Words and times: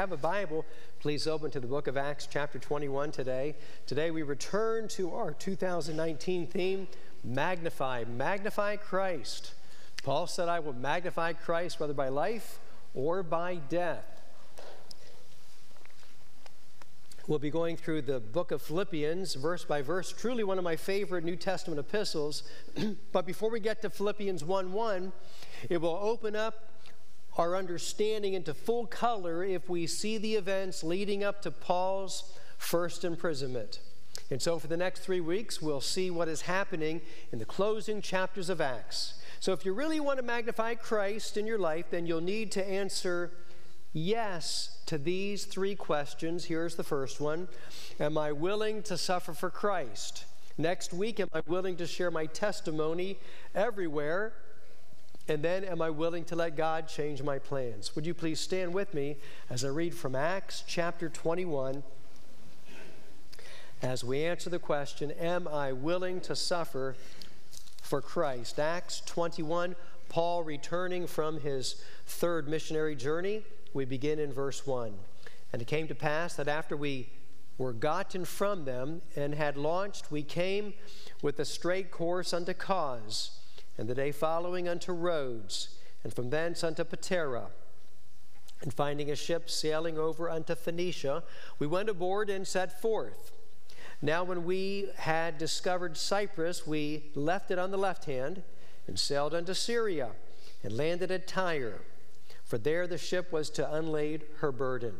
have 0.00 0.12
a 0.12 0.16
Bible, 0.16 0.64
please 0.98 1.26
open 1.26 1.50
to 1.50 1.60
the 1.60 1.66
book 1.66 1.86
of 1.86 1.94
Acts, 1.94 2.26
chapter 2.26 2.58
21 2.58 3.12
today. 3.12 3.54
Today 3.84 4.10
we 4.10 4.22
return 4.22 4.88
to 4.88 5.14
our 5.14 5.32
2019 5.32 6.46
theme 6.46 6.88
Magnify, 7.22 8.04
Magnify 8.04 8.76
Christ. 8.76 9.52
Paul 10.02 10.26
said, 10.26 10.48
I 10.48 10.58
will 10.60 10.72
magnify 10.72 11.34
Christ 11.34 11.78
whether 11.78 11.92
by 11.92 12.08
life 12.08 12.60
or 12.94 13.22
by 13.22 13.56
death. 13.56 14.22
We'll 17.26 17.38
be 17.38 17.50
going 17.50 17.76
through 17.76 18.00
the 18.00 18.20
book 18.20 18.52
of 18.52 18.62
Philippians, 18.62 19.34
verse 19.34 19.66
by 19.66 19.82
verse, 19.82 20.10
truly 20.12 20.44
one 20.44 20.56
of 20.56 20.64
my 20.64 20.76
favorite 20.76 21.24
New 21.24 21.36
Testament 21.36 21.78
epistles. 21.78 22.42
but 23.12 23.26
before 23.26 23.50
we 23.50 23.60
get 23.60 23.82
to 23.82 23.90
Philippians 23.90 24.44
1 24.44 24.72
1, 24.72 25.12
it 25.68 25.76
will 25.82 25.98
open 26.00 26.34
up 26.34 26.69
our 27.40 27.56
understanding 27.56 28.34
into 28.34 28.52
full 28.52 28.86
color 28.86 29.42
if 29.42 29.66
we 29.70 29.86
see 29.86 30.18
the 30.18 30.34
events 30.34 30.84
leading 30.84 31.24
up 31.24 31.40
to 31.40 31.50
Paul's 31.50 32.38
first 32.58 33.02
imprisonment. 33.02 33.80
And 34.30 34.42
so, 34.42 34.58
for 34.58 34.66
the 34.66 34.76
next 34.76 35.00
three 35.00 35.22
weeks, 35.22 35.62
we'll 35.62 35.80
see 35.80 36.10
what 36.10 36.28
is 36.28 36.42
happening 36.42 37.00
in 37.32 37.38
the 37.38 37.46
closing 37.46 38.02
chapters 38.02 38.50
of 38.50 38.60
Acts. 38.60 39.14
So, 39.40 39.54
if 39.54 39.64
you 39.64 39.72
really 39.72 40.00
want 40.00 40.18
to 40.18 40.22
magnify 40.22 40.74
Christ 40.74 41.38
in 41.38 41.46
your 41.46 41.58
life, 41.58 41.86
then 41.90 42.04
you'll 42.04 42.20
need 42.20 42.52
to 42.52 42.68
answer 42.68 43.32
yes 43.94 44.78
to 44.84 44.98
these 44.98 45.46
three 45.46 45.74
questions. 45.74 46.44
Here's 46.44 46.74
the 46.74 46.84
first 46.84 47.22
one 47.22 47.48
Am 47.98 48.18
I 48.18 48.32
willing 48.32 48.82
to 48.82 48.98
suffer 48.98 49.32
for 49.32 49.48
Christ? 49.48 50.26
Next 50.58 50.92
week, 50.92 51.18
am 51.18 51.30
I 51.32 51.40
willing 51.46 51.76
to 51.76 51.86
share 51.86 52.10
my 52.10 52.26
testimony 52.26 53.18
everywhere 53.54 54.34
and 55.30 55.44
then, 55.44 55.62
am 55.62 55.80
I 55.80 55.90
willing 55.90 56.24
to 56.24 56.34
let 56.34 56.56
God 56.56 56.88
change 56.88 57.22
my 57.22 57.38
plans? 57.38 57.94
Would 57.94 58.04
you 58.04 58.14
please 58.14 58.40
stand 58.40 58.74
with 58.74 58.92
me 58.92 59.16
as 59.48 59.64
I 59.64 59.68
read 59.68 59.94
from 59.94 60.16
Acts 60.16 60.64
chapter 60.66 61.08
21 61.08 61.84
as 63.80 64.02
we 64.02 64.24
answer 64.24 64.50
the 64.50 64.58
question 64.58 65.12
Am 65.12 65.46
I 65.46 65.70
willing 65.70 66.20
to 66.22 66.34
suffer 66.34 66.96
for 67.80 68.00
Christ? 68.00 68.58
Acts 68.58 69.02
21, 69.06 69.76
Paul 70.08 70.42
returning 70.42 71.06
from 71.06 71.38
his 71.38 71.80
third 72.06 72.48
missionary 72.48 72.96
journey. 72.96 73.44
We 73.72 73.84
begin 73.84 74.18
in 74.18 74.32
verse 74.32 74.66
1. 74.66 74.92
And 75.52 75.62
it 75.62 75.68
came 75.68 75.86
to 75.86 75.94
pass 75.94 76.34
that 76.34 76.48
after 76.48 76.76
we 76.76 77.08
were 77.56 77.72
gotten 77.72 78.24
from 78.24 78.64
them 78.64 79.00
and 79.14 79.36
had 79.36 79.56
launched, 79.56 80.10
we 80.10 80.24
came 80.24 80.74
with 81.22 81.38
a 81.38 81.44
straight 81.44 81.92
course 81.92 82.34
unto 82.34 82.52
Cos 82.52 83.39
and 83.80 83.88
the 83.88 83.94
day 83.94 84.12
following 84.12 84.68
unto 84.68 84.92
Rhodes, 84.92 85.70
and 86.04 86.12
from 86.12 86.28
thence 86.28 86.62
unto 86.62 86.84
Patara. 86.84 87.46
And 88.60 88.74
finding 88.74 89.10
a 89.10 89.16
ship 89.16 89.48
sailing 89.48 89.96
over 89.96 90.28
unto 90.28 90.54
Phoenicia, 90.54 91.22
we 91.58 91.66
went 91.66 91.88
aboard 91.88 92.28
and 92.28 92.46
set 92.46 92.78
forth. 92.82 93.32
Now, 94.02 94.22
when 94.22 94.44
we 94.44 94.90
had 94.96 95.38
discovered 95.38 95.96
Cyprus, 95.96 96.66
we 96.66 97.04
left 97.14 97.50
it 97.50 97.58
on 97.58 97.70
the 97.70 97.78
left 97.78 98.04
hand 98.04 98.42
and 98.86 98.98
sailed 98.98 99.34
unto 99.34 99.54
Syria 99.54 100.10
and 100.62 100.76
landed 100.76 101.10
at 101.10 101.26
Tyre, 101.26 101.80
for 102.44 102.58
there 102.58 102.86
the 102.86 102.98
ship 102.98 103.32
was 103.32 103.48
to 103.48 103.74
unlade 103.74 104.24
her 104.40 104.52
burden. 104.52 104.96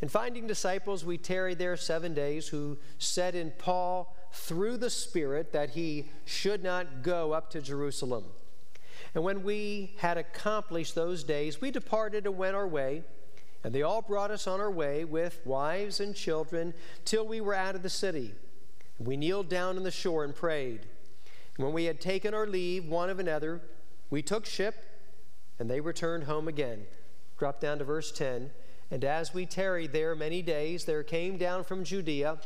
And 0.00 0.10
finding 0.10 0.46
disciples, 0.46 1.04
we 1.04 1.18
tarried 1.18 1.58
there 1.58 1.76
seven 1.76 2.14
days, 2.14 2.48
who 2.48 2.78
said 2.96 3.34
in 3.34 3.52
Paul, 3.58 4.16
through 4.32 4.76
the 4.76 4.90
Spirit 4.90 5.52
that 5.52 5.70
he 5.70 6.10
should 6.24 6.62
not 6.62 7.02
go 7.02 7.32
up 7.32 7.50
to 7.50 7.60
Jerusalem. 7.60 8.24
And 9.14 9.24
when 9.24 9.42
we 9.42 9.94
had 9.98 10.18
accomplished 10.18 10.94
those 10.94 11.24
days, 11.24 11.60
we 11.60 11.70
departed 11.70 12.26
and 12.26 12.36
went 12.36 12.56
our 12.56 12.68
way. 12.68 13.04
And 13.64 13.74
they 13.74 13.82
all 13.82 14.02
brought 14.02 14.30
us 14.30 14.46
on 14.46 14.60
our 14.60 14.70
way 14.70 15.04
with 15.04 15.40
wives 15.44 16.00
and 16.00 16.14
children 16.14 16.74
till 17.04 17.26
we 17.26 17.40
were 17.40 17.54
out 17.54 17.74
of 17.74 17.82
the 17.82 17.90
city. 17.90 18.34
We 18.98 19.16
kneeled 19.16 19.48
down 19.48 19.76
on 19.76 19.82
the 19.82 19.90
shore 19.90 20.22
and 20.22 20.34
prayed. 20.34 20.86
And 21.56 21.64
when 21.64 21.72
we 21.74 21.84
had 21.84 22.00
taken 22.00 22.34
our 22.34 22.46
leave 22.46 22.86
one 22.86 23.10
of 23.10 23.18
another, 23.18 23.62
we 24.10 24.22
took 24.22 24.46
ship 24.46 24.74
and 25.58 25.70
they 25.70 25.80
returned 25.80 26.24
home 26.24 26.48
again. 26.48 26.86
Drop 27.38 27.60
down 27.60 27.78
to 27.78 27.84
verse 27.84 28.12
10. 28.12 28.50
And 28.90 29.04
as 29.04 29.34
we 29.34 29.46
tarried 29.46 29.92
there 29.92 30.14
many 30.14 30.42
days, 30.42 30.84
there 30.84 31.02
came 31.02 31.38
down 31.38 31.64
from 31.64 31.82
Judea 31.82 32.38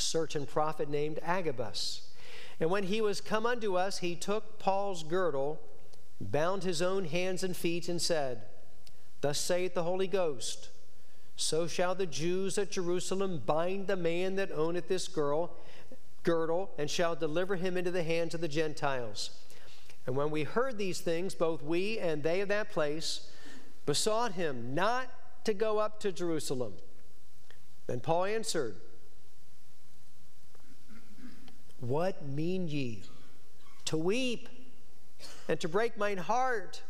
certain 0.00 0.46
prophet 0.46 0.88
named 0.88 1.18
Agabus. 1.22 2.08
And 2.58 2.70
when 2.70 2.84
he 2.84 3.00
was 3.00 3.20
come 3.20 3.46
unto 3.46 3.76
us, 3.76 3.98
he 3.98 4.14
took 4.14 4.58
Paul's 4.58 5.02
girdle, 5.02 5.60
bound 6.20 6.62
his 6.62 6.82
own 6.82 7.06
hands 7.06 7.42
and 7.42 7.56
feet, 7.56 7.88
and 7.88 8.00
said, 8.00 8.42
Thus 9.20 9.38
saith 9.38 9.74
the 9.74 9.82
Holy 9.82 10.06
Ghost, 10.06 10.68
so 11.36 11.66
shall 11.66 11.94
the 11.94 12.06
Jews 12.06 12.58
at 12.58 12.70
Jerusalem 12.70 13.42
bind 13.46 13.86
the 13.86 13.96
man 13.96 14.36
that 14.36 14.52
owneth 14.52 14.88
this 14.88 15.08
girl, 15.08 15.50
girdle, 16.22 16.70
and 16.76 16.90
shall 16.90 17.16
deliver 17.16 17.56
him 17.56 17.78
into 17.78 17.90
the 17.90 18.02
hands 18.02 18.34
of 18.34 18.42
the 18.42 18.48
Gentiles. 18.48 19.30
And 20.06 20.16
when 20.16 20.30
we 20.30 20.42
heard 20.42 20.76
these 20.76 21.00
things, 21.00 21.34
both 21.34 21.62
we 21.62 21.98
and 21.98 22.22
they 22.22 22.42
of 22.42 22.48
that 22.48 22.70
place 22.70 23.30
besought 23.86 24.32
him 24.32 24.74
not 24.74 25.08
to 25.44 25.54
go 25.54 25.78
up 25.78 25.98
to 26.00 26.12
Jerusalem. 26.12 26.74
Then 27.86 28.00
Paul 28.00 28.26
answered, 28.26 28.76
what 31.80 32.26
mean 32.26 32.68
ye? 32.68 33.02
To 33.86 33.96
weep 33.96 34.48
and 35.48 35.58
to 35.60 35.68
break 35.68 35.96
mine 35.96 36.18
heart. 36.18 36.82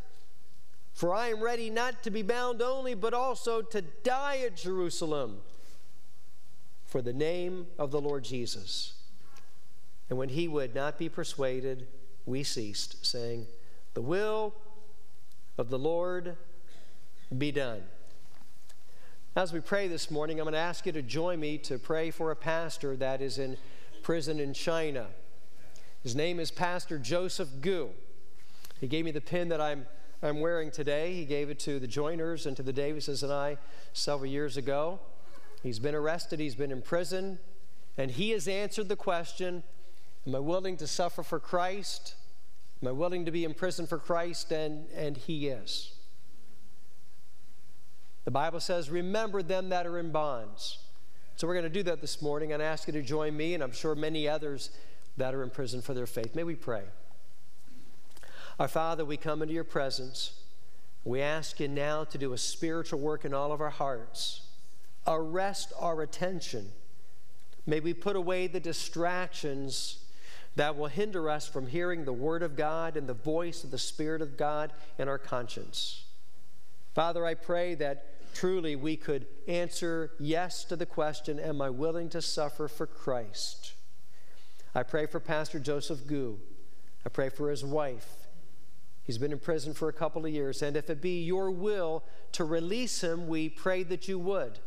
For 0.93 1.15
I 1.15 1.29
am 1.29 1.41
ready 1.41 1.71
not 1.71 2.03
to 2.03 2.11
be 2.11 2.23
bound 2.23 2.61
only, 2.61 2.95
but 2.95 3.15
also 3.15 3.63
to 3.63 3.81
die 3.81 4.39
at 4.45 4.57
Jerusalem 4.57 5.39
for 6.85 7.01
the 7.01 7.13
name 7.13 7.69
of 7.79 7.91
the 7.93 8.01
Lord 8.01 8.25
Jesus. 8.25 8.95
And 10.09 10.19
when 10.19 10.31
he 10.31 10.49
would 10.49 10.75
not 10.75 10.99
be 10.99 11.09
persuaded, 11.09 11.87
we 12.27 12.43
ceased, 12.43 13.07
saying, 13.07 13.47
The 13.95 14.03
will 14.03 14.55
of 15.57 15.71
the 15.71 15.79
Lord 15.79 16.37
be 17.37 17.53
done. 17.53 17.83
As 19.37 19.53
we 19.53 19.61
pray 19.61 19.87
this 19.87 20.11
morning, 20.11 20.41
I'm 20.41 20.45
going 20.45 20.55
to 20.55 20.59
ask 20.59 20.85
you 20.85 20.93
to 20.93 21.03
join 21.03 21.39
me 21.39 21.59
to 21.59 21.79
pray 21.79 22.11
for 22.11 22.33
a 22.33 22.37
pastor 22.37 22.97
that 22.97 23.23
is 23.23 23.39
in 23.39 23.57
prison 24.03 24.41
in 24.41 24.55
China. 24.55 25.07
His 26.03 26.17
name 26.17 26.41
is 26.41 26.51
Pastor 26.51 26.99
Joseph 26.99 27.49
Gu. 27.61 27.91
He 28.81 28.89
gave 28.89 29.05
me 29.05 29.11
the 29.11 29.21
pin 29.21 29.49
that 29.51 29.61
I'm, 29.61 29.87
I'm 30.23 30.41
wearing 30.41 30.71
today. 30.71 31.13
He 31.13 31.25
gave 31.25 31.51
it 31.51 31.59
to 31.61 31.79
the 31.79 31.87
Joiners 31.87 32.47
and 32.47 32.57
to 32.57 32.63
the 32.63 32.73
Davises 32.73 33.23
and 33.23 33.33
I 33.33 33.59
several 33.93 34.31
years 34.31 34.57
ago. 34.57 35.01
He's 35.63 35.79
been 35.79 35.95
arrested, 35.95 36.41
he's 36.41 36.55
been 36.55 36.73
in 36.73 36.81
prison, 36.81 37.39
and 37.99 38.11
he 38.11 38.31
has 38.31 38.49
answered 38.49 38.89
the 38.89 38.97
question 38.97 39.63
Am 40.27 40.35
I 40.35 40.39
willing 40.39 40.77
to 40.79 40.87
suffer 40.87 41.23
for 41.23 41.39
Christ? 41.39 42.15
Am 42.83 42.89
I 42.89 42.93
willing 42.93 43.25
to 43.27 43.31
be 43.31 43.45
in 43.45 43.55
prison 43.55 43.87
for 43.87 43.99
Christ? 43.99 44.53
And, 44.53 44.87
and 44.95 45.17
he 45.17 45.49
is. 45.49 45.93
The 48.25 48.31
Bible 48.31 48.61
says, 48.61 48.91
Remember 48.91 49.43
them 49.43 49.69
that 49.71 49.87
are 49.87 49.99
in 49.99 50.13
bonds. 50.13 50.79
So 51.41 51.47
we're 51.47 51.55
going 51.55 51.65
to 51.65 51.71
do 51.71 51.85
that 51.85 52.03
this 52.03 52.21
morning 52.21 52.53
and 52.53 52.63
ask 52.63 52.87
you 52.87 52.93
to 52.93 53.01
join 53.01 53.35
me, 53.35 53.55
and 53.55 53.63
I'm 53.63 53.73
sure 53.73 53.95
many 53.95 54.29
others 54.29 54.69
that 55.17 55.35
are 55.35 55.43
in 55.43 55.49
prison 55.49 55.81
for 55.81 55.95
their 55.95 56.05
faith. 56.05 56.35
May 56.35 56.45
we 56.45 56.55
pray. 56.55 56.83
Our 58.59 58.69
Father, 58.69 59.07
we 59.07 59.17
come 59.17 59.41
into 59.41 59.55
your 59.55 59.65
presence. 59.65 60.35
We 61.03 61.23
ask 61.23 61.59
you 61.59 61.67
now 61.67 62.05
to 62.05 62.19
do 62.19 62.35
a 62.35 62.37
spiritual 62.37 63.01
work 63.01 63.25
in 63.25 63.33
all 63.33 63.53
of 63.53 63.63
our 63.63 63.71
hearts. 63.71 64.49
Arrest 65.07 65.73
our 65.81 66.03
attention. 66.03 66.69
May 67.65 67.81
we 67.81 67.95
put 67.95 68.17
away 68.17 68.47
the 68.47 68.61
distractions 68.61 70.05
that 70.57 70.77
will 70.77 70.89
hinder 70.89 71.31
us 71.31 71.49
from 71.49 71.69
hearing 71.69 72.05
the 72.05 72.13
Word 72.13 72.43
of 72.43 72.55
God 72.55 72.99
and 72.99 73.09
the 73.09 73.15
voice 73.15 73.65
of 73.65 73.71
the 73.71 73.79
Spirit 73.79 74.21
of 74.21 74.37
God 74.37 74.75
in 74.99 75.09
our 75.09 75.17
conscience. 75.17 76.05
Father, 76.95 77.25
I 77.25 77.33
pray 77.33 77.77
that 77.77 78.05
truly 78.41 78.75
we 78.75 78.97
could 78.97 79.27
answer 79.47 80.13
yes 80.19 80.65
to 80.65 80.75
the 80.75 80.87
question 80.87 81.39
Am 81.39 81.61
I 81.61 81.69
willing 81.69 82.09
to 82.09 82.23
suffer 82.23 82.69
for 82.69 82.87
Christ? 82.87 83.75
I 84.75 84.83
pray 84.83 85.05
for 85.05 85.21
Pastor 85.21 85.59
Joseph 85.59 86.07
Gu. 86.07 86.39
I 87.05 87.11
pray 87.11 87.29
for 87.29 87.51
his 87.51 87.63
wife. 87.63 88.09
He's 89.03 89.19
been 89.19 89.33
in 89.33 89.41
prison 89.41 89.75
for 89.75 89.91
a 89.91 89.93
couple 89.93 90.25
of 90.25 90.33
years, 90.33 90.63
and 90.63 90.75
if 90.75 90.89
it 90.89 91.03
be 91.03 91.23
your 91.23 91.51
will 91.51 92.03
to 92.33 92.45
release 92.45 93.05
him, 93.05 93.29
we 93.29 93.51
pray 93.51 93.83
that 93.83 94.09
you 94.09 94.19
would. 94.19 94.59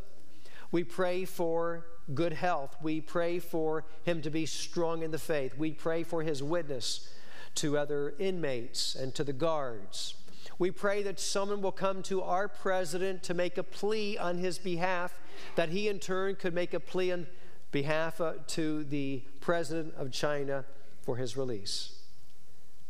We 0.72 0.84
pray 0.84 1.26
for 1.26 1.88
good 2.14 2.34
health. 2.34 2.76
We 2.80 3.02
pray 3.02 3.40
for 3.40 3.86
him 4.04 4.22
to 4.22 4.30
be 4.30 4.46
strong 4.46 5.02
in 5.02 5.10
the 5.10 5.18
faith. 5.18 5.58
We 5.58 5.72
pray 5.72 6.04
for 6.04 6.22
his 6.22 6.44
witness 6.44 7.12
to 7.56 7.80
other 7.80 8.14
inmates 8.19 8.94
and 8.94 9.16
to 9.16 9.24
the 9.24 9.34
guards. 9.34 10.14
We 10.60 10.72
pray 10.72 11.04
that 11.04 11.20
someone 11.20 11.62
will 11.62 11.72
come 11.72 12.04
to 12.04 12.22
our 12.22 12.48
president 12.48 13.24
to 13.24 13.34
make 13.34 13.58
a 13.58 13.64
plea 13.64 14.18
on 14.18 14.38
his 14.38 14.58
behalf, 14.58 15.20
that 15.56 15.70
he 15.70 15.88
in 15.88 16.00
turn 16.00 16.36
could 16.36 16.54
make 16.54 16.74
a 16.74 16.80
plea 16.80 17.12
on 17.12 17.28
behalf 17.72 18.22
uh, 18.22 18.34
to 18.48 18.84
the 18.86 19.24
president 19.42 19.94
of 19.96 20.12
China 20.12 20.66
for 21.02 21.18
his 21.18 21.36
release. 21.36 22.00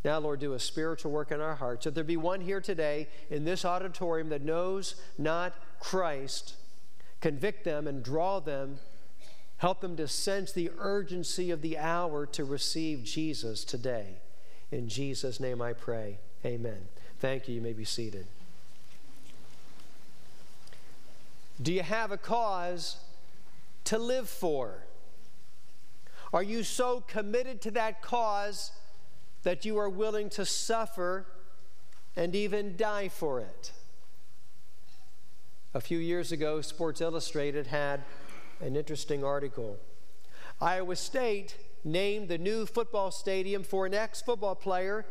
Now, 0.03 0.19
Lord, 0.19 0.41
do 0.41 0.53
a 0.53 0.59
spiritual 0.59 1.11
work 1.11 1.31
in 1.31 1.39
our 1.39 1.55
hearts. 1.55 1.85
If 1.85 1.93
there 1.93 2.03
be 2.03 2.17
one 2.17 2.41
here 2.41 2.59
today 2.59 3.07
in 3.29 3.45
this 3.45 3.63
auditorium 3.63 4.29
that 4.29 4.41
knows 4.41 4.95
not 5.17 5.53
Christ, 5.79 6.55
convict 7.21 7.63
them 7.63 7.87
and 7.87 8.03
draw 8.03 8.39
them. 8.39 8.79
Help 9.57 9.79
them 9.79 9.95
to 9.95 10.09
sense 10.09 10.51
the 10.51 10.71
urgency 10.77 11.49
of 11.51 11.61
the 11.61 11.77
hour 11.77 12.25
to 12.25 12.43
receive 12.43 13.05
Jesus 13.05 13.63
today. 13.63 14.17
In 14.71 14.89
Jesus' 14.89 15.39
name 15.39 15.61
I 15.61 15.71
pray. 15.71 16.19
Amen. 16.45 16.89
Thank 17.23 17.47
you. 17.47 17.55
You 17.55 17.61
may 17.61 17.71
be 17.71 17.85
seated. 17.85 18.27
Do 21.61 21.71
you 21.71 21.81
have 21.81 22.11
a 22.11 22.17
cause 22.17 22.97
to 23.85 23.97
live 23.97 24.27
for? 24.27 24.83
Are 26.33 26.43
you 26.43 26.63
so 26.63 26.99
committed 27.07 27.61
to 27.61 27.71
that 27.71 28.01
cause 28.01 28.73
that 29.43 29.63
you 29.63 29.77
are 29.77 29.87
willing 29.87 30.29
to 30.31 30.45
suffer 30.45 31.25
and 32.17 32.35
even 32.35 32.75
die 32.75 33.07
for 33.07 33.39
it? 33.39 33.71
A 35.73 35.79
few 35.79 35.99
years 35.99 36.33
ago, 36.33 36.59
Sports 36.59 36.99
Illustrated 36.99 37.67
had 37.67 38.01
an 38.59 38.75
interesting 38.75 39.23
article. 39.23 39.77
Iowa 40.59 40.97
State 40.97 41.55
named 41.85 42.27
the 42.27 42.37
new 42.37 42.65
football 42.65 43.11
stadium 43.11 43.63
for 43.63 43.85
an 43.85 43.93
ex 43.93 44.21
football 44.21 44.55
player, 44.55 45.05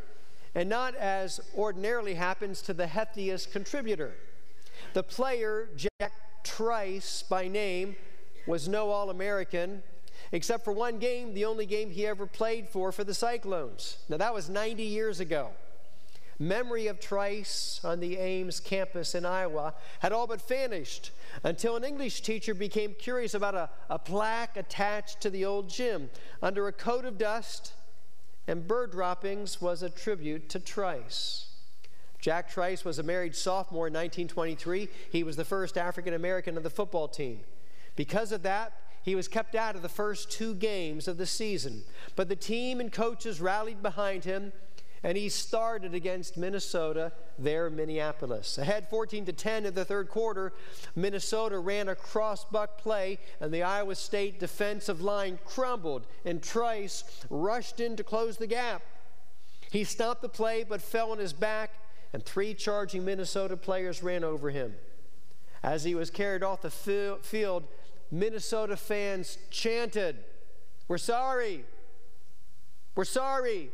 and 0.55 0.69
not 0.69 0.95
as 0.95 1.41
ordinarily 1.57 2.15
happens 2.15 2.63
to 2.63 2.75
the 2.75 2.87
heftiest 2.87 3.53
contributor. 3.53 4.15
The 4.93 5.03
player, 5.03 5.69
Jack 5.77 6.13
Trice 6.45 7.23
by 7.23 7.49
name, 7.49 7.97
was 8.47 8.69
no 8.69 8.91
All 8.91 9.11
American, 9.11 9.83
except 10.33 10.65
for 10.65 10.73
one 10.73 10.99
game, 10.99 11.35
the 11.35 11.45
only 11.45 11.67
game 11.67 11.91
he 11.91 12.07
ever 12.07 12.27
played 12.27 12.69
for 12.69 12.93
for 12.93 13.05
the 13.05 13.15
Cyclones. 13.15 13.99
Now, 14.09 14.17
that 14.19 14.35
was 14.35 14.49
90 14.49 14.83
years 14.83 15.21
ago. 15.21 15.51
Memory 16.39 16.89
of 16.89 16.99
Trice 16.99 17.81
on 17.85 18.01
the 18.01 18.19
Ames 18.19 18.59
campus 18.59 19.15
in 19.15 19.25
Iowa 19.25 19.75
had 20.01 20.13
all 20.13 20.27
but 20.27 20.47
vanished 20.49 21.13
until 21.45 21.77
an 21.77 21.85
English 21.85 22.23
teacher 22.23 22.53
became 22.53 22.95
curious 22.99 23.35
about 23.35 23.55
a, 23.55 23.71
a 23.89 23.99
plaque 23.99 24.57
attached 24.57 25.21
to 25.21 25.31
the 25.31 25.45
old 25.45 25.69
gym. 25.69 26.11
Under 26.43 26.67
a 26.67 26.73
coat 26.73 27.05
of 27.05 27.17
dust 27.17 27.75
and 28.47 28.67
bird 28.67 28.93
droppings 28.93 29.61
was 29.61 29.83
a 29.83 29.91
tribute 29.91 30.49
to 30.51 30.59
Trice. 30.59 31.47
Jack 32.21 32.51
Trice 32.51 32.85
was 32.85 32.99
a 32.99 33.03
married 33.03 33.35
sophomore 33.35 33.89
in 33.89 33.93
1923. 33.93 34.89
He 35.11 35.25
was 35.25 35.37
the 35.37 35.45
first 35.45 35.77
African 35.77 36.15
American 36.15 36.57
of 36.57 36.63
the 36.63 36.71
football 36.71 37.09
team. 37.09 37.41
Because 37.97 38.33
of 38.33 38.43
that, 38.43 38.73
he 39.03 39.17
was 39.17 39.27
kept 39.27 39.55
out 39.55 39.75
of 39.75 39.83
the 39.83 39.89
first 39.89 40.31
two 40.31 40.55
games 40.55 41.09
of 41.09 41.19
the 41.19 41.27
season. 41.27 41.83
But 42.15 42.29
the 42.29 42.37
team 42.37 42.81
and 42.81 42.93
coaches 42.93 43.41
rallied 43.41 43.83
behind 43.83 44.25
him, 44.25 44.53
and 45.03 45.17
he 45.17 45.29
started 45.29 45.95
against 45.95 46.37
Minnesota 46.37 47.13
there 47.39 47.67
in 47.67 47.77
Minneapolis. 47.77 48.59
Ahead 48.59 48.89
14 48.89 49.25
to 49.27 49.33
10 49.33 49.67
in 49.67 49.75
the 49.75 49.85
third 49.85 50.09
quarter, 50.09 50.53
Minnesota 50.95 51.59
ran 51.59 51.89
a 51.89 51.95
cross-buck 51.95 52.79
play, 52.79 53.19
and 53.41 53.53
the 53.53 53.63
Iowa 53.63 53.95
State 53.95 54.39
defensive 54.39 55.01
line 55.01 55.39
crumbled, 55.45 56.07
and 56.25 56.43
Trice 56.43 57.05
rushed 57.31 57.81
in 57.81 57.97
to 57.97 58.05
close 58.05 58.37
the 58.37 58.47
gap. 58.47 58.83
He 59.71 59.85
stopped 59.85 60.23
the 60.23 60.29
play 60.29 60.65
but 60.69 60.83
fell 60.83 61.13
on 61.13 61.19
his 61.19 61.33
back 61.33 61.71
and 62.13 62.25
three 62.25 62.55
charging 62.55 63.05
Minnesota 63.05 63.57
players 63.57 64.03
ran 64.03 64.23
over 64.23 64.51
him. 64.51 64.75
As 65.63 65.85
he 65.85 65.95
was 65.95 66.11
carried 66.11 66.43
off 66.43 66.63
the 66.63 66.71
field, 66.71 67.65
Minnesota 68.11 68.77
fans 68.77 69.39
chanted, 69.51 70.17
We're 70.89 70.99
sorry! 70.99 71.65
We're 72.95 73.05
sorry! 73.05 73.71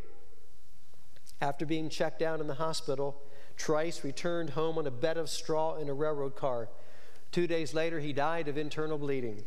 After 1.40 1.64
being 1.64 1.88
checked 1.88 2.22
out 2.22 2.40
in 2.40 2.46
the 2.46 2.54
hospital, 2.54 3.20
Trice 3.56 4.04
returned 4.04 4.50
home 4.50 4.78
on 4.78 4.86
a 4.86 4.90
bed 4.90 5.16
of 5.16 5.30
straw 5.30 5.76
in 5.76 5.88
a 5.88 5.94
railroad 5.94 6.36
car. 6.36 6.68
Two 7.30 7.46
days 7.46 7.74
later, 7.74 8.00
he 8.00 8.12
died 8.12 8.48
of 8.48 8.56
internal 8.56 8.98
bleeding. 8.98 9.44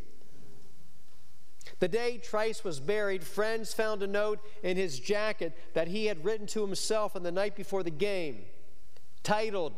The 1.79 1.87
day 1.87 2.17
Trice 2.17 2.63
was 2.63 2.79
buried, 2.79 3.23
friends 3.23 3.73
found 3.73 4.03
a 4.03 4.07
note 4.07 4.39
in 4.63 4.77
his 4.77 4.99
jacket 4.99 5.57
that 5.73 5.87
he 5.87 6.05
had 6.05 6.23
written 6.23 6.47
to 6.47 6.61
himself 6.61 7.15
on 7.15 7.23
the 7.23 7.31
night 7.31 7.55
before 7.55 7.83
the 7.83 7.89
game 7.89 8.45
titled, 9.23 9.73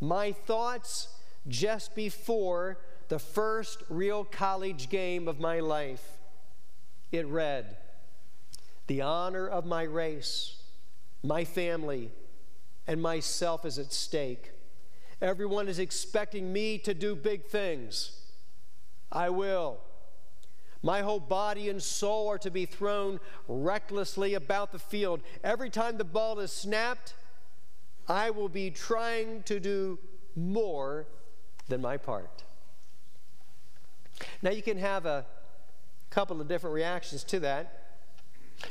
My 0.00 0.32
Thoughts 0.32 1.08
Just 1.46 1.94
Before 1.94 2.78
the 3.08 3.18
First 3.18 3.82
Real 3.88 4.24
College 4.24 4.88
Game 4.88 5.28
of 5.28 5.40
My 5.40 5.60
Life. 5.60 6.18
It 7.10 7.26
read, 7.26 7.76
The 8.86 9.02
honor 9.02 9.48
of 9.48 9.64
my 9.64 9.82
race, 9.82 10.57
my 11.22 11.44
family, 11.44 12.10
and 12.86 13.02
myself 13.02 13.64
is 13.64 13.78
at 13.78 13.92
stake. 13.92 14.52
Everyone 15.20 15.68
is 15.68 15.78
expecting 15.78 16.52
me 16.52 16.78
to 16.78 16.94
do 16.94 17.14
big 17.14 17.46
things. 17.46 18.12
I 19.10 19.30
will. 19.30 19.78
My 20.82 21.00
whole 21.00 21.20
body 21.20 21.68
and 21.68 21.82
soul 21.82 22.28
are 22.28 22.38
to 22.38 22.50
be 22.50 22.64
thrown 22.64 23.18
recklessly 23.48 24.34
about 24.34 24.70
the 24.70 24.78
field. 24.78 25.20
Every 25.42 25.70
time 25.70 25.98
the 25.98 26.04
ball 26.04 26.38
is 26.38 26.52
snapped, 26.52 27.14
I 28.06 28.30
will 28.30 28.48
be 28.48 28.70
trying 28.70 29.42
to 29.44 29.58
do 29.58 29.98
more 30.36 31.06
than 31.68 31.80
my 31.80 31.96
part. 31.96 32.44
Now, 34.40 34.50
you 34.50 34.62
can 34.62 34.78
have 34.78 35.04
a 35.04 35.26
couple 36.10 36.40
of 36.40 36.48
different 36.48 36.74
reactions 36.74 37.24
to 37.24 37.40
that. 37.40 37.87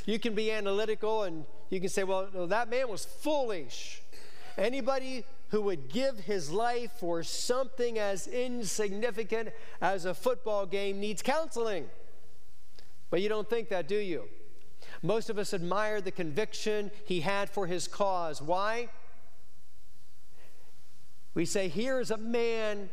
You 0.06 0.18
can 0.18 0.34
be 0.34 0.50
analytical 0.50 1.22
and 1.22 1.44
you 1.70 1.80
can 1.80 1.88
say, 1.88 2.04
well, 2.04 2.28
no, 2.32 2.46
that 2.46 2.68
man 2.68 2.88
was 2.88 3.04
foolish. 3.04 4.02
Anybody 4.56 5.24
who 5.50 5.62
would 5.62 5.88
give 5.88 6.18
his 6.18 6.50
life 6.50 6.92
for 6.98 7.22
something 7.22 7.98
as 7.98 8.26
insignificant 8.26 9.50
as 9.80 10.04
a 10.04 10.14
football 10.14 10.66
game 10.66 11.00
needs 11.00 11.22
counseling. 11.22 11.86
But 13.10 13.22
you 13.22 13.28
don't 13.28 13.48
think 13.48 13.70
that, 13.70 13.88
do 13.88 13.96
you? 13.96 14.24
Most 15.02 15.30
of 15.30 15.38
us 15.38 15.54
admire 15.54 16.00
the 16.00 16.10
conviction 16.10 16.90
he 17.04 17.20
had 17.20 17.48
for 17.48 17.66
his 17.66 17.88
cause. 17.88 18.42
Why? 18.42 18.88
We 21.34 21.44
say, 21.44 21.68
here's 21.68 22.10
a 22.10 22.16
man 22.16 22.90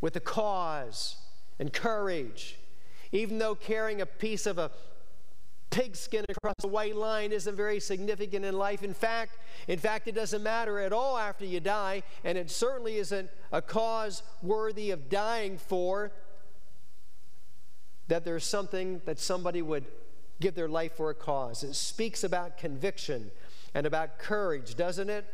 with 0.00 0.16
a 0.16 0.20
cause 0.20 1.16
and 1.58 1.72
courage. 1.72 2.56
Even 3.12 3.38
though 3.38 3.54
carrying 3.54 4.00
a 4.00 4.06
piece 4.06 4.46
of 4.46 4.58
a 4.58 4.70
pigskin 5.76 6.24
across 6.30 6.54
a 6.64 6.66
white 6.66 6.96
line 6.96 7.32
isn't 7.32 7.54
very 7.54 7.78
significant 7.80 8.46
in 8.46 8.56
life. 8.56 8.82
In 8.82 8.94
fact, 8.94 9.36
in 9.68 9.78
fact, 9.78 10.08
it 10.08 10.14
doesn't 10.14 10.42
matter 10.42 10.80
at 10.80 10.90
all 10.90 11.18
after 11.18 11.44
you 11.44 11.60
die, 11.60 12.02
and 12.24 12.38
it 12.38 12.50
certainly 12.50 12.96
isn't 12.96 13.28
a 13.52 13.60
cause 13.60 14.22
worthy 14.42 14.90
of 14.90 15.10
dying 15.10 15.58
for. 15.58 16.12
That 18.08 18.24
there's 18.24 18.46
something 18.46 19.02
that 19.04 19.18
somebody 19.18 19.60
would 19.60 19.84
give 20.40 20.54
their 20.54 20.68
life 20.68 20.96
for 20.96 21.10
a 21.10 21.14
cause. 21.14 21.62
It 21.62 21.74
speaks 21.74 22.24
about 22.24 22.56
conviction 22.56 23.30
and 23.74 23.84
about 23.84 24.18
courage, 24.18 24.76
doesn't 24.76 25.10
it? 25.10 25.26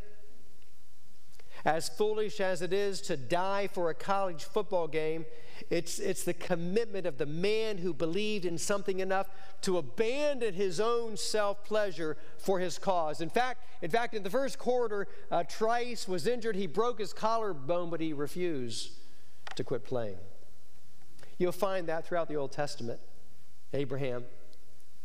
As 1.65 1.89
foolish 1.89 2.41
as 2.41 2.61
it 2.61 2.73
is 2.73 3.01
to 3.03 3.17
die 3.17 3.69
for 3.69 3.91
a 3.91 3.95
college 3.95 4.45
football 4.45 4.89
game, 4.89 5.25
it's, 5.71 6.01
it's 6.01 6.25
the 6.25 6.35
commitment 6.35 7.07
of 7.07 7.19
the 7.19 7.27
man 7.27 7.79
who 7.79 7.95
believed 7.95 8.45
in 8.45 8.59
something 8.59 8.99
enough 8.99 9.29
to 9.63 9.79
abandon 9.79 10.55
his 10.55 10.81
own 10.81 11.17
self 11.17 11.65
pleasure 11.65 12.17
for 12.39 12.59
his 12.59 12.79
cause. 12.79 13.21
In 13.21 13.31
fact, 13.31 13.65
in 13.81 13.91
fact, 13.91 14.15
in 14.15 14.25
the 14.25 14.31
first 14.31 14.59
quarter, 14.59 15.07
uh, 15.31 15.45
Trice 15.45 16.09
was 16.09 16.27
injured. 16.27 16.57
He 16.57 16.67
broke 16.67 16.99
his 16.99 17.13
collarbone, 17.13 17.91
but 17.91 18.01
he 18.01 18.13
refused 18.13 18.91
to 19.55 19.63
quit 19.63 19.85
playing. 19.85 20.19
You'll 21.39 21.53
find 21.53 21.89
that 21.89 22.07
throughout 22.07 22.29
the 22.29 22.37
Old 22.37 22.53
Testament. 22.53 23.01
Abraham, 23.73 24.25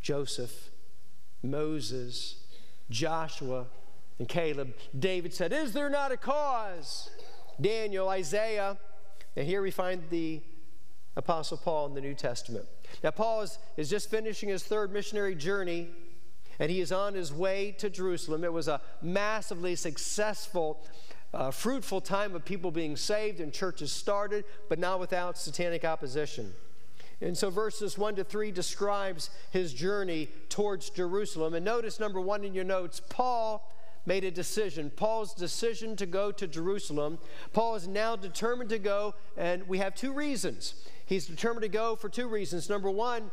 Joseph, 0.01 0.69
Moses, 1.41 2.43
Joshua, 2.89 3.67
and 4.19 4.27
Caleb, 4.27 4.73
David 4.97 5.33
said, 5.33 5.53
Is 5.53 5.73
there 5.73 5.89
not 5.89 6.11
a 6.11 6.17
cause? 6.17 7.09
Daniel, 7.59 8.09
Isaiah, 8.09 8.77
and 9.35 9.45
here 9.45 9.61
we 9.61 9.71
find 9.71 10.03
the 10.09 10.41
Apostle 11.15 11.57
Paul 11.57 11.87
in 11.87 11.93
the 11.95 12.01
New 12.01 12.13
Testament. 12.13 12.65
Now, 13.03 13.11
Paul 13.11 13.41
is, 13.41 13.57
is 13.75 13.89
just 13.89 14.09
finishing 14.09 14.49
his 14.49 14.63
third 14.63 14.91
missionary 14.91 15.35
journey, 15.35 15.89
and 16.59 16.69
he 16.71 16.79
is 16.79 16.91
on 16.91 17.15
his 17.15 17.33
way 17.33 17.75
to 17.79 17.89
Jerusalem. 17.89 18.43
It 18.43 18.53
was 18.53 18.67
a 18.67 18.81
massively 19.01 19.75
successful, 19.75 20.85
uh, 21.33 21.51
fruitful 21.51 22.01
time 22.01 22.35
of 22.35 22.45
people 22.45 22.71
being 22.71 22.95
saved 22.95 23.39
and 23.39 23.51
churches 23.51 23.91
started, 23.91 24.45
but 24.69 24.79
not 24.79 24.99
without 24.99 25.37
satanic 25.37 25.83
opposition. 25.85 26.53
And 27.19 27.35
so 27.35 27.49
verses 27.49 27.97
1 27.97 28.17
to 28.17 28.23
3 28.23 28.51
describes 28.51 29.31
his 29.49 29.73
journey 29.73 30.29
towards 30.49 30.91
Jerusalem. 30.91 31.55
And 31.55 31.65
notice 31.65 31.99
number 31.99 32.21
one 32.21 32.43
in 32.43 32.53
your 32.53 32.63
notes 32.63 33.01
Paul 33.09 33.67
made 34.07 34.23
a 34.23 34.31
decision. 34.31 34.89
Paul's 34.89 35.33
decision 35.33 35.95
to 35.97 36.05
go 36.05 36.31
to 36.31 36.47
Jerusalem. 36.47 37.19
Paul 37.53 37.75
is 37.75 37.87
now 37.87 38.15
determined 38.15 38.69
to 38.71 38.79
go, 38.79 39.13
and 39.35 39.67
we 39.67 39.77
have 39.79 39.93
two 39.93 40.13
reasons. 40.13 40.73
He's 41.05 41.27
determined 41.27 41.63
to 41.63 41.69
go 41.69 41.95
for 41.95 42.09
two 42.09 42.27
reasons. 42.27 42.69
Number 42.69 42.89
one, 42.89 43.29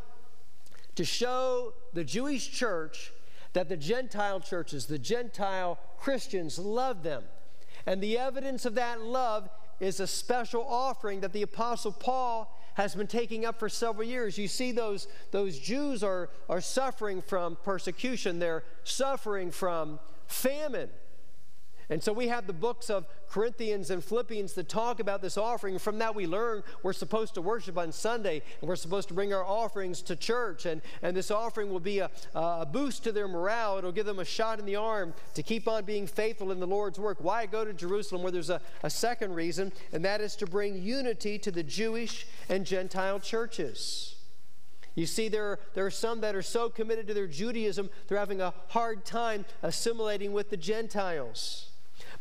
to 0.97 1.05
show 1.05 1.75
the 1.93 2.05
Jewish 2.05 2.51
church 2.51 3.13
that 3.53 3.69
the 3.69 3.77
Gentile 3.77 4.41
churches, 4.41 4.87
the 4.87 4.99
Gentile 4.99 5.79
Christians, 5.97 6.59
love 6.59 7.05
them. 7.05 7.23
And 7.87 8.03
the 8.03 8.19
evidence 8.19 8.65
of 8.65 8.75
that 8.75 9.01
love 9.01 9.49
is 9.79 10.01
a 10.01 10.07
special 10.07 10.65
offering 10.67 11.21
that 11.21 11.33
the 11.33 11.43
Apostle 11.43 11.93
Paul 11.93 12.61
has 12.75 12.97
been 12.97 13.07
taking 13.07 13.45
up 13.45 13.59
for 13.61 13.69
several 13.69 14.07
years. 14.07 14.37
You 14.37 14.49
see, 14.49 14.73
those, 14.73 15.07
those 15.31 15.59
Jews 15.59 16.03
are, 16.03 16.31
are 16.49 16.61
suffering 16.61 17.23
from 17.23 17.57
persecution, 17.63 18.41
they're 18.41 18.65
suffering 18.83 19.53
from 19.53 20.01
famine. 20.27 20.91
And 21.91 22.03
so 22.03 22.13
we 22.13 22.29
have 22.29 22.47
the 22.47 22.53
books 22.53 22.89
of 22.89 23.07
Corinthians 23.29 23.91
and 23.91 24.03
Philippians 24.03 24.55
that 24.55 24.69
talk 24.69 25.01
about 25.01 25.21
this 25.21 25.37
offering. 25.37 25.79
From 25.79 25.99
that, 25.99 26.15
we 26.15 26.27
learn 26.27 26.63
we're 26.83 26.95
supposed 26.95 27.35
to 27.35 27.43
worship 27.43 27.77
on 27.77 27.93
Sunday 27.93 28.43
and 28.61 28.69
we're 28.69 28.77
supposed 28.77 29.09
to 29.09 29.15
bring 29.15 29.35
our 29.35 29.45
offerings 29.45 30.01
to 30.03 30.17
church. 30.17 30.67
And, 30.67 30.81
and 31.03 31.17
this 31.17 31.31
offering 31.31 31.71
will 31.71 31.81
be 31.81 31.99
a, 31.99 32.11
a 32.35 32.67
boost 32.67 33.05
to 33.05 33.13
their 33.13 33.29
morale. 33.29 33.77
It'll 33.79 33.93
give 33.93 34.07
them 34.07 34.19
a 34.19 34.25
shot 34.25 34.59
in 34.59 34.67
the 34.67 34.77
arm 34.77 35.15
to 35.35 35.43
keep 35.43 35.69
on 35.69 35.85
being 35.85 36.07
faithful 36.07 36.53
in 36.53 36.61
the 36.61 36.67
Lord's 36.67 36.99
work. 36.99 37.19
Why 37.21 37.47
go 37.47 37.65
to 37.65 37.73
Jerusalem? 37.73 38.23
Where 38.23 38.33
there's 38.33 38.51
a, 38.51 38.61
a 38.83 38.91
second 38.91 39.35
reason, 39.35 39.73
and 39.93 40.05
that 40.05 40.21
is 40.21 40.37
to 40.37 40.47
bring 40.47 40.81
unity 40.81 41.39
to 41.41 41.51
the 41.51 41.63
Jewish 41.63 42.27
and 42.49 42.65
Gentile 42.65 43.21
churches. 43.21 44.14
You 44.95 45.07
see, 45.07 45.29
there, 45.29 45.59
there 45.75 45.87
are 45.87 45.91
some 45.91 46.21
that 46.21 46.37
are 46.37 46.43
so 46.43 46.69
committed 46.69 47.09
to 47.09 47.15
their 47.15 47.27
Judaism, 47.27 47.91
they're 48.07 48.19
having 48.19 48.41
a 48.41 48.55
hard 48.69 49.05
time 49.05 49.45
assimilating 49.63 50.33
with 50.33 50.51
the 50.51 50.57
Gentiles. 50.57 51.71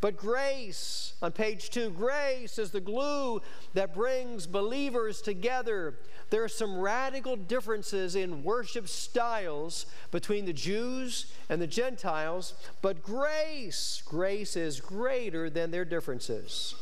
But 0.01 0.17
grace, 0.17 1.13
on 1.21 1.31
page 1.31 1.69
two, 1.69 1.89
grace 1.91 2.59
is 2.59 2.71
the 2.71 2.81
glue 2.81 3.41
that 3.73 3.93
brings 3.93 4.47
believers 4.47 5.21
together. 5.21 5.95
There 6.29 6.43
are 6.43 6.49
some 6.49 6.77
radical 6.77 7.37
differences 7.37 8.15
in 8.15 8.43
worship 8.43 8.89
styles 8.89 9.85
between 10.11 10.45
the 10.45 10.51
Jews 10.51 11.31
and 11.47 11.61
the 11.61 11.67
Gentiles, 11.67 12.53
but 12.81 13.01
grace, 13.01 14.01
grace 14.05 14.57
is 14.57 14.81
greater 14.81 15.49
than 15.49 15.71
their 15.71 15.85
differences. 15.85 16.75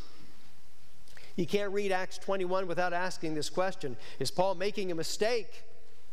You 1.36 1.46
can't 1.46 1.74
read 1.74 1.92
Acts 1.92 2.18
21 2.18 2.66
without 2.68 2.94
asking 2.94 3.36
this 3.36 3.50
question 3.50 3.98
Is 4.20 4.32
Paul 4.32 4.56
making 4.56 4.92
a 4.92 4.96
mistake? 4.96 5.64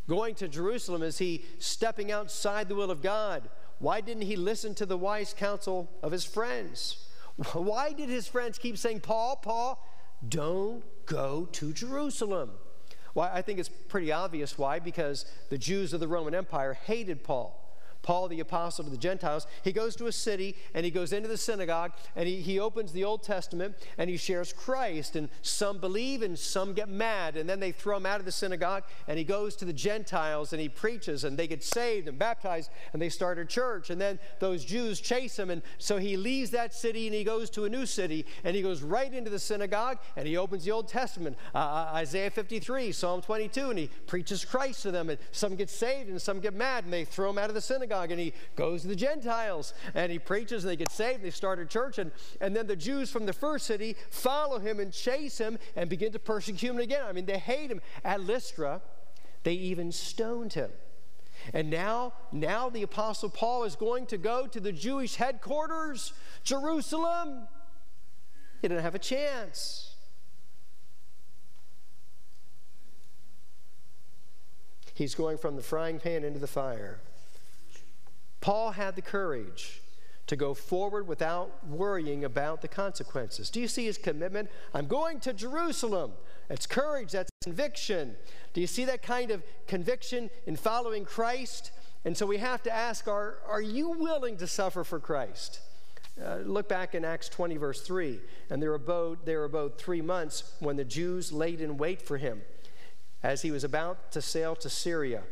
Going 0.08 0.34
to 0.36 0.48
Jerusalem, 0.48 1.02
is 1.02 1.18
he 1.18 1.44
stepping 1.58 2.10
outside 2.10 2.68
the 2.68 2.74
will 2.74 2.90
of 2.90 3.02
God? 3.02 3.48
Why 3.78 4.00
didn't 4.00 4.22
he 4.22 4.36
listen 4.36 4.74
to 4.76 4.86
the 4.86 4.96
wise 4.96 5.34
counsel 5.34 5.90
of 6.02 6.12
his 6.12 6.24
friends? 6.24 7.06
Why 7.52 7.92
did 7.92 8.08
his 8.08 8.26
friends 8.26 8.58
keep 8.58 8.78
saying, 8.78 9.00
Paul, 9.00 9.36
Paul, 9.36 9.86
don't 10.26 10.82
go 11.06 11.46
to 11.52 11.72
Jerusalem? 11.72 12.50
Well, 13.14 13.30
I 13.32 13.42
think 13.42 13.58
it's 13.58 13.68
pretty 13.68 14.10
obvious 14.10 14.56
why, 14.56 14.78
because 14.78 15.24
the 15.50 15.58
Jews 15.58 15.92
of 15.92 16.00
the 16.00 16.08
Roman 16.08 16.34
Empire 16.34 16.74
hated 16.74 17.22
Paul. 17.24 17.57
Paul, 18.08 18.28
the 18.28 18.40
apostle 18.40 18.84
to 18.84 18.90
the 18.90 18.96
Gentiles, 18.96 19.46
he 19.62 19.70
goes 19.70 19.94
to 19.96 20.06
a 20.06 20.12
city 20.12 20.56
and 20.72 20.82
he 20.82 20.90
goes 20.90 21.12
into 21.12 21.28
the 21.28 21.36
synagogue 21.36 21.92
and 22.16 22.26
he, 22.26 22.40
he 22.40 22.58
opens 22.58 22.90
the 22.90 23.04
Old 23.04 23.22
Testament 23.22 23.74
and 23.98 24.08
he 24.08 24.16
shares 24.16 24.50
Christ. 24.50 25.14
And 25.14 25.28
some 25.42 25.76
believe 25.76 26.22
and 26.22 26.38
some 26.38 26.72
get 26.72 26.88
mad. 26.88 27.36
And 27.36 27.46
then 27.46 27.60
they 27.60 27.70
throw 27.70 27.98
him 27.98 28.06
out 28.06 28.18
of 28.18 28.24
the 28.24 28.32
synagogue 28.32 28.84
and 29.08 29.18
he 29.18 29.24
goes 29.24 29.56
to 29.56 29.66
the 29.66 29.74
Gentiles 29.74 30.54
and 30.54 30.62
he 30.62 30.70
preaches 30.70 31.24
and 31.24 31.36
they 31.36 31.46
get 31.46 31.62
saved 31.62 32.08
and 32.08 32.18
baptized 32.18 32.70
and 32.94 33.02
they 33.02 33.10
start 33.10 33.38
a 33.38 33.44
church. 33.44 33.90
And 33.90 34.00
then 34.00 34.18
those 34.38 34.64
Jews 34.64 35.00
chase 35.02 35.38
him. 35.38 35.50
And 35.50 35.60
so 35.76 35.98
he 35.98 36.16
leaves 36.16 36.48
that 36.52 36.72
city 36.72 37.08
and 37.08 37.14
he 37.14 37.24
goes 37.24 37.50
to 37.50 37.66
a 37.66 37.68
new 37.68 37.84
city 37.84 38.24
and 38.42 38.56
he 38.56 38.62
goes 38.62 38.80
right 38.80 39.12
into 39.12 39.28
the 39.28 39.38
synagogue 39.38 39.98
and 40.16 40.26
he 40.26 40.38
opens 40.38 40.64
the 40.64 40.70
Old 40.70 40.88
Testament, 40.88 41.36
uh, 41.54 41.58
uh 41.58 41.90
Isaiah 41.96 42.30
53, 42.30 42.90
Psalm 42.90 43.20
22, 43.20 43.68
and 43.68 43.78
he 43.78 43.90
preaches 44.06 44.46
Christ 44.46 44.84
to 44.84 44.90
them. 44.90 45.10
And 45.10 45.18
some 45.30 45.56
get 45.56 45.68
saved 45.68 46.08
and 46.08 46.22
some 46.22 46.40
get 46.40 46.54
mad 46.54 46.84
and 46.84 46.92
they 46.94 47.04
throw 47.04 47.28
him 47.28 47.36
out 47.36 47.50
of 47.50 47.54
the 47.54 47.60
synagogue 47.60 47.97
synagogue 47.98 48.10
and 48.10 48.20
he 48.20 48.32
goes 48.56 48.82
to 48.82 48.88
the 48.88 48.96
Gentiles 48.96 49.74
and 49.94 50.10
he 50.12 50.18
preaches 50.18 50.64
and 50.64 50.70
they 50.70 50.76
get 50.76 50.90
saved. 50.90 51.22
They 51.22 51.30
start 51.30 51.58
a 51.58 51.66
church. 51.66 51.98
And, 51.98 52.12
and 52.40 52.54
then 52.54 52.66
the 52.66 52.76
Jews 52.76 53.10
from 53.10 53.26
the 53.26 53.32
first 53.32 53.66
city 53.66 53.96
follow 54.10 54.58
him 54.58 54.80
and 54.80 54.92
chase 54.92 55.38
him 55.38 55.58
and 55.76 55.88
begin 55.90 56.12
to 56.12 56.18
persecute 56.18 56.70
him 56.70 56.78
again. 56.78 57.04
I 57.06 57.12
mean, 57.12 57.26
they 57.26 57.38
hate 57.38 57.70
him. 57.70 57.80
At 58.04 58.22
Lystra, 58.22 58.80
they 59.42 59.54
even 59.54 59.92
stoned 59.92 60.52
him. 60.52 60.70
And 61.54 61.70
now, 61.70 62.14
now 62.32 62.68
the 62.68 62.82
Apostle 62.82 63.30
Paul 63.30 63.64
is 63.64 63.76
going 63.76 64.06
to 64.06 64.18
go 64.18 64.46
to 64.46 64.58
the 64.58 64.72
Jewish 64.72 65.14
headquarters, 65.14 66.12
Jerusalem. 66.42 67.46
He 68.60 68.68
didn't 68.68 68.82
have 68.82 68.96
a 68.96 68.98
chance. 68.98 69.94
He's 74.94 75.14
going 75.14 75.38
from 75.38 75.54
the 75.54 75.62
frying 75.62 76.00
pan 76.00 76.24
into 76.24 76.40
the 76.40 76.48
fire. 76.48 76.98
Paul 78.40 78.72
had 78.72 78.96
the 78.96 79.02
courage 79.02 79.82
to 80.28 80.36
go 80.36 80.54
forward 80.54 81.08
without 81.08 81.66
worrying 81.66 82.24
about 82.24 82.60
the 82.60 82.68
consequences. 82.68 83.50
Do 83.50 83.60
you 83.60 83.68
see 83.68 83.86
his 83.86 83.96
commitment? 83.96 84.50
I'm 84.74 84.86
going 84.86 85.20
to 85.20 85.32
Jerusalem. 85.32 86.12
That's 86.48 86.66
courage, 86.66 87.12
that's 87.12 87.30
conviction. 87.42 88.14
Do 88.52 88.60
you 88.60 88.66
see 88.66 88.84
that 88.84 89.02
kind 89.02 89.30
of 89.30 89.42
conviction 89.66 90.30
in 90.46 90.56
following 90.56 91.04
Christ? 91.04 91.72
And 92.04 92.16
so 92.16 92.26
we 92.26 92.38
have 92.38 92.62
to 92.64 92.72
ask 92.72 93.08
are, 93.08 93.38
are 93.46 93.60
you 93.60 93.90
willing 93.90 94.36
to 94.36 94.46
suffer 94.46 94.84
for 94.84 95.00
Christ? 95.00 95.60
Uh, 96.22 96.36
look 96.44 96.68
back 96.68 96.94
in 96.94 97.04
Acts 97.04 97.28
20, 97.28 97.56
verse 97.56 97.80
3. 97.80 98.20
And 98.50 98.62
there 98.62 98.74
about, 98.74 99.24
there 99.24 99.44
three 99.78 100.02
months 100.02 100.52
when 100.58 100.76
the 100.76 100.84
Jews 100.84 101.32
laid 101.32 101.60
in 101.60 101.76
wait 101.76 102.02
for 102.02 102.18
him 102.18 102.42
as 103.22 103.42
he 103.42 103.50
was 103.50 103.64
about 103.64 104.12
to 104.12 104.20
sail 104.20 104.54
to 104.56 104.68
Syria. 104.68 105.22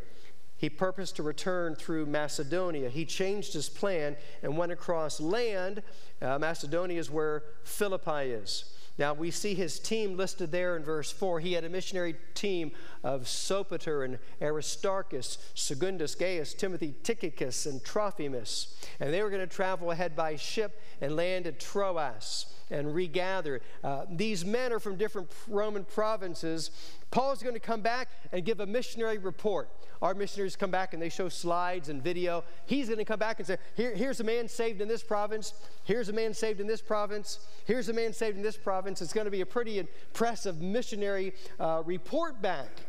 He 0.59 0.71
purposed 0.71 1.17
to 1.17 1.23
return 1.23 1.75
through 1.75 2.07
Macedonia. 2.07 2.89
He 2.89 3.05
changed 3.05 3.53
his 3.53 3.69
plan 3.69 4.17
and 4.43 4.57
went 4.57 4.73
across 4.73 5.21
land. 5.21 5.83
Uh, 6.23 6.39
Macedonia 6.39 6.99
is 6.99 7.11
where 7.11 7.43
Philippi 7.65 8.31
is. 8.31 8.73
Now, 8.99 9.13
we 9.13 9.31
see 9.31 9.55
his 9.55 9.79
team 9.79 10.17
listed 10.17 10.51
there 10.51 10.75
in 10.75 10.83
verse 10.83 11.13
4. 11.13 11.41
He 11.41 11.53
had 11.53 11.65
a 11.65 11.69
missionary 11.69 12.17
team 12.33 12.73
of 13.05 13.25
Sopater 13.25 14.07
and 14.07 14.19
Aristarchus, 14.41 15.37
Secundus, 15.55 16.15
Gaius, 16.15 16.55
Timothy, 16.55 16.95
Tychicus, 17.03 17.67
and 17.67 17.85
Trophimus. 17.85 18.75
And 18.99 19.13
they 19.13 19.23
were 19.23 19.29
going 19.29 19.47
to 19.47 19.55
travel 19.55 19.91
ahead 19.91 20.17
by 20.17 20.37
ship 20.37 20.81
and 21.03 21.15
land 21.15 21.47
at 21.47 21.61
Troas 21.61 22.47
and 22.71 22.95
regather. 22.95 23.61
Uh, 23.85 24.05
these 24.11 24.45
men 24.45 24.73
are 24.73 24.79
from 24.79 24.97
different 24.97 25.31
Roman 25.49 25.85
provinces. 25.85 26.71
Paul 27.11 27.33
is 27.33 27.43
going 27.43 27.55
to 27.55 27.61
come 27.61 27.81
back 27.81 28.09
and 28.33 28.45
give 28.45 28.61
a 28.61 28.67
missionary 28.67 29.19
report. 29.19 29.71
Our 30.03 30.15
missionaries 30.15 30.57
come 30.57 30.71
back 30.71 30.93
and 30.93 31.01
they 31.01 31.09
show 31.09 31.29
slides 31.29 31.89
and 31.89 32.03
video. 32.03 32.45
He's 32.67 32.87
going 32.87 32.99
to 32.99 33.05
come 33.05 33.19
back 33.19 33.39
and 33.39 33.47
say, 33.47 33.59
Here, 33.75 33.95
here's 33.95 34.21
a 34.21 34.25
man 34.25 34.49
saved 34.49 34.81
in 34.81 34.89
this 34.89 35.03
province. 35.03 35.55
Here's 35.85 36.09
a 36.09 36.13
man 36.13 36.35
saved 36.35 36.61
in 36.61 36.67
this 36.67 36.83
province. 36.83 37.41
Here's 37.65 37.89
a 37.89 37.93
man 37.93 38.13
saved 38.13 38.37
in 38.37 38.43
this 38.43 38.57
province. 38.57 39.01
It's 39.01 39.13
going 39.13 39.27
to 39.27 39.31
be 39.31 39.41
a 39.41 39.47
pretty 39.47 39.79
impressive 39.79 40.61
missionary 40.61 41.33
uh, 41.61 41.83
report 41.85 42.43
back. 42.43 42.81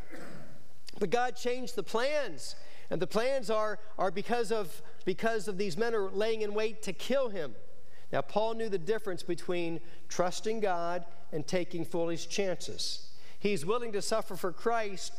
But 0.99 1.11
God 1.11 1.35
changed 1.35 1.75
the 1.75 1.83
plans. 1.83 2.55
And 2.89 3.01
the 3.01 3.07
plans 3.07 3.49
are, 3.49 3.79
are 3.97 4.11
because, 4.11 4.51
of, 4.51 4.81
because 5.05 5.47
of 5.47 5.57
these 5.57 5.77
men 5.77 5.93
are 5.93 6.09
laying 6.09 6.41
in 6.41 6.53
wait 6.53 6.81
to 6.83 6.93
kill 6.93 7.29
him. 7.29 7.53
Now, 8.11 8.21
Paul 8.21 8.53
knew 8.53 8.69
the 8.69 8.77
difference 8.77 9.23
between 9.23 9.81
trusting 10.07 10.61
God 10.61 11.05
and 11.31 11.45
taking 11.45 11.83
foolish 11.83 12.27
chances. 12.27 13.09
He's 13.39 13.65
willing 13.65 13.91
to 13.91 14.01
suffer 14.01 14.35
for 14.35 14.51
Christ 14.51 15.11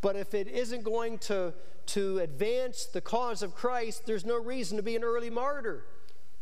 but 0.00 0.16
if 0.16 0.34
it 0.34 0.48
isn't 0.48 0.84
going 0.84 1.18
to, 1.18 1.52
to 1.86 2.18
advance 2.18 2.86
the 2.86 3.00
cause 3.00 3.42
of 3.42 3.54
Christ, 3.54 4.06
there's 4.06 4.24
no 4.24 4.40
reason 4.40 4.76
to 4.76 4.82
be 4.82 4.96
an 4.96 5.04
early 5.04 5.30
martyr. 5.30 5.84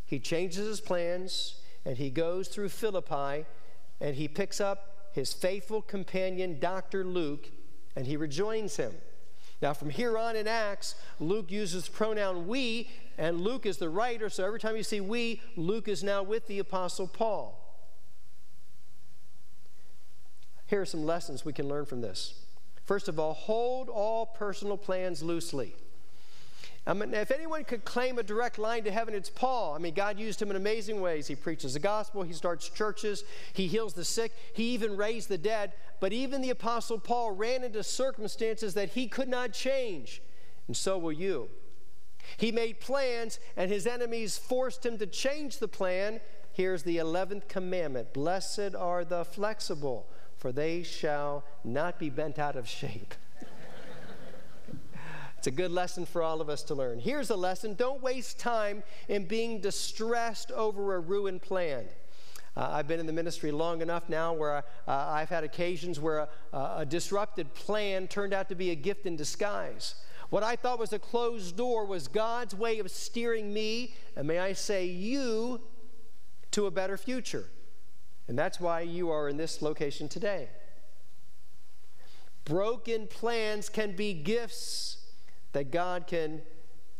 He 0.05 0.19
changes 0.19 0.67
his 0.67 0.81
plans 0.81 1.61
and 1.85 1.97
he 1.97 2.11
goes 2.11 2.49
through 2.49 2.71
Philippi 2.71 3.47
and 4.01 4.17
he 4.17 4.29
picks 4.29 4.61
up 4.61 5.11
his 5.13 5.33
faithful 5.33 5.81
companion, 5.81 6.59
Dr. 6.59 7.05
Luke, 7.05 7.49
and 7.95 8.07
he 8.07 8.17
rejoins 8.17 8.77
him. 8.77 8.93
Now, 9.65 9.73
from 9.73 9.89
here 9.89 10.19
on 10.19 10.37
in 10.37 10.47
Acts, 10.47 10.95
Luke 11.19 11.51
uses 11.51 11.89
pronoun 11.89 12.47
we, 12.47 12.91
and 13.17 13.41
Luke 13.41 13.65
is 13.65 13.79
the 13.79 13.89
writer, 13.89 14.29
so 14.29 14.45
every 14.45 14.61
time 14.61 14.77
you 14.77 14.83
see 14.83 15.01
we, 15.01 15.41
Luke 15.57 15.89
is 15.89 16.05
now 16.05 16.23
with 16.23 16.47
the 16.49 16.59
Apostle 16.59 17.09
Paul. 17.09 17.59
Here 20.67 20.83
are 20.83 20.85
some 20.85 21.07
lessons 21.07 21.47
we 21.47 21.55
can 21.55 21.67
learn 21.67 21.87
from 21.87 22.03
this. 22.03 22.45
First 22.85 23.09
of 23.09 23.19
all, 23.19 23.33
hold 23.33 23.89
all 23.89 24.27
personal 24.27 24.77
plans 24.77 25.23
loosely. 25.23 25.75
I 26.87 26.93
mean, 26.93 27.15
if 27.15 27.31
anyone 27.31 27.65
could 27.65 27.85
claim 27.85 28.19
a 28.19 28.23
direct 28.23 28.59
line 28.59 28.85
to 28.85 28.91
heaven, 28.91 29.15
it's 29.15 29.31
Paul. 29.31 29.75
I 29.75 29.79
mean, 29.79 29.95
God 29.95 30.19
used 30.19 30.41
him 30.41 30.51
in 30.51 30.57
amazing 30.57 31.01
ways. 31.01 31.27
He 31.27 31.35
preaches 31.35 31.73
the 31.73 31.81
gospel, 31.81 32.23
he 32.23 32.35
starts 32.35 32.69
churches, 32.69 33.25
he 33.55 33.67
heals 33.67 33.95
the 33.95 34.05
sick, 34.05 34.33
he 34.53 34.75
even 34.75 34.97
raised 34.97 35.31
the 35.31 35.39
dead. 35.39 35.73
But 36.01 36.13
even 36.13 36.43
the 36.43 36.51
Apostle 36.51 36.99
Paul 36.99 37.33
ran 37.33 37.65
into 37.65 37.83
circumstances 37.83 38.75
that 38.75 38.91
he 38.91 39.07
could 39.07 39.29
not 39.29 39.53
change, 39.53 40.21
and 40.67 40.77
so 40.77 40.99
will 40.99 41.13
you. 41.13 41.49
He 42.37 42.53
made 42.53 42.81
plans, 42.81 43.39
and 43.57 43.71
his 43.71 43.87
enemies 43.87 44.37
forced 44.37 44.85
him 44.85 44.99
to 44.99 45.07
change 45.07 45.59
the 45.59 45.69
plan. 45.69 46.21
Here's 46.53 46.83
the 46.83 46.99
11th 46.99 47.49
commandment 47.49 48.13
Blessed 48.13 48.75
are 48.75 49.05
the 49.05 49.25
flexible 49.25 50.07
for 50.45 50.53
they 50.53 50.83
shall 50.83 51.43
not 51.65 51.99
be 51.99 52.11
bent 52.11 52.39
out 52.39 52.55
of 52.55 52.69
shape. 52.69 53.15
It's 55.45 55.49
a 55.49 55.51
good 55.51 55.73
lesson 55.73 56.07
for 56.07 56.23
all 56.23 56.41
of 56.41 56.49
us 56.49 56.63
to 56.63 56.75
learn. 56.75 56.99
Here's 56.99 57.29
a 57.29 57.37
lesson 57.37 57.75
don't 57.75 58.03
waste 58.03 58.39
time 58.39 58.83
in 59.09 59.27
being 59.27 59.61
distressed 59.61 60.51
over 60.51 60.95
a 60.95 61.01
ruined 61.01 61.43
plan. 61.43 61.85
Uh, 62.57 62.71
I've 62.73 62.89
been 62.89 62.99
in 62.99 63.05
the 63.05 63.13
ministry 63.13 63.51
long 63.51 63.83
enough 63.83 64.09
now 64.09 64.33
where 64.33 64.53
I, 64.55 64.59
uh, 64.91 65.11
I've 65.11 65.29
had 65.29 65.45
occasions 65.45 66.01
where 66.01 66.29
a, 66.55 66.59
a 66.79 66.87
disrupted 66.89 67.53
plan 67.53 68.09
turned 68.09 68.33
out 68.33 68.49
to 68.49 68.55
be 68.55 68.71
a 68.71 68.75
gift 68.75 69.05
in 69.05 69.17
disguise. 69.17 69.97
What 70.31 70.43
I 70.43 70.57
thought 70.57 70.79
was 70.79 70.95
a 70.95 70.99
closed 70.99 71.59
door 71.59 71.85
was 71.85 72.09
God's 72.09 72.55
way 72.55 72.79
of 72.79 72.91
steering 72.91 73.53
me, 73.53 73.93
and 74.17 74.27
may 74.27 74.39
I 74.39 74.55
say 74.55 74.87
you, 74.87 75.61
to 76.53 76.65
a 76.65 76.71
better 76.71 76.97
future. 76.97 77.51
And 78.29 78.39
that's 78.39 78.61
why 78.61 78.81
you 78.81 79.11
are 79.11 79.29
in 79.29 79.37
this 79.37 79.61
location 79.61 80.09
today. 80.09 80.49
Broken 82.47 83.09
plans 83.09 83.69
can 83.69 83.95
be 83.95 84.15
gifts 84.15 85.04
that 85.55 85.71
God 85.71 86.07
can 86.07 86.43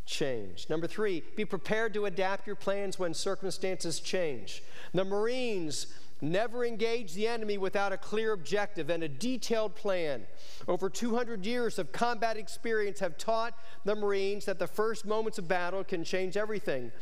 change. 0.07 0.67
Number 0.69 0.87
three, 0.87 1.23
be 1.37 1.45
prepared 1.45 1.95
to 1.95 2.07
adapt 2.07 2.47
your 2.47 2.57
plans 2.57 2.99
when 2.99 3.15
circumstances 3.15 4.01
change. 4.01 4.63
The 4.93 5.05
Marines 5.05 5.87
never 6.21 6.65
engaged 6.65 7.15
the 7.15 7.27
enemy 7.27 7.59
without 7.59 7.93
a 7.93 7.97
clear 7.97 8.33
objective 8.33 8.91
and 8.91 9.03
a 9.03 9.09
detailed 9.09 9.75
plan. 9.75 10.27
Over 10.69 10.89
200 10.89 11.45
years 11.45 11.79
of 11.79 11.93
combat 11.93 12.37
experience 12.37 13.01
have 13.01 13.19
taught 13.19 13.55
the 13.85 13.95
Marines 13.95 14.45
that 14.47 14.59
the 14.59 14.67
first 14.67 15.05
moments 15.05 15.39
of 15.39 15.49
battle 15.49 15.85
can 15.85 16.05
change 16.05 16.37
everything 16.37 16.93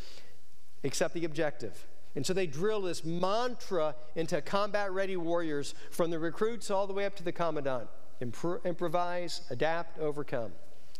except 0.82 1.14
the 1.14 1.25
objective. 1.25 1.87
And 2.14 2.26
so 2.26 2.32
they 2.32 2.47
drill 2.47 2.82
this 2.82 3.04
mantra 3.04 3.94
into 4.16 4.40
combat 4.42 4.92
ready 4.92 5.16
warriors 5.16 5.75
from 5.90 6.11
the 6.11 6.18
recruits 6.18 6.71
all 6.71 6.87
the 6.87 6.92
way 6.92 7.04
up 7.04 7.16
to 7.16 7.23
the 7.23 7.32
commandant 7.32 7.88
Impro- 8.21 8.64
improvise, 8.64 9.40
adapt, 9.50 9.99
overcome. 9.99 10.52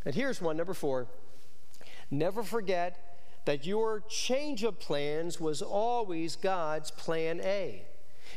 And 0.04 0.14
here's 0.14 0.40
one, 0.40 0.56
number 0.56 0.75
four 0.75 1.09
never 2.11 2.42
forget 2.42 3.12
that 3.44 3.66
your 3.66 4.00
change 4.09 4.62
of 4.62 4.78
plans 4.78 5.40
was 5.40 5.62
always 5.62 6.37
God's 6.37 6.90
plan 6.90 7.40
A. 7.42 7.85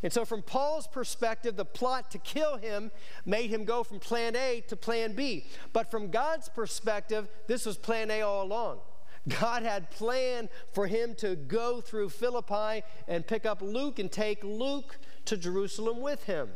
And 0.03 0.11
so, 0.11 0.25
from 0.25 0.41
Paul's 0.41 0.87
perspective, 0.87 1.55
the 1.55 1.65
plot 1.65 2.11
to 2.11 2.17
kill 2.17 2.57
him 2.57 2.91
made 3.25 3.49
him 3.49 3.63
go 3.63 3.83
from 3.83 3.99
plan 3.99 4.35
A 4.35 4.61
to 4.67 4.75
plan 4.75 5.13
B. 5.13 5.45
But 5.73 5.89
from 5.89 6.09
God's 6.09 6.49
perspective, 6.49 7.27
this 7.47 7.65
was 7.65 7.77
plan 7.77 8.11
A 8.11 8.21
all 8.21 8.43
along. 8.43 8.79
God 9.27 9.63
had 9.63 9.89
planned 9.89 10.49
for 10.71 10.85
him 10.85 11.15
to 11.15 11.35
go 11.35 11.81
through 11.81 12.09
Philippi 12.09 12.83
and 13.07 13.25
pick 13.25 13.45
up 13.45 13.61
Luke 13.61 13.97
and 13.97 14.11
take 14.11 14.43
Luke 14.43 14.97
to 15.25 15.37
Jerusalem 15.37 16.01
with 16.01 16.25
him. 16.25 16.49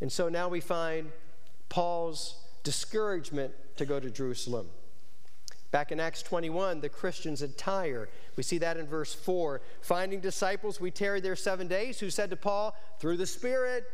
And 0.00 0.10
so 0.10 0.28
now 0.28 0.48
we 0.48 0.60
find 0.60 1.10
Paul's 1.68 2.36
discouragement 2.66 3.54
to 3.76 3.86
go 3.86 4.00
to 4.00 4.10
Jerusalem. 4.10 4.66
Back 5.70 5.92
in 5.92 6.00
Acts 6.00 6.20
21, 6.22 6.80
the 6.80 6.88
Christians 6.88 7.40
at 7.40 7.56
Tyre, 7.56 8.08
we 8.34 8.42
see 8.42 8.58
that 8.58 8.76
in 8.76 8.88
verse 8.88 9.14
4. 9.14 9.60
Finding 9.82 10.18
disciples, 10.18 10.80
we 10.80 10.90
tarried 10.90 11.22
there 11.22 11.36
seven 11.36 11.68
days, 11.68 12.00
who 12.00 12.10
said 12.10 12.28
to 12.30 12.36
Paul, 12.36 12.74
through 12.98 13.18
the 13.18 13.26
Spirit, 13.26 13.84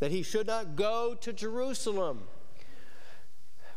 that 0.00 0.10
he 0.10 0.22
should 0.22 0.46
not 0.46 0.76
go 0.76 1.16
to 1.22 1.32
Jerusalem. 1.32 2.24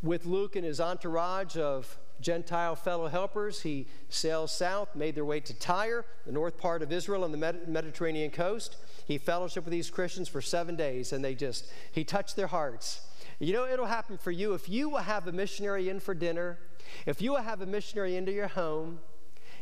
With 0.03 0.25
Luke 0.25 0.57
and 0.57 0.65
his 0.65 0.81
entourage 0.81 1.55
of 1.55 1.97
Gentile 2.19 2.75
fellow 2.75 3.07
helpers, 3.07 3.61
he 3.61 3.87
sailed 4.09 4.49
south, 4.49 4.97
made 4.97 5.15
their 5.15 5.23
way 5.23 5.39
to 5.39 5.53
Tyre, 5.53 6.03
the 6.25 6.33
north 6.33 6.57
part 6.57 6.81
of 6.81 6.91
Israel 6.91 7.23
on 7.23 7.31
the 7.31 7.55
Mediterranean 7.67 8.31
coast. 8.31 8.75
He 9.05 9.17
fellowshiped 9.17 9.63
with 9.63 9.71
these 9.71 9.89
Christians 9.89 10.27
for 10.27 10.41
seven 10.41 10.75
days, 10.75 11.13
and 11.13 11.23
they 11.23 11.35
just, 11.35 11.71
he 11.93 12.03
touched 12.03 12.35
their 12.35 12.47
hearts. 12.47 12.99
You 13.39 13.53
know, 13.53 13.67
it'll 13.67 13.85
happen 13.85 14.17
for 14.17 14.31
you 14.31 14.53
if 14.53 14.69
you 14.69 14.89
will 14.89 14.99
have 14.99 15.27
a 15.27 15.31
missionary 15.31 15.89
in 15.89 15.99
for 15.99 16.13
dinner, 16.13 16.59
if 17.05 17.21
you 17.21 17.31
will 17.31 17.41
have 17.41 17.61
a 17.61 17.65
missionary 17.65 18.15
into 18.15 18.31
your 18.31 18.47
home, 18.47 18.99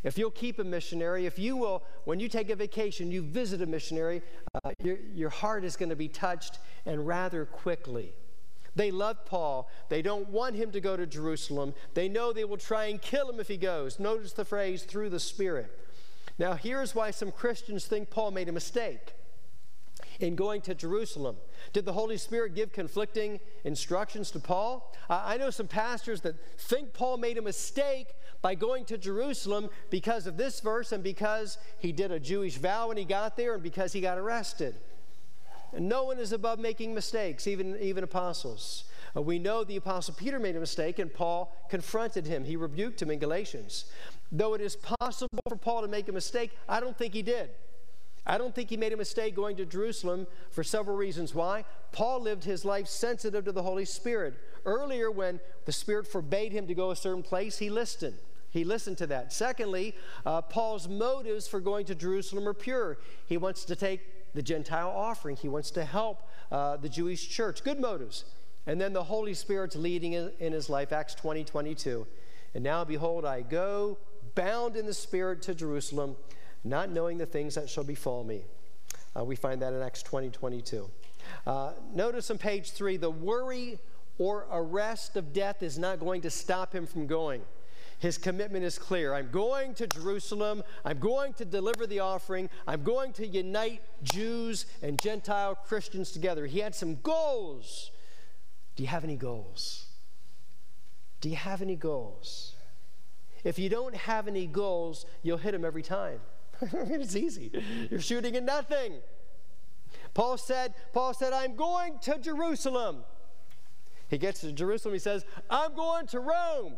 if 0.04 0.18
you'll 0.18 0.30
keep 0.30 0.58
a 0.58 0.64
missionary, 0.64 1.26
if 1.26 1.38
you 1.38 1.56
will, 1.56 1.82
when 2.04 2.20
you 2.20 2.28
take 2.28 2.50
a 2.50 2.56
vacation, 2.56 3.10
you 3.10 3.22
visit 3.22 3.62
a 3.62 3.66
missionary, 3.66 4.22
uh, 4.54 4.70
your, 4.82 4.98
your 5.14 5.30
heart 5.30 5.64
is 5.64 5.76
going 5.76 5.88
to 5.88 5.96
be 5.96 6.08
touched 6.08 6.58
and 6.84 7.06
rather 7.06 7.46
quickly. 7.46 8.12
They 8.76 8.90
love 8.90 9.24
Paul. 9.24 9.68
They 9.88 10.02
don't 10.02 10.28
want 10.28 10.56
him 10.56 10.72
to 10.72 10.80
go 10.80 10.96
to 10.96 11.06
Jerusalem. 11.06 11.74
They 11.94 12.08
know 12.08 12.32
they 12.32 12.44
will 12.44 12.58
try 12.58 12.86
and 12.86 13.00
kill 13.00 13.30
him 13.30 13.40
if 13.40 13.48
he 13.48 13.56
goes. 13.56 13.98
Notice 13.98 14.32
the 14.32 14.44
phrase, 14.44 14.82
through 14.82 15.10
the 15.10 15.20
Spirit. 15.20 15.70
Now, 16.38 16.54
here's 16.54 16.94
why 16.94 17.10
some 17.10 17.30
Christians 17.32 17.86
think 17.86 18.10
Paul 18.10 18.32
made 18.32 18.48
a 18.48 18.52
mistake 18.52 19.14
in 20.20 20.36
going 20.36 20.60
to 20.62 20.74
Jerusalem. 20.74 21.36
Did 21.72 21.84
the 21.84 21.92
Holy 21.92 22.16
Spirit 22.16 22.54
give 22.54 22.72
conflicting 22.72 23.40
instructions 23.64 24.30
to 24.32 24.38
Paul? 24.38 24.94
I 25.08 25.36
know 25.36 25.50
some 25.50 25.68
pastors 25.68 26.20
that 26.22 26.34
think 26.58 26.92
Paul 26.92 27.16
made 27.16 27.38
a 27.38 27.42
mistake 27.42 28.08
by 28.42 28.54
going 28.54 28.84
to 28.86 28.98
Jerusalem 28.98 29.70
because 29.90 30.26
of 30.26 30.36
this 30.36 30.60
verse 30.60 30.92
and 30.92 31.02
because 31.02 31.58
he 31.78 31.92
did 31.92 32.12
a 32.12 32.20
Jewish 32.20 32.56
vow 32.56 32.88
when 32.88 32.96
he 32.96 33.04
got 33.04 33.36
there 33.36 33.54
and 33.54 33.62
because 33.62 33.92
he 33.92 34.00
got 34.00 34.18
arrested. 34.18 34.76
No 35.78 36.04
one 36.04 36.18
is 36.18 36.32
above 36.32 36.58
making 36.58 36.94
mistakes, 36.94 37.46
even, 37.46 37.76
even 37.80 38.04
apostles. 38.04 38.84
Uh, 39.16 39.22
we 39.22 39.38
know 39.38 39.64
the 39.64 39.76
apostle 39.76 40.14
Peter 40.14 40.38
made 40.38 40.56
a 40.56 40.60
mistake 40.60 40.98
and 40.98 41.12
Paul 41.12 41.54
confronted 41.68 42.26
him. 42.26 42.44
He 42.44 42.56
rebuked 42.56 43.00
him 43.02 43.10
in 43.10 43.18
Galatians. 43.18 43.86
Though 44.30 44.54
it 44.54 44.60
is 44.60 44.76
possible 44.76 45.40
for 45.48 45.56
Paul 45.56 45.82
to 45.82 45.88
make 45.88 46.08
a 46.08 46.12
mistake, 46.12 46.52
I 46.68 46.80
don't 46.80 46.96
think 46.96 47.14
he 47.14 47.22
did. 47.22 47.50
I 48.26 48.38
don't 48.38 48.54
think 48.54 48.70
he 48.70 48.76
made 48.76 48.92
a 48.92 48.96
mistake 48.96 49.36
going 49.36 49.56
to 49.56 49.66
Jerusalem 49.66 50.26
for 50.50 50.64
several 50.64 50.96
reasons. 50.96 51.34
Why? 51.34 51.64
Paul 51.92 52.20
lived 52.20 52.44
his 52.44 52.64
life 52.64 52.88
sensitive 52.88 53.44
to 53.44 53.52
the 53.52 53.62
Holy 53.62 53.84
Spirit. 53.84 54.34
Earlier, 54.64 55.10
when 55.10 55.40
the 55.66 55.72
Spirit 55.72 56.06
forbade 56.06 56.52
him 56.52 56.66
to 56.66 56.74
go 56.74 56.90
a 56.90 56.96
certain 56.96 57.22
place, 57.22 57.58
he 57.58 57.68
listened. 57.68 58.16
He 58.50 58.64
listened 58.64 58.98
to 58.98 59.06
that. 59.08 59.32
Secondly, 59.32 59.94
uh, 60.24 60.40
Paul's 60.40 60.88
motives 60.88 61.46
for 61.46 61.60
going 61.60 61.86
to 61.86 61.94
Jerusalem 61.94 62.48
are 62.48 62.54
pure. 62.54 62.98
He 63.26 63.36
wants 63.36 63.64
to 63.66 63.76
take 63.76 64.00
the 64.32 64.42
Gentile 64.42 64.90
offering, 64.90 65.36
he 65.36 65.48
wants 65.48 65.70
to 65.72 65.84
help 65.84 66.22
uh, 66.50 66.76
the 66.76 66.88
Jewish 66.88 67.28
church. 67.28 67.62
Good 67.62 67.78
motives. 67.78 68.24
And 68.66 68.80
then 68.80 68.92
the 68.92 69.04
Holy 69.04 69.34
Spirit's 69.34 69.76
leading 69.76 70.14
in, 70.14 70.32
in 70.40 70.52
his 70.52 70.70
life, 70.70 70.92
Acts 70.92 71.14
20 71.14 71.44
22. 71.44 72.06
And 72.54 72.64
now, 72.64 72.84
behold, 72.84 73.24
I 73.24 73.42
go 73.42 73.98
bound 74.34 74.76
in 74.76 74.86
the 74.86 74.94
Spirit 74.94 75.42
to 75.42 75.54
Jerusalem 75.54 76.16
not 76.64 76.90
knowing 76.90 77.18
the 77.18 77.26
things 77.26 77.54
that 77.54 77.68
shall 77.68 77.84
befall 77.84 78.24
me. 78.24 78.42
Uh, 79.16 79.22
we 79.24 79.36
find 79.36 79.60
that 79.62 79.72
in 79.72 79.82
Acts 79.82 80.02
20 80.02 80.30
22. 80.30 80.90
Uh, 81.46 81.72
notice 81.94 82.30
on 82.30 82.38
page 82.38 82.72
three 82.72 82.96
the 82.96 83.10
worry 83.10 83.78
or 84.18 84.46
arrest 84.50 85.16
of 85.16 85.32
death 85.32 85.62
is 85.62 85.78
not 85.78 86.00
going 86.00 86.22
to 86.22 86.30
stop 86.30 86.74
him 86.74 86.86
from 86.86 87.06
going. 87.06 87.42
His 87.98 88.18
commitment 88.18 88.64
is 88.64 88.78
clear. 88.78 89.14
I'm 89.14 89.30
going 89.30 89.74
to 89.74 89.86
Jerusalem. 89.86 90.62
I'm 90.84 90.98
going 90.98 91.32
to 91.34 91.44
deliver 91.44 91.86
the 91.86 92.00
offering. 92.00 92.50
I'm 92.66 92.82
going 92.82 93.12
to 93.14 93.26
unite 93.26 93.80
Jews 94.02 94.66
and 94.82 95.00
Gentile 95.00 95.54
Christians 95.54 96.10
together. 96.10 96.46
He 96.46 96.58
had 96.58 96.74
some 96.74 96.96
goals. 96.96 97.90
Do 98.76 98.82
you 98.82 98.88
have 98.88 99.04
any 99.04 99.16
goals? 99.16 99.86
Do 101.20 101.30
you 101.30 101.36
have 101.36 101.62
any 101.62 101.76
goals? 101.76 102.56
If 103.44 103.58
you 103.58 103.68
don't 103.68 103.94
have 103.94 104.28
any 104.28 104.46
goals, 104.46 105.06
you'll 105.22 105.38
hit 105.38 105.52
them 105.52 105.64
every 105.64 105.82
time. 105.82 106.20
I 106.72 106.84
mean, 106.84 107.00
it's 107.00 107.16
easy. 107.16 107.50
You're 107.90 108.00
shooting 108.00 108.36
at 108.36 108.42
nothing. 108.42 108.94
Paul 110.12 110.36
said, 110.36 110.74
Paul 110.92 111.12
said, 111.14 111.32
I'm 111.32 111.56
going 111.56 111.98
to 112.02 112.18
Jerusalem. 112.18 113.04
He 114.08 114.18
gets 114.18 114.40
to 114.42 114.52
Jerusalem, 114.52 114.94
he 114.94 115.00
says, 115.00 115.24
I'm 115.50 115.74
going 115.74 116.06
to 116.08 116.20
Rome. 116.20 116.74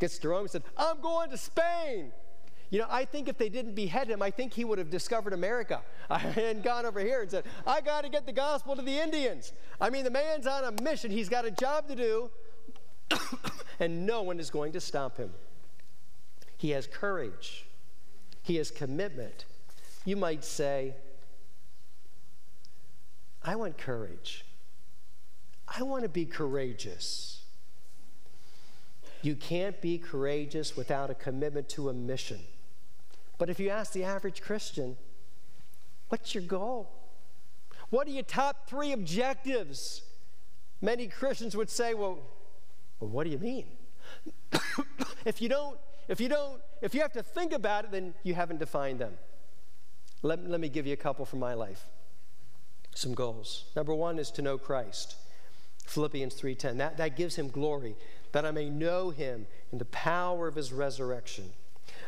Gets 0.00 0.18
to 0.18 0.28
Rome, 0.28 0.42
he 0.42 0.48
said, 0.48 0.64
I'm 0.76 1.00
going 1.00 1.30
to 1.30 1.36
Spain. 1.36 2.12
You 2.70 2.80
know, 2.80 2.86
I 2.90 3.04
think 3.04 3.28
if 3.28 3.38
they 3.38 3.48
didn't 3.48 3.74
behead 3.74 4.08
him, 4.08 4.20
I 4.22 4.30
think 4.30 4.52
he 4.52 4.64
would 4.64 4.78
have 4.78 4.90
discovered 4.90 5.32
America 5.32 5.82
and 6.10 6.62
gone 6.62 6.86
over 6.86 6.98
here 6.98 7.22
and 7.22 7.30
said, 7.30 7.44
I 7.66 7.80
got 7.80 8.02
to 8.02 8.08
get 8.08 8.26
the 8.26 8.32
gospel 8.32 8.74
to 8.74 8.82
the 8.82 8.98
Indians. 8.98 9.52
I 9.80 9.90
mean, 9.90 10.02
the 10.02 10.10
man's 10.10 10.46
on 10.46 10.64
a 10.64 10.82
mission, 10.82 11.10
he's 11.10 11.28
got 11.28 11.44
a 11.44 11.50
job 11.52 11.86
to 11.88 11.94
do, 11.94 12.30
and 13.78 14.06
no 14.06 14.22
one 14.22 14.40
is 14.40 14.50
going 14.50 14.72
to 14.72 14.80
stop 14.80 15.16
him. 15.18 15.30
He 16.56 16.70
has 16.70 16.86
courage. 16.86 17.66
He 18.44 18.56
has 18.56 18.70
commitment. 18.70 19.46
You 20.04 20.16
might 20.16 20.44
say, 20.44 20.94
I 23.42 23.56
want 23.56 23.78
courage. 23.78 24.44
I 25.66 25.82
want 25.82 26.02
to 26.02 26.10
be 26.10 26.26
courageous. 26.26 27.42
You 29.22 29.34
can't 29.34 29.80
be 29.80 29.96
courageous 29.96 30.76
without 30.76 31.08
a 31.08 31.14
commitment 31.14 31.70
to 31.70 31.88
a 31.88 31.94
mission. 31.94 32.40
But 33.38 33.48
if 33.48 33.58
you 33.58 33.70
ask 33.70 33.92
the 33.92 34.04
average 34.04 34.42
Christian, 34.42 34.98
what's 36.10 36.34
your 36.34 36.44
goal? 36.44 36.92
What 37.88 38.06
are 38.06 38.10
your 38.10 38.24
top 38.24 38.68
three 38.68 38.92
objectives? 38.92 40.02
Many 40.82 41.06
Christians 41.06 41.56
would 41.56 41.70
say, 41.70 41.94
well, 41.94 42.18
well 43.00 43.08
what 43.08 43.24
do 43.24 43.30
you 43.30 43.38
mean? 43.38 43.64
if 45.24 45.40
you 45.40 45.48
don't 45.48 45.78
if 46.08 46.20
you 46.20 46.28
don't, 46.28 46.60
if 46.84 46.94
you 46.94 47.00
have 47.00 47.12
to 47.12 47.22
think 47.22 47.54
about 47.54 47.86
it, 47.86 47.92
then 47.92 48.12
you 48.24 48.34
haven't 48.34 48.58
defined 48.58 48.98
them. 48.98 49.14
Let, 50.22 50.46
let 50.46 50.60
me 50.60 50.68
give 50.68 50.86
you 50.86 50.92
a 50.92 50.98
couple 50.98 51.24
from 51.24 51.38
my 51.38 51.54
life. 51.54 51.86
Some 52.94 53.14
goals. 53.14 53.64
Number 53.74 53.94
one 53.94 54.18
is 54.18 54.30
to 54.32 54.42
know 54.42 54.58
Christ. 54.58 55.16
Philippians 55.86 56.34
3:10. 56.34 56.76
That, 56.76 56.98
that 56.98 57.16
gives 57.16 57.36
him 57.36 57.48
glory, 57.48 57.96
that 58.32 58.44
I 58.44 58.50
may 58.50 58.68
know 58.68 59.08
him 59.08 59.46
in 59.72 59.78
the 59.78 59.86
power 59.86 60.46
of 60.46 60.56
his 60.56 60.74
resurrection. 60.74 61.52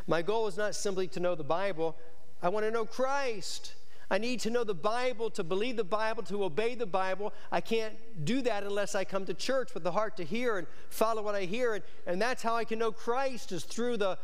My 0.07 0.21
goal 0.21 0.47
is 0.47 0.59
not 0.59 0.75
simply 0.75 1.09
to 1.09 1.21
know 1.21 1.35
the 1.35 1.43
Bible, 1.43 1.97
I 2.43 2.51
want 2.51 2.67
to 2.67 2.71
know 2.71 2.85
Christ. 2.85 3.75
I 4.09 4.19
need 4.19 4.41
to 4.41 4.51
know 4.51 4.63
the 4.63 4.75
Bible, 4.75 5.31
to 5.31 5.43
believe 5.43 5.77
the 5.77 5.83
Bible, 5.83 6.23
to 6.25 6.45
obey 6.45 6.77
the 6.77 6.87
Bible. 6.87 7.33
I 7.51 7.61
can't 7.61 7.95
do 8.25 8.41
that 8.43 8.63
unless 8.63 8.95
I 8.95 9.03
come 9.05 9.25
to 9.25 9.35
church 9.35 9.75
with 9.75 9.83
the 9.83 9.91
heart 9.91 10.17
to 10.19 10.25
hear 10.25 10.59
and 10.59 10.67
follow 10.91 11.23
what 11.23 11.35
I 11.35 11.43
hear. 11.43 11.75
And, 11.75 11.85
and 12.07 12.23
that's 12.23 12.43
how 12.43 12.55
I 12.55 12.65
can 12.65 12.79
know 12.79 12.93
Christ, 12.93 13.51
is 13.51 13.65
through 13.65 13.97
the 13.97 14.17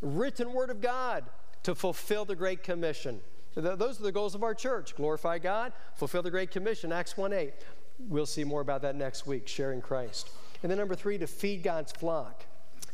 written 0.00 0.52
Word 0.52 0.70
of 0.70 0.80
God 0.80 1.24
to 1.62 1.74
fulfill 1.74 2.24
the 2.24 2.36
Great 2.36 2.62
Commission. 2.62 3.20
Those 3.54 3.98
are 3.98 4.02
the 4.02 4.12
goals 4.12 4.34
of 4.34 4.42
our 4.42 4.54
church 4.54 4.94
glorify 4.96 5.38
God, 5.38 5.72
fulfill 5.94 6.22
the 6.22 6.30
Great 6.30 6.50
Commission, 6.50 6.92
Acts 6.92 7.16
1 7.16 7.32
8. 7.32 7.54
We'll 7.98 8.26
see 8.26 8.44
more 8.44 8.60
about 8.60 8.82
that 8.82 8.94
next 8.94 9.26
week, 9.26 9.48
sharing 9.48 9.80
Christ. 9.80 10.28
And 10.62 10.70
then 10.70 10.78
number 10.78 10.94
three, 10.94 11.16
to 11.18 11.26
feed 11.26 11.62
God's 11.62 11.92
flock. 11.92 12.44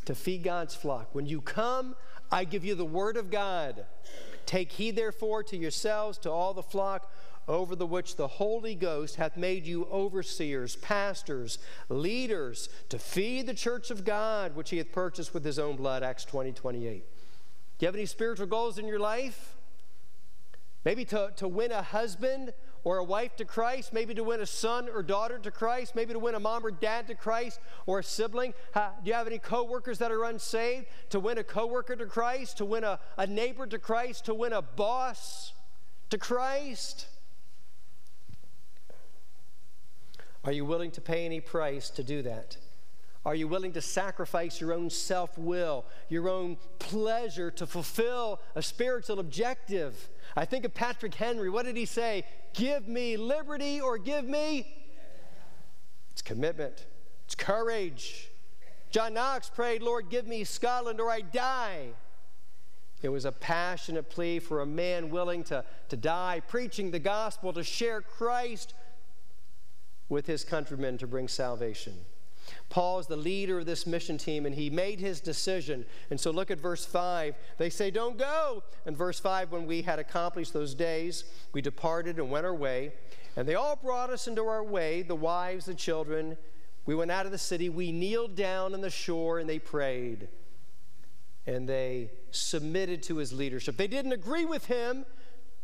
To 0.04 0.14
feed 0.14 0.44
God's 0.44 0.74
flock. 0.74 1.14
When 1.14 1.26
you 1.26 1.40
come, 1.40 1.96
I 2.30 2.44
give 2.44 2.64
you 2.64 2.74
the 2.74 2.84
Word 2.84 3.16
of 3.16 3.30
God. 3.30 3.86
Take 4.46 4.72
heed, 4.72 4.96
therefore, 4.96 5.42
to 5.44 5.56
yourselves, 5.56 6.18
to 6.18 6.30
all 6.30 6.54
the 6.54 6.62
flock 6.62 7.10
over 7.48 7.74
the 7.74 7.86
which 7.86 8.16
the 8.16 8.28
Holy 8.28 8.74
Ghost 8.74 9.16
hath 9.16 9.36
made 9.36 9.66
you 9.66 9.86
overseers, 9.86 10.76
pastors, 10.76 11.58
leaders, 11.88 12.68
to 12.88 12.98
feed 12.98 13.46
the 13.46 13.54
church 13.54 13.90
of 13.90 14.04
God, 14.04 14.54
which 14.56 14.70
he 14.70 14.78
hath 14.78 14.92
purchased 14.92 15.34
with 15.34 15.44
his 15.44 15.58
own 15.58 15.76
blood. 15.76 16.02
Acts 16.02 16.24
20, 16.24 16.52
28. 16.52 17.04
Do 17.78 17.84
you 17.84 17.86
have 17.86 17.94
any 17.94 18.06
spiritual 18.06 18.46
goals 18.46 18.78
in 18.78 18.86
your 18.86 19.00
life? 19.00 19.56
Maybe 20.84 21.04
to, 21.06 21.32
to 21.36 21.48
win 21.48 21.72
a 21.72 21.82
husband 21.82 22.52
or 22.84 22.98
a 22.98 23.04
wife 23.04 23.36
to 23.36 23.44
Christ, 23.44 23.92
maybe 23.92 24.14
to 24.14 24.24
win 24.24 24.40
a 24.40 24.46
son 24.46 24.88
or 24.92 25.02
daughter 25.02 25.38
to 25.38 25.50
Christ, 25.50 25.94
maybe 25.94 26.12
to 26.12 26.18
win 26.18 26.34
a 26.34 26.40
mom 26.40 26.66
or 26.66 26.72
dad 26.72 27.06
to 27.08 27.14
Christ 27.14 27.60
or 27.86 28.00
a 28.00 28.02
sibling. 28.02 28.54
do 28.74 28.80
you 29.04 29.14
have 29.14 29.28
any 29.28 29.38
coworkers 29.38 29.98
that 29.98 30.10
are 30.10 30.24
unsaved? 30.24 30.86
To 31.10 31.20
win 31.20 31.38
a 31.38 31.44
coworker 31.44 31.94
to 31.94 32.06
Christ, 32.06 32.58
to 32.58 32.64
win 32.64 32.82
a, 32.82 32.98
a 33.16 33.26
neighbor 33.26 33.66
to 33.66 33.78
Christ, 33.78 34.24
to 34.24 34.34
win 34.34 34.52
a 34.52 34.62
boss 34.62 35.52
to 36.10 36.18
Christ? 36.18 37.06
Are 40.44 40.52
you 40.52 40.64
willing 40.64 40.90
to 40.92 41.00
pay 41.00 41.24
any 41.24 41.40
price 41.40 41.90
to 41.90 42.02
do 42.02 42.22
that? 42.22 42.56
Are 43.24 43.34
you 43.36 43.46
willing 43.46 43.72
to 43.74 43.80
sacrifice 43.80 44.60
your 44.60 44.72
own 44.72 44.90
self 44.90 45.38
will, 45.38 45.84
your 46.08 46.28
own 46.28 46.56
pleasure 46.80 47.52
to 47.52 47.66
fulfill 47.66 48.40
a 48.56 48.62
spiritual 48.62 49.20
objective? 49.20 50.08
I 50.34 50.44
think 50.44 50.64
of 50.64 50.74
Patrick 50.74 51.14
Henry. 51.14 51.48
What 51.48 51.64
did 51.64 51.76
he 51.76 51.84
say? 51.84 52.24
Give 52.52 52.88
me 52.88 53.16
liberty 53.16 53.80
or 53.80 53.96
give 53.96 54.24
me? 54.24 54.66
It's 56.10 56.22
commitment, 56.22 56.86
it's 57.24 57.36
courage. 57.36 58.28
John 58.90 59.14
Knox 59.14 59.48
prayed, 59.48 59.82
Lord, 59.82 60.10
give 60.10 60.26
me 60.26 60.44
Scotland 60.44 61.00
or 61.00 61.08
I 61.08 61.20
die. 61.20 61.90
It 63.02 63.08
was 63.08 63.24
a 63.24 63.32
passionate 63.32 64.10
plea 64.10 64.38
for 64.38 64.60
a 64.60 64.66
man 64.66 65.10
willing 65.10 65.44
to, 65.44 65.64
to 65.88 65.96
die, 65.96 66.42
preaching 66.46 66.90
the 66.90 66.98
gospel, 66.98 67.52
to 67.52 67.64
share 67.64 68.00
Christ 68.00 68.74
with 70.08 70.26
his 70.26 70.44
countrymen 70.44 70.98
to 70.98 71.06
bring 71.06 71.28
salvation. 71.28 71.94
Paul 72.68 72.98
is 72.98 73.06
the 73.06 73.16
leader 73.16 73.58
of 73.60 73.66
this 73.66 73.86
mission 73.86 74.18
team, 74.18 74.46
and 74.46 74.54
he 74.54 74.70
made 74.70 74.98
his 74.98 75.20
decision. 75.20 75.84
And 76.10 76.18
so 76.18 76.30
look 76.30 76.50
at 76.50 76.58
verse 76.58 76.84
5. 76.84 77.34
They 77.58 77.70
say, 77.70 77.90
Don't 77.90 78.18
go. 78.18 78.62
And 78.86 78.96
verse 78.96 79.20
5, 79.20 79.52
when 79.52 79.66
we 79.66 79.82
had 79.82 79.98
accomplished 79.98 80.52
those 80.52 80.74
days, 80.74 81.24
we 81.52 81.60
departed 81.60 82.18
and 82.18 82.30
went 82.30 82.46
our 82.46 82.54
way. 82.54 82.92
And 83.36 83.48
they 83.48 83.54
all 83.54 83.76
brought 83.76 84.10
us 84.10 84.26
into 84.26 84.46
our 84.46 84.64
way, 84.64 85.02
the 85.02 85.14
wives, 85.14 85.66
the 85.66 85.74
children. 85.74 86.36
We 86.84 86.94
went 86.94 87.10
out 87.10 87.26
of 87.26 87.32
the 87.32 87.38
city. 87.38 87.68
We 87.68 87.92
kneeled 87.92 88.36
down 88.36 88.74
on 88.74 88.80
the 88.80 88.90
shore, 88.90 89.38
and 89.38 89.48
they 89.48 89.58
prayed. 89.58 90.28
And 91.46 91.68
they 91.68 92.10
submitted 92.30 93.02
to 93.04 93.16
his 93.16 93.32
leadership. 93.32 93.76
They 93.76 93.86
didn't 93.86 94.12
agree 94.12 94.44
with 94.44 94.66
him, 94.66 95.06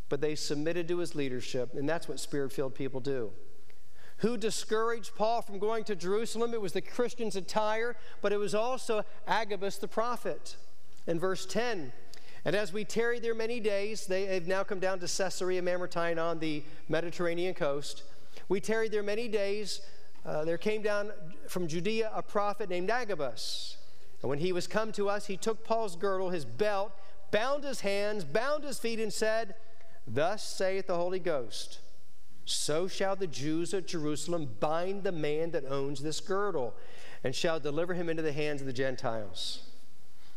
but 0.09 0.21
they 0.21 0.35
submitted 0.35 0.89
to 0.89 0.99
his 0.99 1.15
leadership. 1.15 1.75
And 1.75 1.89
that's 1.89 2.09
what 2.09 2.21
spirit 2.21 2.53
filled 2.53 2.75
people 2.75 3.01
do. 3.01 3.31
Who 4.19 4.37
discouraged 4.37 5.15
Paul 5.15 5.43
from 5.43 5.59
going 5.59 5.85
to 5.85 5.95
Jerusalem? 5.95 6.53
It 6.53 6.61
was 6.61 6.73
the 6.73 6.81
Christians 6.81 7.37
at 7.37 7.47
Tyre, 7.47 7.97
but 8.21 8.33
it 8.33 8.39
was 8.39 8.55
also 8.55 9.05
Agabus 9.27 9.79
the 9.79 9.89
prophet. 9.89 10.57
In 11.07 11.21
verse 11.21 11.47
10, 11.47 11.93
and 12.45 12.57
as 12.57 12.73
we 12.73 12.85
tarried 12.85 13.23
there 13.23 13.35
many 13.35 13.61
days, 13.61 14.07
they 14.07 14.27
have 14.27 14.47
now 14.47 14.65
come 14.65 14.81
down 14.81 14.99
to 15.01 15.07
Caesarea 15.07 15.63
Maritima 15.63 16.21
on 16.21 16.39
the 16.39 16.63
Mediterranean 16.89 17.55
coast. 17.55 18.03
We 18.49 18.61
tarried 18.61 18.93
there 18.93 19.03
many 19.03 19.29
days. 19.29 19.81
Uh, 20.25 20.45
there 20.45 20.59
came 20.59 20.83
down 20.83 21.13
from 21.49 21.69
Judea 21.69 22.11
a 22.15 22.23
prophet 22.23 22.69
named 22.69 22.91
Agabus. 22.91 23.77
And 24.23 24.29
when 24.29 24.39
he 24.39 24.53
was 24.53 24.67
come 24.67 24.93
to 24.93 25.09
us, 25.09 25.27
he 25.27 25.37
took 25.37 25.65
Paul's 25.65 25.95
girdle, 25.95 26.31
his 26.31 26.45
belt, 26.45 26.93
bound 27.31 27.65
his 27.65 27.81
hands, 27.81 28.25
bound 28.25 28.65
his 28.65 28.79
feet, 28.79 28.99
and 28.99 29.13
said, 29.13 29.55
Thus 30.07 30.43
saith 30.43 30.89
the 30.89 30.97
Holy 30.97 31.21
Ghost 31.21 31.81
so 32.51 32.89
shall 32.89 33.17
the 33.17 33.27
Jews 33.27 33.75
at 33.75 33.87
Jerusalem 33.87 34.49
bind 34.59 35.03
the 35.03 35.13
man 35.13 35.51
that 35.51 35.65
owns 35.67 36.01
this 36.01 36.21
girdle, 36.21 36.75
and 37.23 37.35
shall 37.35 37.61
deliver 37.61 37.95
him 37.95 38.09
into 38.09 38.23
the 38.23 38.33
hands 38.33 38.61
of 38.61 38.67
the 38.67 38.73
Gentiles. 38.73 39.63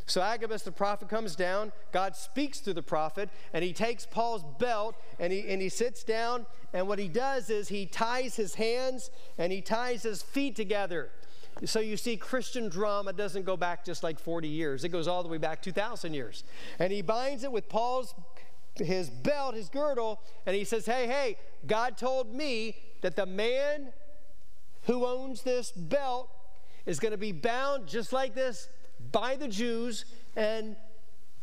So 0.08 0.22
Agabus 0.22 0.64
the 0.64 0.74
prophet 0.74 1.08
comes 1.08 1.38
down. 1.38 1.72
God 1.94 2.18
speaks 2.18 2.60
through 2.60 2.74
the 2.74 2.82
prophet, 2.82 3.30
and 3.54 3.64
he 3.64 3.72
takes 3.72 4.06
Paul's 4.06 4.44
belt 4.60 4.96
and 5.20 5.32
he, 5.32 5.48
and 5.48 5.62
he 5.62 5.70
sits 5.70 6.04
down. 6.04 6.46
And 6.74 6.88
what 6.88 7.00
he 7.00 7.08
does 7.08 7.50
is 7.50 7.70
he 7.70 7.86
ties 7.86 8.36
his 8.36 8.56
hands 8.56 9.10
and 9.38 9.54
he 9.54 9.62
ties 9.62 10.04
his 10.04 10.22
feet 10.22 10.56
together. 10.56 11.12
So 11.66 11.80
you 11.80 11.96
see, 11.96 12.18
Christian 12.18 12.70
drama 12.70 13.14
doesn't 13.14 13.46
go 13.46 13.56
back 13.56 13.86
just 13.86 14.04
like 14.04 14.20
40 14.20 14.48
years, 14.48 14.84
it 14.84 14.90
goes 14.90 15.08
all 15.08 15.22
the 15.24 15.30
way 15.30 15.38
back 15.38 15.62
2,000 15.62 16.14
years. 16.14 16.44
And 16.80 16.92
he 16.92 17.02
binds 17.02 17.44
it 17.44 17.52
with 17.52 17.70
Paul's 17.70 18.14
his 18.76 19.10
belt, 19.10 19.56
his 19.56 19.70
girdle, 19.70 20.22
and 20.46 20.56
he 20.56 20.64
says, 20.64 20.86
Hey, 20.86 21.08
hey, 21.08 21.38
God 21.68 21.98
told 21.98 22.34
me 22.34 22.76
that 23.02 23.16
the 23.16 23.26
man 23.26 23.92
who 24.84 25.06
owns 25.06 25.42
this 25.44 25.72
belt 25.72 26.30
is 26.86 27.00
going 27.00 27.12
to 27.12 27.18
be 27.18 27.32
bound 27.32 27.88
just 27.88 28.12
like 28.14 28.34
this 28.34 28.70
by 29.12 29.36
the 29.36 29.48
Jews 29.48 30.06
and 30.36 30.76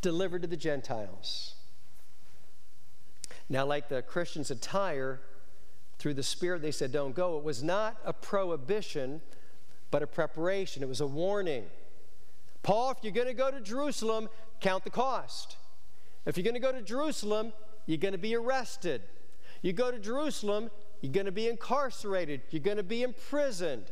delivered 0.01 0.43
to 0.43 0.49
the 0.49 0.57
Gentiles. 0.57 1.55
Now, 3.49 3.65
like 3.65 3.89
the 3.89 4.03
Christians 4.03 4.51
at 4.51 4.61
Tyre, 4.61 5.21
through 5.99 6.15
the 6.15 6.23
Spirit, 6.23 6.63
they 6.63 6.71
said, 6.71 6.93
Don't 6.93 7.15
go. 7.15 7.39
It 7.39 7.45
was 7.45 7.63
not 7.63 7.97
a 8.05 8.13
prohibition, 8.13 9.21
but 9.91 10.03
a 10.03 10.07
preparation. 10.07 10.83
It 10.83 10.89
was 10.89 11.01
a 11.01 11.07
warning. 11.07 11.65
Paul, 12.63 12.91
if 12.91 12.99
you're 13.03 13.13
going 13.13 13.29
to 13.29 13.35
go 13.35 13.51
to 13.51 13.61
Jerusalem, 13.61 14.29
count 14.61 14.85
the 14.85 14.91
cost. 14.91 15.57
If 16.27 16.37
you're 16.37 16.45
going 16.45 16.55
to 16.55 16.61
go 16.61 16.73
to 16.73 16.83
Jerusalem, 16.83 17.53
you're 17.87 17.99
going 17.99 18.13
to 18.13 18.19
be 18.19 18.35
arrested. 18.35 19.03
You 19.63 19.73
go 19.73 19.91
to 19.91 19.99
Jerusalem, 19.99 20.71
you're 21.01 21.13
going 21.13 21.27
to 21.27 21.33
be 21.33 21.49
incarcerated, 21.49 22.43
you're 22.51 22.63
going 22.63 22.77
to 22.77 22.83
be 22.83 23.03
imprisoned. 23.03 23.91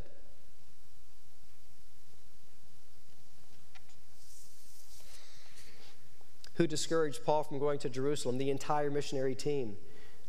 Who 6.55 6.67
discouraged 6.67 7.25
Paul 7.25 7.43
from 7.43 7.59
going 7.59 7.79
to 7.81 7.91
Jerusalem? 7.91 8.39
The 8.39 8.51
entire 8.51 8.91
missionary 8.91 9.35
team. 9.35 9.77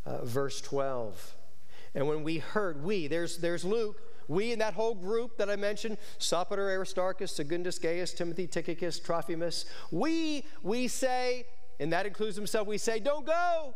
Uh, 0.05 0.25
verse 0.25 0.61
12. 0.61 1.35
And 1.95 2.07
when 2.07 2.23
we 2.23 2.39
heard, 2.39 2.83
we, 2.83 3.07
there's, 3.07 3.37
there's 3.37 3.63
Luke, 3.63 4.01
we 4.27 4.51
and 4.51 4.61
that 4.61 4.73
whole 4.73 4.93
group 4.93 5.37
that 5.37 5.49
I 5.49 5.55
mentioned, 5.55 5.97
Sopater, 6.19 6.69
Aristarchus, 6.69 7.31
Secundus, 7.31 7.79
Gaius, 7.79 8.13
Timothy, 8.13 8.45
Tychicus, 8.45 8.99
Trophimus, 8.99 9.65
we, 9.89 10.43
we 10.63 10.87
say, 10.87 11.45
and 11.79 11.93
that 11.93 12.05
includes 12.05 12.35
himself, 12.35 12.67
we 12.67 12.77
say, 12.77 12.99
don't 12.99 13.25
go. 13.25 13.75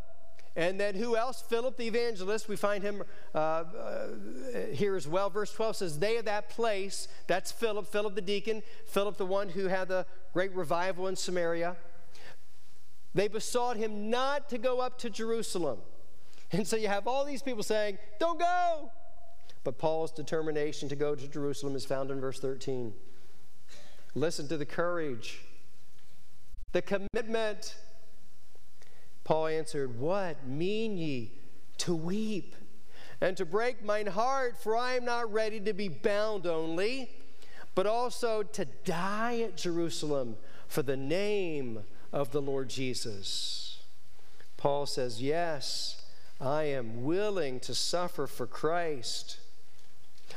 And 0.56 0.80
then 0.80 0.96
who 0.96 1.16
else? 1.16 1.42
Philip 1.42 1.78
the 1.78 1.88
evangelist. 1.88 2.50
We 2.50 2.58
find 2.58 2.84
him 2.84 3.04
uh, 3.34 3.38
uh, 3.38 4.08
here 4.74 4.96
as 4.96 5.08
well. 5.08 5.30
Verse 5.30 5.54
12 5.54 5.76
says, 5.78 6.00
They 6.00 6.18
of 6.18 6.26
that 6.26 6.50
place, 6.50 7.08
that's 7.28 7.52
Philip, 7.52 7.88
Philip 7.88 8.16
the 8.16 8.22
deacon, 8.22 8.62
Philip 8.88 9.18
the 9.18 9.26
one 9.26 9.50
who 9.50 9.68
had 9.68 9.88
the 9.88 10.06
great 10.34 10.54
revival 10.54 11.08
in 11.08 11.16
Samaria. 11.16 11.78
They 13.14 13.28
besought 13.28 13.78
him 13.78 14.10
not 14.10 14.50
to 14.50 14.58
go 14.58 14.80
up 14.80 14.98
to 15.00 15.10
Jerusalem. 15.10 15.80
And 16.52 16.68
so 16.68 16.76
you 16.76 16.90
have 16.90 17.08
all 17.08 17.24
these 17.24 17.42
people 17.42 17.64
saying, 17.64 17.98
Don't 18.20 18.40
go. 18.40 18.92
But 19.64 19.78
Paul's 19.78 20.12
determination 20.12 20.90
to 20.90 20.96
go 20.96 21.16
to 21.16 21.28
Jerusalem 21.28 21.76
is 21.76 21.86
found 21.86 22.12
in 22.12 22.20
verse 22.20 22.40
13. 22.40 22.94
Listen 24.16 24.48
to 24.50 24.58
the 24.58 24.66
courage, 24.66 25.40
the 26.74 26.82
commitment, 26.82 27.76
Paul 29.24 29.48
answered, 29.48 30.00
What 30.00 30.48
mean 30.48 30.98
ye 30.98 31.32
to 31.80 31.96
weep 31.96 32.56
and 33.20 33.38
to 33.38 33.46
break 33.46 33.84
mine 33.84 34.08
heart? 34.08 34.62
For 34.62 34.76
I 34.76 34.96
am 34.96 35.06
not 35.06 35.32
ready 35.32 35.60
to 35.62 35.74
be 35.74 35.88
bound 35.88 36.48
only, 36.48 37.10
but 37.76 37.88
also 37.88 38.44
to 38.44 38.66
die 38.66 39.40
at 39.42 39.58
Jerusalem 39.58 40.38
for 40.68 40.82
the 40.82 40.98
name 40.98 41.84
of 42.12 42.32
the 42.32 42.42
Lord 42.42 42.70
Jesus. 42.70 43.80
Paul 44.58 44.86
says, 44.86 45.22
Yes, 45.22 46.02
I 46.40 46.64
am 46.64 47.04
willing 47.04 47.60
to 47.62 47.76
suffer 47.76 48.28
for 48.28 48.48
Christ. 48.48 49.38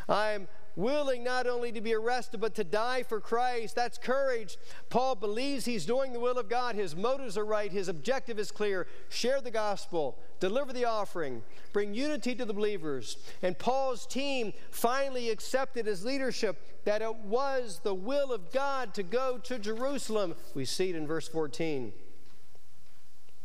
I'm 0.09 0.49
willing 0.77 1.23
not 1.23 1.47
only 1.47 1.73
to 1.73 1.81
be 1.81 1.95
arrested, 1.95 2.41
but 2.41 2.55
to 2.55 2.65
die 2.65 3.03
for 3.03 3.21
Christ. 3.21 3.75
That's 3.75 3.99
courage. 3.99 4.57
Paul 4.91 5.15
believes 5.15 5.65
he's 5.65 5.87
doing 5.87 6.13
the 6.13 6.21
will 6.21 6.39
of 6.39 6.49
God. 6.49 6.75
His 6.75 6.97
motives 6.97 7.39
are 7.39 7.45
right. 7.45 7.71
His 7.71 7.89
objective 7.89 8.39
is 8.39 8.51
clear. 8.51 8.87
Share 9.09 9.41
the 9.41 9.51
gospel, 9.51 10.19
deliver 10.41 10.73
the 10.73 10.85
offering, 10.85 11.43
bring 11.73 11.95
unity 11.95 12.35
to 12.35 12.45
the 12.45 12.55
believers. 12.55 13.17
And 13.43 13.59
Paul's 13.59 14.07
team 14.07 14.53
finally 14.71 15.31
accepted 15.31 15.87
his 15.87 16.05
leadership 16.05 16.85
that 16.85 17.03
it 17.03 17.15
was 17.17 17.81
the 17.83 17.95
will 17.95 18.33
of 18.33 18.53
God 18.53 18.95
to 18.95 19.03
go 19.03 19.39
to 19.39 19.59
Jerusalem. 19.59 20.35
We 20.55 20.65
see 20.65 20.91
it 20.91 20.97
in 20.97 21.07
verse 21.07 21.29
14. 21.29 21.93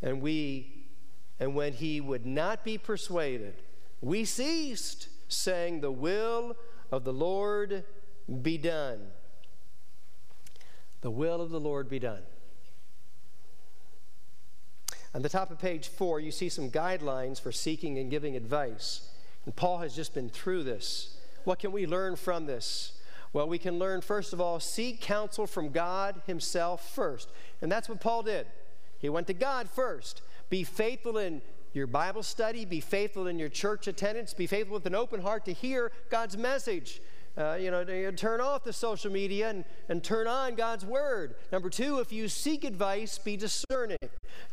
And 0.02 0.22
we, 0.22 0.86
and 1.40 1.56
when 1.56 1.74
he 1.74 2.02
would 2.02 2.26
not 2.26 2.64
be 2.64 2.78
persuaded, 2.78 3.56
we 4.02 4.26
ceased, 4.26 5.10
saying, 5.28 5.82
The 5.82 5.92
will 5.92 6.56
of 6.92 7.04
the 7.04 7.14
Lord 7.14 7.84
be 8.42 8.58
done. 8.58 9.00
The 11.02 11.12
will 11.12 11.42
of 11.42 11.50
the 11.50 11.60
Lord 11.60 11.90
be 11.90 12.00
done. 12.00 12.22
On 15.14 15.22
the 15.22 15.30
top 15.30 15.50
of 15.50 15.58
page 15.58 15.88
four, 15.88 16.20
you 16.20 16.32
see 16.32 16.50
some 16.50 16.70
guidelines 16.70 17.42
for 17.42 17.52
seeking 17.52 17.98
and 17.98 18.12
giving 18.12 18.36
advice. 18.36 19.10
And 19.46 19.56
Paul 19.56 19.80
has 19.80 19.96
just 19.96 20.14
been 20.14 20.30
through 20.30 20.64
this. 20.64 21.18
What 21.46 21.60
can 21.60 21.72
we 21.72 21.88
learn 21.88 22.16
from 22.16 22.46
this? 22.46 22.94
Well, 23.32 23.48
we 23.48 23.58
can 23.58 23.80
learn, 23.80 24.02
first 24.02 24.34
of 24.34 24.42
all, 24.42 24.60
seek 24.60 25.02
counsel 25.02 25.48
from 25.48 25.70
God 25.70 26.22
Himself 26.28 26.94
first. 26.94 27.30
And 27.62 27.72
that's 27.72 27.88
what 27.88 28.02
Paul 28.02 28.24
did. 28.24 28.48
He 29.00 29.10
went 29.10 29.28
to 29.28 29.34
God 29.34 29.70
first. 29.70 30.22
Be 30.50 30.64
faithful 30.64 31.18
in 31.18 31.42
your 31.74 31.88
Bible 31.88 32.24
study, 32.24 32.66
be 32.66 32.80
faithful 32.80 33.28
in 33.28 33.38
your 33.38 33.50
church 33.50 33.88
attendance, 33.88 34.34
be 34.34 34.48
faithful 34.48 34.74
with 34.74 34.86
an 34.86 34.96
open 34.96 35.22
heart 35.22 35.46
to 35.46 35.54
hear 35.54 35.92
God's 36.10 36.38
message. 36.38 37.02
Uh, 37.38 37.56
you 37.56 37.72
know, 37.72 37.86
turn 38.12 38.42
off 38.42 38.64
the 38.64 38.74
social 38.74 39.12
media 39.12 39.50
and, 39.50 39.64
and 39.88 40.04
turn 40.04 40.28
on 40.28 40.56
God's 40.56 40.84
word. 40.84 41.36
Number 41.52 41.70
two, 41.70 42.00
if 42.00 42.12
you 42.12 42.28
seek 42.28 42.66
advice, 42.66 43.18
be 43.18 43.38
discerning. 43.38 43.98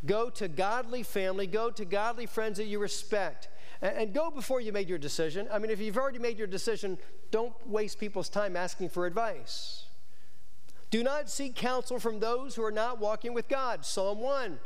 Go 0.05 0.29
to 0.29 0.47
godly 0.47 1.03
family, 1.03 1.47
go 1.47 1.69
to 1.71 1.83
godly 1.83 2.27
friends 2.27 2.57
that 2.57 2.65
you 2.65 2.79
respect, 2.79 3.49
and, 3.81 3.97
and 3.97 4.13
go 4.13 4.29
before 4.29 4.61
you 4.61 4.71
made 4.71 4.87
your 4.87 4.99
decision. 4.99 5.47
I 5.51 5.59
mean, 5.59 5.71
if 5.71 5.79
you've 5.79 5.97
already 5.97 6.19
made 6.19 6.37
your 6.37 6.47
decision, 6.47 6.97
don't 7.31 7.53
waste 7.67 7.99
people's 7.99 8.29
time 8.29 8.55
asking 8.55 8.89
for 8.89 9.05
advice. 9.05 9.85
Do 10.89 11.03
not 11.03 11.29
seek 11.29 11.55
counsel 11.55 11.99
from 11.99 12.19
those 12.19 12.55
who 12.55 12.63
are 12.63 12.71
not 12.71 12.99
walking 12.99 13.33
with 13.33 13.49
God. 13.49 13.85
Psalm 13.85 14.19
1. 14.19 14.59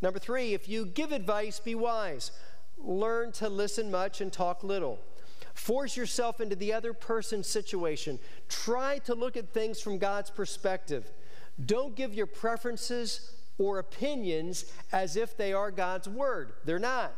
Number 0.00 0.18
three, 0.18 0.54
if 0.54 0.68
you 0.68 0.86
give 0.86 1.12
advice, 1.12 1.58
be 1.60 1.74
wise. 1.74 2.30
Learn 2.78 3.32
to 3.32 3.48
listen 3.48 3.90
much 3.90 4.20
and 4.20 4.32
talk 4.32 4.62
little. 4.62 4.98
Force 5.54 5.96
yourself 5.96 6.40
into 6.40 6.54
the 6.54 6.72
other 6.72 6.92
person's 6.92 7.48
situation. 7.48 8.20
Try 8.48 8.98
to 8.98 9.14
look 9.14 9.36
at 9.36 9.52
things 9.52 9.80
from 9.80 9.98
God's 9.98 10.30
perspective. 10.30 11.10
Don't 11.64 11.96
give 11.96 12.14
your 12.14 12.26
preferences 12.26 13.32
or 13.58 13.80
opinions 13.80 14.66
as 14.92 15.16
if 15.16 15.36
they 15.36 15.52
are 15.52 15.72
God's 15.72 16.08
word. 16.08 16.52
They're 16.64 16.78
not. 16.78 17.12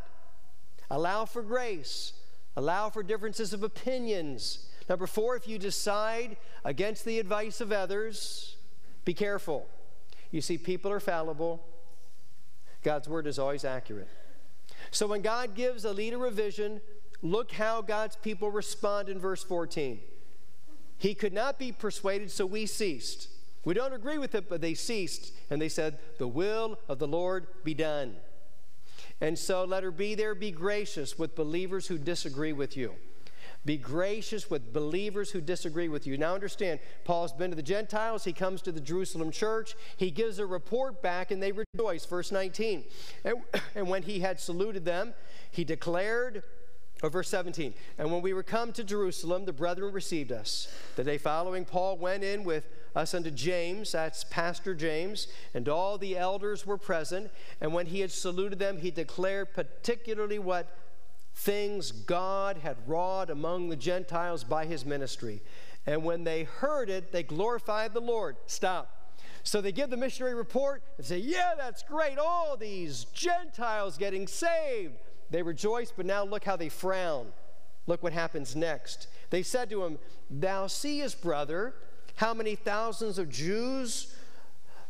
Allow 0.90 1.26
for 1.26 1.42
grace, 1.42 2.14
allow 2.56 2.88
for 2.88 3.02
differences 3.02 3.52
of 3.52 3.62
opinions. 3.62 4.66
Number 4.88 5.06
four, 5.06 5.36
if 5.36 5.46
you 5.46 5.58
decide 5.58 6.38
against 6.64 7.04
the 7.04 7.18
advice 7.18 7.60
of 7.60 7.70
others, 7.70 8.56
be 9.04 9.14
careful. 9.14 9.68
You 10.30 10.40
see, 10.40 10.56
people 10.58 10.90
are 10.90 11.00
fallible. 11.00 11.62
God's 12.82 13.08
word 13.08 13.26
is 13.26 13.38
always 13.38 13.64
accurate. 13.64 14.08
So 14.90 15.06
when 15.06 15.22
God 15.22 15.54
gives 15.54 15.84
a 15.84 15.92
leader 15.92 16.24
a 16.26 16.30
vision, 16.30 16.80
look 17.22 17.52
how 17.52 17.82
God's 17.82 18.16
people 18.16 18.50
respond 18.50 19.08
in 19.08 19.18
verse 19.18 19.42
14. 19.44 20.00
He 20.98 21.14
could 21.14 21.32
not 21.32 21.58
be 21.58 21.72
persuaded, 21.72 22.30
so 22.30 22.44
we 22.46 22.66
ceased. 22.66 23.28
We 23.64 23.74
don't 23.74 23.92
agree 23.92 24.18
with 24.18 24.34
it, 24.34 24.48
but 24.48 24.60
they 24.60 24.74
ceased, 24.74 25.32
and 25.50 25.60
they 25.60 25.68
said, 25.68 25.98
The 26.18 26.28
will 26.28 26.78
of 26.88 26.98
the 26.98 27.08
Lord 27.08 27.46
be 27.64 27.74
done. 27.74 28.16
And 29.20 29.38
so 29.38 29.64
let 29.64 29.82
her 29.82 29.90
be 29.90 30.14
there, 30.14 30.34
be 30.34 30.50
gracious 30.50 31.18
with 31.18 31.34
believers 31.34 31.86
who 31.86 31.98
disagree 31.98 32.52
with 32.52 32.76
you. 32.76 32.94
Be 33.64 33.76
gracious 33.76 34.48
with 34.48 34.72
believers 34.72 35.30
who 35.30 35.40
disagree 35.40 35.88
with 35.88 36.06
you. 36.06 36.16
Now, 36.16 36.34
understand, 36.34 36.80
Paul's 37.04 37.32
been 37.32 37.50
to 37.50 37.56
the 37.56 37.62
Gentiles. 37.62 38.24
He 38.24 38.32
comes 38.32 38.62
to 38.62 38.72
the 38.72 38.80
Jerusalem 38.80 39.30
church. 39.30 39.74
He 39.98 40.10
gives 40.10 40.38
a 40.38 40.46
report 40.46 41.02
back, 41.02 41.30
and 41.30 41.42
they 41.42 41.52
rejoice. 41.52 42.06
Verse 42.06 42.32
19. 42.32 42.84
And, 43.24 43.36
and 43.74 43.88
when 43.88 44.02
he 44.02 44.20
had 44.20 44.40
saluted 44.40 44.86
them, 44.86 45.12
he 45.50 45.64
declared, 45.64 46.42
or 47.02 47.10
verse 47.10 47.28
17, 47.28 47.74
and 47.98 48.10
when 48.10 48.22
we 48.22 48.32
were 48.32 48.42
come 48.42 48.72
to 48.72 48.84
Jerusalem, 48.84 49.44
the 49.44 49.52
brethren 49.52 49.92
received 49.92 50.32
us. 50.32 50.72
The 50.96 51.04
day 51.04 51.18
following, 51.18 51.66
Paul 51.66 51.98
went 51.98 52.24
in 52.24 52.44
with 52.44 52.66
us 52.96 53.12
unto 53.12 53.30
James, 53.30 53.92
that's 53.92 54.24
Pastor 54.24 54.74
James, 54.74 55.28
and 55.52 55.68
all 55.68 55.98
the 55.98 56.16
elders 56.16 56.66
were 56.66 56.78
present. 56.78 57.30
And 57.60 57.74
when 57.74 57.86
he 57.86 58.00
had 58.00 58.10
saluted 58.10 58.58
them, 58.58 58.78
he 58.78 58.90
declared 58.90 59.52
particularly 59.52 60.38
what 60.38 60.74
things 61.40 61.90
God 61.90 62.58
had 62.58 62.76
wrought 62.86 63.30
among 63.30 63.68
the 63.68 63.76
Gentiles 63.76 64.44
by 64.44 64.66
his 64.66 64.84
ministry. 64.84 65.40
And 65.86 66.04
when 66.04 66.24
they 66.24 66.44
heard 66.44 66.90
it, 66.90 67.12
they 67.12 67.22
glorified 67.22 67.94
the 67.94 68.00
Lord. 68.00 68.36
Stop. 68.46 69.14
So 69.42 69.62
they 69.62 69.72
give 69.72 69.88
the 69.88 69.96
missionary 69.96 70.34
report 70.34 70.82
and 70.98 71.06
say, 71.06 71.16
Yeah, 71.18 71.52
that's 71.56 71.82
great. 71.82 72.18
All 72.18 72.58
these 72.58 73.04
Gentiles 73.14 73.96
getting 73.96 74.26
saved. 74.26 74.94
They 75.30 75.42
rejoice, 75.42 75.92
but 75.96 76.04
now 76.04 76.24
look 76.24 76.44
how 76.44 76.56
they 76.56 76.68
frown. 76.68 77.28
Look 77.86 78.02
what 78.02 78.12
happens 78.12 78.54
next. 78.54 79.08
They 79.30 79.42
said 79.42 79.70
to 79.70 79.84
him, 79.84 79.98
Thou 80.28 80.66
seest, 80.66 81.22
brother, 81.22 81.74
how 82.16 82.34
many 82.34 82.54
thousands 82.54 83.18
of 83.18 83.30
Jews 83.30 84.14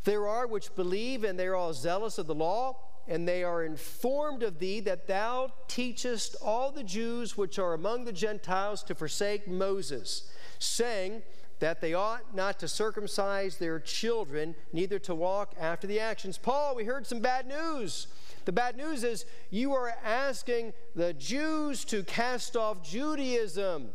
there 0.03 0.27
are 0.27 0.49
which 0.49 0.75
believe, 0.75 1.23
and 1.23 1.39
they 1.39 1.47
are 1.47 1.55
all 1.55 1.75
zealous 1.75 2.19
of 2.19 2.27
the 2.27 2.35
law 2.35 2.77
and 3.09 3.27
they 3.27 3.43
are 3.43 3.65
informed 3.65 4.43
of 4.43 4.59
thee 4.59 4.81
that 4.81 5.07
thou 5.07 5.53
teachest 5.69 6.37
all 6.43 6.71
the 6.71 6.85
Jews 6.85 7.37
which 7.37 7.59
are 7.59 7.75
among 7.75 8.05
the 8.05 8.13
Gentiles 8.13 8.83
to 8.85 8.95
forsake 8.95 9.49
Moses, 9.49 10.31
saying 10.59 11.23
that 11.61 11.81
they 11.81 11.95
ought 11.95 12.35
not 12.35 12.59
to 12.59 12.69
circumcise 12.69 13.57
their 13.57 13.79
children, 13.79 14.55
neither 14.73 14.99
to 14.99 15.15
walk 15.15 15.55
after 15.59 15.87
the 15.87 16.01
actions. 16.01 16.39
Paul, 16.39 16.75
we 16.75 16.85
heard 16.85 17.07
some 17.07 17.21
bad 17.21 17.47
news. 17.47 18.07
The 18.47 18.53
bad 18.53 18.77
news 18.77 19.05
is 19.05 19.27
you 19.51 19.75
are 19.75 19.95
asking 20.05 20.73
the 20.95 21.13
Jews 21.13 21.85
to 21.87 22.03
cast 22.03 22.57
off 22.57 22.83
Judaism. 22.83 23.91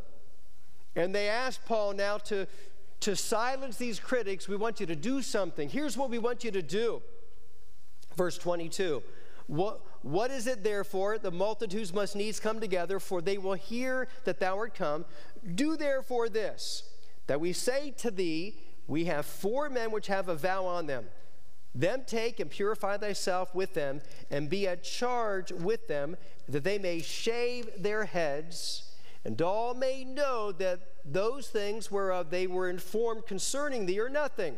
And 0.96 1.14
they 1.14 1.28
ask 1.28 1.64
Paul 1.66 1.94
now 1.94 2.18
to, 2.20 2.48
to 3.02 3.16
silence 3.16 3.78
these 3.78 4.00
critics. 4.00 4.48
We 4.48 4.56
want 4.56 4.80
you 4.80 4.86
to 4.86 4.96
do 4.96 5.22
something. 5.22 5.68
Here's 5.68 5.98
what 5.98 6.10
we 6.10 6.20
want 6.20 6.44
you 6.44 6.52
to 6.52 6.62
do. 6.62 7.02
Verse 8.16 8.38
22 8.38 9.04
what, 9.48 9.82
what 10.02 10.32
is 10.32 10.48
it 10.48 10.64
therefore? 10.64 11.18
The 11.18 11.32
multitudes 11.32 11.94
must 11.94 12.16
needs 12.16 12.40
come 12.40 12.60
together, 12.60 13.00
for 13.00 13.22
they 13.22 13.38
will 13.38 13.54
hear 13.54 14.08
that 14.24 14.40
thou 14.40 14.58
art 14.58 14.74
come. 14.76 15.06
Do 15.54 15.78
therefore 15.78 16.30
this, 16.30 16.84
that 17.28 17.40
we 17.40 17.54
say 17.54 17.92
to 17.98 18.12
thee, 18.12 18.56
We 18.88 19.06
have 19.06 19.26
four 19.26 19.70
men 19.70 19.92
which 19.92 20.08
have 20.08 20.30
a 20.30 20.36
vow 20.36 20.66
on 20.66 20.88
them. 20.88 21.06
Them 21.76 22.04
take 22.08 22.40
and 22.40 22.50
purify 22.50 22.98
thyself 22.98 23.54
with 23.54 23.74
them, 23.74 24.02
and 24.32 24.50
be 24.50 24.68
at 24.68 24.84
charge 24.84 25.52
with 25.52 25.88
them, 25.88 26.16
that 26.48 26.64
they 26.64 26.80
may 26.80 27.02
shave 27.02 27.70
their 27.78 28.06
heads, 28.06 28.94
and 29.26 29.40
all 29.42 29.74
may 29.74 30.06
know 30.06 30.52
that 30.54 30.80
those 31.04 31.50
things 31.50 31.92
whereof 31.92 32.30
they 32.30 32.48
were 32.48 32.70
informed 32.70 33.28
concerning 33.28 33.86
thee 33.86 34.00
are 34.00 34.10
nothing 34.10 34.56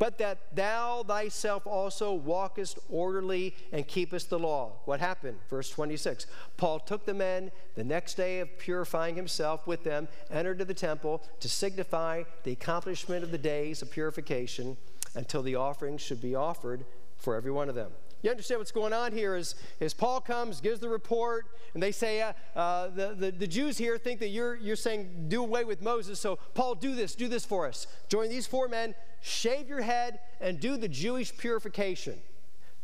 but 0.00 0.16
that 0.16 0.38
thou 0.56 1.04
thyself 1.06 1.66
also 1.66 2.14
walkest 2.14 2.78
orderly 2.88 3.54
and 3.70 3.86
keepest 3.86 4.30
the 4.30 4.38
law. 4.38 4.72
What 4.86 4.98
happened? 4.98 5.36
Verse 5.50 5.68
26. 5.68 6.26
Paul 6.56 6.80
took 6.80 7.04
the 7.04 7.12
men 7.12 7.52
the 7.76 7.84
next 7.84 8.14
day 8.14 8.40
of 8.40 8.58
purifying 8.58 9.14
himself 9.14 9.66
with 9.66 9.84
them, 9.84 10.08
entered 10.30 10.58
to 10.60 10.64
the 10.64 10.72
temple 10.72 11.22
to 11.40 11.50
signify 11.50 12.22
the 12.44 12.52
accomplishment 12.52 13.22
of 13.22 13.30
the 13.30 13.38
days 13.38 13.82
of 13.82 13.90
purification 13.90 14.78
until 15.14 15.42
the 15.42 15.56
offerings 15.56 16.00
should 16.00 16.22
be 16.22 16.34
offered 16.34 16.86
for 17.18 17.34
every 17.34 17.52
one 17.52 17.68
of 17.68 17.74
them. 17.74 17.90
You 18.22 18.30
understand 18.30 18.58
what's 18.58 18.72
going 18.72 18.92
on 18.92 19.12
here 19.12 19.34
is, 19.34 19.54
is 19.78 19.94
Paul 19.94 20.20
comes, 20.20 20.60
gives 20.60 20.80
the 20.80 20.88
report, 20.88 21.46
and 21.72 21.82
they 21.82 21.92
say, 21.92 22.20
uh, 22.20 22.32
uh, 22.54 22.88
the, 22.88 23.14
the, 23.14 23.30
the 23.30 23.46
Jews 23.46 23.78
here 23.78 23.96
think 23.96 24.20
that 24.20 24.28
you're, 24.28 24.56
you're 24.56 24.76
saying 24.76 25.26
do 25.28 25.42
away 25.42 25.64
with 25.64 25.80
Moses, 25.80 26.20
so 26.20 26.36
Paul, 26.54 26.74
do 26.74 26.94
this, 26.94 27.14
do 27.14 27.28
this 27.28 27.46
for 27.46 27.66
us. 27.66 27.86
Join 28.08 28.28
these 28.28 28.46
four 28.46 28.68
men, 28.68 28.94
shave 29.22 29.68
your 29.68 29.80
head, 29.80 30.20
and 30.40 30.60
do 30.60 30.76
the 30.76 30.88
Jewish 30.88 31.36
purification. 31.36 32.18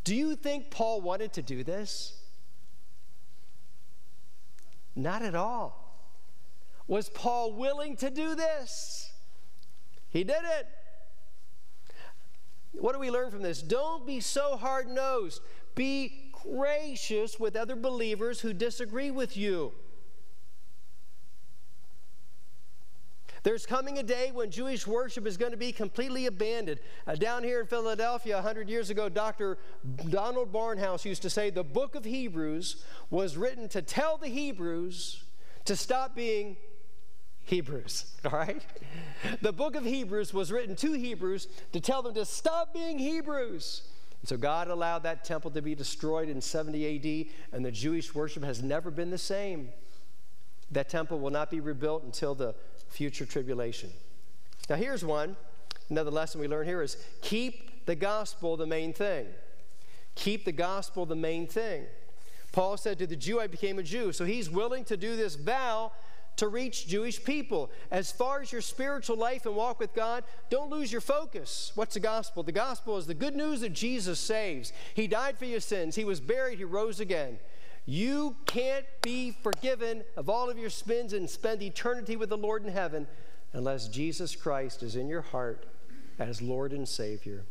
Do 0.04 0.14
you 0.14 0.36
think 0.36 0.70
Paul 0.70 1.02
wanted 1.02 1.32
to 1.34 1.42
do 1.42 1.64
this? 1.64 2.18
Not 4.94 5.20
at 5.20 5.34
all. 5.34 5.82
Was 6.86 7.10
Paul 7.10 7.52
willing 7.52 7.96
to 7.96 8.08
do 8.08 8.34
this? 8.34 9.10
He 10.08 10.24
did 10.24 10.42
it. 10.58 10.68
What 12.78 12.92
do 12.92 12.98
we 12.98 13.10
learn 13.10 13.30
from 13.30 13.42
this? 13.42 13.62
Don't 13.62 14.06
be 14.06 14.20
so 14.20 14.56
hard 14.56 14.88
nosed. 14.88 15.40
Be 15.74 16.30
gracious 16.32 17.40
with 17.40 17.56
other 17.56 17.76
believers 17.76 18.40
who 18.40 18.52
disagree 18.52 19.10
with 19.10 19.36
you. 19.36 19.72
There's 23.46 23.64
coming 23.64 23.98
a 23.98 24.02
day 24.02 24.32
when 24.32 24.50
Jewish 24.50 24.88
worship 24.88 25.24
is 25.24 25.36
going 25.36 25.52
to 25.52 25.56
be 25.56 25.70
completely 25.70 26.26
abandoned. 26.26 26.80
Uh, 27.06 27.14
down 27.14 27.44
here 27.44 27.60
in 27.60 27.68
Philadelphia, 27.68 28.34
100 28.34 28.68
years 28.68 28.90
ago, 28.90 29.08
Dr. 29.08 29.58
Donald 30.08 30.52
Barnhouse 30.52 31.04
used 31.04 31.22
to 31.22 31.30
say 31.30 31.50
the 31.50 31.62
book 31.62 31.94
of 31.94 32.04
Hebrews 32.04 32.84
was 33.08 33.36
written 33.36 33.68
to 33.68 33.82
tell 33.82 34.16
the 34.16 34.26
Hebrews 34.26 35.22
to 35.64 35.76
stop 35.76 36.16
being 36.16 36.56
Hebrews, 37.46 38.06
all 38.24 38.32
right? 38.32 38.64
The 39.40 39.52
book 39.52 39.76
of 39.76 39.84
Hebrews 39.84 40.34
was 40.34 40.52
written 40.52 40.76
to 40.76 40.92
Hebrews 40.92 41.48
to 41.72 41.80
tell 41.80 42.02
them 42.02 42.14
to 42.14 42.24
stop 42.24 42.74
being 42.74 42.98
Hebrews. 42.98 43.82
And 44.20 44.28
so 44.28 44.36
God 44.36 44.68
allowed 44.68 45.04
that 45.04 45.24
temple 45.24 45.50
to 45.52 45.62
be 45.62 45.74
destroyed 45.74 46.28
in 46.28 46.40
70 46.40 47.30
AD, 47.30 47.54
and 47.54 47.64
the 47.64 47.70
Jewish 47.70 48.14
worship 48.14 48.42
has 48.42 48.62
never 48.62 48.90
been 48.90 49.10
the 49.10 49.18
same. 49.18 49.68
That 50.72 50.88
temple 50.88 51.20
will 51.20 51.30
not 51.30 51.50
be 51.50 51.60
rebuilt 51.60 52.02
until 52.02 52.34
the 52.34 52.54
future 52.88 53.24
tribulation. 53.24 53.90
Now, 54.68 54.76
here's 54.76 55.04
one. 55.04 55.36
Another 55.88 56.10
lesson 56.10 56.40
we 56.40 56.48
learn 56.48 56.66
here 56.66 56.82
is 56.82 56.96
keep 57.22 57.86
the 57.86 57.94
gospel 57.94 58.56
the 58.56 58.66
main 58.66 58.92
thing. 58.92 59.26
Keep 60.16 60.44
the 60.44 60.52
gospel 60.52 61.06
the 61.06 61.14
main 61.14 61.46
thing. 61.46 61.84
Paul 62.50 62.76
said 62.76 62.98
to 62.98 63.06
the 63.06 63.14
Jew, 63.14 63.38
I 63.38 63.46
became 63.46 63.78
a 63.78 63.84
Jew. 63.84 64.12
So 64.12 64.24
he's 64.24 64.50
willing 64.50 64.82
to 64.86 64.96
do 64.96 65.14
this 65.14 65.36
vow 65.36 65.92
to 66.36 66.48
reach 66.48 66.86
Jewish 66.86 67.22
people. 67.22 67.70
As 67.90 68.12
far 68.12 68.40
as 68.40 68.52
your 68.52 68.60
spiritual 68.60 69.16
life 69.16 69.46
and 69.46 69.56
walk 69.56 69.80
with 69.80 69.94
God, 69.94 70.24
don't 70.50 70.70
lose 70.70 70.92
your 70.92 71.00
focus. 71.00 71.72
What's 71.74 71.94
the 71.94 72.00
gospel? 72.00 72.42
The 72.42 72.52
gospel 72.52 72.96
is 72.96 73.06
the 73.06 73.14
good 73.14 73.34
news 73.34 73.60
that 73.60 73.72
Jesus 73.72 74.18
saves. 74.18 74.72
He 74.94 75.06
died 75.06 75.38
for 75.38 75.46
your 75.46 75.60
sins, 75.60 75.96
He 75.96 76.04
was 76.04 76.20
buried, 76.20 76.58
He 76.58 76.64
rose 76.64 77.00
again. 77.00 77.38
You 77.88 78.34
can't 78.46 78.86
be 79.00 79.30
forgiven 79.30 80.02
of 80.16 80.28
all 80.28 80.50
of 80.50 80.58
your 80.58 80.70
sins 80.70 81.12
and 81.12 81.30
spend 81.30 81.62
eternity 81.62 82.16
with 82.16 82.30
the 82.30 82.36
Lord 82.36 82.64
in 82.64 82.72
heaven 82.72 83.06
unless 83.52 83.86
Jesus 83.86 84.34
Christ 84.34 84.82
is 84.82 84.96
in 84.96 85.08
your 85.08 85.22
heart 85.22 85.66
as 86.18 86.42
Lord 86.42 86.72
and 86.72 86.88
Savior. 86.88 87.44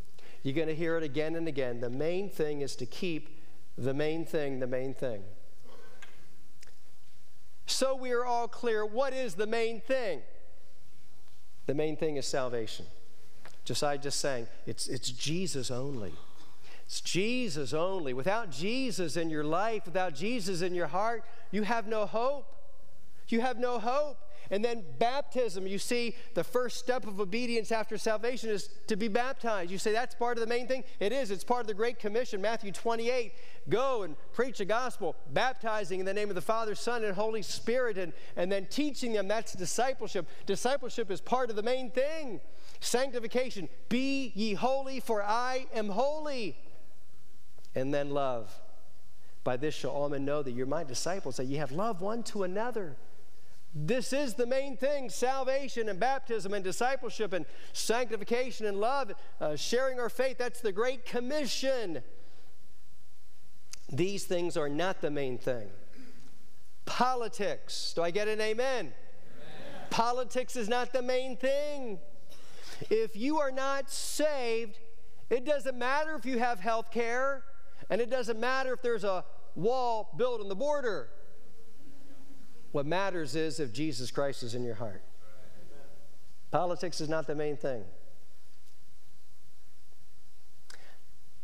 You're 0.43 0.53
going 0.53 0.67
to 0.67 0.75
hear 0.75 0.97
it 0.97 1.03
again 1.03 1.35
and 1.35 1.47
again. 1.47 1.79
The 1.79 1.89
main 1.89 2.29
thing 2.29 2.61
is 2.61 2.75
to 2.75 2.85
keep 2.85 3.29
the 3.77 3.93
main 3.93 4.25
thing 4.25 4.59
the 4.59 4.67
main 4.67 4.93
thing. 4.93 5.23
So 7.65 7.95
we 7.95 8.11
are 8.11 8.25
all 8.25 8.47
clear 8.47 8.85
what 8.85 9.13
is 9.13 9.35
the 9.35 9.47
main 9.47 9.81
thing? 9.81 10.21
The 11.65 11.73
main 11.73 11.97
thing 11.97 12.17
is 12.17 12.27
salvation. 12.27 12.85
Josiah 13.63 13.97
just 13.97 14.19
saying, 14.19 14.47
it's, 14.67 14.87
it's 14.87 15.09
Jesus 15.09 15.71
only. 15.71 16.13
It's 16.85 17.01
Jesus 17.01 17.73
only. 17.73 18.13
Without 18.13 18.51
Jesus 18.51 19.17
in 19.17 19.31
your 19.31 19.43
life, 19.43 19.85
without 19.85 20.13
Jesus 20.13 20.61
in 20.61 20.75
your 20.75 20.87
heart, 20.87 21.23
you 21.51 21.63
have 21.63 21.87
no 21.87 22.05
hope. 22.05 22.45
You 23.29 23.41
have 23.41 23.57
no 23.57 23.79
hope. 23.79 24.19
And 24.51 24.63
then 24.63 24.83
baptism, 24.99 25.67
you 25.67 25.77
see, 25.77 26.15
the 26.33 26.43
first 26.43 26.77
step 26.77 27.07
of 27.07 27.19
obedience 27.19 27.71
after 27.71 27.97
salvation 27.97 28.49
is 28.49 28.69
to 28.87 28.95
be 28.95 29.07
baptized. 29.07 29.71
You 29.71 29.77
say 29.77 29.91
that's 29.91 30.15
part 30.15 30.37
of 30.37 30.41
the 30.41 30.47
main 30.47 30.67
thing? 30.67 30.83
It 30.99 31.11
is. 31.11 31.31
It's 31.31 31.43
part 31.43 31.61
of 31.61 31.67
the 31.67 31.73
Great 31.73 31.99
Commission, 31.99 32.41
Matthew 32.41 32.71
28. 32.71 33.33
Go 33.69 34.03
and 34.03 34.15
preach 34.33 34.59
the 34.59 34.65
gospel, 34.65 35.15
baptizing 35.33 35.99
in 35.99 36.05
the 36.05 36.13
name 36.13 36.29
of 36.29 36.35
the 36.35 36.41
Father, 36.41 36.75
Son, 36.75 37.03
and 37.03 37.15
Holy 37.15 37.41
Spirit, 37.41 37.97
and, 37.97 38.13
and 38.35 38.51
then 38.51 38.65
teaching 38.67 39.13
them. 39.13 39.27
That's 39.27 39.53
discipleship. 39.53 40.27
Discipleship 40.45 41.09
is 41.11 41.21
part 41.21 41.49
of 41.49 41.55
the 41.55 41.63
main 41.63 41.91
thing. 41.91 42.41
Sanctification, 42.79 43.69
be 43.89 44.31
ye 44.35 44.53
holy, 44.53 44.99
for 44.99 45.23
I 45.23 45.65
am 45.73 45.89
holy 45.89 46.57
and 47.75 47.93
then 47.93 48.09
love. 48.11 48.53
By 49.43 49.57
this 49.57 49.75
shall 49.75 49.91
all 49.91 50.09
men 50.09 50.25
know 50.25 50.41
that 50.41 50.51
you're 50.51 50.65
my 50.65 50.83
disciples, 50.83 51.37
that 51.37 51.45
you 51.45 51.57
have 51.57 51.71
love 51.71 52.01
one 52.01 52.23
to 52.23 52.43
another. 52.43 52.95
This 53.77 54.13
is 54.13 54.35
the 54.35 54.45
main 54.45 54.77
thing 54.77 55.09
salvation 55.09 55.89
and 55.89 55.99
baptism 55.99 56.53
and 56.53 56.63
discipleship 56.63 57.33
and 57.33 57.45
sanctification 57.73 58.65
and 58.65 58.79
love, 58.79 59.11
uh, 59.41 59.57
sharing 59.57 59.99
our 59.99 60.07
faith. 60.07 60.37
That's 60.37 60.61
the 60.61 60.71
Great 60.71 61.05
Commission. 61.05 62.01
These 63.91 64.23
things 64.23 64.55
are 64.55 64.69
not 64.69 65.01
the 65.01 65.11
main 65.11 65.37
thing. 65.37 65.67
Politics. 66.85 67.91
Do 67.93 68.01
I 68.01 68.11
get 68.11 68.29
an 68.29 68.39
amen? 68.39 68.77
amen? 68.77 68.93
Politics 69.89 70.55
is 70.55 70.69
not 70.69 70.93
the 70.93 71.01
main 71.01 71.35
thing. 71.35 71.99
If 72.89 73.17
you 73.17 73.39
are 73.39 73.51
not 73.51 73.91
saved, 73.91 74.79
it 75.29 75.45
doesn't 75.45 75.77
matter 75.77 76.15
if 76.15 76.25
you 76.25 76.39
have 76.39 76.61
health 76.61 76.91
care. 76.91 77.43
And 77.89 77.99
it 77.99 78.09
doesn't 78.09 78.39
matter 78.39 78.73
if 78.73 78.81
there's 78.81 79.03
a 79.03 79.25
wall 79.53 80.13
built 80.17 80.39
on 80.39 80.47
the 80.47 80.55
border. 80.55 81.09
What 82.75 82.85
matters 82.85 83.37
is 83.37 83.61
if 83.61 83.71
Jesus 83.71 84.11
Christ 84.11 84.43
is 84.43 84.53
in 84.53 84.65
your 84.65 84.75
heart. 84.75 85.01
Politics 86.51 86.99
is 86.99 87.07
not 87.07 87.25
the 87.25 87.33
main 87.33 87.55
thing. 87.55 87.85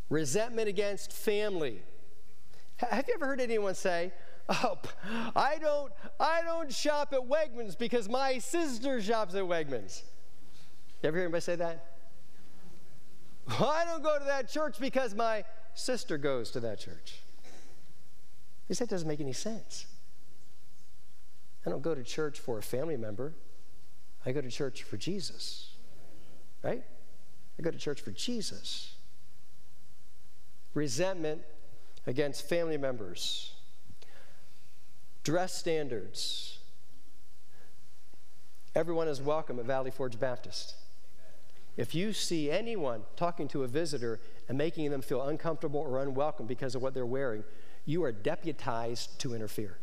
Resentment 0.09 0.67
against 0.67 1.13
family. 1.13 1.83
Have 2.75 3.05
you 3.07 3.13
ever 3.13 3.27
heard 3.27 3.39
anyone 3.39 3.75
say, 3.75 4.11
"Oh, 4.49 4.77
I 5.33 5.57
don't 5.57 5.93
I 6.19 6.41
don't 6.41 6.69
shop 6.69 7.13
at 7.13 7.21
Wegmans 7.21 7.77
because 7.77 8.09
my 8.09 8.37
sister 8.37 9.01
shops 9.01 9.33
at 9.33 9.45
Wegmans." 9.45 10.01
You 11.01 11.07
ever 11.07 11.15
hear 11.15 11.27
anybody 11.27 11.39
say 11.39 11.55
that? 11.55 11.93
I 13.47 13.85
don't 13.85 14.03
go 14.03 14.19
to 14.19 14.25
that 14.25 14.49
church 14.49 14.81
because 14.81 15.15
my 15.15 15.45
sister 15.75 16.17
goes 16.17 16.51
to 16.51 16.59
that 16.59 16.81
church. 16.81 17.21
Said, 18.69 18.89
that 18.89 18.89
doesn't 18.89 19.07
make 19.07 19.21
any 19.21 19.31
sense. 19.31 19.85
I 21.65 21.69
don't 21.69 21.82
go 21.82 21.93
to 21.93 22.04
church 22.04 22.39
for 22.39 22.58
a 22.58 22.62
family 22.62 22.97
member. 22.97 23.34
I 24.26 24.32
go 24.32 24.41
to 24.41 24.50
church 24.50 24.84
for 24.84 24.97
Jesus. 24.97 25.76
Right? 26.63 26.84
I 27.58 27.62
go 27.62 27.71
to 27.71 27.78
church 27.78 28.02
for 28.02 28.12
Jesus. 28.12 28.95
Resentment 30.74 31.41
against 32.08 32.47
family 32.47 32.78
members. 32.78 33.54
Dress 35.24 35.54
standards. 35.54 36.60
Everyone 38.74 39.08
is 39.08 39.21
welcome 39.21 39.60
at 39.60 39.65
Valley 39.65 39.91
Forge 39.91 40.19
Baptist. 40.19 40.76
If 41.78 41.93
you 41.93 42.13
see 42.13 42.50
anyone 42.50 43.04
talking 43.15 43.47
to 43.50 43.63
a 43.63 43.67
visitor 43.67 44.19
and 44.50 44.58
making 44.58 44.89
them 44.91 45.02
feel 45.02 45.21
uncomfortable 45.24 45.80
or 45.80 46.02
unwelcome 46.02 46.47
because 46.47 46.76
of 46.76 46.82
what 46.82 46.93
they're 46.93 47.06
wearing, 47.06 47.43
you 47.86 48.04
are 48.04 48.12
deputized 48.12 49.19
to 49.19 49.34
interfere. 49.34 49.78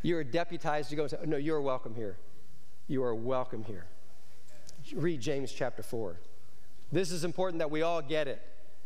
You 0.00 0.16
are 0.16 0.24
deputized 0.24 0.90
to 0.90 0.96
go 0.96 1.02
and 1.02 1.10
say, 1.10 1.18
No, 1.24 1.36
you 1.36 1.54
are 1.54 1.60
welcome 1.60 1.94
here. 1.94 2.16
You 2.88 3.02
are 3.04 3.14
welcome 3.14 3.64
here. 3.64 3.86
Read 4.94 5.20
James 5.20 5.52
chapter 5.52 5.82
4. 5.82 6.16
This 6.90 7.10
is 7.10 7.24
important 7.24 7.58
that 7.58 7.70
we 7.70 7.82
all 7.82 8.02
get 8.02 8.28
it. 8.28 8.42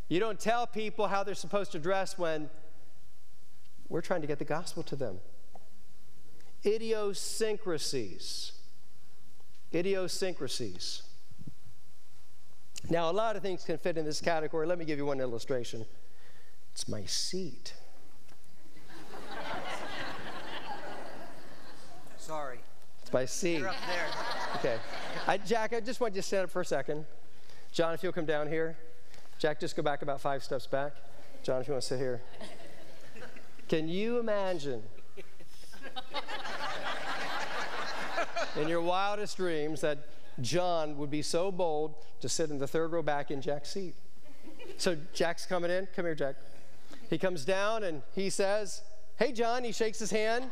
You 0.08 0.20
don't 0.20 0.38
tell 0.38 0.66
people 0.66 1.08
how 1.08 1.24
they're 1.24 1.34
supposed 1.34 1.72
to 1.72 1.78
dress 1.78 2.18
when 2.18 2.48
we're 3.88 4.00
trying 4.00 4.20
to 4.20 4.26
get 4.26 4.38
the 4.38 4.44
gospel 4.44 4.82
to 4.84 4.96
them. 4.96 5.18
Idiosyncrasies. 6.64 8.52
Idiosyncrasies. 9.74 11.02
Now, 12.88 13.10
a 13.10 13.12
lot 13.12 13.34
of 13.34 13.42
things 13.42 13.64
can 13.64 13.78
fit 13.78 13.98
in 13.98 14.04
this 14.04 14.20
category. 14.20 14.66
Let 14.66 14.78
me 14.78 14.84
give 14.84 14.98
you 14.98 15.06
one 15.06 15.20
illustration. 15.20 15.84
It's 16.72 16.86
my 16.86 17.04
seat. 17.04 17.74
Sorry. 22.26 22.58
It's 23.02 23.10
by 23.10 23.24
C. 23.24 23.58
You're 23.58 23.68
up 23.68 23.76
there. 23.86 24.06
Okay. 24.56 24.82
I, 25.28 25.38
Jack, 25.38 25.72
I 25.72 25.78
just 25.78 26.00
want 26.00 26.12
you 26.16 26.22
to 26.22 26.26
stand 26.26 26.42
up 26.42 26.50
for 26.50 26.60
a 26.60 26.64
second. 26.64 27.04
John, 27.70 27.94
if 27.94 28.02
you'll 28.02 28.12
come 28.12 28.26
down 28.26 28.48
here. 28.48 28.76
Jack, 29.38 29.60
just 29.60 29.76
go 29.76 29.82
back 29.84 30.02
about 30.02 30.20
five 30.20 30.42
steps 30.42 30.66
back. 30.66 30.96
John, 31.44 31.60
if 31.60 31.68
you 31.68 31.74
want 31.74 31.82
to 31.82 31.86
sit 31.86 32.00
here. 32.00 32.20
Can 33.68 33.88
you 33.88 34.18
imagine 34.18 34.82
in 38.56 38.66
your 38.66 38.80
wildest 38.80 39.36
dreams 39.36 39.80
that 39.82 39.98
John 40.40 40.98
would 40.98 41.12
be 41.12 41.22
so 41.22 41.52
bold 41.52 41.94
to 42.22 42.28
sit 42.28 42.50
in 42.50 42.58
the 42.58 42.66
third 42.66 42.90
row 42.90 43.02
back 43.02 43.30
in 43.30 43.40
Jack's 43.40 43.70
seat. 43.70 43.94
So 44.78 44.96
Jack's 45.14 45.46
coming 45.46 45.70
in. 45.70 45.86
Come 45.94 46.06
here, 46.06 46.16
Jack. 46.16 46.34
He 47.08 47.18
comes 47.18 47.44
down 47.44 47.84
and 47.84 48.02
he 48.16 48.30
says, 48.30 48.82
Hey, 49.16 49.32
John. 49.32 49.64
He 49.64 49.72
shakes 49.72 49.98
his 49.98 50.10
hand, 50.10 50.50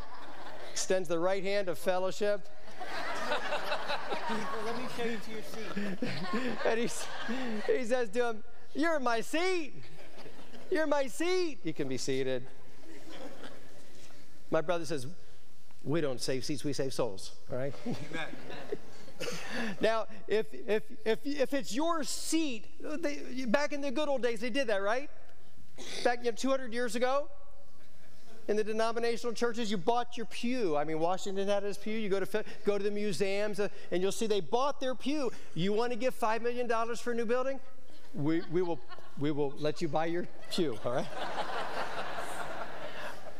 extends 0.74 1.08
the 1.08 1.20
right 1.20 1.44
hand 1.44 1.68
of 1.68 1.78
fellowship. 1.78 2.48
well, 4.28 4.38
let 4.66 4.76
me 4.76 4.82
show 4.96 5.04
you 5.04 5.18
to 5.24 5.30
your 5.30 5.42
seat. 5.42 6.10
and 6.66 6.80
he, 6.80 7.78
he 7.78 7.84
says 7.84 8.08
to 8.08 8.30
him, 8.30 8.44
You're 8.74 8.98
my 8.98 9.20
seat. 9.20 9.72
You're 10.72 10.88
my 10.88 11.06
seat. 11.06 11.58
You 11.62 11.72
can 11.72 11.86
be 11.86 11.96
seated. 11.96 12.44
My 14.50 14.62
brother 14.62 14.84
says, 14.84 15.06
We 15.84 16.00
don't 16.00 16.20
save 16.20 16.44
seats, 16.44 16.64
we 16.64 16.72
save 16.72 16.92
souls. 16.92 17.30
All 17.52 17.58
right? 17.58 17.74
Now, 19.80 20.06
if, 20.26 20.46
if, 20.52 20.82
if, 21.04 21.18
if 21.24 21.54
it's 21.54 21.72
your 21.72 22.02
seat, 22.02 22.66
they, 22.98 23.44
back 23.46 23.72
in 23.72 23.80
the 23.80 23.92
good 23.92 24.08
old 24.08 24.22
days, 24.22 24.40
they 24.40 24.50
did 24.50 24.66
that, 24.66 24.82
right? 24.82 25.08
Back 26.02 26.18
you 26.18 26.32
know, 26.32 26.36
200 26.36 26.74
years 26.74 26.96
ago. 26.96 27.28
In 28.48 28.56
the 28.56 28.64
denominational 28.64 29.32
churches, 29.32 29.70
you 29.70 29.76
bought 29.76 30.16
your 30.16 30.26
pew. 30.26 30.76
I 30.76 30.84
mean, 30.84 30.98
Washington 30.98 31.48
had 31.48 31.62
his 31.62 31.78
pew. 31.78 31.96
You 31.96 32.08
go 32.08 32.20
to, 32.20 32.44
go 32.64 32.78
to 32.78 32.84
the 32.84 32.90
museums, 32.90 33.60
uh, 33.60 33.68
and 33.90 34.02
you'll 34.02 34.12
see 34.12 34.26
they 34.26 34.40
bought 34.40 34.80
their 34.80 34.94
pew. 34.94 35.30
You 35.54 35.72
want 35.72 35.92
to 35.92 35.98
give 35.98 36.18
$5 36.18 36.42
million 36.42 36.68
for 36.96 37.12
a 37.12 37.14
new 37.14 37.24
building? 37.24 37.60
We, 38.14 38.42
we, 38.52 38.62
will, 38.62 38.78
we 39.18 39.30
will 39.30 39.54
let 39.58 39.82
you 39.82 39.88
buy 39.88 40.06
your 40.06 40.26
pew, 40.50 40.78
all 40.84 40.94
right? 40.94 41.06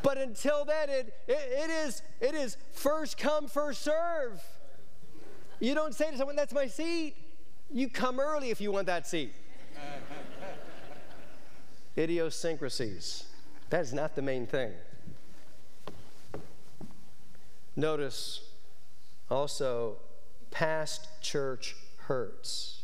but 0.02 0.18
until 0.18 0.64
then, 0.64 0.88
it, 0.88 1.14
it, 1.28 1.52
it, 1.52 1.70
is, 1.70 2.02
it 2.20 2.34
is 2.34 2.56
first 2.72 3.18
come, 3.18 3.46
first 3.46 3.82
serve. 3.82 4.42
You 5.60 5.74
don't 5.74 5.94
say 5.94 6.10
to 6.10 6.16
someone, 6.16 6.36
That's 6.36 6.52
my 6.52 6.66
seat. 6.66 7.14
You 7.70 7.88
come 7.88 8.20
early 8.20 8.50
if 8.50 8.60
you 8.60 8.72
want 8.72 8.86
that 8.86 9.06
seat. 9.06 9.32
Idiosyncrasies. 11.96 13.24
That 13.70 13.80
is 13.80 13.92
not 13.92 14.14
the 14.14 14.22
main 14.22 14.46
thing. 14.46 14.72
Notice 17.76 18.40
also, 19.30 19.96
past 20.50 21.08
church 21.20 21.74
hurts. 21.98 22.82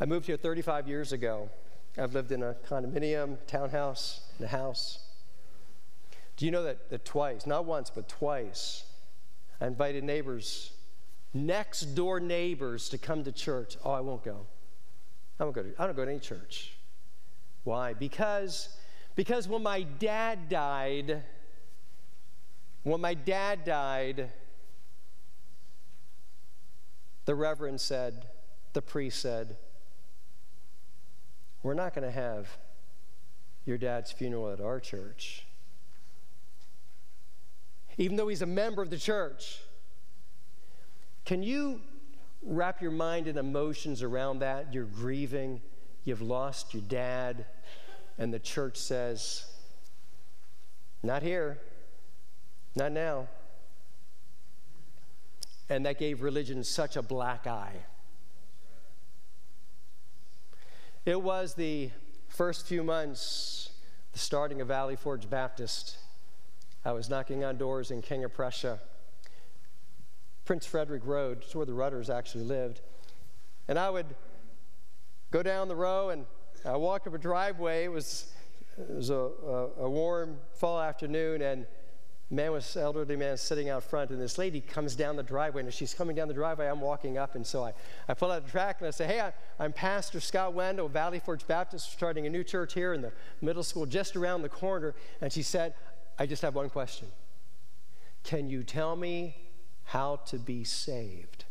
I 0.00 0.06
moved 0.06 0.26
here 0.26 0.36
35 0.36 0.88
years 0.88 1.12
ago. 1.12 1.48
I've 1.96 2.14
lived 2.14 2.32
in 2.32 2.42
a 2.42 2.56
condominium, 2.68 3.38
townhouse, 3.46 4.22
in 4.38 4.46
a 4.46 4.48
house. 4.48 4.98
Do 6.36 6.46
you 6.46 6.50
know 6.50 6.64
that, 6.64 6.90
that 6.90 7.04
twice, 7.04 7.46
not 7.46 7.64
once, 7.64 7.90
but 7.90 8.08
twice, 8.08 8.84
I 9.60 9.66
invited 9.66 10.02
neighbors, 10.02 10.72
next 11.32 11.94
door 11.94 12.18
neighbors, 12.18 12.88
to 12.88 12.98
come 12.98 13.22
to 13.22 13.30
church? 13.30 13.76
Oh, 13.84 13.92
I 13.92 14.00
won't 14.00 14.24
go. 14.24 14.46
I 15.38 15.44
won't 15.44 15.54
go 15.54 15.62
to, 15.62 15.72
I 15.78 15.86
don't 15.86 15.94
go 15.94 16.04
to 16.04 16.10
any 16.10 16.18
church. 16.18 16.72
Why? 17.62 17.94
Because, 17.94 18.68
because 19.14 19.46
when 19.46 19.62
my 19.62 19.82
dad 19.82 20.48
died, 20.48 21.22
when 22.84 23.00
my 23.00 23.14
dad 23.14 23.64
died, 23.64 24.30
the 27.24 27.34
reverend 27.34 27.80
said, 27.80 28.26
the 28.74 28.82
priest 28.82 29.20
said, 29.20 29.56
We're 31.62 31.74
not 31.74 31.94
going 31.94 32.06
to 32.06 32.12
have 32.12 32.58
your 33.64 33.78
dad's 33.78 34.12
funeral 34.12 34.50
at 34.50 34.60
our 34.60 34.78
church. 34.78 35.46
Even 37.96 38.16
though 38.16 38.28
he's 38.28 38.42
a 38.42 38.46
member 38.46 38.82
of 38.82 38.90
the 38.90 38.98
church. 38.98 39.60
Can 41.24 41.42
you 41.42 41.80
wrap 42.42 42.82
your 42.82 42.90
mind 42.90 43.28
and 43.28 43.38
emotions 43.38 44.02
around 44.02 44.40
that? 44.40 44.74
You're 44.74 44.84
grieving, 44.84 45.62
you've 46.04 46.20
lost 46.20 46.74
your 46.74 46.82
dad, 46.82 47.46
and 48.18 48.34
the 48.34 48.38
church 48.38 48.76
says, 48.76 49.46
Not 51.02 51.22
here. 51.22 51.58
Not 52.76 52.92
now. 52.92 53.28
And 55.68 55.86
that 55.86 55.98
gave 55.98 56.22
religion 56.22 56.62
such 56.64 56.96
a 56.96 57.02
black 57.02 57.46
eye. 57.46 57.84
It 61.06 61.20
was 61.20 61.54
the 61.54 61.90
first 62.28 62.66
few 62.66 62.82
months, 62.82 63.70
the 64.12 64.18
starting 64.18 64.60
of 64.60 64.68
Valley 64.68 64.96
Forge 64.96 65.28
Baptist. 65.28 65.98
I 66.84 66.92
was 66.92 67.08
knocking 67.08 67.44
on 67.44 67.56
doors 67.56 67.90
in 67.90 68.02
King 68.02 68.24
of 68.24 68.34
Prussia. 68.34 68.80
Prince 70.44 70.66
Frederick 70.66 71.02
Road, 71.06 71.38
it's 71.42 71.54
where 71.54 71.64
the 71.64 71.72
Rudders 71.72 72.10
actually 72.10 72.44
lived. 72.44 72.82
And 73.68 73.78
I 73.78 73.88
would 73.88 74.06
go 75.30 75.42
down 75.42 75.68
the 75.68 75.76
row 75.76 76.10
and 76.10 76.26
I 76.66 76.76
walked 76.76 77.06
up 77.06 77.14
a 77.14 77.18
driveway. 77.18 77.84
It 77.84 77.92
was, 77.92 78.32
it 78.78 78.94
was 78.94 79.10
a, 79.10 79.14
a, 79.14 79.68
a 79.84 79.90
warm 79.90 80.38
fall 80.54 80.80
afternoon, 80.80 81.42
and 81.42 81.66
man 82.30 82.52
was 82.52 82.76
elderly 82.76 83.16
man 83.16 83.36
sitting 83.36 83.68
out 83.68 83.82
front 83.82 84.10
and 84.10 84.20
this 84.20 84.38
lady 84.38 84.60
comes 84.60 84.96
down 84.96 85.14
the 85.14 85.22
driveway 85.22 85.62
and 85.62 85.72
she's 85.72 85.92
coming 85.92 86.16
down 86.16 86.26
the 86.26 86.34
driveway 86.34 86.66
i'm 86.66 86.80
walking 86.80 87.18
up 87.18 87.34
and 87.34 87.46
so 87.46 87.62
i, 87.62 87.72
I 88.08 88.14
pull 88.14 88.32
out 88.32 88.44
the 88.44 88.50
track 88.50 88.76
and 88.80 88.88
i 88.88 88.90
say 88.90 89.06
hey 89.06 89.20
I, 89.20 89.32
am 89.64 89.72
pastor 89.72 90.20
scott 90.20 90.54
wendell 90.54 90.88
valley 90.88 91.20
forge 91.20 91.46
baptist 91.46 91.92
starting 91.92 92.26
a 92.26 92.30
new 92.30 92.42
church 92.42 92.72
here 92.72 92.94
in 92.94 93.02
the 93.02 93.12
middle 93.40 93.62
school 93.62 93.86
just 93.86 94.16
around 94.16 94.42
the 94.42 94.48
corner. 94.48 94.94
And 95.20 95.32
she 95.32 95.42
said 95.42 95.74
i 96.18 96.26
just 96.26 96.42
have 96.42 96.54
one 96.54 96.70
question. 96.70 97.08
Can 98.22 98.48
you 98.48 98.62
tell 98.62 98.96
me 98.96 99.36
how 99.84 100.16
to 100.26 100.38
be 100.38 100.64
saved? 100.64 101.44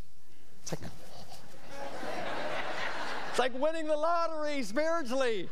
It's 0.63 0.71
like 0.71 0.81
it's 3.29 3.39
like 3.39 3.59
winning 3.59 3.87
the 3.87 3.95
lottery 3.95 4.63
spiritually. 4.63 5.49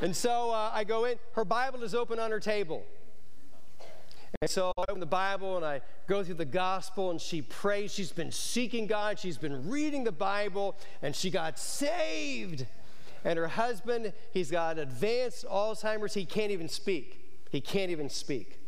And 0.00 0.16
so 0.16 0.50
uh, 0.50 0.70
i 0.72 0.84
go 0.84 1.04
in. 1.04 1.18
Her 1.32 1.44
bible 1.44 1.82
is 1.82 1.94
open 1.94 2.18
on 2.18 2.30
her 2.30 2.40
table 2.40 2.84
and 4.40 4.50
so 4.50 4.72
I 4.76 4.82
open 4.88 5.00
the 5.00 5.06
Bible 5.06 5.56
and 5.56 5.64
I 5.64 5.80
go 6.06 6.22
through 6.22 6.34
the 6.34 6.44
gospel 6.44 7.10
and 7.10 7.20
she 7.20 7.42
prays. 7.42 7.92
She's 7.92 8.12
been 8.12 8.30
seeking 8.30 8.86
God. 8.86 9.18
She's 9.18 9.38
been 9.38 9.68
reading 9.68 10.04
the 10.04 10.12
Bible 10.12 10.76
and 11.02 11.14
she 11.14 11.30
got 11.30 11.58
saved. 11.58 12.66
And 13.24 13.38
her 13.38 13.48
husband, 13.48 14.12
he's 14.32 14.50
got 14.50 14.78
advanced 14.78 15.46
Alzheimer's. 15.46 16.14
He 16.14 16.24
can't 16.24 16.52
even 16.52 16.68
speak. 16.68 17.48
He 17.50 17.60
can't 17.60 17.90
even 17.90 18.08
speak. 18.08 18.60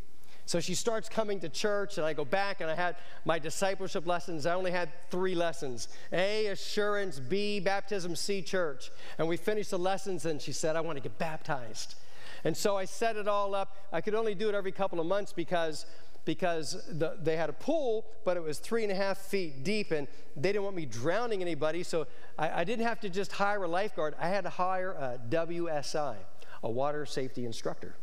So 0.46 0.60
she 0.60 0.74
starts 0.74 1.10
coming 1.10 1.40
to 1.40 1.50
church, 1.50 1.98
and 1.98 2.06
I 2.06 2.14
go 2.14 2.24
back 2.24 2.62
and 2.62 2.70
I 2.70 2.74
had 2.74 2.96
my 3.26 3.38
discipleship 3.38 4.06
lessons. 4.06 4.46
I 4.46 4.54
only 4.54 4.70
had 4.70 4.88
three 5.10 5.34
lessons 5.34 5.88
A, 6.10 6.46
assurance, 6.46 7.20
B, 7.20 7.60
baptism, 7.60 8.16
C, 8.16 8.40
church. 8.40 8.90
And 9.18 9.28
we 9.28 9.36
finished 9.36 9.72
the 9.72 9.78
lessons, 9.78 10.24
and 10.24 10.40
she 10.40 10.52
said, 10.52 10.74
I 10.74 10.80
want 10.80 10.96
to 10.96 11.02
get 11.02 11.18
baptized. 11.18 11.96
And 12.44 12.56
so 12.56 12.76
I 12.76 12.84
set 12.84 13.16
it 13.16 13.28
all 13.28 13.54
up. 13.54 13.76
I 13.92 14.00
could 14.00 14.14
only 14.14 14.34
do 14.34 14.48
it 14.48 14.54
every 14.54 14.72
couple 14.72 15.00
of 15.00 15.06
months 15.06 15.32
because 15.32 15.86
because 16.28 16.84
the, 16.90 17.16
they 17.22 17.38
had 17.38 17.48
a 17.48 17.54
pool, 17.54 18.04
but 18.26 18.36
it 18.36 18.42
was 18.42 18.58
three 18.58 18.82
and 18.82 18.92
a 18.92 18.94
half 18.94 19.16
feet 19.16 19.64
deep, 19.64 19.92
and 19.92 20.06
they 20.36 20.52
didn't 20.52 20.62
want 20.62 20.76
me 20.76 20.84
drowning 20.84 21.40
anybody. 21.40 21.82
So 21.82 22.06
I, 22.38 22.60
I 22.60 22.64
didn't 22.64 22.84
have 22.84 23.00
to 23.00 23.08
just 23.08 23.32
hire 23.32 23.62
a 23.62 23.66
lifeguard. 23.66 24.14
I 24.20 24.28
had 24.28 24.44
to 24.44 24.50
hire 24.50 24.90
a 24.90 25.18
WSI, 25.30 26.16
a 26.62 26.70
water 26.70 27.06
safety 27.06 27.46
instructor. 27.46 27.94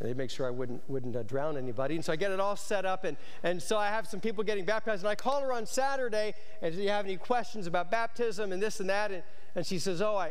They 0.00 0.14
make 0.14 0.30
sure 0.30 0.46
I 0.46 0.50
wouldn't, 0.50 0.88
wouldn't 0.88 1.16
uh, 1.16 1.24
drown 1.24 1.56
anybody. 1.56 1.96
And 1.96 2.04
so 2.04 2.12
I 2.12 2.16
get 2.16 2.30
it 2.30 2.38
all 2.38 2.54
set 2.54 2.84
up, 2.84 3.02
and, 3.02 3.16
and 3.42 3.60
so 3.60 3.78
I 3.78 3.88
have 3.88 4.06
some 4.06 4.20
people 4.20 4.44
getting 4.44 4.64
baptized. 4.64 5.02
And 5.02 5.10
I 5.10 5.16
call 5.16 5.40
her 5.40 5.52
on 5.52 5.66
Saturday, 5.66 6.34
and 6.62 6.72
do 6.72 6.80
you 6.80 6.90
have 6.90 7.04
any 7.04 7.16
questions 7.16 7.66
about 7.66 7.90
baptism 7.90 8.52
and 8.52 8.62
this 8.62 8.78
and 8.78 8.88
that? 8.90 9.10
And, 9.10 9.24
and 9.56 9.66
she 9.66 9.80
says, 9.80 10.00
Oh, 10.00 10.14
I, 10.14 10.30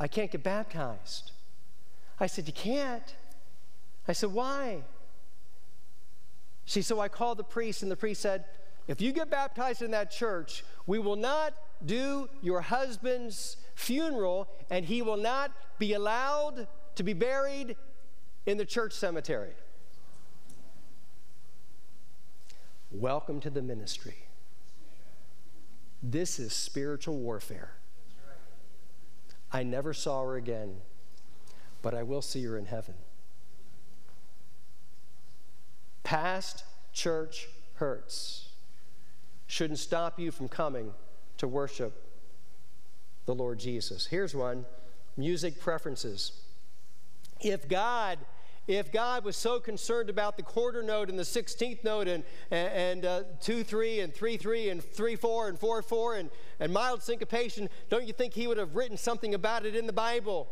I 0.00 0.08
can't 0.08 0.32
get 0.32 0.42
baptized. 0.42 1.30
I 2.20 2.26
said, 2.26 2.46
You 2.46 2.52
can't. 2.52 3.16
I 4.06 4.12
said, 4.12 4.32
Why? 4.32 4.82
She 6.66 6.82
said, 6.82 6.96
so 6.96 7.00
I 7.00 7.08
called 7.08 7.38
the 7.38 7.44
priest, 7.44 7.82
and 7.82 7.90
the 7.90 7.96
priest 7.96 8.20
said, 8.20 8.44
If 8.86 9.00
you 9.00 9.12
get 9.12 9.30
baptized 9.30 9.82
in 9.82 9.90
that 9.92 10.10
church, 10.10 10.62
we 10.86 10.98
will 10.98 11.16
not 11.16 11.54
do 11.84 12.28
your 12.42 12.60
husband's 12.60 13.56
funeral, 13.74 14.48
and 14.68 14.84
he 14.84 15.02
will 15.02 15.16
not 15.16 15.50
be 15.78 15.94
allowed 15.94 16.68
to 16.94 17.02
be 17.02 17.14
buried 17.14 17.76
in 18.46 18.58
the 18.58 18.64
church 18.64 18.92
cemetery. 18.92 19.54
Welcome 22.92 23.40
to 23.40 23.50
the 23.50 23.62
ministry. 23.62 24.26
This 26.02 26.38
is 26.38 26.52
spiritual 26.52 27.18
warfare. 27.18 27.72
I 29.52 29.62
never 29.62 29.92
saw 29.92 30.22
her 30.22 30.36
again 30.36 30.76
but 31.82 31.94
I 31.94 32.02
will 32.02 32.22
see 32.22 32.44
her 32.44 32.56
in 32.56 32.66
heaven. 32.66 32.94
Past 36.02 36.64
church 36.92 37.48
hurts 37.74 38.48
shouldn't 39.46 39.78
stop 39.78 40.18
you 40.18 40.30
from 40.30 40.48
coming 40.48 40.92
to 41.38 41.48
worship 41.48 42.06
the 43.26 43.34
Lord 43.34 43.58
Jesus. 43.58 44.06
Here's 44.06 44.34
one 44.34 44.64
music 45.16 45.60
preferences. 45.60 46.32
If 47.40 47.68
God 47.68 48.18
if 48.68 48.92
God 48.92 49.24
was 49.24 49.36
so 49.36 49.58
concerned 49.58 50.10
about 50.10 50.36
the 50.36 50.44
quarter 50.44 50.82
note 50.82 51.08
and 51.08 51.18
the 51.18 51.24
16th 51.24 51.82
note 51.82 52.06
and, 52.06 52.22
and, 52.52 53.04
uh, 53.04 53.22
2 53.40 53.64
3 53.64 54.00
and 54.00 54.14
3 54.14 54.36
3 54.36 54.68
and 54.68 54.84
3 54.84 55.16
4 55.16 55.48
and 55.48 55.58
4 55.58 55.82
4 55.82 56.14
and, 56.14 56.30
and 56.60 56.72
mild 56.72 57.02
syncopation, 57.02 57.68
don't 57.88 58.06
you 58.06 58.12
think 58.12 58.32
He 58.32 58.46
would 58.46 58.58
have 58.58 58.76
written 58.76 58.96
something 58.96 59.34
about 59.34 59.66
it 59.66 59.74
in 59.74 59.86
the 59.86 59.92
Bible? 59.92 60.46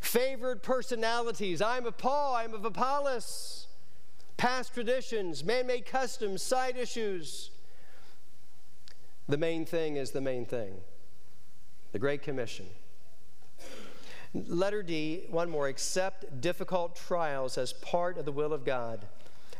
Favored 0.00 0.62
personalities. 0.62 1.60
I'm 1.60 1.86
of 1.86 1.98
Paul, 1.98 2.34
I'm 2.34 2.54
of 2.54 2.64
Apollos. 2.64 3.66
Past 4.36 4.74
traditions, 4.74 5.44
man 5.44 5.66
made 5.66 5.86
customs, 5.86 6.42
side 6.42 6.76
issues. 6.76 7.50
The 9.28 9.38
main 9.38 9.64
thing 9.64 9.96
is 9.96 10.10
the 10.10 10.20
main 10.20 10.44
thing 10.44 10.74
the 11.92 11.98
Great 11.98 12.22
Commission. 12.22 12.66
Letter 14.34 14.82
D, 14.82 15.24
one 15.30 15.48
more 15.48 15.68
accept 15.68 16.42
difficult 16.42 16.94
trials 16.94 17.56
as 17.56 17.72
part 17.72 18.18
of 18.18 18.26
the 18.26 18.32
will 18.32 18.52
of 18.52 18.64
God. 18.64 19.06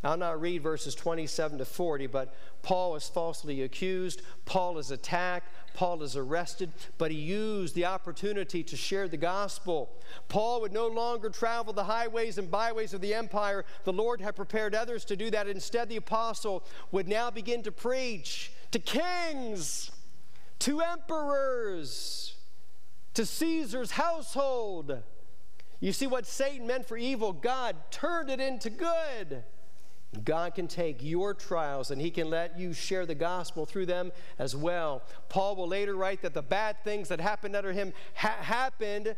I'll 0.05 0.16
not 0.16 0.41
read 0.41 0.62
verses 0.62 0.95
27 0.95 1.59
to 1.59 1.64
40, 1.64 2.07
but 2.07 2.34
Paul 2.62 2.95
is 2.97 3.09
falsely 3.09 3.62
accused, 3.62 4.22
Paul 4.45 4.78
is 4.78 4.91
attacked, 4.91 5.53
Paul 5.74 6.03
is 6.03 6.16
arrested, 6.16 6.72
but 6.97 7.11
he 7.11 7.16
used 7.16 7.74
the 7.74 7.87
opportunity 7.87 8.62
to 8.62 8.76
share 8.76 9.09
the 9.09 9.16
gospel. 9.16 9.91
Paul 10.28 10.61
would 10.61 10.72
no 10.72 10.87
longer 10.87 11.28
travel 11.28 11.72
the 11.72 11.84
highways 11.84 12.39
and 12.39 12.51
byways 12.51 12.95
of 12.95 13.01
the 13.01 13.14
empire. 13.14 13.64
The 13.84 13.93
Lord 13.93 14.20
had 14.20 14.37
prepared 14.37 14.74
others 14.74 15.05
to 15.07 15.16
do 15.16 15.30
that. 15.30 15.49
Instead, 15.49 15.89
the 15.89 15.97
apostle 15.97 16.64
would 16.93 17.09
now 17.09 17.30
begin 17.30 17.62
to 17.64 17.72
preach 17.72 18.53
to 18.70 18.78
kings, 18.78 19.91
to 20.61 20.80
emperors, 20.80 22.34
to 23.14 23.26
Caesar's 23.26 23.93
household. 23.93 25.03
You 25.80 25.93
see 25.93 26.07
what 26.07 26.26
Satan 26.26 26.66
meant 26.66 26.87
for 26.87 26.97
evil, 26.97 27.32
God 27.32 27.76
turned 27.91 28.30
it 28.30 28.41
into 28.41 28.70
good. 28.70 29.45
God 30.25 30.55
can 30.55 30.69
take 30.69 31.03
your 31.03 31.35
trials 31.35 31.91
and 31.91 32.01
He 32.01 32.11
can 32.11 32.31
let 32.31 32.59
you 32.59 32.73
share 32.73 33.07
the 33.07 33.14
gospel 33.14 33.67
through 33.67 33.87
them 33.87 34.12
as 34.39 34.55
well. 34.57 35.03
Paul 35.29 35.57
will 35.57 35.69
later 35.69 35.95
write 35.97 36.23
that 36.23 36.35
the 36.35 36.43
bad 36.43 36.83
things 36.85 37.09
that 37.09 37.21
happened 37.21 37.57
under 37.57 37.73
him 37.73 37.93
ha- 38.14 38.39
happened 38.41 39.17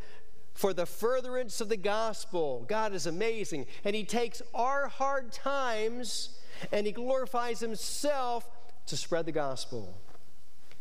for 0.54 0.72
the 0.72 0.86
furtherance 0.86 1.60
of 1.60 1.68
the 1.68 1.76
gospel. 1.76 2.64
God 2.68 2.92
is 2.92 3.06
amazing. 3.06 3.66
And 3.84 3.94
He 3.94 4.04
takes 4.04 4.42
our 4.54 4.88
hard 4.88 5.30
times 5.32 6.30
and 6.72 6.84
He 6.86 6.92
glorifies 6.92 7.60
Himself 7.60 8.48
to 8.86 8.96
spread 8.96 9.26
the 9.26 9.32
gospel. 9.32 10.00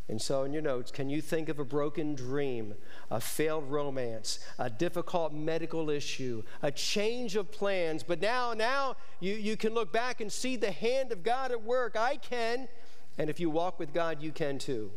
And 0.09 0.21
so, 0.21 0.43
in 0.43 0.53
your 0.53 0.61
notes, 0.61 0.89
can 0.89 1.09
you 1.09 1.21
think 1.21 1.49
of 1.49 1.59
a 1.59 1.65
broken 1.65 2.15
dream, 2.15 2.75
a 3.11 3.19
failed 3.19 3.69
romance, 3.69 4.39
a 4.57 4.69
difficult 4.69 5.33
medical 5.33 5.89
issue, 5.89 6.43
a 6.61 6.71
change 6.71 7.35
of 7.35 7.51
plans? 7.51 8.03
But 8.03 8.21
now, 8.21 8.53
now 8.53 8.95
you, 9.19 9.33
you 9.33 9.57
can 9.57 9.73
look 9.73 9.91
back 9.91 10.21
and 10.21 10.31
see 10.31 10.55
the 10.55 10.71
hand 10.71 11.11
of 11.11 11.23
God 11.23 11.51
at 11.51 11.61
work. 11.61 11.97
I 11.97 12.15
can. 12.15 12.69
And 13.17 13.29
if 13.29 13.37
you 13.39 13.49
walk 13.49 13.79
with 13.79 13.93
God, 13.93 14.21
you 14.21 14.31
can 14.31 14.59
too. 14.59 14.91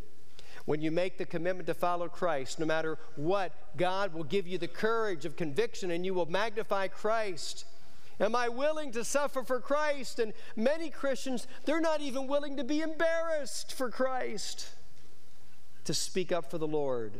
When 0.64 0.80
you 0.80 0.92
make 0.92 1.18
the 1.18 1.26
commitment 1.26 1.66
to 1.66 1.74
follow 1.74 2.08
Christ, 2.08 2.60
no 2.60 2.66
matter 2.66 2.96
what, 3.16 3.52
God 3.76 4.14
will 4.14 4.22
give 4.22 4.46
you 4.46 4.58
the 4.58 4.68
courage 4.68 5.24
of 5.24 5.34
conviction 5.34 5.90
and 5.90 6.06
you 6.06 6.14
will 6.14 6.26
magnify 6.26 6.86
Christ. 6.86 7.64
Am 8.20 8.36
I 8.36 8.48
willing 8.48 8.92
to 8.92 9.02
suffer 9.02 9.42
for 9.42 9.58
Christ? 9.58 10.20
And 10.20 10.34
many 10.54 10.88
Christians, 10.88 11.48
they're 11.64 11.80
not 11.80 12.00
even 12.00 12.28
willing 12.28 12.58
to 12.58 12.64
be 12.64 12.80
embarrassed 12.80 13.72
for 13.72 13.90
Christ 13.90 14.68
to 15.90 15.94
speak 15.94 16.30
up 16.30 16.48
for 16.48 16.56
the 16.56 16.68
Lord. 16.68 17.14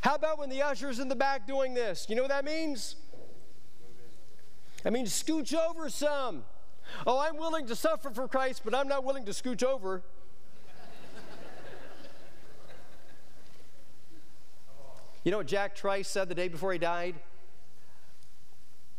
How 0.00 0.16
about 0.16 0.40
when 0.40 0.48
the 0.48 0.62
usher's 0.62 0.98
in 0.98 1.06
the 1.06 1.14
back 1.14 1.46
doing 1.46 1.74
this? 1.74 2.06
You 2.08 2.16
know 2.16 2.22
what 2.22 2.32
that 2.32 2.44
means? 2.44 2.96
I 4.84 4.90
mean, 4.90 5.06
scooch 5.06 5.54
over 5.54 5.88
some. 5.88 6.42
Oh, 7.06 7.20
I'm 7.20 7.36
willing 7.36 7.68
to 7.68 7.76
suffer 7.76 8.10
for 8.10 8.26
Christ, 8.26 8.62
but 8.64 8.74
I'm 8.74 8.88
not 8.88 9.04
willing 9.04 9.26
to 9.26 9.30
scooch 9.30 9.62
over. 9.62 10.02
you 15.22 15.30
know 15.30 15.38
what 15.38 15.46
Jack 15.46 15.76
Trice 15.76 16.08
said 16.08 16.28
the 16.28 16.34
day 16.34 16.48
before 16.48 16.72
he 16.72 16.80
died? 16.80 17.14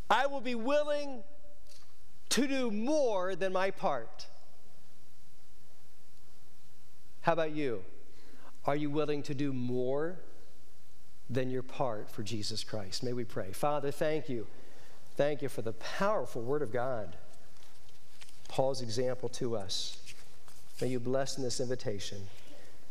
I 0.09 0.27
will 0.27 0.39
be 0.39 0.55
willing 0.55 1.21
to 2.29 2.47
do 2.47 2.71
more 2.71 3.35
than 3.35 3.51
my 3.51 3.71
part. 3.71 4.27
How 7.21 7.33
about 7.33 7.51
you? 7.51 7.83
Are 8.65 8.75
you 8.75 8.89
willing 8.89 9.23
to 9.23 9.33
do 9.33 9.53
more 9.53 10.19
than 11.29 11.49
your 11.49 11.63
part 11.63 12.09
for 12.09 12.21
Jesus 12.21 12.63
Christ? 12.63 13.03
May 13.03 13.13
we 13.13 13.23
pray. 13.23 13.51
Father, 13.53 13.89
thank 13.89 14.29
you. 14.29 14.45
Thank 15.15 15.41
you 15.41 15.49
for 15.49 15.61
the 15.61 15.73
powerful 15.73 16.41
Word 16.41 16.61
of 16.61 16.71
God, 16.71 17.15
Paul's 18.47 18.81
example 18.81 19.29
to 19.29 19.57
us. 19.57 19.97
May 20.79 20.87
you 20.87 20.99
bless 20.99 21.37
in 21.37 21.43
this 21.43 21.59
invitation. 21.59 22.19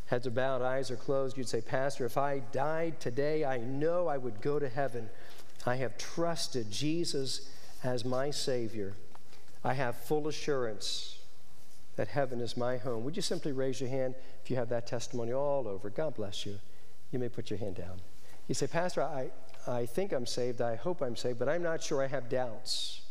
Heads 0.07 0.27
are 0.27 0.33
bowed, 0.33 0.61
eyes 0.61 0.91
are 0.91 0.97
closed. 0.97 1.39
You'd 1.39 1.49
say, 1.49 1.61
Pastor, 1.61 2.05
if 2.05 2.19
I 2.19 2.41
died 2.51 2.99
today, 2.99 3.45
I 3.45 3.59
know 3.59 4.09
I 4.09 4.19
would 4.19 4.41
go 4.41 4.59
to 4.59 4.69
heaven. 4.69 5.09
I 5.65 5.77
have 5.77 5.97
trusted 5.99 6.71
Jesus 6.71 7.49
as 7.85 8.05
my 8.05 8.31
Savior. 8.31 8.95
I 9.63 9.75
have 9.75 9.95
full 9.97 10.27
assurance 10.27 11.20
that 12.01 12.09
heaven 12.09 12.41
is 12.41 12.57
my 12.57 12.79
home. 12.79 13.05
Would 13.05 13.15
you 13.15 13.21
simply 13.21 13.53
raise 13.53 13.79
your 13.79 13.91
hand 13.91 14.15
if 14.43 14.49
you 14.49 14.57
have 14.57 14.71
that 14.71 14.87
testimony 14.87 15.35
all 15.35 15.69
over? 15.69 15.91
God 15.91 16.15
bless 16.15 16.47
you. 16.47 16.59
You 17.11 17.19
may 17.19 17.29
put 17.29 17.51
your 17.51 17.59
hand 17.59 17.75
down. 17.75 18.01
You 18.49 18.55
say, 18.55 18.69
Pastor, 18.69 19.03
I, 19.03 19.31
I 19.69 19.85
think 19.85 20.13
I'm 20.15 20.25
saved. 20.25 20.63
I 20.63 20.77
hope 20.77 21.03
I'm 21.03 21.15
saved, 21.15 21.39
but 21.39 21.47
I'm 21.47 21.63
not 21.63 21.83
sure 21.83 22.03
I 22.03 22.07
have 22.07 22.31
doubts. 22.31 23.03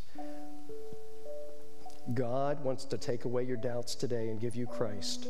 God 2.14 2.64
wants 2.64 2.84
to 2.86 2.98
take 2.98 3.26
away 3.26 3.44
your 3.44 3.58
doubts 3.58 3.94
today 3.94 4.30
and 4.30 4.40
give 4.40 4.56
you 4.56 4.66
Christ. 4.66 5.28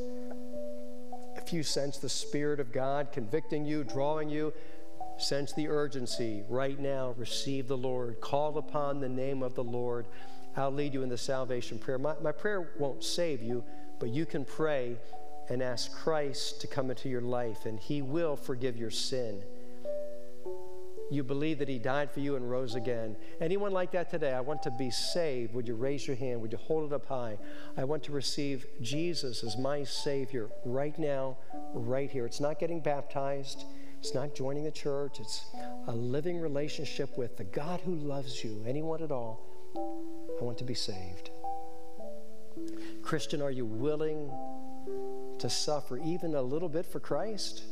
If 1.37 1.53
you 1.53 1.63
sense 1.63 1.99
the 1.99 2.09
Spirit 2.09 2.61
of 2.61 2.73
God 2.73 3.13
convicting 3.13 3.67
you, 3.67 3.85
drawing 3.85 4.31
you, 4.31 4.55
sense 5.19 5.53
the 5.53 5.69
urgency 5.69 6.45
right 6.49 6.81
now, 6.81 7.15
receive 7.19 7.69
the 7.69 7.77
Lord. 7.77 8.23
Call 8.23 8.57
upon 8.57 9.01
the 9.01 9.09
name 9.11 9.43
of 9.43 9.55
the 9.55 9.65
Lord. 9.65 10.07
I'll 10.57 10.71
lead 10.71 10.95
you 10.95 11.03
in 11.03 11.09
the 11.09 11.19
salvation 11.19 11.79
prayer. 11.79 11.99
My, 11.99 12.15
my 12.23 12.33
prayer 12.33 12.73
won't 12.79 13.05
save 13.05 13.43
you, 13.43 13.65
but 13.99 14.11
you 14.11 14.27
can 14.27 14.45
pray 14.45 14.97
and 15.49 15.63
ask 15.63 15.93
Christ 15.93 16.61
to 16.61 16.67
come 16.67 16.91
into 16.91 17.09
your 17.09 17.21
life, 17.21 17.67
and 17.67 17.79
He 17.79 18.03
will 18.03 18.37
forgive 18.37 18.77
your 18.77 18.91
sin. 18.91 19.43
You 21.11 21.25
believe 21.25 21.59
that 21.59 21.69
He 21.69 21.79
died 21.79 22.11
for 22.11 22.21
you 22.21 22.37
and 22.37 22.49
rose 22.49 22.77
again. 22.77 23.17
Anyone 23.41 23.73
like 23.73 23.91
that 23.93 24.11
today? 24.11 24.33
I 24.33 24.41
want 24.41 24.63
to 24.63 24.71
be 24.71 24.91
saved. 24.91 25.53
Would 25.55 25.67
you 25.67 25.75
raise 25.75 26.07
your 26.07 26.17
hand? 26.17 26.41
Would 26.41 26.53
you 26.53 26.59
hold 26.59 26.93
it 26.93 26.95
up 26.95 27.07
high? 27.07 27.37
I 27.77 27.83
want 27.83 28.05
to 28.05 28.13
receive 28.13 28.65
Jesus 28.81 29.43
as 29.43 29.59
my 29.59 29.83
Savior 29.83 30.51
right 30.65 30.97
now, 30.99 31.37
right 31.75 32.09
here. 32.09 32.27
It's 32.27 32.41
not 32.41 32.61
getting 32.61 32.81
baptized. 32.81 33.65
It's 33.99 34.15
not 34.15 34.37
joining 34.37 34.63
the 34.63 34.71
church. 34.71 35.19
It's 35.19 35.45
a 35.89 35.93
living 35.93 36.41
relationship 36.41 37.19
with 37.19 37.37
the 37.37 37.45
God 37.45 37.81
who 37.81 37.97
loves 37.97 38.45
you. 38.45 38.65
Anyone 38.67 39.03
at 39.03 39.11
all? 39.11 39.50
I 39.77 40.45
want 40.45 40.59
to 40.59 40.65
be 40.65 40.75
saved. 40.75 41.31
Christian, 43.03 43.41
are 43.43 43.51
you 43.51 43.65
willing 43.65 44.31
to 45.39 45.49
suffer 45.49 45.99
even 45.99 46.35
a 46.35 46.43
little 46.43 46.69
bit 46.69 46.87
for 46.87 47.01
Christ? 47.01 47.63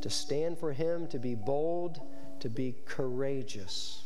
To 0.00 0.10
stand 0.10 0.58
for 0.58 0.72
Him, 0.72 1.06
to 1.08 1.18
be 1.18 1.34
bold, 1.34 2.00
to 2.40 2.48
be 2.48 2.76
courageous, 2.84 4.04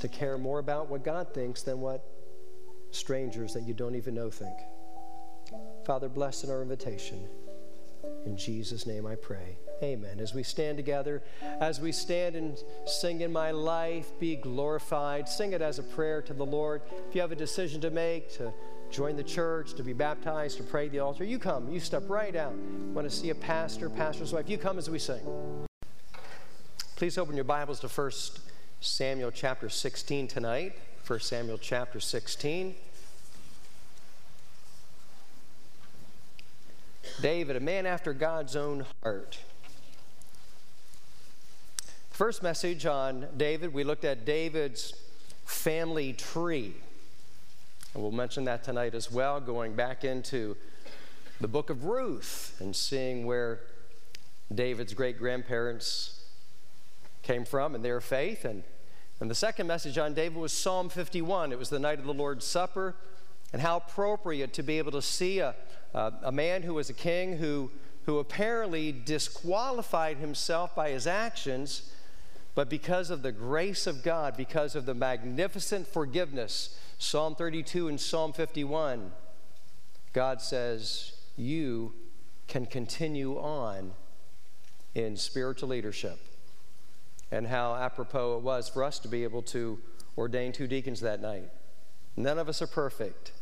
to 0.00 0.08
care 0.08 0.38
more 0.38 0.58
about 0.58 0.90
what 0.90 1.04
God 1.04 1.32
thinks 1.32 1.62
than 1.62 1.80
what 1.80 2.04
strangers 2.90 3.54
that 3.54 3.66
you 3.66 3.74
don't 3.74 3.94
even 3.94 4.14
know 4.14 4.30
think. 4.30 4.56
Father, 5.84 6.08
bless 6.08 6.44
in 6.44 6.50
our 6.50 6.62
invitation. 6.62 7.28
In 8.24 8.36
Jesus' 8.36 8.86
name 8.86 9.06
I 9.06 9.16
pray. 9.16 9.56
Amen. 9.82 10.20
As 10.20 10.32
we 10.32 10.44
stand 10.44 10.76
together, 10.76 11.22
as 11.60 11.80
we 11.80 11.90
stand 11.90 12.36
and 12.36 12.56
sing 12.86 13.20
in 13.20 13.32
my 13.32 13.50
life, 13.50 14.06
be 14.20 14.36
glorified, 14.36 15.28
sing 15.28 15.52
it 15.52 15.60
as 15.60 15.80
a 15.80 15.82
prayer 15.82 16.22
to 16.22 16.32
the 16.32 16.46
Lord. 16.46 16.82
If 17.08 17.14
you 17.16 17.20
have 17.20 17.32
a 17.32 17.36
decision 17.36 17.80
to 17.80 17.90
make, 17.90 18.32
to 18.34 18.52
join 18.90 19.16
the 19.16 19.24
church, 19.24 19.74
to 19.74 19.82
be 19.82 19.92
baptized, 19.92 20.58
to 20.58 20.62
pray 20.62 20.88
the 20.88 21.00
altar, 21.00 21.24
you 21.24 21.38
come. 21.38 21.68
You 21.72 21.80
step 21.80 22.08
right 22.08 22.36
out. 22.36 22.54
Want 22.94 23.10
to 23.10 23.14
see 23.14 23.30
a 23.30 23.34
pastor, 23.34 23.90
pastor's 23.90 24.32
wife? 24.32 24.48
You 24.48 24.58
come 24.58 24.78
as 24.78 24.88
we 24.88 25.00
sing. 25.00 25.20
Please 26.94 27.18
open 27.18 27.34
your 27.34 27.44
Bibles 27.44 27.80
to 27.80 27.88
1 27.88 28.10
Samuel 28.80 29.32
chapter 29.32 29.68
16 29.68 30.28
tonight. 30.28 30.74
1 31.04 31.18
Samuel 31.18 31.58
chapter 31.58 31.98
16. 31.98 32.76
David, 37.20 37.56
a 37.56 37.60
man 37.60 37.86
after 37.86 38.12
God's 38.12 38.56
own 38.56 38.86
heart. 39.02 39.38
First 42.10 42.42
message 42.42 42.86
on 42.86 43.26
David, 43.36 43.72
we 43.72 43.84
looked 43.84 44.04
at 44.04 44.24
David's 44.24 44.94
family 45.44 46.12
tree. 46.12 46.74
And 47.94 48.02
we'll 48.02 48.12
mention 48.12 48.44
that 48.44 48.62
tonight 48.62 48.94
as 48.94 49.10
well, 49.10 49.40
going 49.40 49.74
back 49.74 50.04
into 50.04 50.56
the 51.40 51.48
book 51.48 51.70
of 51.70 51.84
Ruth 51.84 52.56
and 52.60 52.74
seeing 52.74 53.26
where 53.26 53.60
David's 54.54 54.94
great 54.94 55.18
grandparents 55.18 56.22
came 57.22 57.44
from 57.44 57.74
and 57.74 57.84
their 57.84 58.00
faith. 58.00 58.44
And, 58.44 58.62
and 59.20 59.30
the 59.30 59.34
second 59.34 59.66
message 59.66 59.98
on 59.98 60.14
David 60.14 60.38
was 60.38 60.52
Psalm 60.52 60.88
51. 60.88 61.52
It 61.52 61.58
was 61.58 61.70
the 61.70 61.78
night 61.78 61.98
of 61.98 62.04
the 62.04 62.14
Lord's 62.14 62.46
Supper, 62.46 62.94
and 63.52 63.62
how 63.62 63.76
appropriate 63.76 64.52
to 64.54 64.62
be 64.62 64.78
able 64.78 64.92
to 64.92 65.02
see 65.02 65.38
a, 65.40 65.54
a, 65.94 66.12
a 66.24 66.32
man 66.32 66.62
who 66.62 66.74
was 66.74 66.90
a 66.90 66.94
king 66.94 67.36
who, 67.36 67.70
who 68.06 68.18
apparently 68.18 68.92
disqualified 68.92 70.16
himself 70.16 70.74
by 70.74 70.90
his 70.90 71.06
actions 71.06 71.92
but 72.54 72.68
because 72.68 73.10
of 73.10 73.22
the 73.22 73.32
grace 73.32 73.86
of 73.86 74.02
God, 74.02 74.36
because 74.36 74.76
of 74.76 74.84
the 74.84 74.94
magnificent 74.94 75.86
forgiveness, 75.86 76.78
Psalm 76.98 77.34
32 77.34 77.88
and 77.88 78.00
Psalm 78.00 78.32
51, 78.32 79.12
God 80.12 80.42
says, 80.42 81.12
You 81.36 81.94
can 82.48 82.66
continue 82.66 83.38
on 83.38 83.92
in 84.94 85.16
spiritual 85.16 85.70
leadership. 85.70 86.18
And 87.30 87.46
how 87.46 87.74
apropos 87.74 88.36
it 88.36 88.42
was 88.42 88.68
for 88.68 88.84
us 88.84 88.98
to 89.00 89.08
be 89.08 89.24
able 89.24 89.40
to 89.42 89.78
ordain 90.18 90.52
two 90.52 90.66
deacons 90.66 91.00
that 91.00 91.22
night. 91.22 91.48
None 92.14 92.38
of 92.38 92.50
us 92.50 92.60
are 92.60 92.66
perfect. 92.66 93.32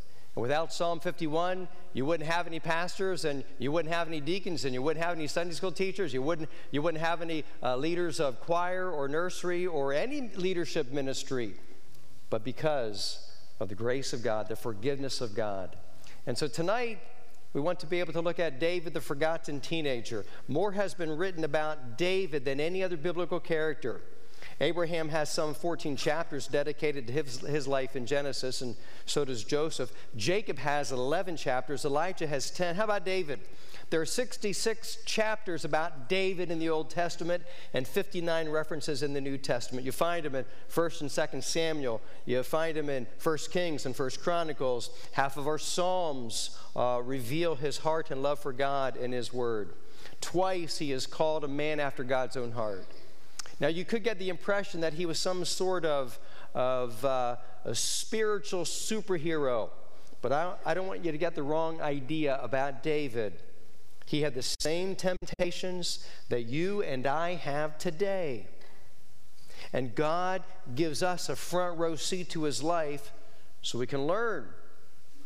Without 0.41 0.73
Psalm 0.73 1.01
51, 1.01 1.69
you 1.93 2.07
wouldn't 2.07 2.27
have 2.27 2.47
any 2.47 2.61
pastors 2.61 3.27
and 3.27 3.45
you 3.59 3.71
wouldn't 3.71 3.93
have 3.93 4.09
any 4.09 4.23
deacons 4.23 4.65
and 4.65 4.73
you 4.73 4.81
wouldn't 4.81 5.05
have 5.05 5.15
any 5.15 5.27
Sunday 5.27 5.53
school 5.53 5.71
teachers. 5.71 6.15
You 6.15 6.23
wouldn't, 6.23 6.49
you 6.71 6.81
wouldn't 6.81 7.05
have 7.05 7.21
any 7.21 7.45
uh, 7.63 7.77
leaders 7.77 8.21
of 8.21 8.41
choir 8.41 8.91
or 8.91 9.07
nursery 9.07 9.67
or 9.67 9.93
any 9.93 10.31
leadership 10.35 10.93
ministry. 10.93 11.57
But 12.31 12.43
because 12.43 13.31
of 13.61 13.69
the 13.69 13.75
grace 13.75 14.15
of 14.15 14.23
God, 14.23 14.49
the 14.49 14.57
forgiveness 14.57 15.21
of 15.21 15.35
God. 15.35 15.77
And 16.27 16.39
so 16.39 16.49
tonight, 16.49 17.01
we 17.53 17.61
want 17.61 17.79
to 17.81 17.87
be 17.87 18.01
able 18.01 18.15
to 18.15 18.23
look 18.23 18.39
at 18.39 18.59
David, 18.59 18.95
the 18.95 19.01
forgotten 19.03 19.61
teenager. 19.61 20.25
More 20.49 20.73
has 20.73 20.95
been 20.95 21.19
written 21.19 21.45
about 21.45 21.99
David 21.99 22.47
than 22.47 22.61
any 22.61 22.83
other 22.83 22.97
biblical 22.97 23.41
character. 23.41 24.01
Abraham 24.63 25.09
has 25.09 25.31
some 25.31 25.55
14 25.55 25.97
chapters 25.97 26.47
dedicated 26.47 27.07
to 27.07 27.13
his, 27.15 27.41
his 27.41 27.67
life 27.67 27.97
in 27.97 28.05
Genesis, 28.05 28.61
and 28.61 28.77
so 29.07 29.25
does 29.25 29.43
Joseph. 29.43 29.91
Jacob 30.17 30.59
has 30.59 30.93
11 30.93 31.39
chapters, 31.39 31.87
Elijah 31.87 32.27
has 32.27 32.51
10. 32.51 32.75
How 32.77 32.85
about 32.85 33.07
David? 33.07 33.41
There 33.89 34.03
are 34.03 34.07
66 34.07 34.99
chapters 35.07 35.65
about 35.65 36.11
David 36.11 36.51
in 36.51 36.59
the 36.59 36.69
Old 36.69 36.91
Testament 36.91 37.43
and 37.73 37.89
59 37.89 38.51
references 38.51 39.03
in 39.03 39.15
the 39.15 39.21
New 39.21 39.39
Testament. 39.39 39.87
You 39.87 39.93
find 39.93 40.27
them 40.27 40.35
in 40.35 40.45
1st 40.71 41.01
and 41.01 41.11
2nd 41.11 41.43
Samuel. 41.43 42.03
You 42.27 42.43
find 42.43 42.77
them 42.77 42.91
in 42.91 43.07
1st 43.19 43.51
Kings 43.51 43.87
and 43.87 43.95
1st 43.97 44.21
Chronicles. 44.21 44.91
Half 45.13 45.39
of 45.39 45.49
our 45.49 45.59
Psalms 45.59 46.57
uh, 46.77 47.01
reveal 47.03 47.57
his 47.57 47.79
heart 47.79 48.11
and 48.11 48.23
love 48.23 48.39
for 48.39 48.53
God 48.53 48.97
and 48.97 49.13
his 49.13 49.33
word. 49.33 49.73
Twice 50.21 50.79
he 50.79 50.93
is 50.93 51.07
called 51.07 51.45
a 51.45 51.49
man 51.49 51.81
after 51.81 52.05
God's 52.05 52.37
own 52.37 52.53
heart. 52.53 52.87
Now, 53.61 53.69
you 53.69 53.85
could 53.85 54.03
get 54.03 54.19
the 54.19 54.31
impression 54.31 54.81
that 54.81 54.95
he 54.95 55.05
was 55.05 55.19
some 55.19 55.45
sort 55.45 55.85
of, 55.85 56.19
of 56.55 57.05
uh, 57.05 57.37
a 57.65 57.75
spiritual 57.75 58.65
superhero, 58.65 59.69
but 60.23 60.33
I, 60.33 60.55
I 60.65 60.73
don't 60.73 60.87
want 60.87 61.05
you 61.05 61.13
to 61.13 61.19
get 61.19 61.35
the 61.35 61.43
wrong 61.43 61.81
idea 61.83 62.41
about 62.43 62.83
David. 62.83 63.35
He 64.07 64.23
had 64.23 64.35
the 64.35 64.43
same 64.43 64.97
temptations 64.97 66.07
that 66.31 66.43
you 66.43 66.83
and 66.83 67.07
I 67.07 67.35
have 67.35 67.77
today. 67.79 68.47
And 69.73 69.95
God 69.95 70.43
gives 70.75 71.03
us 71.03 71.29
a 71.29 71.37
front 71.37 71.79
row 71.79 71.97
seat 71.97 72.31
to 72.31 72.45
his 72.45 72.63
life 72.63 73.13
so 73.63 73.79
we 73.79 73.87
can 73.87 74.07
learn, 74.07 74.49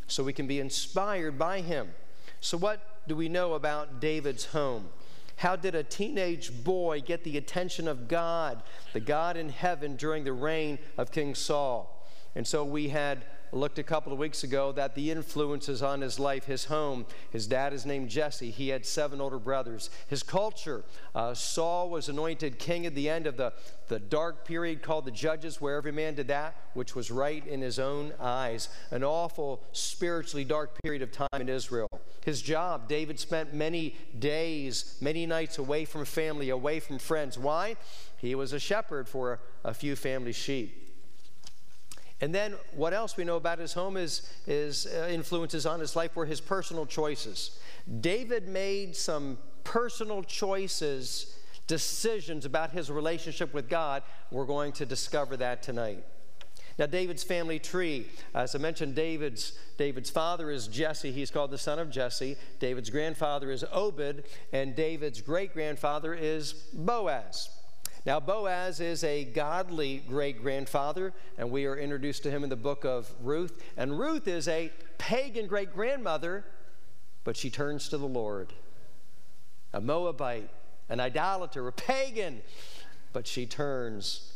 so 0.08 0.24
we 0.24 0.32
can 0.32 0.48
be 0.48 0.58
inspired 0.58 1.38
by 1.38 1.60
him. 1.60 1.94
So, 2.40 2.58
what 2.58 3.06
do 3.08 3.14
we 3.14 3.28
know 3.28 3.54
about 3.54 4.00
David's 4.00 4.46
home? 4.46 4.88
How 5.36 5.56
did 5.56 5.74
a 5.74 5.82
teenage 5.82 6.64
boy 6.64 7.00
get 7.00 7.24
the 7.24 7.36
attention 7.36 7.88
of 7.88 8.08
God, 8.08 8.62
the 8.92 9.00
God 9.00 9.36
in 9.36 9.48
heaven, 9.48 9.96
during 9.96 10.24
the 10.24 10.32
reign 10.32 10.78
of 10.96 11.10
King 11.10 11.34
Saul? 11.34 12.08
And 12.34 12.46
so 12.46 12.64
we 12.64 12.88
had 12.88 13.24
looked 13.54 13.78
a 13.78 13.82
couple 13.82 14.12
of 14.12 14.18
weeks 14.18 14.42
ago 14.42 14.72
that 14.72 14.94
the 14.94 15.10
influences 15.10 15.82
on 15.82 16.00
his 16.00 16.18
life, 16.18 16.44
his 16.44 16.66
home, 16.66 17.06
his 17.30 17.46
dad 17.46 17.72
is 17.72 17.86
named 17.86 18.08
Jesse. 18.08 18.50
He 18.50 18.68
had 18.68 18.84
seven 18.84 19.20
older 19.20 19.38
brothers. 19.38 19.90
His 20.08 20.22
culture, 20.22 20.84
uh, 21.14 21.34
Saul 21.34 21.90
was 21.90 22.08
anointed 22.08 22.58
king 22.58 22.86
at 22.86 22.94
the 22.94 23.08
end 23.08 23.26
of 23.26 23.36
the, 23.36 23.52
the 23.88 23.98
dark 23.98 24.44
period 24.44 24.82
called 24.82 25.04
the 25.04 25.10
Judges, 25.10 25.60
where 25.60 25.76
every 25.76 25.92
man 25.92 26.14
did 26.14 26.28
that 26.28 26.56
which 26.74 26.94
was 26.94 27.10
right 27.10 27.46
in 27.46 27.60
his 27.60 27.78
own 27.78 28.12
eyes. 28.20 28.68
An 28.90 29.02
awful, 29.02 29.62
spiritually 29.72 30.44
dark 30.44 30.82
period 30.82 31.02
of 31.02 31.12
time 31.12 31.28
in 31.40 31.48
Israel. 31.48 31.88
His 32.24 32.42
job, 32.42 32.88
David 32.88 33.18
spent 33.18 33.54
many 33.54 33.94
days, 34.18 34.96
many 35.00 35.24
nights 35.24 35.58
away 35.58 35.84
from 35.84 36.04
family, 36.04 36.50
away 36.50 36.80
from 36.80 36.98
friends. 36.98 37.38
Why? 37.38 37.76
He 38.18 38.34
was 38.34 38.52
a 38.52 38.58
shepherd 38.58 39.08
for 39.08 39.40
a, 39.64 39.70
a 39.70 39.74
few 39.74 39.96
family 39.96 40.32
sheep. 40.32 40.83
And 42.20 42.34
then 42.34 42.54
what 42.74 42.94
else 42.94 43.16
we 43.16 43.24
know 43.24 43.36
about 43.36 43.58
his 43.58 43.72
home 43.72 43.96
is, 43.96 44.22
is 44.46 44.86
uh, 44.86 45.08
influences 45.10 45.66
on 45.66 45.80
his 45.80 45.96
life 45.96 46.14
were 46.14 46.26
his 46.26 46.40
personal 46.40 46.86
choices. 46.86 47.58
David 48.00 48.48
made 48.48 48.96
some 48.96 49.38
personal 49.64 50.22
choices, 50.22 51.36
decisions 51.66 52.44
about 52.44 52.70
his 52.70 52.90
relationship 52.90 53.52
with 53.52 53.68
God. 53.68 54.02
We're 54.30 54.46
going 54.46 54.72
to 54.72 54.86
discover 54.86 55.36
that 55.38 55.62
tonight. 55.62 56.04
Now, 56.78 56.86
David's 56.86 57.22
family 57.22 57.60
tree, 57.60 58.06
as 58.34 58.54
I 58.54 58.58
mentioned, 58.58 58.96
David's, 58.96 59.52
David's 59.78 60.10
father 60.10 60.50
is 60.50 60.66
Jesse. 60.66 61.12
He's 61.12 61.30
called 61.30 61.52
the 61.52 61.58
son 61.58 61.78
of 61.78 61.88
Jesse. 61.88 62.36
David's 62.58 62.90
grandfather 62.90 63.50
is 63.52 63.64
Obed, 63.72 64.24
and 64.52 64.74
David's 64.74 65.20
great 65.20 65.52
grandfather 65.52 66.14
is 66.14 66.52
Boaz. 66.72 67.48
Now, 68.06 68.20
Boaz 68.20 68.80
is 68.80 69.02
a 69.02 69.24
godly 69.24 70.02
great 70.06 70.42
grandfather, 70.42 71.14
and 71.38 71.50
we 71.50 71.64
are 71.64 71.76
introduced 71.76 72.22
to 72.24 72.30
him 72.30 72.44
in 72.44 72.50
the 72.50 72.56
book 72.56 72.84
of 72.84 73.10
Ruth. 73.22 73.62
And 73.78 73.98
Ruth 73.98 74.28
is 74.28 74.46
a 74.46 74.70
pagan 74.98 75.46
great 75.46 75.72
grandmother, 75.72 76.44
but 77.24 77.34
she 77.34 77.48
turns 77.48 77.88
to 77.88 77.96
the 77.96 78.06
Lord. 78.06 78.52
A 79.72 79.80
Moabite, 79.80 80.50
an 80.90 81.00
idolater, 81.00 81.66
a 81.66 81.72
pagan, 81.72 82.42
but 83.14 83.26
she 83.26 83.46
turns 83.46 84.34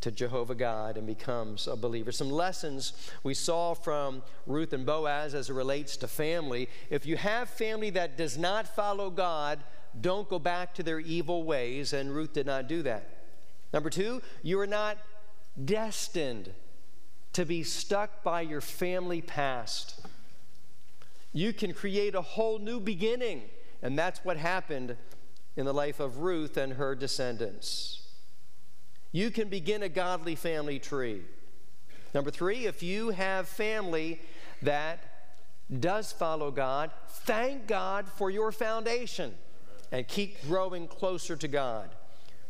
to 0.00 0.10
Jehovah 0.10 0.54
God 0.54 0.96
and 0.96 1.06
becomes 1.06 1.66
a 1.66 1.76
believer. 1.76 2.10
Some 2.12 2.30
lessons 2.30 2.94
we 3.22 3.34
saw 3.34 3.74
from 3.74 4.22
Ruth 4.46 4.72
and 4.72 4.86
Boaz 4.86 5.34
as 5.34 5.50
it 5.50 5.52
relates 5.52 5.98
to 5.98 6.08
family. 6.08 6.70
If 6.88 7.04
you 7.04 7.18
have 7.18 7.50
family 7.50 7.90
that 7.90 8.16
does 8.16 8.38
not 8.38 8.66
follow 8.66 9.10
God, 9.10 9.58
don't 9.98 10.28
go 10.28 10.38
back 10.38 10.74
to 10.74 10.82
their 10.82 11.00
evil 11.00 11.44
ways, 11.44 11.92
and 11.92 12.14
Ruth 12.14 12.32
did 12.32 12.46
not 12.46 12.68
do 12.68 12.82
that. 12.82 13.08
Number 13.72 13.90
two, 13.90 14.22
you 14.42 14.58
are 14.60 14.66
not 14.66 14.98
destined 15.64 16.52
to 17.32 17.44
be 17.44 17.62
stuck 17.62 18.22
by 18.22 18.40
your 18.40 18.60
family 18.60 19.20
past. 19.20 20.00
You 21.32 21.52
can 21.52 21.72
create 21.72 22.14
a 22.14 22.20
whole 22.20 22.58
new 22.58 22.80
beginning, 22.80 23.42
and 23.82 23.98
that's 23.98 24.24
what 24.24 24.36
happened 24.36 24.96
in 25.56 25.64
the 25.64 25.74
life 25.74 26.00
of 26.00 26.18
Ruth 26.18 26.56
and 26.56 26.74
her 26.74 26.94
descendants. 26.94 28.08
You 29.12 29.30
can 29.30 29.48
begin 29.48 29.82
a 29.82 29.88
godly 29.88 30.34
family 30.34 30.78
tree. 30.78 31.22
Number 32.14 32.30
three, 32.30 32.66
if 32.66 32.82
you 32.82 33.10
have 33.10 33.48
family 33.48 34.20
that 34.62 35.04
does 35.78 36.10
follow 36.10 36.50
God, 36.50 36.90
thank 37.08 37.68
God 37.68 38.08
for 38.08 38.30
your 38.30 38.50
foundation 38.50 39.34
and 39.92 40.06
keep 40.06 40.40
growing 40.46 40.86
closer 40.86 41.36
to 41.36 41.48
God. 41.48 41.90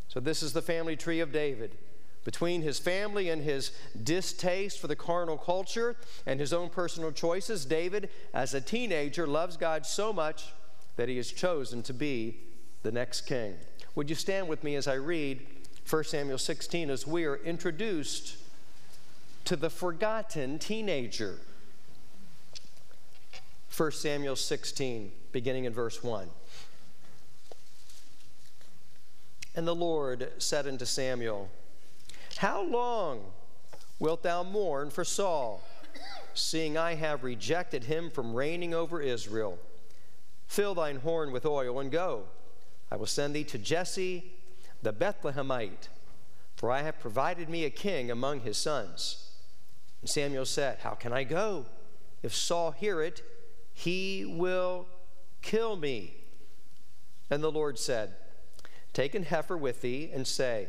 So, 0.08 0.20
this 0.20 0.42
is 0.42 0.52
the 0.52 0.62
family 0.62 0.96
tree 0.96 1.20
of 1.20 1.32
David. 1.32 1.76
Between 2.24 2.60
his 2.62 2.78
family 2.78 3.30
and 3.30 3.42
his 3.42 3.72
distaste 4.02 4.78
for 4.78 4.88
the 4.88 4.96
carnal 4.96 5.38
culture 5.38 5.96
and 6.26 6.38
his 6.38 6.52
own 6.52 6.68
personal 6.68 7.12
choices, 7.12 7.64
David, 7.64 8.10
as 8.34 8.52
a 8.52 8.60
teenager, 8.60 9.26
loves 9.26 9.56
God 9.56 9.86
so 9.86 10.12
much 10.12 10.52
that 10.96 11.08
he 11.08 11.16
has 11.16 11.32
chosen 11.32 11.82
to 11.84 11.94
be 11.94 12.36
the 12.82 12.92
next 12.92 13.22
king. 13.22 13.54
Would 13.94 14.10
you 14.10 14.16
stand 14.16 14.48
with 14.48 14.62
me 14.62 14.76
as 14.76 14.86
I 14.86 14.94
read 14.94 15.46
1 15.88 16.04
Samuel 16.04 16.38
16 16.38 16.90
as 16.90 17.06
we 17.06 17.24
are 17.24 17.36
introduced 17.36 18.36
to 19.46 19.56
the 19.56 19.70
forgotten 19.70 20.58
teenager? 20.58 21.38
1 23.74 23.92
Samuel 23.92 24.36
16, 24.36 25.10
beginning 25.32 25.64
in 25.64 25.72
verse 25.72 26.04
1. 26.04 26.28
And 29.60 29.68
the 29.68 29.74
Lord 29.74 30.32
said 30.38 30.66
unto 30.66 30.86
Samuel, 30.86 31.50
How 32.38 32.62
long 32.62 33.20
wilt 33.98 34.22
thou 34.22 34.42
mourn 34.42 34.88
for 34.88 35.04
Saul, 35.04 35.62
seeing 36.32 36.78
I 36.78 36.94
have 36.94 37.22
rejected 37.22 37.84
him 37.84 38.10
from 38.10 38.32
reigning 38.32 38.72
over 38.72 39.02
Israel? 39.02 39.58
Fill 40.46 40.74
thine 40.74 41.00
horn 41.00 41.30
with 41.30 41.44
oil 41.44 41.78
and 41.78 41.92
go. 41.92 42.22
I 42.90 42.96
will 42.96 43.04
send 43.04 43.34
thee 43.34 43.44
to 43.44 43.58
Jesse 43.58 44.32
the 44.82 44.94
Bethlehemite, 44.94 45.88
for 46.56 46.70
I 46.70 46.80
have 46.80 46.98
provided 46.98 47.50
me 47.50 47.66
a 47.66 47.70
king 47.70 48.10
among 48.10 48.40
his 48.40 48.56
sons. 48.56 49.30
And 50.00 50.08
Samuel 50.08 50.46
said, 50.46 50.78
How 50.78 50.94
can 50.94 51.12
I 51.12 51.24
go? 51.24 51.66
If 52.22 52.34
Saul 52.34 52.70
hear 52.70 53.02
it, 53.02 53.20
he 53.74 54.24
will 54.24 54.86
kill 55.42 55.76
me. 55.76 56.14
And 57.28 57.42
the 57.42 57.52
Lord 57.52 57.78
said, 57.78 58.14
Take 58.92 59.14
an 59.14 59.24
heifer 59.24 59.56
with 59.56 59.82
thee, 59.82 60.10
and 60.12 60.26
say, 60.26 60.68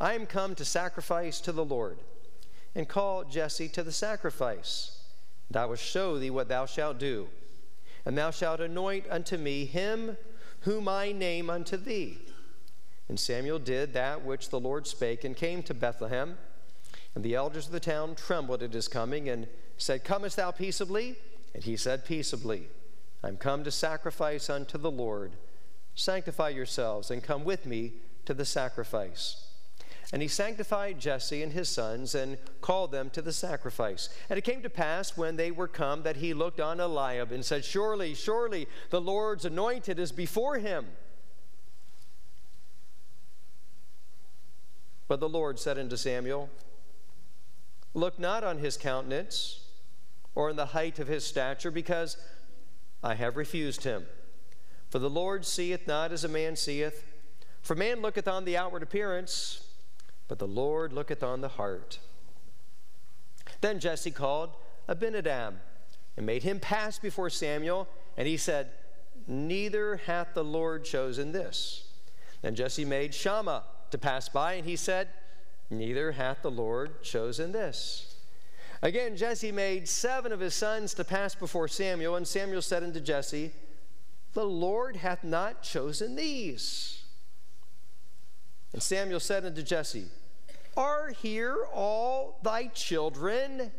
I 0.00 0.14
am 0.14 0.26
come 0.26 0.54
to 0.54 0.64
sacrifice 0.64 1.40
to 1.40 1.52
the 1.52 1.64
Lord. 1.64 1.98
And 2.74 2.88
call 2.88 3.24
Jesse 3.24 3.68
to 3.70 3.82
the 3.82 3.92
sacrifice. 3.92 5.00
And 5.48 5.56
I 5.56 5.64
will 5.64 5.76
show 5.76 6.18
thee 6.18 6.30
what 6.30 6.48
thou 6.48 6.66
shalt 6.66 6.98
do. 6.98 7.28
And 8.04 8.16
thou 8.16 8.30
shalt 8.30 8.60
anoint 8.60 9.06
unto 9.10 9.36
me 9.36 9.64
him 9.64 10.16
whom 10.60 10.88
I 10.88 11.12
name 11.12 11.48
unto 11.48 11.76
thee. 11.76 12.18
And 13.08 13.18
Samuel 13.18 13.58
did 13.58 13.94
that 13.94 14.24
which 14.24 14.50
the 14.50 14.60
Lord 14.60 14.86
spake, 14.86 15.24
and 15.24 15.36
came 15.36 15.62
to 15.64 15.74
Bethlehem. 15.74 16.36
And 17.14 17.24
the 17.24 17.34
elders 17.34 17.66
of 17.66 17.72
the 17.72 17.80
town 17.80 18.14
trembled 18.14 18.62
at 18.62 18.74
his 18.74 18.88
coming, 18.88 19.28
and 19.28 19.46
said, 19.78 20.04
Comest 20.04 20.36
thou 20.36 20.50
peaceably? 20.50 21.16
And 21.54 21.64
he 21.64 21.76
said, 21.76 22.04
Peaceably. 22.04 22.68
I'm 23.22 23.36
come 23.36 23.64
to 23.64 23.70
sacrifice 23.70 24.50
unto 24.50 24.76
the 24.76 24.90
Lord. 24.90 25.32
Sanctify 25.96 26.50
yourselves 26.50 27.10
and 27.10 27.22
come 27.22 27.42
with 27.42 27.66
me 27.66 27.94
to 28.26 28.34
the 28.34 28.44
sacrifice. 28.44 29.42
And 30.12 30.22
he 30.22 30.28
sanctified 30.28 31.00
Jesse 31.00 31.42
and 31.42 31.52
his 31.52 31.68
sons 31.68 32.14
and 32.14 32.38
called 32.60 32.92
them 32.92 33.10
to 33.10 33.22
the 33.22 33.32
sacrifice. 33.32 34.08
And 34.30 34.38
it 34.38 34.42
came 34.42 34.62
to 34.62 34.70
pass 34.70 35.16
when 35.16 35.34
they 35.34 35.50
were 35.50 35.66
come 35.66 36.02
that 36.02 36.16
he 36.16 36.32
looked 36.32 36.60
on 36.60 36.78
Eliab 36.78 37.32
and 37.32 37.44
said, 37.44 37.64
Surely, 37.64 38.14
surely 38.14 38.68
the 38.90 39.00
Lord's 39.00 39.44
anointed 39.44 39.98
is 39.98 40.12
before 40.12 40.58
him. 40.58 40.86
But 45.08 45.18
the 45.18 45.28
Lord 45.28 45.58
said 45.58 45.78
unto 45.78 45.96
Samuel, 45.96 46.50
Look 47.94 48.18
not 48.18 48.44
on 48.44 48.58
his 48.58 48.76
countenance 48.76 49.60
or 50.34 50.50
on 50.50 50.56
the 50.56 50.66
height 50.66 50.98
of 50.98 51.08
his 51.08 51.24
stature, 51.24 51.70
because 51.70 52.16
I 53.02 53.14
have 53.14 53.36
refused 53.36 53.84
him. 53.84 54.04
For 54.90 54.98
the 54.98 55.10
Lord 55.10 55.44
seeth 55.44 55.86
not 55.86 56.12
as 56.12 56.24
a 56.24 56.28
man 56.28 56.56
seeth. 56.56 57.04
For 57.62 57.74
man 57.74 58.00
looketh 58.00 58.28
on 58.28 58.44
the 58.44 58.56
outward 58.56 58.82
appearance, 58.82 59.66
but 60.28 60.38
the 60.38 60.46
Lord 60.46 60.92
looketh 60.92 61.22
on 61.22 61.40
the 61.40 61.48
heart. 61.48 61.98
Then 63.60 63.80
Jesse 63.80 64.10
called 64.10 64.50
Abinadab 64.88 65.54
and 66.16 66.26
made 66.26 66.42
him 66.44 66.60
pass 66.60 66.98
before 66.98 67.30
Samuel, 67.30 67.88
and 68.16 68.28
he 68.28 68.36
said, 68.36 68.70
Neither 69.26 69.96
hath 69.96 70.34
the 70.34 70.44
Lord 70.44 70.84
chosen 70.84 71.32
this. 71.32 71.88
Then 72.42 72.54
Jesse 72.54 72.84
made 72.84 73.12
Shammah 73.12 73.64
to 73.90 73.98
pass 73.98 74.28
by, 74.28 74.54
and 74.54 74.64
he 74.64 74.76
said, 74.76 75.08
Neither 75.68 76.12
hath 76.12 76.42
the 76.42 76.50
Lord 76.50 77.02
chosen 77.02 77.50
this. 77.50 78.14
Again, 78.82 79.16
Jesse 79.16 79.50
made 79.50 79.88
seven 79.88 80.32
of 80.32 80.40
his 80.40 80.54
sons 80.54 80.94
to 80.94 81.04
pass 81.04 81.34
before 81.34 81.66
Samuel, 81.66 82.14
and 82.14 82.28
Samuel 82.28 82.62
said 82.62 82.84
unto 82.84 83.00
Jesse, 83.00 83.50
The 84.36 84.44
Lord 84.44 84.96
hath 84.96 85.24
not 85.24 85.62
chosen 85.62 86.14
these. 86.14 87.04
And 88.74 88.82
Samuel 88.82 89.18
said 89.18 89.46
unto 89.46 89.62
Jesse, 89.62 90.08
Are 90.76 91.08
here 91.08 91.64
all 91.72 92.38
thy 92.42 92.66
children? 92.66 93.72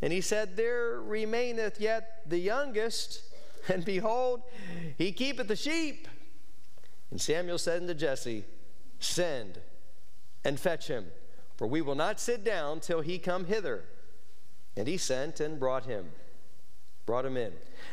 And 0.00 0.10
he 0.10 0.22
said, 0.22 0.56
There 0.56 1.02
remaineth 1.02 1.78
yet 1.78 2.22
the 2.26 2.38
youngest, 2.38 3.24
and 3.68 3.84
behold, 3.84 4.40
he 4.96 5.12
keepeth 5.12 5.48
the 5.48 5.56
sheep. 5.56 6.08
And 7.10 7.20
Samuel 7.20 7.58
said 7.58 7.82
unto 7.82 7.92
Jesse, 7.92 8.44
Send 9.00 9.58
and 10.46 10.58
fetch 10.58 10.88
him, 10.88 11.08
for 11.58 11.66
we 11.66 11.82
will 11.82 11.94
not 11.94 12.18
sit 12.18 12.42
down 12.42 12.80
till 12.80 13.02
he 13.02 13.18
come 13.18 13.44
hither. 13.44 13.84
And 14.78 14.88
he 14.88 14.96
sent 14.96 15.40
and 15.40 15.60
brought 15.60 15.84
him, 15.84 16.12
brought 17.06 17.24
him 17.24 17.36
in. 17.36 17.52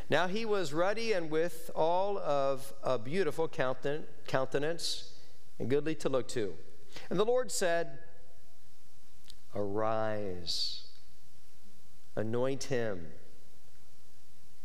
Now 0.09 0.27
he 0.27 0.45
was 0.45 0.73
ruddy 0.73 1.13
and 1.13 1.29
with 1.29 1.71
all 1.75 2.17
of 2.19 2.73
a 2.83 2.97
beautiful 2.97 3.47
countenance 3.47 5.13
and 5.57 5.69
goodly 5.69 5.95
to 5.95 6.09
look 6.09 6.27
to. 6.29 6.53
And 7.09 7.19
the 7.19 7.25
Lord 7.25 7.51
said, 7.51 7.99
Arise, 9.55 10.83
anoint 12.15 12.65
him, 12.65 13.07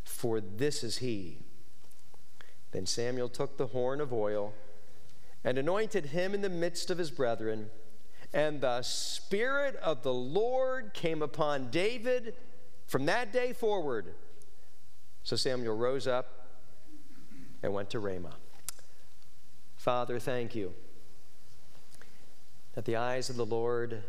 for 0.04 0.40
this 0.40 0.84
is 0.84 0.98
he. 0.98 1.38
Then 2.72 2.86
Samuel 2.86 3.28
took 3.28 3.56
the 3.56 3.68
horn 3.68 4.00
of 4.00 4.12
oil 4.12 4.52
and 5.42 5.58
anointed 5.58 6.06
him 6.06 6.34
in 6.34 6.42
the 6.42 6.48
midst 6.48 6.90
of 6.90 6.98
his 6.98 7.10
brethren. 7.10 7.70
And 8.32 8.60
the 8.60 8.82
Spirit 8.82 9.76
of 9.76 10.02
the 10.02 10.12
Lord 10.12 10.92
came 10.92 11.22
upon 11.22 11.70
David 11.70 12.34
from 12.86 13.06
that 13.06 13.32
day 13.32 13.52
forward. 13.52 14.14
So 15.24 15.36
Samuel 15.36 15.74
rose 15.74 16.06
up 16.06 16.48
and 17.62 17.72
went 17.72 17.88
to 17.90 17.98
Ramah. 17.98 18.34
Father, 19.74 20.18
thank 20.18 20.54
you 20.54 20.74
that 22.74 22.84
the 22.84 22.96
eyes 22.96 23.30
of 23.30 23.36
the 23.36 23.46
Lord 23.46 24.02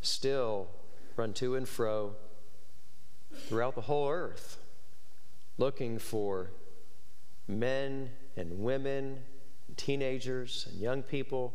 still 0.00 0.68
run 1.16 1.32
to 1.34 1.56
and 1.56 1.68
fro 1.68 2.14
throughout 3.34 3.74
the 3.74 3.80
whole 3.80 4.08
earth, 4.08 4.58
looking 5.58 5.98
for 5.98 6.52
men 7.48 8.10
and 8.36 8.60
women 8.60 9.18
teenagers 9.76 10.68
and 10.70 10.80
young 10.80 11.02
people 11.02 11.52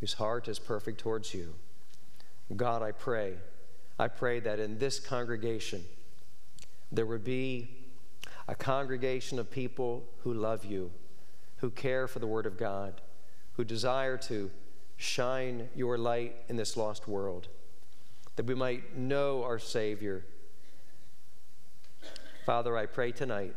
whose 0.00 0.14
heart 0.14 0.48
is 0.48 0.58
perfect 0.58 0.98
towards 0.98 1.34
you. 1.34 1.54
God, 2.56 2.82
I 2.82 2.92
pray, 2.92 3.34
I 3.98 4.08
pray 4.08 4.40
that 4.40 4.58
in 4.58 4.78
this 4.78 4.98
congregation 4.98 5.84
there 6.90 7.06
would 7.06 7.24
be 7.24 7.83
a 8.46 8.54
congregation 8.54 9.38
of 9.38 9.50
people 9.50 10.04
who 10.20 10.34
love 10.34 10.64
you, 10.64 10.90
who 11.56 11.70
care 11.70 12.06
for 12.06 12.18
the 12.18 12.26
Word 12.26 12.46
of 12.46 12.58
God, 12.58 13.00
who 13.54 13.64
desire 13.64 14.16
to 14.18 14.50
shine 14.96 15.68
your 15.74 15.96
light 15.96 16.36
in 16.48 16.56
this 16.56 16.76
lost 16.76 17.08
world, 17.08 17.48
that 18.36 18.46
we 18.46 18.54
might 18.54 18.96
know 18.96 19.42
our 19.44 19.58
Savior. 19.58 20.24
Father, 22.44 22.76
I 22.76 22.86
pray 22.86 23.12
tonight 23.12 23.54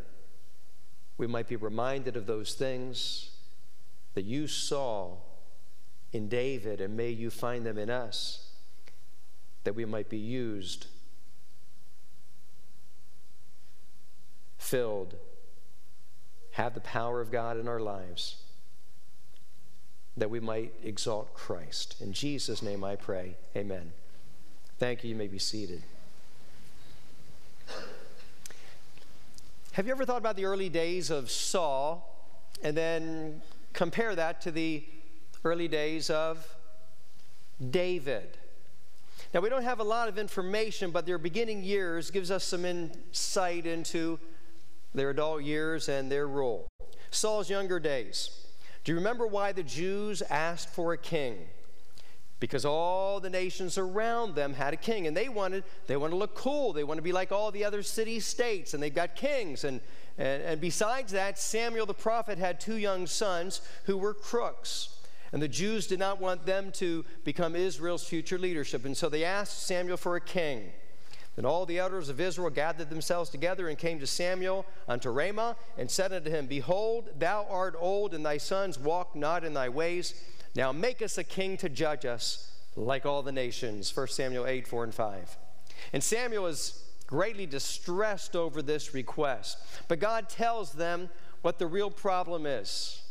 we 1.18 1.28
might 1.28 1.48
be 1.48 1.56
reminded 1.56 2.16
of 2.16 2.28
those 2.28 2.54
things 2.54 3.32
that 4.14 4.26
you 4.26 4.48
saw 4.48 5.18
in 6.14 6.30
David, 6.30 6.80
and 6.80 6.96
may 6.96 7.10
you 7.10 7.30
find 7.30 7.66
them 7.66 7.78
in 7.78 7.90
us, 7.90 8.52
that 9.64 9.76
we 9.76 9.84
might 9.84 10.10
be 10.10 10.18
used, 10.18 10.88
filled, 14.68 15.16
have 16.52 16.74
the 16.74 16.80
power 16.82 17.22
of 17.22 17.32
God 17.32 17.58
in 17.58 17.68
our 17.68 17.80
lives, 17.80 18.38
that 20.16 20.30
we 20.30 20.40
might 20.40 20.74
exalt 20.84 21.34
Christ. 21.34 21.96
In 22.02 22.14
Jesus' 22.14 22.62
name 22.62 22.84
I 22.84 22.96
pray. 22.96 23.38
Amen. 23.56 23.92
Thank 24.80 25.04
you. 25.04 25.10
You 25.10 25.16
may 25.16 25.28
be 25.28 25.40
seated. 25.40 25.84
Have 29.74 29.86
you 29.86 29.92
ever 29.92 30.06
thought 30.06 30.18
about 30.18 30.36
the 30.36 30.46
early 30.46 30.70
days 30.70 31.12
of 31.12 31.30
Saul 31.30 32.16
and 32.64 32.76
then 32.76 33.42
Compare 33.78 34.16
that 34.16 34.42
to 34.42 34.50
the 34.50 34.84
early 35.46 35.68
days 35.68 36.10
of 36.10 36.48
David. 37.70 38.36
Now, 39.32 39.42
we 39.42 39.50
don't 39.50 39.62
have 39.62 39.80
a 39.80 39.84
lot 39.84 40.10
of 40.10 40.18
information, 40.18 40.90
but 40.90 41.06
their 41.06 41.20
beginning 41.20 41.64
years 41.64 42.10
gives 42.10 42.32
us 42.32 42.44
some 42.44 42.66
insight 42.66 43.68
into 43.68 44.18
their 44.98 45.12
adult 45.12 45.44
years 45.44 45.90
and 45.90 46.12
their 46.12 46.28
role. 46.28 46.68
Saul's 47.12 47.50
younger 47.50 47.80
days. 47.80 48.30
Do 48.84 48.92
you 48.92 48.98
remember 48.98 49.28
why 49.28 49.52
the 49.52 49.64
Jews 49.64 50.22
asked 50.22 50.70
for 50.70 50.94
a 50.94 50.98
king? 50.98 51.38
Because 52.40 52.66
all 52.66 53.20
the 53.20 53.30
nations 53.30 53.78
around 53.78 54.36
them 54.36 54.54
had 54.54 54.74
a 54.74 54.78
king, 54.78 55.08
and 55.08 55.18
they 55.18 55.28
wanted 55.28 55.64
they 55.88 55.98
want 55.98 56.12
to 56.12 56.18
look 56.18 56.36
cool. 56.36 56.72
They 56.72 56.84
want 56.84 57.00
to 57.00 57.02
be 57.02 57.12
like 57.12 57.32
all 57.32 57.52
the 57.52 57.66
other 57.66 57.82
city 57.82 58.20
states, 58.20 58.74
and 58.74 58.84
they've 58.84 58.94
got 58.94 59.16
kings. 59.16 59.64
And 59.64 59.82
and, 60.18 60.44
and 60.44 60.62
besides 60.62 61.12
that, 61.14 61.40
Samuel 61.40 61.86
the 61.86 61.94
prophet 61.94 62.38
had 62.38 62.60
two 62.60 62.78
young 62.78 63.08
sons 63.08 63.62
who 63.86 63.98
were 63.98 64.14
crooks. 64.14 64.90
And 65.34 65.42
the 65.42 65.48
Jews 65.48 65.88
did 65.88 66.00
not 66.00 66.22
want 66.22 66.46
them 66.46 66.72
to 66.74 67.04
become 67.24 67.56
Israel's 67.56 68.08
future 68.08 68.38
leadership. 68.38 68.86
And 68.86 68.96
so 68.96 69.10
they 69.10 69.26
asked 69.26 69.64
Samuel 69.64 69.98
for 69.98 70.16
a 70.16 70.22
king. 70.22 70.72
Then 71.38 71.46
all 71.46 71.68
the 71.68 71.78
elders 71.78 72.10
of 72.10 72.20
Israel 72.20 72.50
gathered 72.50 72.90
themselves 72.90 73.30
together 73.30 73.70
and 73.70 73.78
came 73.78 74.00
to 74.00 74.08
Samuel 74.08 74.66
unto 74.88 75.12
Ramah 75.12 75.56
and 75.78 75.90
said 75.90 76.12
unto 76.12 76.32
him, 76.32 76.48
Behold, 76.48 77.12
thou 77.18 77.46
art 77.48 77.76
old, 77.78 78.16
and 78.16 78.26
thy 78.26 78.38
sons 78.38 78.80
walk 78.80 79.16
not 79.16 79.44
in 79.44 79.54
thy 79.54 79.70
ways. 79.70 80.16
Now 80.56 80.72
make 80.72 81.04
us 81.04 81.20
a 81.20 81.24
king 81.24 81.56
to 81.58 81.70
judge 81.70 82.06
us 82.06 82.52
like 82.76 83.06
all 83.06 83.22
the 83.22 83.32
nations. 83.32 83.96
1 83.96 84.08
Samuel 84.08 84.48
8, 84.48 84.68
4 84.68 84.86
and 84.86 84.94
5. 84.94 85.38
And 85.94 86.04
Samuel 86.04 86.48
is 86.48 86.84
greatly 87.06 87.46
distressed 87.46 88.36
over 88.36 88.64
this 88.64 88.96
request. 88.96 89.60
But 89.88 90.00
God 90.00 90.30
tells 90.30 90.72
them 90.72 91.08
what 91.44 91.60
the 91.60 91.68
real 91.68 91.92
problem 91.92 92.48
is. 92.48 93.04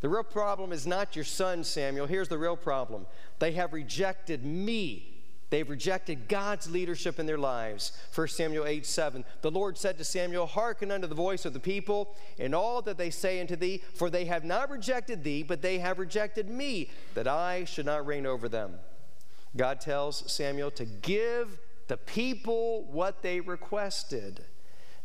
The 0.00 0.08
real 0.08 0.24
problem 0.24 0.72
is 0.72 0.88
not 0.88 1.14
your 1.14 1.24
son, 1.24 1.62
Samuel. 1.62 2.06
Here's 2.06 2.28
the 2.28 2.38
real 2.38 2.56
problem 2.56 3.06
they 3.38 3.52
have 3.52 3.72
rejected 3.72 4.44
me. 4.44 5.09
They've 5.50 5.68
rejected 5.68 6.28
God's 6.28 6.70
leadership 6.70 7.18
in 7.18 7.26
their 7.26 7.38
lives. 7.38 7.92
1 8.14 8.28
Samuel 8.28 8.66
8 8.66 8.86
7. 8.86 9.24
The 9.42 9.50
Lord 9.50 9.76
said 9.76 9.98
to 9.98 10.04
Samuel, 10.04 10.46
Hearken 10.46 10.92
unto 10.92 11.08
the 11.08 11.14
voice 11.14 11.44
of 11.44 11.52
the 11.52 11.60
people 11.60 12.14
in 12.38 12.54
all 12.54 12.80
that 12.82 12.96
they 12.96 13.10
say 13.10 13.40
unto 13.40 13.56
thee, 13.56 13.82
for 13.94 14.08
they 14.08 14.26
have 14.26 14.44
not 14.44 14.70
rejected 14.70 15.24
thee, 15.24 15.42
but 15.42 15.60
they 15.60 15.80
have 15.80 15.98
rejected 15.98 16.48
me, 16.48 16.90
that 17.14 17.26
I 17.26 17.64
should 17.64 17.86
not 17.86 18.06
reign 18.06 18.26
over 18.26 18.48
them. 18.48 18.78
God 19.56 19.80
tells 19.80 20.30
Samuel 20.32 20.70
to 20.72 20.84
give 20.84 21.58
the 21.88 21.96
people 21.96 22.84
what 22.84 23.22
they 23.22 23.40
requested. 23.40 24.44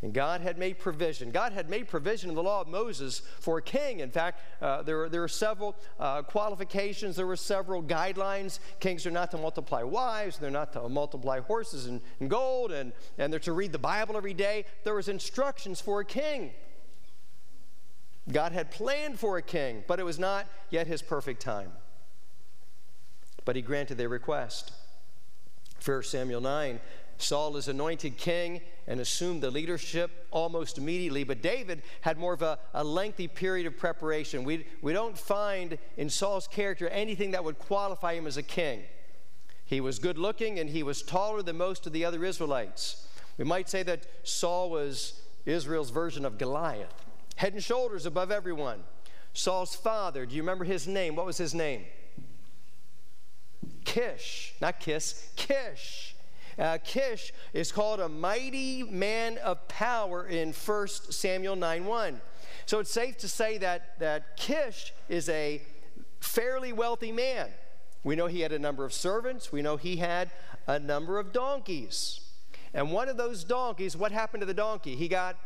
And 0.05 0.13
God 0.13 0.41
had 0.41 0.59
made 0.59 0.77
provision. 0.77 1.31
God 1.31 1.51
had 1.51 1.67
made 1.67 1.87
provision 1.87 2.29
in 2.29 2.35
the 2.35 2.43
law 2.43 2.61
of 2.61 2.67
Moses 2.67 3.23
for 3.39 3.57
a 3.57 3.61
king. 3.63 4.01
In 4.01 4.11
fact, 4.11 4.39
uh, 4.61 4.83
there, 4.83 5.09
there 5.09 5.23
are 5.23 5.27
several 5.27 5.75
uh, 5.99 6.21
qualifications, 6.21 7.15
there 7.15 7.25
were 7.25 7.35
several 7.35 7.81
guidelines. 7.81 8.59
Kings 8.79 9.07
are 9.07 9.11
not 9.11 9.31
to 9.31 9.39
multiply 9.39 9.81
wives, 9.81 10.37
they're 10.37 10.51
not 10.51 10.71
to 10.73 10.87
multiply 10.89 11.39
horses 11.39 11.87
and, 11.87 12.01
and 12.19 12.29
gold, 12.29 12.71
and, 12.71 12.93
and 13.17 13.33
they're 13.33 13.39
to 13.39 13.53
read 13.53 13.71
the 13.71 13.79
Bible 13.79 14.15
every 14.15 14.35
day. 14.35 14.65
There 14.83 14.93
was 14.93 15.09
instructions 15.09 15.81
for 15.81 16.01
a 16.01 16.05
king. 16.05 16.51
God 18.31 18.51
had 18.51 18.69
planned 18.69 19.19
for 19.19 19.37
a 19.37 19.41
king, 19.41 19.83
but 19.87 19.99
it 19.99 20.03
was 20.03 20.19
not 20.19 20.45
yet 20.69 20.85
his 20.85 21.01
perfect 21.01 21.41
time. 21.41 21.71
but 23.43 23.55
he 23.55 23.63
granted 23.63 23.97
their 23.97 24.09
request. 24.09 24.71
1 25.83 26.03
Samuel 26.03 26.41
9 26.41 26.79
Saul 27.17 27.57
is 27.57 27.67
anointed 27.67 28.17
king 28.17 28.61
and 28.87 28.99
assumed 28.99 29.41
the 29.41 29.49
leadership 29.49 30.27
almost 30.31 30.77
immediately, 30.77 31.23
but 31.23 31.41
David 31.41 31.81
had 32.01 32.17
more 32.17 32.33
of 32.33 32.41
a, 32.41 32.59
a, 32.73 32.83
lengthy 32.83 33.27
period 33.27 33.65
of 33.65 33.77
preparation. 33.77 34.43
We, 34.43 34.67
we 34.81 34.93
don't 34.93 35.17
find 35.17 35.77
in 35.97 36.09
Saul's 36.09 36.47
character 36.47 36.87
anything 36.89 37.31
that 37.31 37.43
would 37.43 37.57
qualify 37.57 38.13
him 38.13 38.27
as 38.27 38.37
a 38.37 38.43
king. 38.43 38.83
He 39.65 39.81
was 39.81 39.97
good 39.97 40.17
looking 40.17 40.59
and 40.59 40.69
he 40.69 40.83
was 40.83 41.01
taller 41.01 41.41
than 41.41 41.57
most 41.57 41.87
of 41.87 41.93
the 41.93 42.05
other 42.05 42.23
Israelites. 42.23 43.07
We 43.37 43.45
might 43.45 43.69
say 43.69 43.81
that 43.83 44.05
Saul 44.23 44.69
was 44.69 45.21
Israel's 45.45 45.89
version 45.89 46.25
of 46.25 46.37
Goliath, 46.37 47.05
head 47.35 47.53
and 47.53 47.63
shoulders 47.63 48.05
above 48.05 48.31
everyone. 48.31 48.83
Saul's 49.33 49.75
father, 49.75 50.25
do 50.25 50.35
you 50.35 50.41
remember 50.41 50.63
his 50.63 50.87
name? 50.87 51.15
What 51.15 51.25
was 51.25 51.37
his 51.37 51.53
name? 51.53 51.85
Kish, 53.83 54.53
not 54.61 54.79
Kiss, 54.79 55.29
Kish. 55.35 56.14
Uh, 56.57 56.77
Kish 56.83 57.33
is 57.53 57.71
called 57.71 57.99
a 57.99 58.09
mighty 58.09 58.83
man 58.83 59.37
of 59.39 59.67
power 59.67 60.25
in 60.27 60.53
1 60.53 60.87
Samuel 60.87 61.55
9 61.55 61.85
1. 61.85 62.21
So 62.65 62.79
it's 62.79 62.91
safe 62.91 63.17
to 63.19 63.27
say 63.27 63.57
that, 63.59 63.99
that 63.99 64.37
Kish 64.37 64.93
is 65.09 65.29
a 65.29 65.61
fairly 66.19 66.73
wealthy 66.73 67.11
man. 67.11 67.49
We 68.03 68.15
know 68.15 68.27
he 68.27 68.41
had 68.41 68.51
a 68.51 68.59
number 68.59 68.85
of 68.85 68.93
servants, 68.93 69.51
we 69.51 69.61
know 69.61 69.77
he 69.77 69.97
had 69.97 70.31
a 70.67 70.79
number 70.79 71.19
of 71.19 71.33
donkeys. 71.33 72.21
And 72.73 72.91
one 72.91 73.07
of 73.07 73.17
those 73.17 73.43
donkeys, 73.43 73.95
what 73.95 74.11
happened 74.11 74.41
to 74.41 74.45
the 74.45 74.53
donkey? 74.53 74.95
He 74.95 75.07
got 75.07 75.37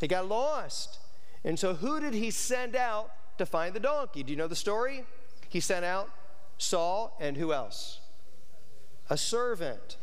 he 0.00 0.06
got 0.06 0.28
lost. 0.28 0.98
And 1.44 1.58
so 1.58 1.74
who 1.74 2.00
did 2.00 2.14
he 2.14 2.30
send 2.30 2.76
out 2.76 3.10
to 3.38 3.46
find 3.46 3.74
the 3.74 3.80
donkey? 3.80 4.22
Do 4.22 4.30
you 4.30 4.36
know 4.36 4.48
the 4.48 4.56
story? 4.56 5.04
He 5.48 5.60
sent 5.60 5.84
out 5.84 6.10
Saul 6.58 7.16
and 7.20 7.36
who 7.36 7.52
else? 7.52 7.99
A 9.10 9.16
servant. 9.18 9.98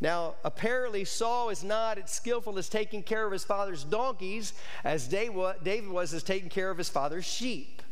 Now, 0.00 0.34
apparently, 0.42 1.04
Saul 1.04 1.50
is 1.50 1.62
not 1.62 1.98
as 1.98 2.10
skillful 2.10 2.58
as 2.58 2.68
taking 2.68 3.02
care 3.02 3.24
of 3.24 3.32
his 3.32 3.44
father's 3.44 3.84
donkeys 3.84 4.54
as 4.82 5.06
David 5.06 5.88
was 5.88 6.12
as 6.12 6.22
taking 6.22 6.48
care 6.48 6.70
of 6.70 6.78
his 6.78 6.88
father's 6.88 7.24
sheep. 7.24 7.82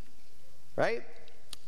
Right? 0.74 1.02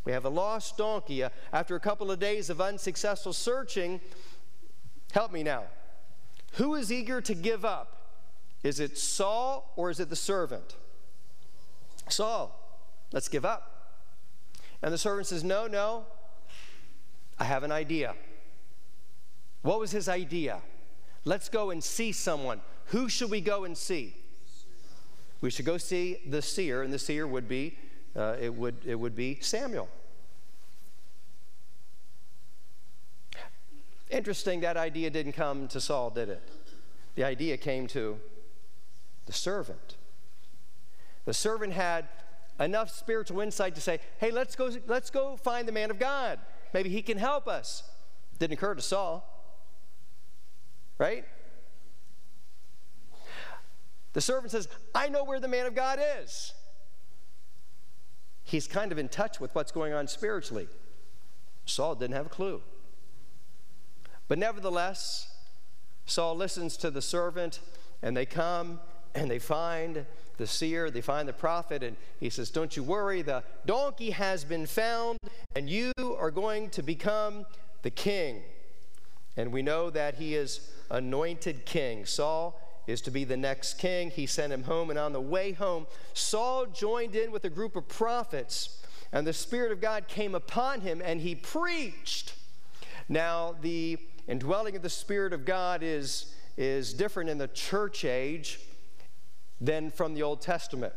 We 0.04 0.12
have 0.12 0.24
a 0.24 0.30
lost 0.30 0.76
donkey. 0.76 1.22
Uh, 1.22 1.28
after 1.52 1.76
a 1.76 1.80
couple 1.80 2.10
of 2.10 2.18
days 2.18 2.50
of 2.50 2.60
unsuccessful 2.60 3.32
searching, 3.32 4.00
help 5.12 5.32
me 5.32 5.42
now. 5.42 5.64
Who 6.54 6.74
is 6.74 6.90
eager 6.92 7.20
to 7.20 7.34
give 7.34 7.64
up? 7.64 7.90
Is 8.62 8.80
it 8.80 8.98
Saul 8.98 9.72
or 9.76 9.90
is 9.90 10.00
it 10.00 10.10
the 10.10 10.16
servant? 10.16 10.76
Saul, 12.08 12.58
let's 13.12 13.28
give 13.28 13.44
up. 13.44 13.70
And 14.82 14.92
the 14.92 14.98
servant 14.98 15.26
says, 15.26 15.42
No, 15.42 15.66
no, 15.66 16.04
I 17.38 17.44
have 17.44 17.62
an 17.62 17.72
idea. 17.72 18.14
What 19.64 19.80
was 19.80 19.90
his 19.90 20.10
idea? 20.10 20.60
Let's 21.24 21.48
go 21.48 21.70
and 21.70 21.82
see 21.82 22.12
someone. 22.12 22.60
Who 22.88 23.08
should 23.08 23.30
we 23.30 23.40
go 23.40 23.64
and 23.64 23.76
see? 23.76 24.14
We 25.40 25.50
should 25.50 25.64
go 25.64 25.78
see 25.78 26.18
the 26.28 26.42
seer, 26.42 26.82
and 26.82 26.92
the 26.92 26.98
seer 26.98 27.26
would 27.26 27.48
be 27.48 27.78
uh, 28.14 28.36
it 28.38 28.54
would 28.54 28.76
it 28.84 28.94
would 28.94 29.16
be 29.16 29.38
Samuel. 29.40 29.88
Interesting 34.10 34.60
that 34.60 34.76
idea 34.76 35.08
didn't 35.08 35.32
come 35.32 35.66
to 35.68 35.80
Saul, 35.80 36.10
did 36.10 36.28
it? 36.28 36.42
The 37.14 37.24
idea 37.24 37.56
came 37.56 37.86
to 37.88 38.20
the 39.24 39.32
servant. 39.32 39.96
The 41.24 41.32
servant 41.32 41.72
had 41.72 42.06
enough 42.60 42.90
spiritual 42.90 43.40
insight 43.40 43.74
to 43.76 43.80
say, 43.80 43.98
"Hey, 44.18 44.30
let's 44.30 44.56
go 44.56 44.70
let's 44.86 45.08
go 45.08 45.38
find 45.38 45.66
the 45.66 45.72
man 45.72 45.90
of 45.90 45.98
God. 45.98 46.38
Maybe 46.74 46.90
he 46.90 47.00
can 47.00 47.16
help 47.16 47.48
us." 47.48 47.82
Didn't 48.38 48.52
occur 48.58 48.74
to 48.74 48.82
Saul. 48.82 49.30
Right? 50.98 51.24
The 54.12 54.20
servant 54.20 54.52
says, 54.52 54.68
I 54.94 55.08
know 55.08 55.24
where 55.24 55.40
the 55.40 55.48
man 55.48 55.66
of 55.66 55.74
God 55.74 55.98
is. 56.20 56.52
He's 58.44 58.66
kind 58.66 58.92
of 58.92 58.98
in 58.98 59.08
touch 59.08 59.40
with 59.40 59.54
what's 59.54 59.72
going 59.72 59.92
on 59.92 60.06
spiritually. 60.06 60.68
Saul 61.66 61.94
didn't 61.94 62.14
have 62.14 62.26
a 62.26 62.30
clue. 62.30 62.62
But 64.28 64.38
nevertheless, 64.38 65.34
Saul 66.06 66.36
listens 66.36 66.76
to 66.78 66.90
the 66.90 67.02
servant, 67.02 67.60
and 68.02 68.16
they 68.16 68.26
come 68.26 68.80
and 69.14 69.30
they 69.30 69.38
find 69.38 70.06
the 70.36 70.46
seer, 70.46 70.90
they 70.90 71.00
find 71.00 71.28
the 71.28 71.32
prophet, 71.32 71.82
and 71.82 71.96
he 72.20 72.28
says, 72.28 72.50
Don't 72.50 72.76
you 72.76 72.82
worry, 72.82 73.22
the 73.22 73.42
donkey 73.66 74.10
has 74.10 74.44
been 74.44 74.66
found, 74.66 75.18
and 75.54 75.70
you 75.70 75.92
are 76.18 76.30
going 76.30 76.70
to 76.70 76.82
become 76.82 77.46
the 77.82 77.90
king. 77.90 78.42
And 79.36 79.52
we 79.52 79.62
know 79.62 79.90
that 79.90 80.14
he 80.14 80.34
is 80.34 80.70
anointed 80.90 81.66
king. 81.66 82.06
Saul 82.06 82.60
is 82.86 83.00
to 83.02 83.10
be 83.10 83.24
the 83.24 83.36
next 83.36 83.74
king. 83.74 84.10
He 84.10 84.26
sent 84.26 84.52
him 84.52 84.64
home, 84.64 84.90
and 84.90 84.98
on 84.98 85.12
the 85.12 85.20
way 85.20 85.52
home, 85.52 85.86
Saul 86.12 86.66
joined 86.66 87.16
in 87.16 87.32
with 87.32 87.44
a 87.44 87.50
group 87.50 87.76
of 87.76 87.88
prophets, 87.88 88.82
and 89.12 89.26
the 89.26 89.32
Spirit 89.32 89.72
of 89.72 89.80
God 89.80 90.06
came 90.08 90.34
upon 90.34 90.82
him, 90.82 91.00
and 91.04 91.20
he 91.20 91.34
preached. 91.34 92.34
Now, 93.08 93.56
the 93.60 93.98
indwelling 94.28 94.76
of 94.76 94.82
the 94.82 94.90
Spirit 94.90 95.32
of 95.32 95.44
God 95.44 95.82
is, 95.82 96.34
is 96.56 96.94
different 96.94 97.30
in 97.30 97.38
the 97.38 97.48
church 97.48 98.04
age 98.04 98.60
than 99.60 99.90
from 99.90 100.14
the 100.14 100.22
Old 100.22 100.40
Testament. 100.40 100.92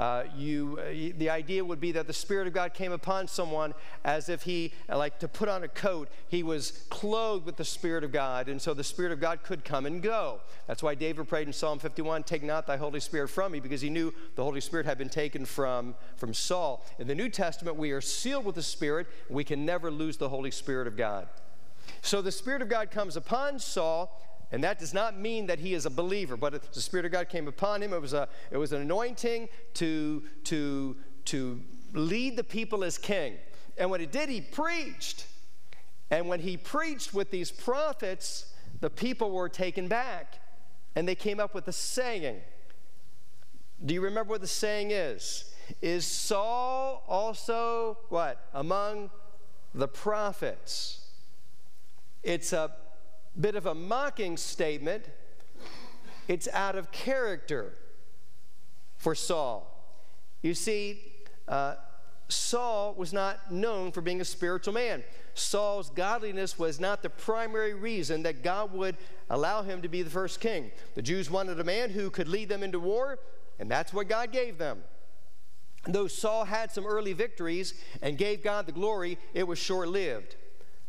Uh, 0.00 0.24
you, 0.34 0.78
uh, 0.80 1.12
the 1.18 1.28
idea 1.28 1.62
would 1.62 1.78
be 1.78 1.92
that 1.92 2.06
the 2.06 2.12
Spirit 2.14 2.46
of 2.46 2.54
God 2.54 2.72
came 2.72 2.90
upon 2.90 3.28
someone 3.28 3.74
as 4.02 4.30
if 4.30 4.44
he, 4.44 4.72
like 4.88 5.18
to 5.18 5.28
put 5.28 5.46
on 5.46 5.62
a 5.62 5.68
coat, 5.68 6.08
he 6.26 6.42
was 6.42 6.86
clothed 6.88 7.44
with 7.44 7.58
the 7.58 7.66
Spirit 7.66 8.02
of 8.02 8.10
God, 8.10 8.48
and 8.48 8.62
so 8.62 8.72
the 8.72 8.82
Spirit 8.82 9.12
of 9.12 9.20
God 9.20 9.42
could 9.42 9.62
come 9.62 9.84
and 9.84 10.02
go. 10.02 10.40
That's 10.66 10.82
why 10.82 10.94
David 10.94 11.28
prayed 11.28 11.48
in 11.48 11.52
Psalm 11.52 11.78
51 11.78 12.22
Take 12.22 12.42
not 12.42 12.66
thy 12.66 12.78
Holy 12.78 12.98
Spirit 12.98 13.28
from 13.28 13.52
me, 13.52 13.60
because 13.60 13.82
he 13.82 13.90
knew 13.90 14.10
the 14.36 14.42
Holy 14.42 14.62
Spirit 14.62 14.86
had 14.86 14.96
been 14.96 15.10
taken 15.10 15.44
from, 15.44 15.94
from 16.16 16.32
Saul. 16.32 16.82
In 16.98 17.06
the 17.06 17.14
New 17.14 17.28
Testament, 17.28 17.76
we 17.76 17.90
are 17.90 18.00
sealed 18.00 18.46
with 18.46 18.54
the 18.54 18.62
Spirit, 18.62 19.06
we 19.28 19.44
can 19.44 19.66
never 19.66 19.90
lose 19.90 20.16
the 20.16 20.30
Holy 20.30 20.50
Spirit 20.50 20.86
of 20.86 20.96
God. 20.96 21.28
So 22.00 22.22
the 22.22 22.32
Spirit 22.32 22.62
of 22.62 22.70
God 22.70 22.90
comes 22.90 23.16
upon 23.16 23.58
Saul 23.58 24.18
and 24.52 24.64
that 24.64 24.78
does 24.78 24.92
not 24.92 25.18
mean 25.18 25.46
that 25.46 25.60
he 25.60 25.74
is 25.74 25.86
a 25.86 25.90
believer, 25.90 26.36
but 26.36 26.72
the 26.72 26.80
Spirit 26.80 27.06
of 27.06 27.12
God 27.12 27.28
came 27.28 27.46
upon 27.46 27.82
him. 27.82 27.92
It 27.92 28.00
was, 28.00 28.12
a, 28.12 28.28
it 28.50 28.56
was 28.56 28.72
an 28.72 28.82
anointing 28.82 29.48
to, 29.74 30.22
to, 30.44 30.96
to 31.26 31.60
lead 31.92 32.36
the 32.36 32.44
people 32.44 32.82
as 32.82 32.98
king. 32.98 33.34
And 33.78 33.90
when 33.90 34.00
he 34.00 34.06
did, 34.06 34.28
he 34.28 34.40
preached. 34.40 35.26
And 36.10 36.28
when 36.28 36.40
he 36.40 36.56
preached 36.56 37.14
with 37.14 37.30
these 37.30 37.52
prophets, 37.52 38.52
the 38.80 38.90
people 38.90 39.30
were 39.30 39.48
taken 39.48 39.86
back. 39.86 40.40
And 40.96 41.06
they 41.06 41.14
came 41.14 41.38
up 41.38 41.54
with 41.54 41.68
a 41.68 41.72
saying. 41.72 42.40
Do 43.84 43.94
you 43.94 44.00
remember 44.00 44.32
what 44.32 44.40
the 44.40 44.48
saying 44.48 44.90
is? 44.90 45.44
Is 45.80 46.04
Saul 46.04 47.04
also 47.08 47.98
what? 48.08 48.44
Among 48.52 49.10
the 49.72 49.86
prophets. 49.86 51.06
It's 52.24 52.52
a 52.52 52.72
bit 53.38 53.54
of 53.54 53.66
a 53.66 53.74
mocking 53.74 54.36
statement, 54.36 55.04
it's 56.28 56.48
out 56.48 56.76
of 56.76 56.90
character 56.92 57.74
for 58.96 59.14
Saul. 59.14 59.66
You 60.42 60.54
see, 60.54 61.00
uh, 61.48 61.74
Saul 62.28 62.94
was 62.94 63.12
not 63.12 63.50
known 63.50 63.92
for 63.92 64.00
being 64.00 64.20
a 64.20 64.24
spiritual 64.24 64.74
man. 64.74 65.02
Saul's 65.34 65.90
godliness 65.90 66.58
was 66.58 66.78
not 66.78 67.02
the 67.02 67.10
primary 67.10 67.74
reason 67.74 68.22
that 68.22 68.42
God 68.42 68.72
would 68.72 68.96
allow 69.28 69.62
him 69.62 69.82
to 69.82 69.88
be 69.88 70.02
the 70.02 70.10
first 70.10 70.40
king. 70.40 70.70
The 70.94 71.02
Jews 71.02 71.30
wanted 71.30 71.58
a 71.58 71.64
man 71.64 71.90
who 71.90 72.10
could 72.10 72.28
lead 72.28 72.48
them 72.48 72.62
into 72.62 72.78
war, 72.78 73.18
and 73.58 73.70
that's 73.70 73.92
what 73.92 74.08
God 74.08 74.32
gave 74.32 74.58
them. 74.58 74.82
Though 75.86 76.08
Saul 76.08 76.44
had 76.44 76.70
some 76.70 76.86
early 76.86 77.14
victories 77.14 77.74
and 78.02 78.18
gave 78.18 78.42
God 78.42 78.66
the 78.66 78.72
glory, 78.72 79.18
it 79.32 79.46
was 79.46 79.58
short 79.58 79.88
lived. 79.88 80.36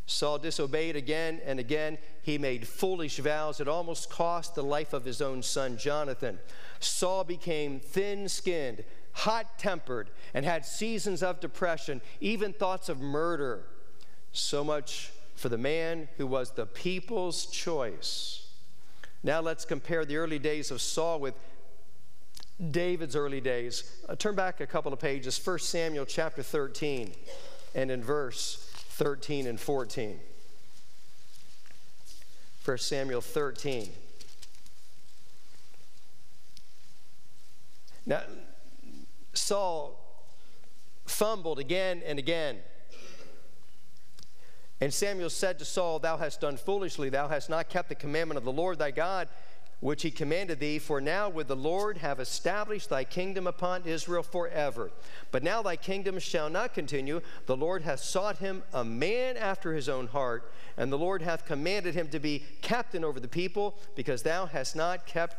Saul 0.06 0.40
disobeyed 0.40 0.96
again 0.96 1.40
and 1.46 1.60
again. 1.60 1.98
He 2.22 2.38
made 2.38 2.68
foolish 2.68 3.18
vows 3.18 3.58
that 3.58 3.68
almost 3.68 4.10
cost 4.10 4.56
the 4.56 4.64
life 4.64 4.94
of 4.94 5.06
his 5.06 5.22
own 5.22 5.42
son, 5.42 5.78
Jonathan. 5.78 6.40
Saul 6.80 7.24
became 7.24 7.80
thin 7.80 8.28
skinned, 8.28 8.84
hot 9.14 9.58
tempered, 9.58 10.10
and 10.34 10.46
had 10.46 10.66
seasons 10.66 11.24
of 11.24 11.40
depression, 11.40 12.02
even 12.20 12.54
thoughts 12.54 12.90
of 12.90 13.00
murder. 13.00 13.66
So 14.32 14.64
much 14.64 15.12
for 15.36 15.50
the 15.50 15.58
man 15.58 16.08
who 16.18 16.28
was 16.28 16.52
the 16.52 16.66
people's 16.66 17.46
choice. 17.46 18.48
Now 19.24 19.40
let's 19.40 19.66
compare 19.66 20.04
the 20.06 20.18
early 20.18 20.40
days 20.40 20.72
of 20.72 20.82
Saul 20.82 21.20
with 21.20 21.36
David's 22.72 23.16
early 23.16 23.42
days. 23.42 23.84
Uh, 24.08 24.16
turn 24.16 24.36
back 24.36 24.62
a 24.62 24.68
couple 24.68 24.94
of 24.94 25.00
pages, 25.00 25.40
1 25.44 25.60
Samuel 25.60 26.06
chapter 26.06 26.44
13, 26.44 27.12
and 27.74 27.90
in 27.90 28.04
verse 28.04 28.71
13 28.92 29.48
and 29.48 29.60
14. 29.60 30.20
1 32.64 32.78
Samuel 32.78 33.22
13. 33.22 33.90
Now, 38.06 38.22
Saul 39.34 39.98
fumbled 41.06 41.60
again 41.60 42.02
and 42.06 42.20
again. 42.20 42.58
And 44.80 44.94
Samuel 44.94 45.30
said 45.30 45.60
to 45.60 45.66
Saul, 45.66 46.00
Thou 46.00 46.18
hast 46.18 46.42
done 46.42 46.58
foolishly. 46.58 47.10
Thou 47.10 47.28
hast 47.28 47.50
not 47.50 47.70
kept 47.70 47.90
the 47.90 47.96
commandment 47.96 48.38
of 48.38 48.44
the 48.44 48.52
Lord 48.52 48.80
thy 48.80 48.92
God, 48.92 49.30
which 49.82 50.04
he 50.04 50.10
commanded 50.10 50.60
thee. 50.60 50.80
For 50.80 51.02
now 51.02 51.28
would 51.28 51.50
the 51.50 51.56
Lord 51.56 51.98
have 51.98 52.20
established 52.20 52.90
thy 52.90 53.04
kingdom 53.04 53.46
upon 53.46 53.84
Israel 53.84 54.24
forever. 54.24 54.92
But 55.32 55.44
now 55.44 55.62
thy 55.62 55.76
kingdom 55.76 56.18
shall 56.20 56.50
not 56.50 56.74
continue. 56.74 57.22
The 57.48 57.58
Lord 57.58 57.82
hath 57.82 58.00
sought 58.00 58.38
him 58.38 58.64
a 58.74 58.86
man 58.86 59.36
after 59.36 59.74
his 59.74 59.90
own 59.90 60.08
heart, 60.08 60.54
and 60.78 60.92
the 60.92 60.98
Lord 60.98 61.22
hath 61.22 61.46
commanded 61.46 61.94
him 61.94 62.08
to 62.10 62.20
be 62.20 62.46
captain 62.62 63.04
over 63.04 63.20
the 63.20 63.28
people, 63.28 63.78
because 63.96 64.24
thou 64.24 64.46
hast 64.46 64.76
not 64.76 65.06
kept 65.06 65.36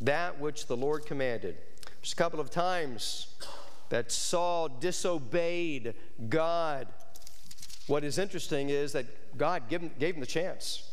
that 0.00 0.40
which 0.40 0.66
the 0.66 0.76
Lord 0.76 1.06
commanded. 1.06 1.56
Just 2.02 2.14
a 2.14 2.16
couple 2.16 2.40
of 2.40 2.50
times 2.50 3.28
that 3.90 4.10
Saul 4.12 4.68
disobeyed 4.68 5.94
God 6.28 6.88
what 7.88 8.04
is 8.04 8.18
interesting 8.18 8.68
is 8.68 8.92
that 8.92 9.06
God 9.36 9.68
gave 9.68 9.80
him, 9.80 9.90
gave 9.98 10.14
him 10.14 10.20
the 10.20 10.26
chance. 10.26 10.87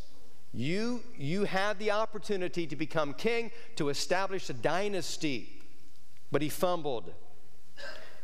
You, 0.52 1.02
you 1.16 1.44
had 1.44 1.78
the 1.78 1.90
opportunity 1.90 2.66
to 2.66 2.76
become 2.76 3.12
king, 3.12 3.50
to 3.76 3.88
establish 3.88 4.48
a 4.48 4.54
dynasty, 4.54 5.62
but 6.32 6.42
he 6.42 6.48
fumbled. 6.48 7.12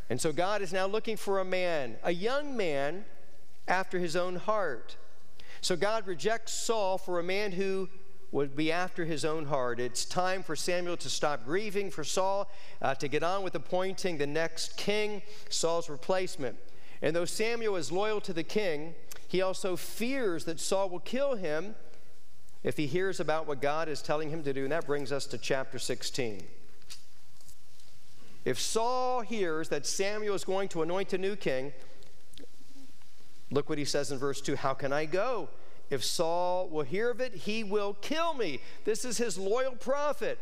And 0.09 0.21
so 0.21 0.33
God 0.33 0.63
is 0.63 0.73
now 0.73 0.87
looking 0.87 1.17
for 1.17 1.41
a 1.41 1.45
man, 1.45 1.97
a 2.03 2.13
young 2.13 2.57
man 2.57 3.05
after 3.69 3.99
his 3.99 4.17
own 4.17 4.37
heart. 4.37 4.97
So 5.61 5.77
God 5.77 6.07
rejects 6.07 6.53
Saul 6.53 6.99
for 6.99 7.21
a 7.21 7.23
man 7.23 7.53
who 7.53 7.89
would 8.33 8.57
be 8.57 8.73
after 8.73 9.05
his 9.05 9.25
own 9.25 9.45
heart. 9.45 9.79
It's 9.79 10.05
time 10.05 10.43
for 10.43 10.57
Samuel 10.57 10.97
to 10.97 11.11
stop 11.11 11.45
grieving 11.45 11.91
for 11.91 12.03
Saul, 12.03 12.51
uh, 12.81 12.95
to 12.97 13.07
get 13.07 13.23
on 13.23 13.43
with 13.43 13.55
appointing 13.55 14.17
the 14.17 14.27
next 14.27 14.77
king, 14.77 15.23
Saul's 15.51 15.91
replacement. 15.91 16.57
And 17.03 17.15
though 17.15 17.27
Samuel 17.27 17.77
is 17.77 17.93
loyal 17.93 18.21
to 18.23 18.33
the 18.33 18.43
king, 18.43 18.95
he 19.29 19.43
also 19.43 19.77
fears 19.77 20.47
that 20.47 20.61
Saul 20.61 20.89
will 20.89 21.01
kill 21.01 21.37
him 21.37 21.75
if 22.65 22.77
he 22.77 22.87
hears 22.87 23.21
about 23.21 23.47
what 23.47 23.61
God 23.61 23.89
is 23.89 24.03
telling 24.03 24.31
him 24.31 24.43
to 24.45 24.53
do. 24.53 24.63
And 24.63 24.73
that 24.73 24.87
brings 24.87 25.13
us 25.13 25.27
to 25.27 25.39
chapter 25.39 25.79
16. 25.79 26.43
If 28.45 28.59
Saul 28.61 29.21
hears 29.21 29.69
that 29.69 29.87
Samuel 29.87 30.35
is 30.35 30.45
going 30.45 30.69
to 30.71 30.83
anoint 30.83 31.13
a 31.13 31.19
new 31.19 31.37
king, 31.37 31.73
look 33.51 33.69
what 33.69 33.79
he 33.79 33.85
says 33.85 34.11
in 34.11 34.19
verse 34.19 34.41
2 34.41 34.57
How 34.57 34.75
can 34.75 34.93
I 34.93 35.05
go? 35.05 35.49
If 35.91 36.05
Saul 36.05 36.69
will 36.69 36.85
hear 36.85 37.11
of 37.11 37.21
it, 37.21 37.35
he 37.35 37.63
will 37.63 37.95
kill 38.01 38.35
me. 38.35 38.61
This 38.85 39.05
is 39.05 39.19
his 39.19 39.37
loyal 39.37 39.73
prophet. 39.73 40.39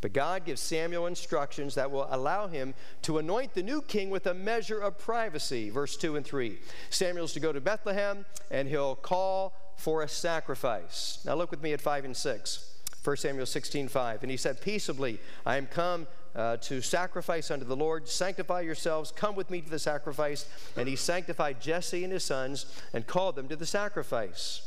But 0.00 0.14
God 0.14 0.46
gives 0.46 0.62
Samuel 0.62 1.06
instructions 1.06 1.74
that 1.74 1.90
will 1.90 2.06
allow 2.10 2.46
him 2.46 2.74
to 3.02 3.18
anoint 3.18 3.52
the 3.52 3.62
new 3.62 3.82
king 3.82 4.08
with 4.08 4.26
a 4.26 4.32
measure 4.32 4.78
of 4.78 4.96
privacy. 4.96 5.68
Verse 5.68 5.96
2 5.96 6.16
and 6.16 6.24
3. 6.24 6.58
Samuel's 6.88 7.34
to 7.34 7.40
go 7.40 7.52
to 7.52 7.60
Bethlehem 7.60 8.24
and 8.50 8.66
he'll 8.66 8.94
call 8.94 9.54
for 9.80 10.02
a 10.02 10.08
sacrifice. 10.08 11.18
Now 11.24 11.34
look 11.34 11.50
with 11.50 11.62
me 11.62 11.72
at 11.72 11.80
5 11.80 12.04
and 12.04 12.16
6. 12.16 12.74
1 13.02 13.16
Samuel 13.16 13.46
16, 13.46 13.88
5. 13.88 14.22
And 14.22 14.30
he 14.30 14.36
said, 14.36 14.60
Peaceably, 14.60 15.18
I 15.46 15.56
am 15.56 15.66
come 15.66 16.06
uh, 16.36 16.58
to 16.58 16.82
sacrifice 16.82 17.50
unto 17.50 17.64
the 17.64 17.76
Lord. 17.76 18.06
Sanctify 18.06 18.60
yourselves, 18.60 19.10
come 19.10 19.34
with 19.34 19.48
me 19.48 19.62
to 19.62 19.70
the 19.70 19.78
sacrifice. 19.78 20.46
And 20.76 20.86
he 20.86 20.96
sanctified 20.96 21.62
Jesse 21.62 22.04
and 22.04 22.12
his 22.12 22.24
sons 22.24 22.66
and 22.92 23.06
called 23.06 23.36
them 23.36 23.48
to 23.48 23.56
the 23.56 23.64
sacrifice. 23.64 24.60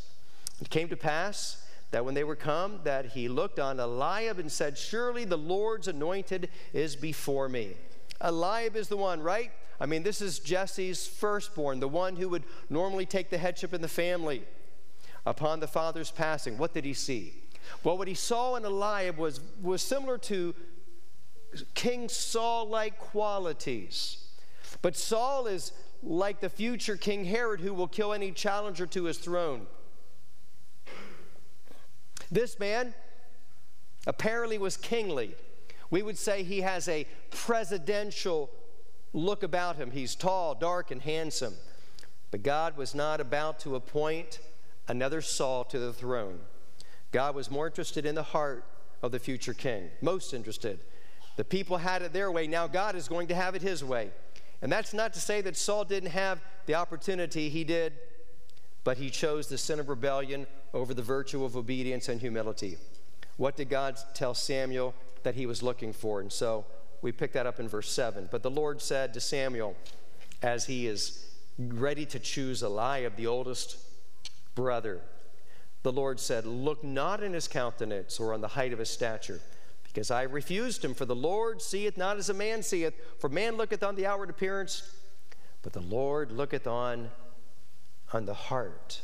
It 0.60 0.72
came 0.72 0.90
to 0.90 0.98
pass 0.98 1.64
that 1.92 2.04
when 2.04 2.16
they 2.16 2.24
were 2.24 2.36
come, 2.36 2.80
that 2.84 3.08
he 3.08 3.28
looked 3.28 3.60
on 3.60 3.80
Eliab 3.80 4.40
and 4.40 4.52
said, 4.52 4.80
Surely 4.80 5.26
the 5.26 5.38
Lord's 5.38 5.88
anointed 5.88 6.50
is 6.74 6.96
before 6.96 7.48
me. 7.48 7.74
Eliab 8.20 8.76
is 8.76 8.88
the 8.88 8.98
one, 8.98 9.22
right? 9.22 9.52
I 9.80 9.86
mean, 9.86 10.02
this 10.02 10.22
is 10.22 10.40
Jesse's 10.40 11.06
firstborn, 11.06 11.80
the 11.80 11.88
one 11.88 12.16
who 12.16 12.30
would 12.30 12.46
normally 12.68 13.06
take 13.06 13.30
the 13.30 13.38
headship 13.38 13.76
in 13.76 13.82
the 13.82 13.88
family 13.88 14.44
upon 15.26 15.60
the 15.60 15.68
father's 15.68 16.12
passing. 16.12 16.58
What 16.58 16.74
did 16.74 16.86
he 16.86 16.94
see? 16.94 17.34
Well, 17.84 17.98
what 17.98 18.08
he 18.08 18.14
saw 18.14 18.56
in 18.56 18.66
Eliab 18.66 19.18
was, 19.18 19.40
was 19.62 19.82
similar 19.82 20.18
to 20.20 20.54
King 21.74 22.10
Saul 22.10 22.68
like 22.68 22.98
qualities. 22.98 24.18
But 24.82 24.96
Saul 24.96 25.48
is 25.48 25.72
like 26.02 26.42
the 26.42 26.50
future 26.50 26.98
King 26.98 27.26
Herod 27.26 27.62
who 27.62 27.74
will 27.74 27.88
kill 27.88 28.12
any 28.14 28.32
challenger 28.32 28.86
to 28.88 29.06
his 29.06 29.18
throne. 29.18 29.68
This 32.32 32.60
man 32.60 32.94
apparently 34.06 34.58
was 34.58 34.76
kingly. 34.76 35.36
We 35.90 36.02
would 36.02 36.18
say 36.18 36.44
he 36.44 36.62
has 36.62 36.88
a 36.88 37.06
presidential 37.30 38.50
look 39.14 39.44
about 39.44 39.76
him. 39.76 39.92
He's 39.92 40.16
tall, 40.16 40.56
dark, 40.56 40.92
and 40.92 41.02
handsome. 41.02 41.54
But 42.32 42.42
God 42.42 42.76
was 42.76 42.96
not 42.96 43.22
about 43.22 43.60
to 43.60 43.76
appoint 43.76 44.40
another 44.88 45.22
Saul 45.22 45.64
to 45.66 45.80
the 45.80 45.94
throne. 45.94 46.40
God 47.12 47.36
was 47.36 47.52
more 47.52 47.68
interested 47.68 48.06
in 48.06 48.16
the 48.16 48.24
heart 48.24 48.66
of 49.02 49.12
the 49.12 49.20
future 49.20 49.54
king, 49.54 49.90
most 50.02 50.34
interested. 50.34 50.80
The 51.36 51.44
people 51.44 51.78
had 51.78 52.02
it 52.02 52.14
their 52.14 52.32
way. 52.32 52.48
Now 52.48 52.68
God 52.68 52.96
is 52.96 53.08
going 53.08 53.28
to 53.28 53.36
have 53.36 53.56
it 53.56 53.62
his 53.62 53.84
way. 53.84 54.12
And 54.62 54.72
that's 54.72 54.94
not 54.94 55.14
to 55.14 55.20
say 55.20 55.42
that 55.42 55.58
Saul 55.58 55.84
didn't 55.84 56.12
have 56.12 56.40
the 56.68 56.76
opportunity. 56.76 57.50
He 57.50 57.64
did 57.64 57.94
but 58.84 58.98
he 58.98 59.10
chose 59.10 59.48
the 59.48 59.58
sin 59.58 59.80
of 59.80 59.90
rebellion 59.90 60.48
over 60.74 60.94
the 60.94 61.02
virtue 61.02 61.44
of 61.44 61.56
obedience 61.56 62.10
and 62.10 62.20
humility. 62.20 62.78
What 63.38 63.56
did 63.56 63.70
God 63.70 63.98
tell 64.14 64.34
Samuel 64.34 64.94
that 65.24 65.36
he 65.36 65.46
was 65.46 65.64
looking 65.64 65.94
for? 65.94 66.20
And 66.20 66.32
so 66.32 66.66
we 67.02 67.12
pick 67.12 67.34
that 67.34 67.48
up 67.48 67.60
in 67.60 67.68
verse 67.68 67.92
7. 67.92 68.28
But 68.32 68.44
the 68.44 68.52
Lord 68.52 68.82
said 68.82 69.14
to 69.14 69.22
Samuel, 69.22 69.76
as 70.42 70.66
he 70.66 70.88
is 70.88 71.30
ready 71.58 72.06
to 72.08 72.20
choose 72.20 72.62
Eliab, 72.62 73.16
the 73.16 73.28
oldest 73.28 73.78
brother, 74.56 75.02
the 75.84 75.92
Lord 75.92 76.20
said, 76.20 76.46
Look 76.46 76.84
not 76.84 77.24
in 77.24 77.34
his 77.34 77.48
countenance 77.48 78.20
or 78.20 78.34
on 78.34 78.42
the 78.42 78.48
height 78.50 78.74
of 78.74 78.80
his 78.80 78.90
stature, 78.90 79.42
because 79.84 80.12
I 80.12 80.24
refused 80.24 80.84
him. 80.84 80.94
For 80.94 81.06
the 81.06 81.16
Lord 81.16 81.62
seeth 81.62 81.98
not 81.98 82.18
as 82.18 82.30
a 82.30 82.34
man 82.34 82.64
seeth, 82.64 82.94
for 83.20 83.30
man 83.30 83.58
looketh 83.58 83.84
on 83.84 83.96
the 83.96 84.06
outward 84.06 84.30
appearance, 84.30 84.90
but 85.62 85.74
the 85.74 85.82
Lord 85.82 86.32
looketh 86.32 86.68
on 86.68 87.10
on 88.14 88.26
the 88.26 88.34
heart. 88.34 89.02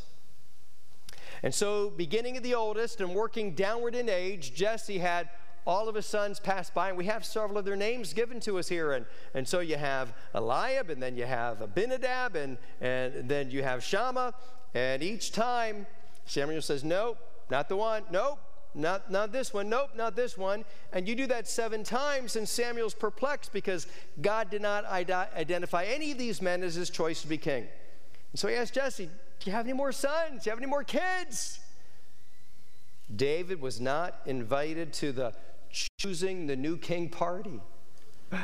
And 1.41 1.53
so, 1.53 1.89
beginning 1.89 2.37
at 2.37 2.43
the 2.43 2.53
oldest 2.55 3.01
and 3.01 3.15
working 3.15 3.55
downward 3.55 3.95
in 3.95 4.09
age, 4.09 4.53
Jesse 4.53 4.99
had 4.99 5.29
all 5.65 5.87
of 5.87 5.95
his 5.95 6.05
sons 6.05 6.39
pass 6.39 6.69
by, 6.69 6.89
and 6.89 6.97
we 6.97 7.05
have 7.05 7.25
several 7.25 7.57
of 7.57 7.65
their 7.65 7.75
names 7.75 8.13
given 8.13 8.39
to 8.41 8.57
us 8.59 8.67
here. 8.67 8.93
And, 8.93 9.05
and 9.33 9.47
so 9.47 9.59
you 9.59 9.77
have 9.77 10.13
Eliab, 10.33 10.89
and 10.89 11.01
then 11.01 11.15
you 11.15 11.25
have 11.25 11.61
Abinadab, 11.61 12.35
and, 12.35 12.57
and 12.81 13.29
then 13.29 13.51
you 13.51 13.63
have 13.63 13.83
Shammah. 13.83 14.33
And 14.73 15.01
each 15.01 15.31
time, 15.31 15.87
Samuel 16.25 16.61
says, 16.61 16.83
Nope, 16.83 17.17
not 17.49 17.69
the 17.69 17.75
one. 17.75 18.03
Nope, 18.11 18.39
not, 18.75 19.11
not 19.11 19.31
this 19.31 19.53
one. 19.53 19.69
Nope, 19.69 19.91
not 19.95 20.15
this 20.15 20.37
one. 20.37 20.63
And 20.93 21.07
you 21.07 21.15
do 21.15 21.27
that 21.27 21.47
seven 21.47 21.83
times, 21.83 22.35
and 22.35 22.47
Samuel's 22.47 22.93
perplexed 22.93 23.51
because 23.51 23.87
God 24.21 24.49
did 24.49 24.61
not 24.61 24.85
identify 24.85 25.85
any 25.85 26.11
of 26.11 26.17
these 26.17 26.41
men 26.41 26.63
as 26.63 26.75
his 26.75 26.89
choice 26.89 27.21
to 27.21 27.27
be 27.27 27.37
king. 27.37 27.67
And 28.31 28.39
so 28.39 28.47
he 28.47 28.55
asked 28.55 28.73
Jesse, 28.73 29.05
Do 29.05 29.49
you 29.49 29.51
have 29.51 29.65
any 29.65 29.73
more 29.73 29.91
sons? 29.91 30.43
Do 30.43 30.49
you 30.49 30.51
have 30.51 30.59
any 30.59 30.67
more 30.69 30.83
kids? 30.83 31.59
David 33.15 33.59
was 33.59 33.81
not 33.81 34.19
invited 34.27 34.93
to 34.93 35.11
the 35.11 35.33
choosing 35.97 36.45
the 36.47 36.55
new 36.55 36.77
king 36.77 37.09
party. 37.09 37.59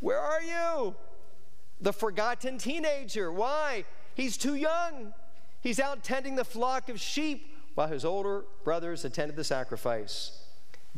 Where 0.00 0.18
are 0.18 0.42
you? 0.42 0.94
The 1.80 1.92
forgotten 1.92 2.58
teenager. 2.58 3.32
Why? 3.32 3.84
He's 4.14 4.36
too 4.36 4.54
young. 4.54 5.12
He's 5.60 5.80
out 5.80 6.04
tending 6.04 6.36
the 6.36 6.44
flock 6.44 6.88
of 6.88 7.00
sheep 7.00 7.56
while 7.74 7.88
his 7.88 8.04
older 8.04 8.44
brothers 8.64 9.04
attended 9.04 9.36
the 9.36 9.44
sacrifice. 9.44 10.40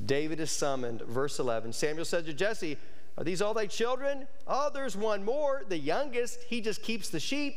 David 0.04 0.40
is 0.40 0.50
summoned. 0.50 1.02
Verse 1.02 1.38
11 1.38 1.72
Samuel 1.72 2.04
said 2.04 2.26
to 2.26 2.34
Jesse, 2.34 2.76
are 3.18 3.24
these 3.24 3.40
all 3.40 3.54
thy 3.54 3.66
children? 3.66 4.26
Oh, 4.46 4.70
there's 4.72 4.96
one 4.96 5.24
more, 5.24 5.62
the 5.68 5.78
youngest. 5.78 6.40
He 6.48 6.60
just 6.60 6.82
keeps 6.82 7.08
the 7.08 7.20
sheep. 7.20 7.54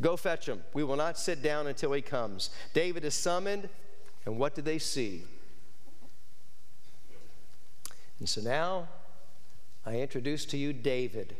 Go 0.00 0.16
fetch 0.16 0.48
him. 0.48 0.62
We 0.74 0.84
will 0.84 0.96
not 0.96 1.18
sit 1.18 1.42
down 1.42 1.66
until 1.66 1.92
he 1.92 2.02
comes. 2.02 2.50
David 2.74 3.04
is 3.04 3.14
summoned, 3.14 3.68
and 4.26 4.38
what 4.38 4.54
do 4.54 4.60
they 4.60 4.78
see? 4.78 5.22
And 8.18 8.28
so 8.28 8.40
now 8.42 8.88
I 9.86 9.96
introduce 9.96 10.44
to 10.46 10.58
you 10.58 10.72
David. 10.72 11.36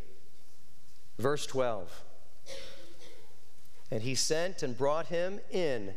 Verse 1.23 1.47
12. 1.47 2.03
And 3.93 4.03
he 4.03 4.17
sent 4.17 4.65
and 4.65 4.77
brought 4.77 5.07
him 5.07 5.39
in. 5.53 5.95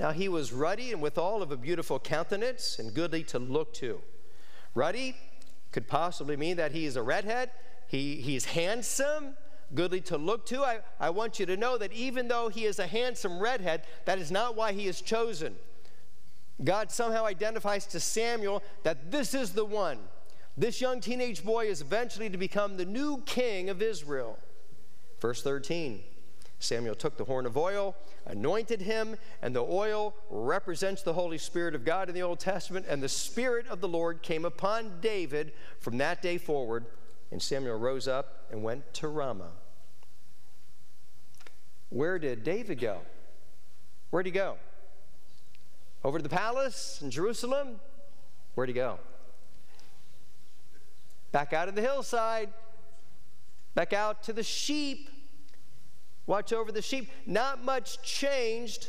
Now 0.00 0.10
he 0.10 0.28
was 0.28 0.52
ruddy 0.52 0.92
and 0.92 1.00
withal 1.00 1.42
of 1.42 1.52
a 1.52 1.56
beautiful 1.56 2.00
countenance 2.00 2.80
and 2.80 2.92
goodly 2.92 3.22
to 3.24 3.38
look 3.38 3.72
to. 3.74 4.00
Ruddy 4.74 5.14
could 5.70 5.86
possibly 5.86 6.36
mean 6.36 6.56
that 6.56 6.72
he 6.72 6.86
is 6.86 6.96
a 6.96 7.02
redhead, 7.02 7.52
he, 7.86 8.16
he's 8.16 8.46
handsome, 8.46 9.36
goodly 9.76 10.00
to 10.00 10.18
look 10.18 10.44
to. 10.46 10.64
I, 10.64 10.80
I 10.98 11.10
want 11.10 11.38
you 11.38 11.46
to 11.46 11.56
know 11.56 11.78
that 11.78 11.92
even 11.92 12.26
though 12.26 12.48
he 12.48 12.64
is 12.64 12.80
a 12.80 12.86
handsome 12.88 13.38
redhead, 13.38 13.84
that 14.06 14.18
is 14.18 14.32
not 14.32 14.56
why 14.56 14.72
he 14.72 14.88
is 14.88 15.00
chosen. 15.00 15.54
God 16.64 16.90
somehow 16.90 17.26
identifies 17.26 17.86
to 17.86 18.00
Samuel 18.00 18.60
that 18.82 19.12
this 19.12 19.34
is 19.34 19.52
the 19.52 19.64
one. 19.64 19.98
This 20.56 20.80
young 20.80 21.00
teenage 21.00 21.44
boy 21.44 21.66
is 21.66 21.80
eventually 21.80 22.28
to 22.28 22.38
become 22.38 22.76
the 22.76 22.84
new 22.84 23.22
king 23.24 23.70
of 23.70 23.80
Israel. 23.80 24.36
Verse 25.24 25.40
13 25.40 26.02
Samuel 26.58 26.94
took 26.94 27.16
the 27.16 27.24
horn 27.24 27.46
of 27.46 27.56
oil, 27.56 27.96
anointed 28.26 28.82
him, 28.82 29.16
and 29.40 29.56
the 29.56 29.62
oil 29.62 30.12
represents 30.28 31.00
the 31.00 31.14
Holy 31.14 31.38
Spirit 31.38 31.74
of 31.74 31.82
God 31.82 32.10
in 32.10 32.14
the 32.14 32.20
Old 32.20 32.40
Testament. 32.40 32.84
And 32.86 33.02
the 33.02 33.08
Spirit 33.08 33.66
of 33.68 33.80
the 33.80 33.88
Lord 33.88 34.20
came 34.20 34.44
upon 34.44 35.00
David 35.00 35.54
from 35.80 35.96
that 35.96 36.20
day 36.20 36.36
forward. 36.36 36.84
And 37.30 37.40
Samuel 37.40 37.78
rose 37.78 38.06
up 38.06 38.44
and 38.50 38.62
went 38.62 38.92
to 38.94 39.08
Ramah. 39.08 39.52
Where 41.88 42.18
did 42.18 42.44
David 42.44 42.78
go? 42.78 42.98
Where'd 44.10 44.26
he 44.26 44.32
go? 44.32 44.58
Over 46.04 46.18
to 46.18 46.22
the 46.22 46.28
palace 46.28 47.00
in 47.00 47.10
Jerusalem? 47.10 47.80
Where'd 48.56 48.68
he 48.68 48.74
go? 48.74 48.98
Back 51.32 51.54
out 51.54 51.70
of 51.70 51.76
the 51.76 51.80
hillside, 51.80 52.50
back 53.74 53.94
out 53.94 54.22
to 54.24 54.34
the 54.34 54.42
sheep. 54.42 55.08
Watch 56.26 56.52
over 56.52 56.72
the 56.72 56.82
sheep. 56.82 57.10
Not 57.26 57.64
much 57.64 58.02
changed 58.02 58.88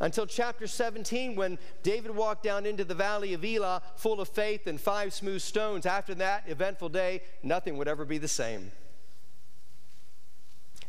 until 0.00 0.26
chapter 0.26 0.66
17 0.66 1.34
when 1.34 1.58
David 1.82 2.14
walked 2.14 2.42
down 2.42 2.66
into 2.66 2.84
the 2.84 2.94
valley 2.94 3.34
of 3.34 3.44
Elah 3.44 3.82
full 3.96 4.20
of 4.20 4.28
faith 4.28 4.66
and 4.66 4.80
five 4.80 5.12
smooth 5.12 5.42
stones. 5.42 5.86
After 5.86 6.14
that 6.16 6.44
eventful 6.46 6.90
day, 6.90 7.22
nothing 7.42 7.76
would 7.76 7.88
ever 7.88 8.04
be 8.04 8.18
the 8.18 8.28
same. 8.28 8.70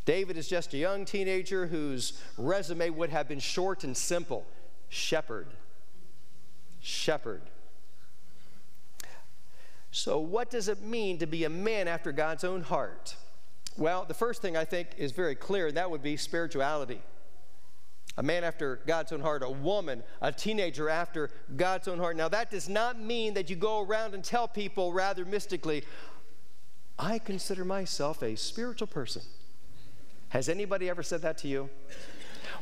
David 0.06 0.38
is 0.38 0.48
just 0.48 0.74
a 0.74 0.78
young 0.78 1.06
teenager 1.06 1.68
whose 1.68 2.20
resume 2.38 2.90
would 2.90 3.10
have 3.10 3.28
been 3.28 3.40
short 3.40 3.84
and 3.84 3.96
simple 3.96 4.46
shepherd. 4.88 5.48
Shepherd. 6.82 7.42
So, 9.92 10.20
what 10.20 10.50
does 10.50 10.68
it 10.68 10.82
mean 10.82 11.18
to 11.18 11.26
be 11.26 11.44
a 11.44 11.50
man 11.50 11.88
after 11.88 12.12
God's 12.12 12.44
own 12.44 12.62
heart? 12.62 13.16
Well, 13.80 14.04
the 14.06 14.14
first 14.14 14.42
thing 14.42 14.58
I 14.58 14.66
think 14.66 14.90
is 14.98 15.14
very 15.14 15.36
clear, 15.36 15.68
and 15.68 15.78
that 15.78 15.90
would 15.90 16.04
be 16.04 16.18
spirituality. 16.18 17.02
A 18.18 18.24
man 18.24 18.44
after 18.44 18.82
God's 18.86 19.14
own 19.14 19.22
heart, 19.22 19.42
a 19.42 19.50
woman, 19.50 20.04
a 20.22 20.34
teenager 20.34 20.90
after 20.90 21.30
God's 21.56 21.88
own 21.88 21.98
heart. 21.98 22.18
Now, 22.18 22.28
that 22.28 22.52
does 22.52 22.68
not 22.68 23.00
mean 23.00 23.36
that 23.36 23.50
you 23.50 23.56
go 23.56 23.82
around 23.82 24.14
and 24.14 24.22
tell 24.22 24.50
people 24.50 24.92
rather 24.92 25.24
mystically, 25.24 25.86
I 26.98 27.20
consider 27.20 27.64
myself 27.64 28.22
a 28.22 28.36
spiritual 28.36 28.88
person. 28.88 29.22
Has 30.30 30.50
anybody 30.50 30.90
ever 30.90 31.02
said 31.02 31.22
that 31.22 31.38
to 31.40 31.48
you? 31.48 31.70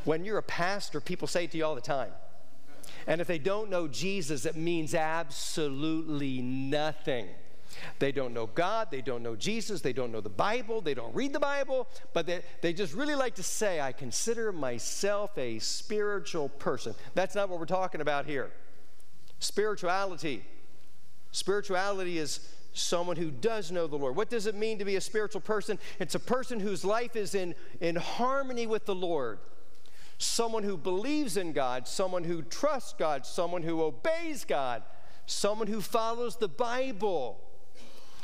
When 0.04 0.24
you're 0.24 0.38
a 0.38 0.42
pastor, 0.42 1.00
people 1.00 1.26
say 1.26 1.44
it 1.44 1.50
to 1.50 1.58
you 1.58 1.64
all 1.64 1.74
the 1.74 1.80
time. 1.80 2.12
And 3.08 3.20
if 3.20 3.26
they 3.26 3.38
don't 3.38 3.70
know 3.70 3.88
Jesus, 3.88 4.46
it 4.46 4.54
means 4.54 4.94
absolutely 4.94 6.40
nothing. 6.40 7.26
They 7.98 8.12
don't 8.12 8.34
know 8.34 8.46
God, 8.46 8.88
they 8.90 9.00
don't 9.00 9.22
know 9.22 9.36
Jesus, 9.36 9.80
they 9.80 9.92
don't 9.92 10.12
know 10.12 10.20
the 10.20 10.28
Bible, 10.28 10.80
they 10.80 10.94
don't 10.94 11.14
read 11.14 11.32
the 11.32 11.40
Bible, 11.40 11.88
but 12.12 12.26
they, 12.26 12.42
they 12.60 12.72
just 12.72 12.94
really 12.94 13.14
like 13.14 13.34
to 13.36 13.42
say, 13.42 13.80
I 13.80 13.92
consider 13.92 14.52
myself 14.52 15.36
a 15.36 15.58
spiritual 15.58 16.48
person. 16.48 16.94
That's 17.14 17.34
not 17.34 17.48
what 17.48 17.58
we're 17.58 17.66
talking 17.66 18.00
about 18.00 18.26
here. 18.26 18.50
Spirituality. 19.38 20.44
Spirituality 21.30 22.18
is 22.18 22.40
someone 22.72 23.16
who 23.16 23.30
does 23.30 23.70
know 23.70 23.86
the 23.86 23.96
Lord. 23.96 24.16
What 24.16 24.30
does 24.30 24.46
it 24.46 24.54
mean 24.54 24.78
to 24.78 24.84
be 24.84 24.96
a 24.96 25.00
spiritual 25.00 25.40
person? 25.40 25.78
It's 25.98 26.14
a 26.14 26.20
person 26.20 26.60
whose 26.60 26.84
life 26.84 27.16
is 27.16 27.34
in, 27.34 27.54
in 27.80 27.96
harmony 27.96 28.66
with 28.66 28.86
the 28.86 28.94
Lord. 28.94 29.38
Someone 30.18 30.64
who 30.64 30.76
believes 30.76 31.36
in 31.36 31.52
God, 31.52 31.86
someone 31.86 32.24
who 32.24 32.42
trusts 32.42 32.94
God, 32.98 33.24
someone 33.24 33.62
who 33.62 33.82
obeys 33.82 34.44
God, 34.44 34.82
someone 35.26 35.68
who 35.68 35.80
follows 35.80 36.36
the 36.36 36.48
Bible. 36.48 37.40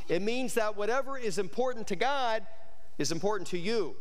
It 0.08 0.22
means 0.22 0.54
that 0.54 0.76
whatever 0.76 1.16
is 1.16 1.38
important 1.38 1.86
to 1.88 1.96
God 1.96 2.46
is 2.98 3.10
important 3.10 3.48
to 3.48 3.58
you. 3.58 3.96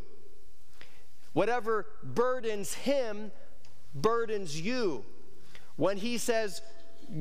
Whatever 1.34 1.88
burdens 2.04 2.74
Him 2.74 3.32
burdens 3.96 4.60
you. 4.60 5.04
When 5.76 5.98
He 5.98 6.18
says, 6.18 6.62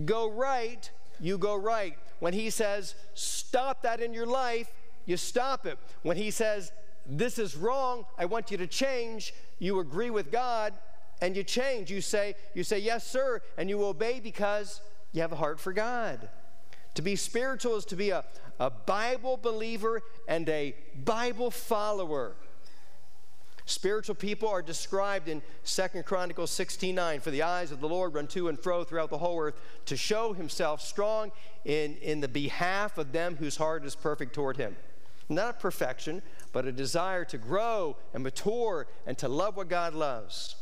go 0.05 0.30
right, 0.30 0.91
you 1.20 1.39
go 1.39 1.57
right. 1.57 1.97
When 2.20 2.35
He 2.35 2.51
says, 2.51 2.95
stop 3.14 3.83
that 3.83 4.01
in 4.01 4.12
your 4.12 4.26
life, 4.26 4.70
you 5.07 5.16
stop 5.16 5.66
it. 5.66 5.78
When 6.03 6.16
He 6.16 6.30
says, 6.30 6.72
this 7.07 7.39
is 7.39 7.57
wrong, 7.57 8.05
I 8.18 8.26
want 8.26 8.51
you 8.51 8.59
to 8.59 8.66
change, 8.66 9.35
you 9.59 9.80
agree 9.80 10.11
with 10.11 10.30
God 10.30 10.74
and 11.20 11.37
you 11.37 11.45
change. 11.45 11.91
You 11.91 12.01
say, 12.01 12.35
you 12.55 12.64
say, 12.64 12.78
yes, 12.78 13.07
sir, 13.07 13.41
and 13.57 13.70
you 13.70 13.85
obey 13.85 14.20
because 14.20 14.80
you 15.12 15.22
have 15.22 15.33
a 15.33 15.37
heart 15.37 15.61
for 15.61 15.72
God. 15.72 16.28
To 16.95 17.03
be 17.03 17.16
spiritual 17.16 17.76
is 17.76 17.84
to 17.86 17.97
be 17.97 18.11
a, 18.11 18.24
a 18.59 18.70
Bible 18.70 19.36
believer 19.36 20.03
and 20.28 20.49
a 20.49 20.74
Bible 21.05 21.51
follower. 21.51 22.36
Spiritual 23.64 24.16
people 24.16 24.49
are 24.49 24.61
described 24.61 25.28
in 25.28 25.40
Second 25.62 26.05
Chronicles 26.05 26.51
16:9. 26.51 27.22
For 27.22 27.30
the 27.30 27.43
eyes 27.43 27.70
of 27.70 27.80
the 27.80 27.88
Lord 27.88 28.14
run 28.14 28.26
to 28.28 28.49
and 28.49 28.59
fro 28.59 28.84
throughout 28.84 29.11
the 29.11 29.18
whole 29.18 29.40
earth 29.40 29.61
to 29.86 29.97
show 29.97 30.32
himself 30.32 30.80
strong 30.80 31.30
in, 31.64 31.97
in 31.97 32.20
the 32.20 32.28
behalf 32.28 32.99
of 32.99 33.12
them 33.12 33.36
whose 33.36 33.57
heart 33.57 33.84
is 33.84 33.95
perfect 33.95 34.34
toward 34.34 34.57
him. 34.57 34.76
Not 35.28 35.61
perfection, 35.61 36.22
but 36.53 36.66
a 36.66 36.72
desire 36.72 37.24
to 37.26 37.38
grow 37.38 37.97
and 38.12 38.22
mature 38.22 38.88
and 39.07 39.16
to 39.18 39.28
love 39.28 39.57
what 39.57 39.68
God 39.68 39.95
loves. 39.95 40.57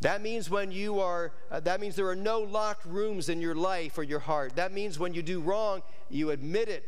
That 0.00 0.22
means 0.22 0.48
when 0.48 0.70
you 0.70 1.00
are, 1.00 1.32
uh, 1.50 1.60
that 1.60 1.80
means 1.80 1.96
there 1.96 2.08
are 2.08 2.16
no 2.16 2.40
locked 2.40 2.84
rooms 2.86 3.28
in 3.28 3.40
your 3.40 3.54
life 3.54 3.98
or 3.98 4.04
your 4.04 4.20
heart. 4.20 4.54
That 4.56 4.72
means 4.72 4.98
when 4.98 5.12
you 5.12 5.22
do 5.22 5.40
wrong, 5.40 5.82
you 6.08 6.30
admit 6.30 6.68
it. 6.68 6.84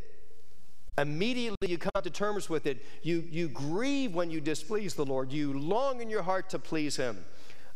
Immediately 0.97 1.69
you 1.69 1.77
come 1.77 2.01
to 2.01 2.09
terms 2.09 2.49
with 2.49 2.65
it. 2.65 2.85
You, 3.01 3.25
you 3.29 3.47
grieve 3.49 4.13
when 4.13 4.29
you 4.29 4.39
displease 4.39 4.93
the 4.93 5.05
Lord. 5.05 5.31
You 5.31 5.57
long 5.57 6.01
in 6.01 6.09
your 6.09 6.21
heart 6.21 6.49
to 6.51 6.59
please 6.59 6.95
Him. 6.95 7.25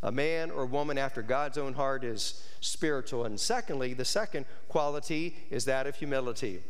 A 0.03 0.11
man 0.11 0.51
or 0.51 0.65
woman 0.65 0.97
after 0.97 1.21
God's 1.21 1.57
own 1.57 1.73
heart 1.73 2.03
is 2.03 2.45
spiritual. 2.59 3.25
And 3.25 3.39
secondly, 3.39 3.93
the 3.93 4.05
second 4.05 4.45
quality 4.69 5.35
is 5.49 5.65
that 5.65 5.87
of 5.87 5.95
humility 5.95 6.61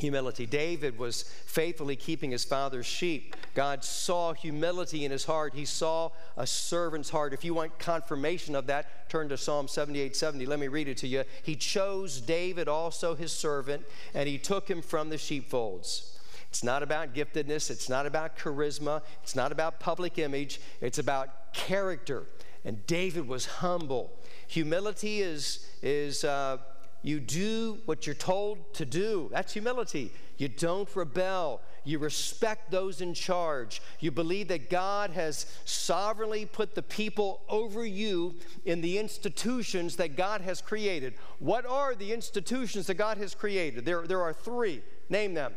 humility. 0.00 0.46
David 0.46 0.98
was 0.98 1.22
faithfully 1.22 1.96
keeping 1.96 2.30
his 2.30 2.44
father's 2.44 2.86
sheep. 2.86 3.36
God 3.54 3.84
saw 3.84 4.32
humility 4.32 5.04
in 5.04 5.10
his 5.10 5.24
heart. 5.24 5.54
He 5.54 5.64
saw 5.64 6.10
a 6.36 6.46
servant's 6.46 7.10
heart. 7.10 7.32
If 7.32 7.44
you 7.44 7.54
want 7.54 7.78
confirmation 7.78 8.54
of 8.54 8.66
that, 8.66 9.08
turn 9.08 9.28
to 9.28 9.36
Psalm 9.36 9.68
78 9.68 10.16
70. 10.16 10.46
Let 10.46 10.58
me 10.58 10.68
read 10.68 10.88
it 10.88 10.96
to 10.98 11.06
you. 11.06 11.24
He 11.42 11.56
chose 11.56 12.20
David, 12.20 12.68
also 12.68 13.14
his 13.14 13.32
servant, 13.32 13.84
and 14.14 14.28
he 14.28 14.38
took 14.38 14.68
him 14.68 14.82
from 14.82 15.10
the 15.10 15.18
sheepfolds. 15.18 16.18
It's 16.48 16.64
not 16.64 16.82
about 16.82 17.14
giftedness, 17.14 17.70
it's 17.70 17.88
not 17.88 18.06
about 18.06 18.36
charisma, 18.36 19.02
it's 19.22 19.36
not 19.36 19.52
about 19.52 19.78
public 19.78 20.18
image, 20.18 20.60
it's 20.80 20.98
about 20.98 21.52
character. 21.52 22.24
And 22.64 22.84
David 22.86 23.28
was 23.28 23.46
humble. 23.46 24.10
Humility 24.48 25.20
is, 25.20 25.66
is 25.80 26.24
uh, 26.24 26.58
you 27.02 27.20
do 27.20 27.78
what 27.86 28.06
you're 28.06 28.14
told 28.14 28.74
to 28.74 28.84
do. 28.84 29.28
That's 29.32 29.52
humility. 29.52 30.12
You 30.36 30.48
don't 30.48 30.88
rebel. 30.94 31.60
You 31.84 31.98
respect 31.98 32.70
those 32.70 33.00
in 33.00 33.14
charge. 33.14 33.80
You 34.00 34.10
believe 34.10 34.48
that 34.48 34.68
God 34.68 35.10
has 35.10 35.46
sovereignly 35.64 36.44
put 36.44 36.74
the 36.74 36.82
people 36.82 37.40
over 37.48 37.86
you 37.86 38.34
in 38.64 38.80
the 38.80 38.98
institutions 38.98 39.96
that 39.96 40.16
God 40.16 40.42
has 40.42 40.60
created. 40.60 41.14
What 41.38 41.64
are 41.64 41.94
the 41.94 42.12
institutions 42.12 42.86
that 42.86 42.94
God 42.94 43.16
has 43.18 43.34
created? 43.34 43.84
There, 43.84 44.06
there 44.06 44.22
are 44.22 44.34
three. 44.34 44.82
Name 45.08 45.34
them 45.34 45.54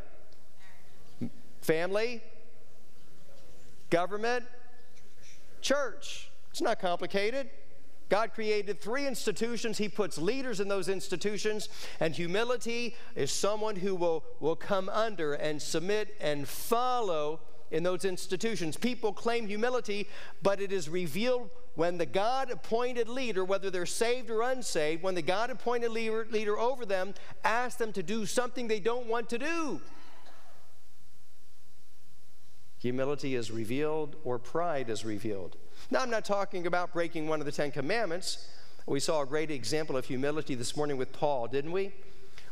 family, 1.62 2.22
government, 3.90 4.44
church. 5.62 6.30
It's 6.52 6.62
not 6.62 6.80
complicated. 6.80 7.50
God 8.10 8.34
created 8.34 8.82
three 8.82 9.08
institutions. 9.08 9.78
He 9.78 9.90
puts 9.90 10.18
leaders 10.18 10.60
in 10.60 10.68
those 10.68 10.90
institutions. 10.90 11.70
And 12.00 12.14
humility 12.14 12.96
is 13.16 13.32
someone 13.32 13.76
who 13.76 13.96
will, 13.96 14.24
will 14.40 14.56
come 14.56 14.90
under 14.90 15.34
and 15.34 15.62
submit 15.62 16.16
and 16.22 16.48
follow 16.48 17.40
in 17.72 17.84
those 17.84 18.06
institutions. 18.06 18.78
People 18.78 19.12
claim 19.12 19.48
humility, 19.48 20.08
but 20.44 20.62
it 20.62 20.72
is 20.72 20.88
revealed 20.88 21.50
when 21.76 21.98
the 21.98 22.06
God 22.06 22.52
appointed 22.52 23.10
leader, 23.10 23.44
whether 23.44 23.72
they're 23.72 23.88
saved 23.88 24.30
or 24.30 24.44
unsaved, 24.44 25.02
when 25.02 25.16
the 25.16 25.24
God 25.24 25.50
appointed 25.50 25.90
leader, 25.90 26.28
leader 26.30 26.58
over 26.58 26.86
them 26.86 27.16
asks 27.44 27.80
them 27.80 27.92
to 27.94 28.04
do 28.04 28.28
something 28.28 28.68
they 28.68 28.80
don't 28.80 29.08
want 29.08 29.28
to 29.30 29.40
do. 29.40 29.82
Humility 32.78 33.34
is 33.34 33.50
revealed 33.50 34.18
or 34.24 34.38
pride 34.38 34.90
is 34.90 35.04
revealed. 35.04 35.58
Now, 35.92 36.02
I'm 36.02 36.10
not 36.10 36.26
talking 36.26 36.66
about 36.66 36.94
breaking 36.94 37.28
one 37.28 37.40
of 37.40 37.46
the 37.46 37.52
Ten 37.52 37.72
Commandments. 37.72 38.48
We 38.86 39.00
saw 39.00 39.22
a 39.22 39.26
great 39.26 39.52
example 39.52 39.98
of 39.98 40.06
humility 40.06 40.56
this 40.56 40.76
morning 40.76 40.98
with 40.98 41.12
Paul, 41.12 41.48
didn't 41.48 41.72
we? 41.72 41.94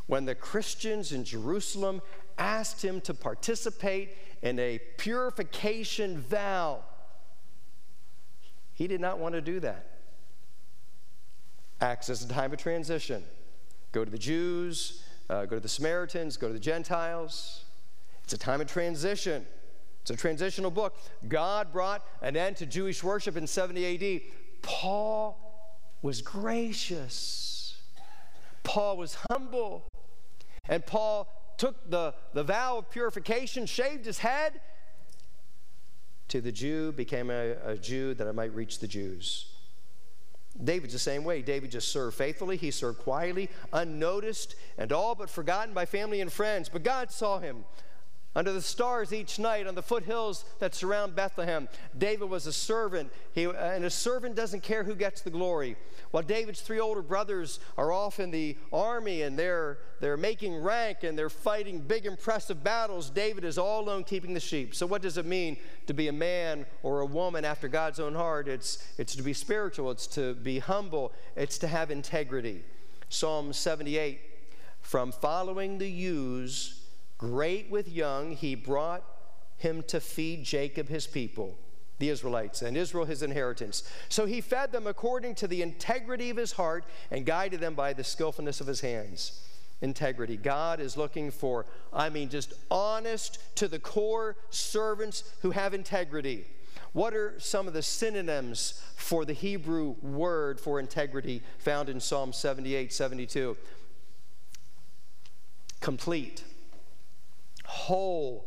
When 0.06 0.24
the 0.24 0.34
Christians 0.34 1.12
in 1.12 1.24
Jerusalem 1.24 2.02
asked 2.38 2.84
him 2.84 3.00
to 3.02 3.14
participate 3.14 4.16
in 4.42 4.58
a 4.58 4.78
purification 4.98 6.20
vow, 6.20 6.80
he 8.72 8.86
did 8.86 9.00
not 9.00 9.18
want 9.18 9.34
to 9.34 9.40
do 9.40 9.60
that. 9.60 9.86
Acts 11.80 12.10
as 12.10 12.24
a 12.24 12.28
time 12.28 12.52
of 12.52 12.58
transition. 12.58 13.24
Go 13.92 14.04
to 14.04 14.10
the 14.10 14.18
Jews, 14.18 15.04
uh, 15.28 15.46
go 15.46 15.56
to 15.56 15.60
the 15.60 15.68
Samaritans, 15.68 16.36
go 16.36 16.48
to 16.48 16.54
the 16.54 16.60
Gentiles. 16.60 17.64
It's 18.24 18.32
a 18.32 18.38
time 18.38 18.60
of 18.60 18.66
transition. 18.66 19.46
It's 20.02 20.10
a 20.10 20.16
transitional 20.16 20.70
book. 20.70 20.96
God 21.28 21.72
brought 21.72 22.04
an 22.20 22.36
end 22.36 22.56
to 22.56 22.66
Jewish 22.66 23.02
worship 23.04 23.36
in 23.36 23.46
70 23.46 24.16
AD. 24.16 24.22
Paul 24.60 25.38
was 26.02 26.20
gracious, 26.20 27.76
Paul 28.64 28.96
was 28.96 29.16
humble, 29.30 29.86
and 30.68 30.84
Paul 30.84 31.28
took 31.56 31.88
the, 31.88 32.14
the 32.32 32.42
vow 32.42 32.78
of 32.78 32.90
purification, 32.90 33.66
shaved 33.66 34.04
his 34.04 34.18
head. 34.18 34.60
To 36.28 36.40
the 36.40 36.50
Jew, 36.50 36.92
became 36.92 37.30
a, 37.30 37.52
a 37.64 37.76
Jew 37.76 38.14
that 38.14 38.26
I 38.26 38.32
might 38.32 38.54
reach 38.54 38.78
the 38.78 38.88
Jews. 38.88 39.52
David's 40.64 40.92
the 40.92 40.98
same 40.98 41.24
way. 41.24 41.42
David 41.42 41.70
just 41.70 41.88
served 41.88 42.16
faithfully. 42.16 42.56
He 42.56 42.70
served 42.70 42.98
quietly, 42.98 43.48
unnoticed, 43.72 44.56
and 44.78 44.92
all 44.92 45.14
but 45.14 45.30
forgotten 45.30 45.74
by 45.74 45.84
family 45.84 46.20
and 46.20 46.32
friends. 46.32 46.68
But 46.68 46.82
God 46.82 47.10
saw 47.10 47.38
him 47.38 47.64
under 48.34 48.52
the 48.52 48.62
stars 48.62 49.12
each 49.12 49.38
night 49.38 49.66
on 49.66 49.74
the 49.74 49.82
foothills 49.82 50.44
that 50.58 50.74
surround 50.74 51.14
Bethlehem. 51.14 51.68
David 51.96 52.30
was 52.30 52.46
a 52.46 52.52
servant, 52.52 53.12
he, 53.32 53.46
uh, 53.46 53.52
and 53.52 53.84
a 53.84 53.90
servant 53.90 54.34
doesn't 54.34 54.62
care 54.62 54.84
who 54.84 54.94
gets 54.94 55.20
the 55.20 55.30
glory. 55.30 55.76
While 56.12 56.22
David's 56.22 56.60
three 56.60 56.80
older 56.80 57.02
brothers 57.02 57.60
are 57.76 57.92
off 57.92 58.20
in 58.20 58.30
the 58.30 58.56
army 58.72 59.22
and 59.22 59.38
they're, 59.38 59.78
they're 60.00 60.16
making 60.16 60.56
rank 60.62 60.98
and 61.02 61.18
they're 61.18 61.30
fighting 61.30 61.80
big, 61.80 62.06
impressive 62.06 62.64
battles, 62.64 63.10
David 63.10 63.44
is 63.44 63.58
all 63.58 63.82
alone 63.82 64.04
keeping 64.04 64.32
the 64.32 64.40
sheep. 64.40 64.74
So, 64.74 64.86
what 64.86 65.02
does 65.02 65.18
it 65.18 65.26
mean 65.26 65.58
to 65.86 65.94
be 65.94 66.08
a 66.08 66.12
man 66.12 66.64
or 66.82 67.00
a 67.00 67.06
woman 67.06 67.44
after 67.44 67.68
God's 67.68 68.00
own 68.00 68.14
heart? 68.14 68.48
It's, 68.48 68.86
it's 68.98 69.14
to 69.16 69.22
be 69.22 69.34
spiritual, 69.34 69.90
it's 69.90 70.06
to 70.08 70.34
be 70.34 70.58
humble, 70.58 71.12
it's 71.36 71.58
to 71.58 71.66
have 71.66 71.90
integrity. 71.90 72.62
Psalm 73.08 73.52
78 73.52 74.20
From 74.80 75.12
following 75.12 75.76
the 75.76 75.90
ewes, 75.90 76.81
great 77.22 77.70
with 77.70 77.88
young, 77.88 78.32
he 78.32 78.56
brought 78.56 79.04
him 79.56 79.84
to 79.84 80.00
feed 80.00 80.42
Jacob 80.42 80.88
his 80.88 81.06
people, 81.06 81.56
the 82.00 82.08
Israelites, 82.08 82.62
and 82.62 82.76
Israel 82.76 83.04
his 83.04 83.22
inheritance. 83.22 83.84
So 84.08 84.26
he 84.26 84.40
fed 84.40 84.72
them 84.72 84.88
according 84.88 85.36
to 85.36 85.46
the 85.46 85.62
integrity 85.62 86.30
of 86.30 86.36
his 86.36 86.50
heart 86.50 86.84
and 87.12 87.24
guided 87.24 87.60
them 87.60 87.74
by 87.74 87.92
the 87.92 88.02
skillfulness 88.02 88.60
of 88.60 88.66
his 88.66 88.80
hands. 88.80 89.40
Integrity. 89.82 90.36
God 90.36 90.80
is 90.80 90.96
looking 90.96 91.30
for, 91.30 91.64
I 91.92 92.10
mean, 92.10 92.28
just 92.28 92.54
honest 92.72 93.38
to 93.54 93.68
the 93.68 93.78
core 93.78 94.36
servants 94.50 95.22
who 95.42 95.52
have 95.52 95.74
integrity. 95.74 96.44
What 96.92 97.14
are 97.14 97.38
some 97.38 97.68
of 97.68 97.72
the 97.72 97.82
synonyms 97.82 98.82
for 98.96 99.24
the 99.24 99.32
Hebrew 99.32 99.94
word 100.02 100.58
for 100.58 100.80
integrity 100.80 101.40
found 101.58 101.88
in 101.88 102.00
Psalm 102.00 102.32
78 102.32 102.92
72? 102.92 103.56
Complete 105.80 106.42
whole, 107.72 108.44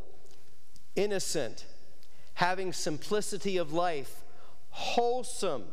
innocent, 0.96 1.66
having 2.36 2.72
simplicity 2.72 3.58
of 3.58 3.74
life, 3.74 4.24
wholesome, 4.70 5.64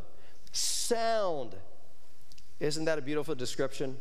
sound. 0.53 1.55
Isn't 2.61 2.87
that 2.87 2.99
a 2.99 3.03
beautiful 3.03 3.35
description? 3.35 3.99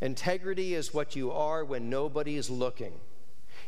Integrity 0.00 0.74
is 0.74 0.92
what 0.92 1.14
you 1.14 1.30
are 1.30 1.64
when 1.64 1.88
nobody 1.88 2.36
is 2.36 2.50
looking. 2.50 2.92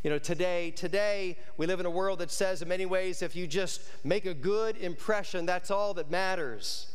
You 0.03 0.11
know, 0.11 0.19
today, 0.19 0.73
today 0.73 1.39
we 1.57 1.67
live 1.67 1.79
in 1.79 1.87
a 1.87 1.91
world 1.91 2.19
that 2.19 2.33
says 2.33 2.61
in 2.61 2.69
many 2.69 2.85
ways 2.85 3.23
if 3.23 3.37
you 3.37 3.47
just 3.47 3.83
make 4.03 4.27
a 4.27 4.35
good 4.35 4.77
impression, 4.79 5.47
that's 5.47 5.71
all 5.71 5.95
that 5.95 6.11
matters. 6.11 6.89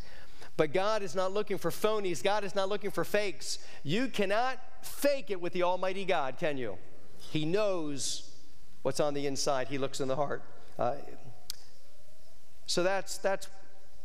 But 0.58 0.74
God 0.74 1.04
is 1.04 1.16
not 1.16 1.32
looking 1.32 1.58
for 1.58 1.72
phonies. 1.72 2.22
God 2.22 2.44
is 2.44 2.54
not 2.54 2.68
looking 2.68 2.92
for 2.92 3.06
fakes. 3.06 3.60
You 3.84 4.10
cannot 4.10 4.60
fake 4.82 5.32
it 5.32 5.40
with 5.40 5.54
the 5.54 5.64
Almighty 5.64 6.04
God, 6.04 6.38
can 6.38 6.58
you? 6.58 6.78
He 7.32 7.46
knows 7.46 8.32
what's 8.82 9.00
on 9.00 9.14
the 9.14 9.28
inside, 9.28 9.68
He 9.68 9.78
looks 9.78 10.00
in 10.00 10.08
the 10.08 10.16
heart. 10.16 10.44
Uh, 10.78 10.96
so 12.66 12.84
that's, 12.84 13.18
that's 13.18 13.48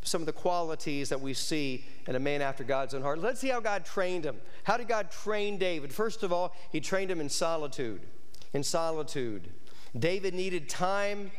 some 0.01 0.21
of 0.21 0.25
the 0.25 0.33
qualities 0.33 1.09
that 1.09 1.19
we 1.19 1.33
see 1.33 1.85
in 2.07 2.15
a 2.15 2.19
man 2.19 2.41
after 2.41 2.63
God's 2.63 2.93
own 2.93 3.01
heart. 3.01 3.19
Let's 3.19 3.39
see 3.39 3.49
how 3.49 3.59
God 3.59 3.85
trained 3.85 4.25
him. 4.25 4.37
How 4.63 4.77
did 4.77 4.87
God 4.87 5.11
train 5.11 5.57
David? 5.57 5.93
First 5.93 6.23
of 6.23 6.31
all, 6.31 6.55
He 6.71 6.79
trained 6.79 7.09
him 7.09 7.19
in 7.19 7.29
solitude. 7.29 8.01
In 8.53 8.63
solitude. 8.63 9.49
David 9.97 10.33
needed 10.33 10.69
time 10.69 11.31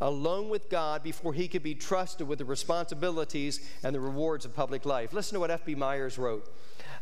alone 0.00 0.48
with 0.48 0.68
God 0.68 1.02
before 1.02 1.32
he 1.32 1.48
could 1.48 1.62
be 1.62 1.74
trusted 1.74 2.28
with 2.28 2.38
the 2.38 2.44
responsibilities 2.44 3.60
and 3.82 3.94
the 3.94 4.00
rewards 4.00 4.44
of 4.44 4.54
public 4.54 4.84
life. 4.84 5.12
Listen 5.12 5.34
to 5.34 5.40
what 5.40 5.50
F.B. 5.50 5.74
Myers 5.74 6.18
wrote 6.18 6.52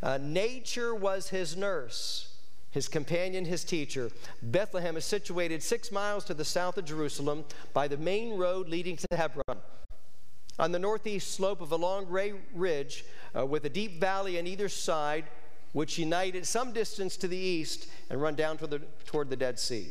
uh, 0.02 0.18
Nature 0.20 0.94
was 0.94 1.28
his 1.28 1.56
nurse 1.56 2.31
his 2.72 2.88
companion, 2.88 3.44
his 3.44 3.64
teacher. 3.64 4.10
Bethlehem 4.42 4.96
is 4.96 5.04
situated 5.04 5.62
six 5.62 5.92
miles 5.92 6.24
to 6.24 6.34
the 6.34 6.44
south 6.44 6.78
of 6.78 6.86
Jerusalem 6.86 7.44
by 7.72 7.86
the 7.86 7.98
main 7.98 8.36
road 8.36 8.68
leading 8.68 8.96
to 8.96 9.06
Hebron. 9.12 9.58
On 10.58 10.72
the 10.72 10.78
northeast 10.78 11.34
slope 11.34 11.60
of 11.60 11.72
a 11.72 11.76
long 11.76 12.06
gray 12.06 12.32
ridge 12.54 13.04
uh, 13.36 13.46
with 13.46 13.64
a 13.64 13.70
deep 13.70 14.00
valley 14.00 14.38
on 14.38 14.46
either 14.46 14.68
side, 14.68 15.24
which 15.72 15.98
unite 15.98 16.34
at 16.34 16.46
some 16.46 16.72
distance 16.72 17.16
to 17.18 17.28
the 17.28 17.36
east 17.36 17.88
and 18.10 18.20
run 18.20 18.34
down 18.34 18.58
toward 18.58 18.70
the, 18.70 18.82
toward 19.06 19.30
the 19.30 19.36
Dead 19.36 19.58
Sea. 19.58 19.88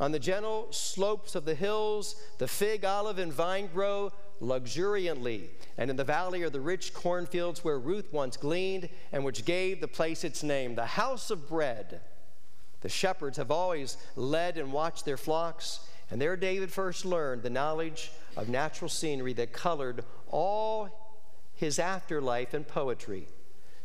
On 0.00 0.12
the 0.12 0.18
gentle 0.18 0.68
slopes 0.72 1.34
of 1.34 1.44
the 1.44 1.54
hills, 1.54 2.16
the 2.38 2.48
fig, 2.48 2.84
olive, 2.84 3.18
and 3.18 3.32
vine 3.32 3.68
grow 3.72 4.10
luxuriantly, 4.42 5.48
and 5.78 5.88
in 5.88 5.96
the 5.96 6.04
valley 6.04 6.42
are 6.42 6.50
the 6.50 6.60
rich 6.60 6.92
cornfields 6.92 7.64
where 7.64 7.78
Ruth 7.78 8.12
once 8.12 8.36
gleaned 8.36 8.88
and 9.12 9.24
which 9.24 9.44
gave 9.44 9.80
the 9.80 9.88
place 9.88 10.24
its 10.24 10.42
name, 10.42 10.74
the 10.74 10.84
house 10.84 11.30
of 11.30 11.48
bread. 11.48 12.00
The 12.80 12.88
shepherds 12.88 13.36
have 13.36 13.52
always 13.52 13.96
led 14.16 14.58
and 14.58 14.72
watched 14.72 15.04
their 15.04 15.16
flocks, 15.16 15.80
and 16.10 16.20
there 16.20 16.36
David 16.36 16.72
first 16.72 17.04
learned 17.04 17.42
the 17.42 17.50
knowledge 17.50 18.10
of 18.36 18.48
natural 18.48 18.88
scenery 18.88 19.32
that 19.34 19.52
colored 19.52 20.04
all 20.28 20.90
his 21.54 21.78
afterlife 21.78 22.52
and 22.52 22.66
poetry. 22.66 23.28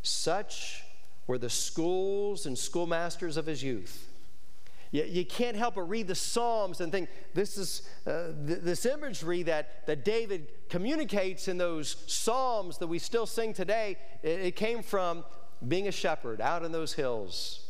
Such 0.02 0.82
were 1.28 1.38
the 1.38 1.50
schools 1.50 2.46
and 2.46 2.58
schoolmasters 2.58 3.38
of 3.38 3.46
his 3.46 3.62
youth. 3.64 4.10
You, 4.92 5.04
you 5.04 5.26
can't 5.26 5.58
help 5.58 5.76
but 5.76 5.84
read 5.84 6.08
the 6.08 6.16
Psalms 6.16 6.82
and 6.82 6.92
think 6.92 7.10
this 7.34 7.58
is 7.58 7.82
uh, 8.06 8.28
th- 8.46 8.60
this 8.62 8.86
imagery 8.86 9.44
that, 9.44 9.86
that 9.88 10.06
David 10.06 10.48
communicates 10.70 11.48
in 11.48 11.58
those 11.58 11.96
Psalms 12.08 12.78
that 12.78 12.88
we 12.88 13.00
still 13.00 13.26
sing 13.26 13.54
today. 13.54 13.98
It, 14.24 14.40
it 14.42 14.56
came 14.56 14.82
from 14.82 15.26
being 15.68 15.88
a 15.88 15.92
shepherd 15.92 16.42
out 16.42 16.64
in 16.64 16.72
those 16.72 16.94
hills. 16.94 17.68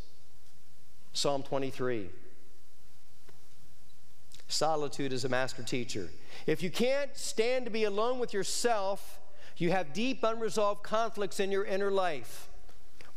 Psalm 1.14 1.44
23. 1.44 2.10
Solitude 4.48 5.12
is 5.12 5.26
a 5.26 5.30
master 5.30 5.64
teacher. 5.64 6.10
If 6.46 6.64
you 6.64 6.70
can't 6.70 7.16
stand 7.18 7.66
to 7.66 7.72
be 7.72 7.84
alone 7.84 8.20
with 8.20 8.34
yourself, 8.34 9.20
you 9.58 9.72
have 9.72 9.92
deep 9.94 10.24
unresolved 10.24 10.84
conflicts 10.84 11.40
in 11.40 11.52
your 11.52 11.66
inner 11.66 11.92
life. 11.92 12.50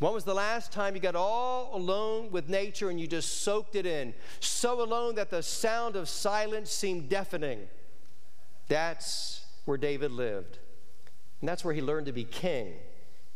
When 0.01 0.15
was 0.15 0.25
the 0.25 0.35
last 0.35 0.73
time 0.73 0.95
you 0.95 1.01
got 1.01 1.15
all 1.15 1.77
alone 1.77 2.31
with 2.31 2.49
nature 2.49 2.89
and 2.89 2.99
you 2.99 3.07
just 3.07 3.43
soaked 3.43 3.77
it 3.77 3.85
in? 3.85 4.15
So 4.41 4.83
alone 4.83 5.15
that 5.17 5.29
the 5.29 5.43
sound 5.43 5.95
of 5.95 6.09
silence 6.09 6.71
seemed 6.71 7.11
deafening. 7.11 7.69
That's 8.67 9.45
where 9.67 9.77
David 9.77 10.11
lived. 10.11 10.59
And 11.41 11.49
that's 11.49 11.67
where 11.67 11.75
he 11.75 11.83
learned 11.83 12.07
to 12.07 12.13
be 12.13 12.25
king 12.25 12.77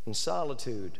in 0.07 0.15
solitude. 0.15 0.99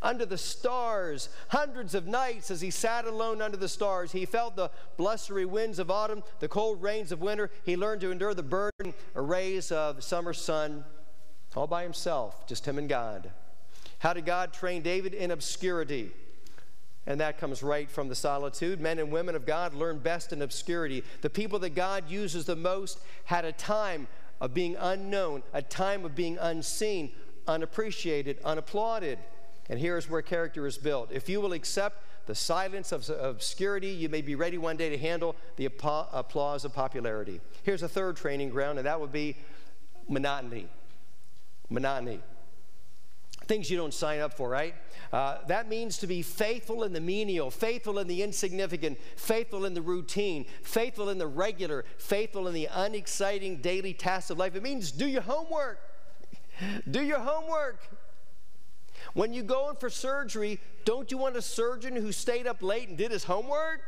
Under 0.00 0.24
the 0.24 0.38
stars, 0.38 1.28
hundreds 1.48 1.96
of 1.96 2.06
nights 2.06 2.48
as 2.52 2.60
he 2.60 2.70
sat 2.70 3.04
alone 3.04 3.42
under 3.42 3.56
the 3.56 3.68
stars, 3.68 4.12
he 4.12 4.24
felt 4.24 4.54
the 4.54 4.70
blustery 4.96 5.44
winds 5.44 5.80
of 5.80 5.90
autumn, 5.90 6.22
the 6.38 6.48
cold 6.48 6.80
rains 6.80 7.10
of 7.10 7.20
winter. 7.20 7.50
He 7.64 7.76
learned 7.76 8.00
to 8.02 8.12
endure 8.12 8.32
the 8.32 8.44
burning 8.44 8.94
rays 9.14 9.72
of 9.72 10.04
summer 10.04 10.32
sun 10.32 10.84
all 11.56 11.66
by 11.66 11.82
himself, 11.82 12.46
just 12.46 12.64
him 12.64 12.78
and 12.78 12.88
God. 12.88 13.32
How 14.00 14.14
did 14.14 14.26
God 14.26 14.52
train 14.52 14.82
David? 14.82 15.14
In 15.14 15.30
obscurity. 15.30 16.10
And 17.06 17.20
that 17.20 17.38
comes 17.38 17.62
right 17.62 17.90
from 17.90 18.08
the 18.08 18.14
solitude. 18.14 18.80
Men 18.80 18.98
and 18.98 19.12
women 19.12 19.34
of 19.34 19.46
God 19.46 19.74
learn 19.74 19.98
best 19.98 20.32
in 20.32 20.42
obscurity. 20.42 21.04
The 21.20 21.30
people 21.30 21.58
that 21.60 21.74
God 21.74 22.10
uses 22.10 22.46
the 22.46 22.56
most 22.56 22.98
had 23.24 23.44
a 23.44 23.52
time 23.52 24.08
of 24.40 24.54
being 24.54 24.74
unknown, 24.76 25.42
a 25.52 25.60
time 25.60 26.04
of 26.04 26.14
being 26.14 26.38
unseen, 26.38 27.12
unappreciated, 27.46 28.38
unapplauded. 28.44 29.18
And 29.68 29.78
here's 29.78 30.08
where 30.08 30.22
character 30.22 30.66
is 30.66 30.78
built. 30.78 31.12
If 31.12 31.28
you 31.28 31.40
will 31.40 31.52
accept 31.52 32.02
the 32.26 32.34
silence 32.34 32.92
of 32.92 33.08
obscurity, 33.10 33.88
you 33.88 34.08
may 34.08 34.22
be 34.22 34.34
ready 34.34 34.56
one 34.56 34.78
day 34.78 34.88
to 34.88 34.98
handle 34.98 35.36
the 35.56 35.66
applause 35.66 36.64
of 36.64 36.72
popularity. 36.72 37.40
Here's 37.64 37.82
a 37.82 37.88
third 37.88 38.16
training 38.16 38.48
ground, 38.48 38.78
and 38.78 38.86
that 38.86 38.98
would 38.98 39.12
be 39.12 39.36
monotony. 40.08 40.68
Monotony 41.68 42.20
things 43.50 43.68
you 43.68 43.76
don't 43.76 43.92
sign 43.92 44.20
up 44.20 44.32
for, 44.32 44.48
right? 44.48 44.76
Uh, 45.12 45.38
that 45.48 45.68
means 45.68 45.98
to 45.98 46.06
be 46.06 46.22
faithful 46.22 46.84
in 46.84 46.92
the 46.92 47.00
menial, 47.00 47.50
faithful 47.50 47.98
in 47.98 48.06
the 48.06 48.22
insignificant, 48.22 48.96
faithful 49.16 49.64
in 49.64 49.74
the 49.74 49.82
routine, 49.82 50.46
faithful 50.62 51.08
in 51.08 51.18
the 51.18 51.26
regular, 51.26 51.84
faithful 51.98 52.46
in 52.46 52.54
the 52.54 52.68
unexciting 52.72 53.56
daily 53.56 53.92
tasks 53.92 54.30
of 54.30 54.38
life. 54.38 54.54
It 54.54 54.62
means 54.62 54.92
do 54.92 55.08
your 55.08 55.22
homework. 55.22 55.80
do 56.92 57.02
your 57.02 57.18
homework. 57.18 57.80
When 59.14 59.32
you 59.32 59.42
go 59.42 59.68
in 59.70 59.74
for 59.76 59.90
surgery, 59.90 60.60
don't 60.84 61.10
you 61.10 61.18
want 61.18 61.34
a 61.34 61.42
surgeon 61.42 61.96
who 61.96 62.12
stayed 62.12 62.46
up 62.46 62.62
late 62.62 62.88
and 62.88 62.96
did 62.96 63.10
his 63.10 63.24
homework? 63.24 63.80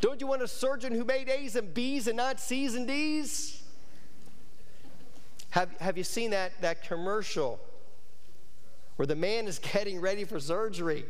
Don't 0.00 0.20
you 0.20 0.28
want 0.28 0.40
a 0.40 0.46
surgeon 0.46 0.94
who 0.94 1.04
made 1.04 1.28
A's 1.28 1.56
and 1.56 1.74
B's 1.74 2.06
and 2.06 2.16
not 2.16 2.38
C's 2.38 2.76
and 2.76 2.86
D's? 2.86 3.60
Have, 5.50 5.68
have 5.80 5.98
you 5.98 6.04
seen 6.04 6.30
that, 6.30 6.52
that 6.60 6.84
commercial 6.84 7.58
where 8.96 9.06
the 9.06 9.16
man 9.16 9.46
is 9.46 9.58
getting 9.58 10.00
ready 10.00 10.24
for 10.24 10.38
surgery? 10.38 11.04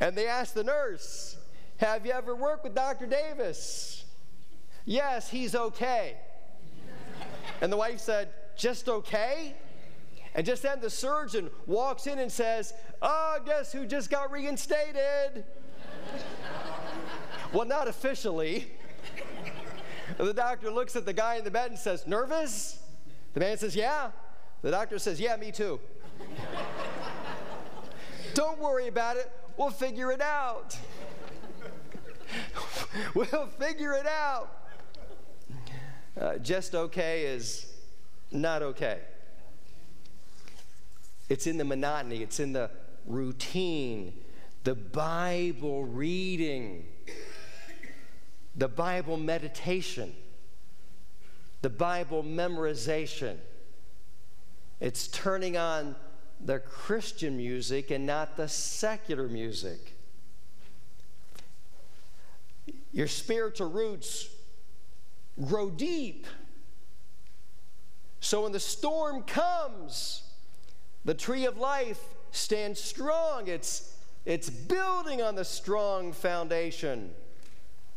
And 0.00 0.16
they 0.16 0.26
ask 0.26 0.54
the 0.54 0.64
nurse, 0.64 1.36
Have 1.78 2.06
you 2.06 2.12
ever 2.12 2.34
worked 2.34 2.64
with 2.64 2.74
Dr. 2.74 3.06
Davis? 3.06 4.04
Yes, 4.84 5.28
he's 5.28 5.54
okay. 5.54 6.16
And 7.60 7.72
the 7.72 7.76
wife 7.76 8.00
said, 8.00 8.28
Just 8.56 8.88
okay? 8.88 9.54
And 10.34 10.46
just 10.46 10.62
then 10.62 10.80
the 10.80 10.90
surgeon 10.90 11.50
walks 11.66 12.06
in 12.06 12.18
and 12.18 12.30
says, 12.30 12.72
Oh, 13.02 13.38
guess 13.44 13.72
who 13.72 13.86
just 13.86 14.10
got 14.10 14.30
reinstated? 14.30 15.44
well, 17.52 17.66
not 17.66 17.88
officially. 17.88 18.70
the 20.16 20.32
doctor 20.34 20.70
looks 20.70 20.96
at 20.96 21.04
the 21.04 21.12
guy 21.12 21.36
in 21.36 21.44
the 21.44 21.50
bed 21.50 21.70
and 21.70 21.78
says, 21.78 22.06
Nervous? 22.06 22.80
The 23.34 23.40
man 23.40 23.58
says, 23.58 23.74
Yeah. 23.74 24.10
The 24.62 24.70
doctor 24.70 24.98
says, 24.98 25.20
Yeah, 25.20 25.36
me 25.36 25.50
too. 25.50 25.80
Don't 28.34 28.58
worry 28.58 28.88
about 28.88 29.16
it. 29.16 29.30
We'll 29.56 29.70
figure 29.70 30.12
it 30.12 30.20
out. 30.20 30.76
we'll 33.14 33.46
figure 33.58 33.92
it 33.94 34.06
out. 34.06 34.50
Uh, 36.20 36.38
just 36.38 36.74
okay 36.74 37.22
is 37.24 37.72
not 38.30 38.62
okay. 38.62 38.98
It's 41.28 41.46
in 41.46 41.58
the 41.58 41.64
monotony, 41.64 42.22
it's 42.22 42.40
in 42.40 42.52
the 42.52 42.70
routine, 43.06 44.12
the 44.64 44.74
Bible 44.74 45.84
reading, 45.84 46.86
the 48.56 48.68
Bible 48.68 49.16
meditation, 49.16 50.14
the 51.62 51.70
Bible 51.70 52.22
memorization. 52.22 53.36
It's 54.80 55.08
turning 55.08 55.56
on 55.56 55.96
the 56.44 56.58
Christian 56.58 57.36
music 57.36 57.90
and 57.90 58.06
not 58.06 58.36
the 58.36 58.48
secular 58.48 59.28
music. 59.28 59.94
Your 62.92 63.08
spiritual 63.08 63.70
roots 63.70 64.28
grow 65.44 65.70
deep. 65.70 66.26
So 68.20 68.42
when 68.42 68.52
the 68.52 68.60
storm 68.60 69.22
comes, 69.22 70.22
the 71.04 71.14
tree 71.14 71.46
of 71.46 71.56
life 71.56 72.02
stands 72.30 72.80
strong. 72.80 73.48
It's, 73.48 73.96
it's 74.24 74.50
building 74.50 75.22
on 75.22 75.34
the 75.34 75.44
strong 75.44 76.12
foundation 76.12 77.10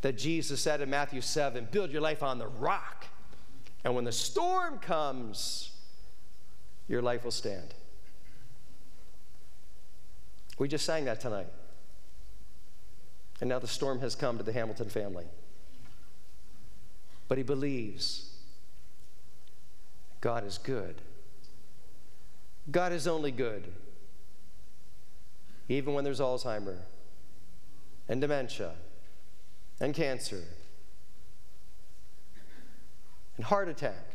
that 0.02 0.18
Jesus 0.18 0.60
said 0.60 0.80
in 0.80 0.90
Matthew 0.90 1.20
7 1.20 1.68
build 1.70 1.90
your 1.90 2.02
life 2.02 2.22
on 2.22 2.38
the 2.38 2.48
rock. 2.48 3.06
And 3.84 3.94
when 3.94 4.04
the 4.04 4.12
storm 4.12 4.78
comes, 4.78 5.72
your 6.88 7.02
life 7.02 7.24
will 7.24 7.30
stand. 7.30 7.74
We 10.58 10.68
just 10.68 10.84
sang 10.84 11.04
that 11.06 11.20
tonight. 11.20 11.48
And 13.40 13.48
now 13.48 13.58
the 13.58 13.66
storm 13.66 14.00
has 14.00 14.14
come 14.14 14.38
to 14.38 14.44
the 14.44 14.52
Hamilton 14.52 14.88
family. 14.88 15.24
But 17.28 17.38
he 17.38 17.44
believes 17.44 18.30
God 20.20 20.46
is 20.46 20.58
good. 20.58 21.02
God 22.70 22.92
is 22.92 23.08
only 23.08 23.32
good, 23.32 23.72
even 25.68 25.94
when 25.94 26.04
there's 26.04 26.20
Alzheimer 26.20 26.78
and 28.08 28.20
dementia 28.20 28.74
and 29.80 29.92
cancer 29.92 30.44
and 33.36 33.44
heart 33.44 33.68
attack 33.68 34.11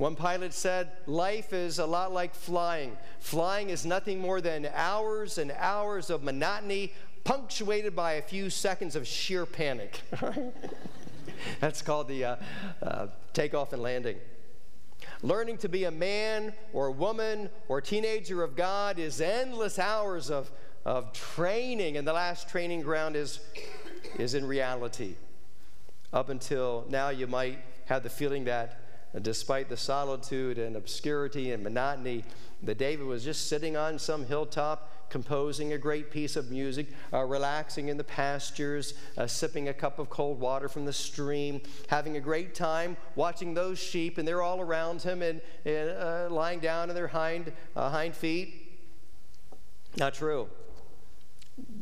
one 0.00 0.16
pilot 0.16 0.54
said, 0.54 0.92
Life 1.06 1.52
is 1.52 1.78
a 1.78 1.84
lot 1.84 2.10
like 2.10 2.34
flying. 2.34 2.96
Flying 3.18 3.68
is 3.68 3.84
nothing 3.84 4.18
more 4.18 4.40
than 4.40 4.66
hours 4.72 5.36
and 5.36 5.52
hours 5.58 6.08
of 6.08 6.22
monotony, 6.22 6.94
punctuated 7.22 7.94
by 7.94 8.12
a 8.12 8.22
few 8.22 8.48
seconds 8.48 8.96
of 8.96 9.06
sheer 9.06 9.44
panic. 9.44 10.00
That's 11.60 11.82
called 11.82 12.08
the 12.08 12.24
uh, 12.24 12.36
uh, 12.82 13.06
takeoff 13.34 13.74
and 13.74 13.82
landing. 13.82 14.16
Learning 15.20 15.58
to 15.58 15.68
be 15.68 15.84
a 15.84 15.90
man 15.90 16.54
or 16.72 16.90
woman 16.90 17.50
or 17.68 17.82
teenager 17.82 18.42
of 18.42 18.56
God 18.56 18.98
is 18.98 19.20
endless 19.20 19.78
hours 19.78 20.30
of, 20.30 20.50
of 20.86 21.12
training, 21.12 21.98
and 21.98 22.08
the 22.08 22.14
last 22.14 22.48
training 22.48 22.80
ground 22.80 23.16
is, 23.16 23.40
is 24.18 24.32
in 24.32 24.46
reality. 24.46 25.16
Up 26.10 26.30
until 26.30 26.86
now, 26.88 27.10
you 27.10 27.26
might 27.26 27.58
have 27.84 28.02
the 28.02 28.08
feeling 28.08 28.44
that 28.44 28.79
despite 29.22 29.68
the 29.68 29.76
solitude 29.76 30.58
and 30.58 30.76
obscurity 30.76 31.52
and 31.52 31.62
monotony, 31.62 32.24
that 32.62 32.78
David 32.78 33.06
was 33.06 33.24
just 33.24 33.48
sitting 33.48 33.76
on 33.76 33.98
some 33.98 34.26
hilltop 34.26 35.10
composing 35.10 35.72
a 35.72 35.78
great 35.78 36.10
piece 36.10 36.36
of 36.36 36.50
music, 36.50 36.86
uh, 37.12 37.24
relaxing 37.24 37.88
in 37.88 37.96
the 37.96 38.04
pastures, 38.04 38.94
uh, 39.18 39.26
sipping 39.26 39.68
a 39.68 39.74
cup 39.74 39.98
of 39.98 40.08
cold 40.08 40.38
water 40.38 40.68
from 40.68 40.84
the 40.84 40.92
stream, 40.92 41.60
having 41.88 42.16
a 42.16 42.20
great 42.20 42.54
time 42.54 42.96
watching 43.16 43.52
those 43.52 43.78
sheep, 43.78 44.18
and 44.18 44.26
they're 44.26 44.42
all 44.42 44.60
around 44.60 45.02
him 45.02 45.20
and, 45.22 45.40
and 45.64 45.90
uh, 45.90 46.28
lying 46.30 46.60
down 46.60 46.88
on 46.88 46.94
their 46.94 47.08
hind, 47.08 47.52
uh, 47.74 47.90
hind 47.90 48.14
feet. 48.14 48.78
Not 49.96 50.14
true. 50.14 50.48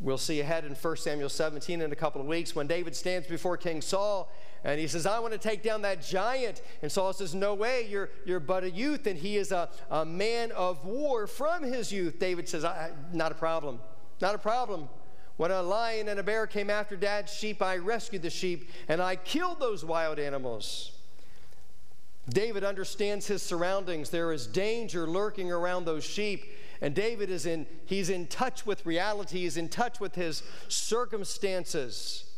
We'll 0.01 0.17
see 0.17 0.39
ahead 0.41 0.65
in 0.65 0.73
1 0.73 0.97
Samuel 0.97 1.29
17 1.29 1.81
in 1.81 1.91
a 1.91 1.95
couple 1.95 2.19
of 2.19 2.27
weeks 2.27 2.55
when 2.55 2.67
David 2.67 2.95
stands 2.95 3.27
before 3.27 3.55
King 3.57 3.81
Saul 3.81 4.31
and 4.63 4.79
he 4.79 4.87
says, 4.87 5.05
I 5.05 5.19
want 5.19 5.33
to 5.33 5.39
take 5.39 5.63
down 5.63 5.83
that 5.83 6.01
giant. 6.01 6.61
And 6.81 6.91
Saul 6.91 7.13
says, 7.13 7.33
No 7.33 7.53
way, 7.53 7.87
you're, 7.89 8.09
you're 8.25 8.39
but 8.39 8.63
a 8.63 8.69
youth. 8.69 9.07
And 9.07 9.17
he 9.17 9.37
is 9.37 9.51
a, 9.51 9.69
a 9.89 10.05
man 10.05 10.51
of 10.51 10.85
war 10.85 11.27
from 11.27 11.63
his 11.63 11.91
youth. 11.91 12.19
David 12.19 12.49
says, 12.49 12.65
Not 13.13 13.31
a 13.31 13.35
problem. 13.35 13.79
Not 14.21 14.35
a 14.35 14.37
problem. 14.39 14.89
When 15.37 15.51
a 15.51 15.61
lion 15.61 16.09
and 16.09 16.19
a 16.19 16.23
bear 16.23 16.45
came 16.47 16.69
after 16.69 16.97
dad's 16.97 17.33
sheep, 17.33 17.61
I 17.61 17.77
rescued 17.77 18.21
the 18.21 18.29
sheep 18.29 18.69
and 18.89 19.01
I 19.01 19.15
killed 19.15 19.61
those 19.61 19.85
wild 19.85 20.19
animals. 20.19 20.91
David 22.27 22.65
understands 22.65 23.25
his 23.27 23.41
surroundings. 23.41 24.09
There 24.09 24.33
is 24.33 24.45
danger 24.45 25.07
lurking 25.07 25.51
around 25.51 25.85
those 25.85 26.03
sheep. 26.03 26.43
And 26.81 26.93
David 26.93 27.29
is 27.29 27.45
in, 27.45 27.65
he's 27.85 28.09
in 28.09 28.27
touch 28.27 28.65
with 28.65 28.85
reality, 28.85 29.39
he's 29.39 29.57
in 29.57 29.69
touch 29.69 29.99
with 29.99 30.15
his 30.15 30.43
circumstances. 30.67 32.28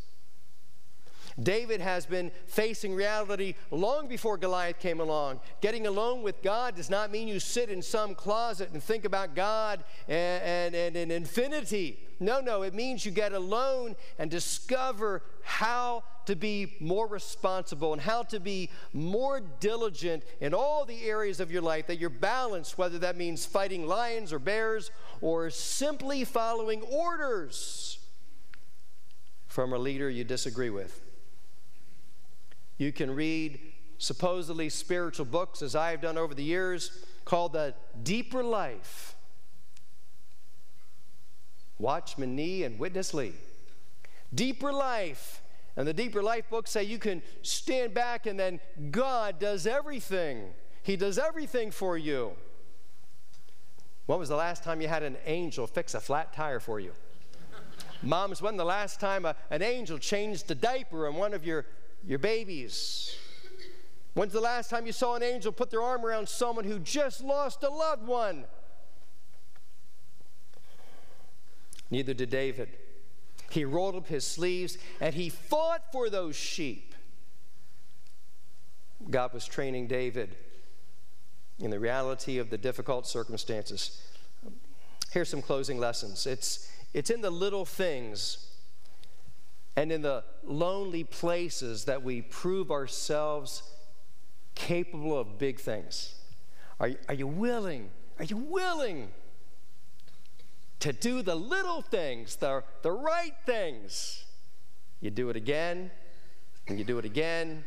David 1.43 1.81
has 1.81 2.05
been 2.05 2.31
facing 2.45 2.93
reality 2.93 3.55
long 3.71 4.07
before 4.07 4.37
Goliath 4.37 4.79
came 4.79 4.99
along. 4.99 5.39
Getting 5.61 5.87
alone 5.87 6.21
with 6.23 6.41
God 6.41 6.75
does 6.75 6.89
not 6.89 7.11
mean 7.11 7.27
you 7.27 7.39
sit 7.39 7.69
in 7.69 7.81
some 7.81 8.15
closet 8.15 8.71
and 8.73 8.83
think 8.83 9.05
about 9.05 9.35
God 9.35 9.83
and, 10.07 10.75
and, 10.75 10.95
and, 10.95 11.11
infinity. 11.11 11.99
No, 12.19 12.39
no, 12.39 12.61
it 12.63 12.73
means 12.73 13.05
you 13.05 13.11
get 13.11 13.33
alone 13.33 13.95
and 14.19 14.29
discover 14.29 15.23
how 15.43 16.03
to 16.25 16.35
be 16.35 16.75
more 16.79 17.07
responsible 17.07 17.93
and 17.93 18.01
how 18.01 18.23
to 18.23 18.39
be 18.39 18.69
more 18.93 19.39
diligent 19.59 20.23
in 20.39 20.53
all 20.53 20.85
the 20.85 21.03
areas 21.03 21.39
of 21.39 21.51
your 21.51 21.61
life, 21.61 21.87
that 21.87 21.97
you're 21.97 22.09
balanced, 22.09 22.77
whether 22.77 22.99
that 22.99 23.17
means 23.17 23.45
fighting 23.45 23.87
lions 23.87 24.31
or 24.31 24.39
bears 24.39 24.91
or 25.21 25.49
simply 25.49 26.23
following 26.23 26.81
orders 26.83 27.97
from 29.47 29.73
a 29.73 29.77
leader 29.77 30.09
you 30.09 30.23
disagree 30.23 30.69
with. 30.69 31.01
You 32.77 32.91
can 32.91 33.13
read 33.13 33.59
supposedly 33.97 34.69
spiritual 34.69 35.25
books, 35.25 35.61
as 35.61 35.75
I 35.75 35.91
have 35.91 36.01
done 36.01 36.17
over 36.17 36.33
the 36.33 36.43
years, 36.43 37.05
called 37.25 37.53
The 37.53 37.75
Deeper 38.03 38.43
Life. 38.43 39.15
Watchman 41.77 42.35
Nee 42.35 42.63
and 42.63 42.79
Witness 42.79 43.13
Lee. 43.13 43.33
Deeper 44.33 44.71
Life. 44.71 45.41
And 45.75 45.87
the 45.87 45.93
Deeper 45.93 46.21
Life 46.21 46.49
books 46.49 46.71
say 46.71 46.83
you 46.83 46.99
can 46.99 47.21
stand 47.41 47.93
back 47.93 48.25
and 48.25 48.39
then 48.39 48.59
God 48.91 49.39
does 49.39 49.65
everything. 49.65 50.53
He 50.83 50.95
does 50.95 51.17
everything 51.17 51.71
for 51.71 51.97
you. 51.97 52.33
When 54.05 54.19
was 54.19 54.29
the 54.29 54.35
last 54.35 54.63
time 54.63 54.81
you 54.81 54.87
had 54.87 55.03
an 55.03 55.17
angel 55.25 55.67
fix 55.67 55.93
a 55.93 55.99
flat 55.99 56.33
tire 56.33 56.59
for 56.59 56.79
you? 56.79 56.91
Moms, 58.03 58.41
when 58.41 58.57
the 58.57 58.65
last 58.65 58.99
time 58.99 59.25
a, 59.25 59.35
an 59.51 59.61
angel 59.61 59.97
changed 59.97 60.47
the 60.47 60.55
diaper 60.55 61.07
on 61.07 61.15
one 61.15 61.33
of 61.33 61.45
your 61.45 61.65
your 62.05 62.19
babies. 62.19 63.15
When's 64.13 64.33
the 64.33 64.41
last 64.41 64.69
time 64.69 64.85
you 64.85 64.91
saw 64.91 65.15
an 65.15 65.23
angel 65.23 65.51
put 65.51 65.69
their 65.69 65.81
arm 65.81 66.05
around 66.05 66.27
someone 66.27 66.65
who 66.65 66.79
just 66.79 67.21
lost 67.21 67.63
a 67.63 67.69
loved 67.69 68.05
one? 68.05 68.45
Neither 71.89 72.13
did 72.13 72.29
David. 72.29 72.69
He 73.49 73.65
rolled 73.65 73.95
up 73.95 74.07
his 74.07 74.25
sleeves 74.25 74.77
and 74.99 75.13
he 75.13 75.29
fought 75.29 75.91
for 75.91 76.09
those 76.09 76.35
sheep. 76.35 76.95
God 79.09 79.33
was 79.33 79.45
training 79.45 79.87
David 79.87 80.35
in 81.59 81.69
the 81.69 81.79
reality 81.79 82.37
of 82.37 82.49
the 82.49 82.57
difficult 82.57 83.07
circumstances. 83.07 84.01
Here's 85.11 85.29
some 85.29 85.41
closing 85.41 85.77
lessons. 85.79 86.25
It's, 86.25 86.71
it's 86.93 87.09
in 87.09 87.21
the 87.21 87.29
little 87.29 87.65
things 87.65 88.50
and 89.75 89.91
in 89.91 90.01
the 90.01 90.23
lonely 90.43 91.03
places 91.03 91.85
that 91.85 92.03
we 92.03 92.21
prove 92.21 92.71
ourselves 92.71 93.63
capable 94.55 95.17
of 95.17 95.37
big 95.37 95.59
things. 95.59 96.15
Are, 96.79 96.91
are 97.07 97.13
you 97.13 97.27
willing? 97.27 97.89
Are 98.19 98.25
you 98.25 98.37
willing 98.37 99.09
to 100.79 100.91
do 100.91 101.21
the 101.21 101.35
little 101.35 101.81
things, 101.81 102.35
the, 102.35 102.63
the 102.81 102.91
right 102.91 103.35
things? 103.45 104.25
You 104.99 105.09
do 105.09 105.29
it 105.29 105.35
again, 105.35 105.91
and 106.67 106.77
you 106.77 106.83
do 106.85 106.97
it 106.97 107.05
again, 107.05 107.63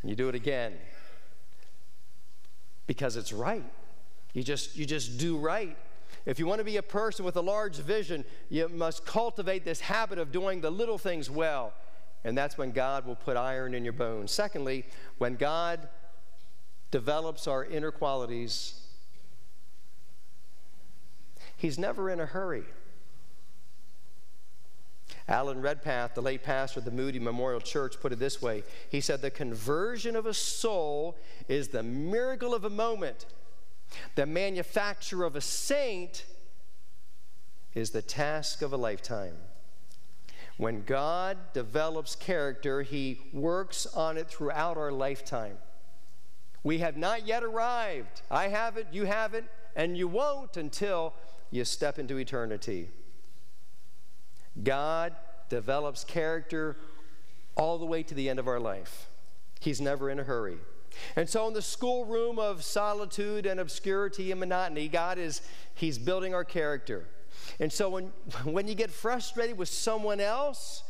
and 0.00 0.10
you 0.10 0.16
do 0.16 0.28
it 0.28 0.34
again. 0.34 0.74
Because 2.86 3.16
it's 3.16 3.32
right. 3.32 3.64
You 4.32 4.42
just, 4.42 4.76
you 4.76 4.86
just 4.86 5.18
do 5.18 5.36
right. 5.36 5.76
If 6.26 6.40
you 6.40 6.46
want 6.46 6.58
to 6.58 6.64
be 6.64 6.76
a 6.76 6.82
person 6.82 7.24
with 7.24 7.36
a 7.36 7.40
large 7.40 7.76
vision, 7.76 8.24
you 8.50 8.68
must 8.68 9.06
cultivate 9.06 9.64
this 9.64 9.80
habit 9.80 10.18
of 10.18 10.32
doing 10.32 10.60
the 10.60 10.70
little 10.70 10.98
things 10.98 11.30
well. 11.30 11.72
And 12.24 12.36
that's 12.36 12.58
when 12.58 12.72
God 12.72 13.06
will 13.06 13.14
put 13.14 13.36
iron 13.36 13.72
in 13.72 13.84
your 13.84 13.92
bones. 13.92 14.32
Secondly, 14.32 14.84
when 15.18 15.36
God 15.36 15.88
develops 16.90 17.46
our 17.46 17.64
inner 17.64 17.92
qualities, 17.92 18.82
He's 21.56 21.78
never 21.78 22.10
in 22.10 22.20
a 22.20 22.26
hurry. 22.26 22.64
Alan 25.28 25.60
Redpath, 25.60 26.14
the 26.14 26.22
late 26.22 26.42
pastor 26.42 26.80
of 26.80 26.84
the 26.84 26.90
Moody 26.90 27.18
Memorial 27.18 27.60
Church, 27.60 27.98
put 28.00 28.12
it 28.12 28.18
this 28.18 28.42
way 28.42 28.64
He 28.90 29.00
said, 29.00 29.22
The 29.22 29.30
conversion 29.30 30.16
of 30.16 30.26
a 30.26 30.34
soul 30.34 31.16
is 31.48 31.68
the 31.68 31.84
miracle 31.84 32.52
of 32.52 32.64
a 32.64 32.70
moment 32.70 33.26
the 34.14 34.26
manufacture 34.26 35.24
of 35.24 35.36
a 35.36 35.40
saint 35.40 36.24
is 37.74 37.90
the 37.90 38.02
task 38.02 38.62
of 38.62 38.72
a 38.72 38.76
lifetime. 38.76 39.36
When 40.56 40.82
God 40.84 41.36
develops 41.52 42.16
character, 42.16 42.82
He 42.82 43.20
works 43.32 43.86
on 43.86 44.16
it 44.16 44.28
throughout 44.28 44.78
our 44.78 44.90
lifetime. 44.90 45.58
We 46.62 46.78
have 46.78 46.96
not 46.96 47.26
yet 47.26 47.44
arrived. 47.44 48.22
I 48.30 48.48
haven't, 48.48 48.88
you 48.92 49.04
haven't, 49.04 49.46
and 49.76 49.96
you 49.96 50.08
won't 50.08 50.56
until 50.56 51.12
you 51.50 51.64
step 51.64 51.98
into 51.98 52.16
eternity. 52.16 52.88
God 54.62 55.14
develops 55.48 56.02
character 56.02 56.76
all 57.56 57.78
the 57.78 57.86
way 57.86 58.02
to 58.02 58.14
the 58.14 58.28
end 58.28 58.38
of 58.38 58.48
our 58.48 58.58
life. 58.58 59.06
He's 59.60 59.80
never 59.80 60.10
in 60.10 60.18
a 60.18 60.24
hurry. 60.24 60.58
And 61.16 61.28
so, 61.28 61.46
in 61.48 61.54
the 61.54 61.62
schoolroom 61.62 62.38
of 62.38 62.64
solitude 62.64 63.46
and 63.46 63.60
obscurity 63.60 64.30
and 64.30 64.40
monotony, 64.40 64.88
God 64.88 65.18
is 65.18 65.42
He's 65.74 65.98
building 65.98 66.34
our 66.34 66.44
character. 66.44 67.06
And 67.60 67.72
so, 67.72 67.88
when, 67.90 68.04
when 68.44 68.68
you 68.68 68.74
get 68.74 68.90
frustrated 68.90 69.58
with 69.58 69.68
someone 69.68 70.20
else, 70.20 70.82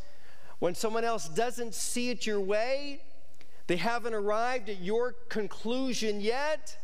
when 0.58 0.74
someone 0.74 1.04
else 1.04 1.28
doesn't 1.28 1.74
see 1.74 2.10
it 2.10 2.26
your 2.26 2.40
way, 2.40 3.00
they 3.66 3.76
haven't 3.76 4.14
arrived 4.14 4.68
at 4.68 4.80
your 4.80 5.12
conclusion 5.28 6.20
yet, 6.20 6.76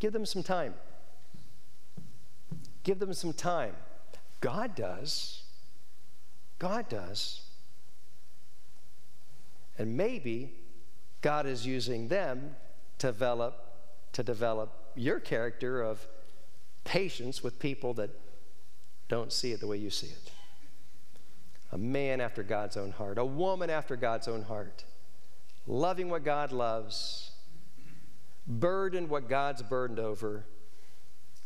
give 0.00 0.12
them 0.12 0.26
some 0.26 0.42
time. 0.42 0.74
Give 2.82 2.98
them 2.98 3.14
some 3.14 3.32
time. 3.32 3.76
God 4.40 4.74
does. 4.74 5.42
God 6.58 6.88
does. 6.88 7.42
And 9.78 9.96
maybe 9.96 10.52
God 11.22 11.46
is 11.46 11.64
using 11.64 12.08
them 12.08 12.56
to 12.98 13.06
develop, 13.08 13.54
to 14.12 14.22
develop 14.22 14.72
your 14.94 15.20
character 15.20 15.80
of 15.82 16.06
patience 16.84 17.42
with 17.42 17.58
people 17.58 17.94
that 17.94 18.10
don't 19.08 19.32
see 19.32 19.52
it 19.52 19.60
the 19.60 19.66
way 19.66 19.76
you 19.76 19.90
see 19.90 20.08
it. 20.08 20.32
A 21.70 21.78
man 21.78 22.20
after 22.20 22.42
God's 22.42 22.76
own 22.76 22.90
heart, 22.90 23.18
a 23.18 23.24
woman 23.24 23.70
after 23.70 23.96
God's 23.96 24.28
own 24.28 24.42
heart, 24.42 24.84
loving 25.66 26.10
what 26.10 26.24
God 26.24 26.52
loves, 26.52 27.30
burdened 28.46 29.08
what 29.08 29.28
God's 29.28 29.62
burdened 29.62 30.00
over, 30.00 30.44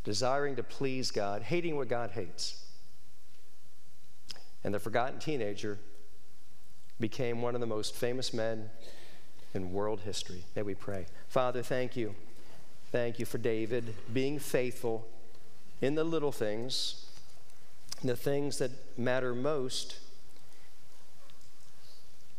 desiring 0.05 0.57
to 0.57 0.63
please 0.63 1.11
God, 1.11 1.43
hating 1.43 1.77
what 1.77 1.89
God 1.89 2.11
hates. 2.13 2.65
And 4.65 4.75
the 4.75 4.81
forgotten 4.81 5.19
teenager 5.19 5.79
became 6.99 7.43
one 7.43 7.55
of 7.55 7.61
the 7.61 7.67
most 7.67 7.95
famous 7.95 8.33
men 8.33 8.71
in 9.57 9.73
world 9.73 10.01
history. 10.01 10.45
May 10.55 10.63
we 10.63 10.75
pray. 10.75 11.07
Father, 11.29 11.63
thank 11.63 11.97
you. 11.97 12.15
Thank 12.93 13.19
you 13.19 13.27
for 13.27 13.39
David 13.39 13.95
being 14.13 14.39
faithful 14.39 15.09
in 15.81 15.97
the 15.97 16.05
little 16.05 16.31
things, 16.31 17.07
the 18.05 18.17
things 18.17 18.59
that 18.59 18.71
matter 18.97 19.35
most. 19.35 19.99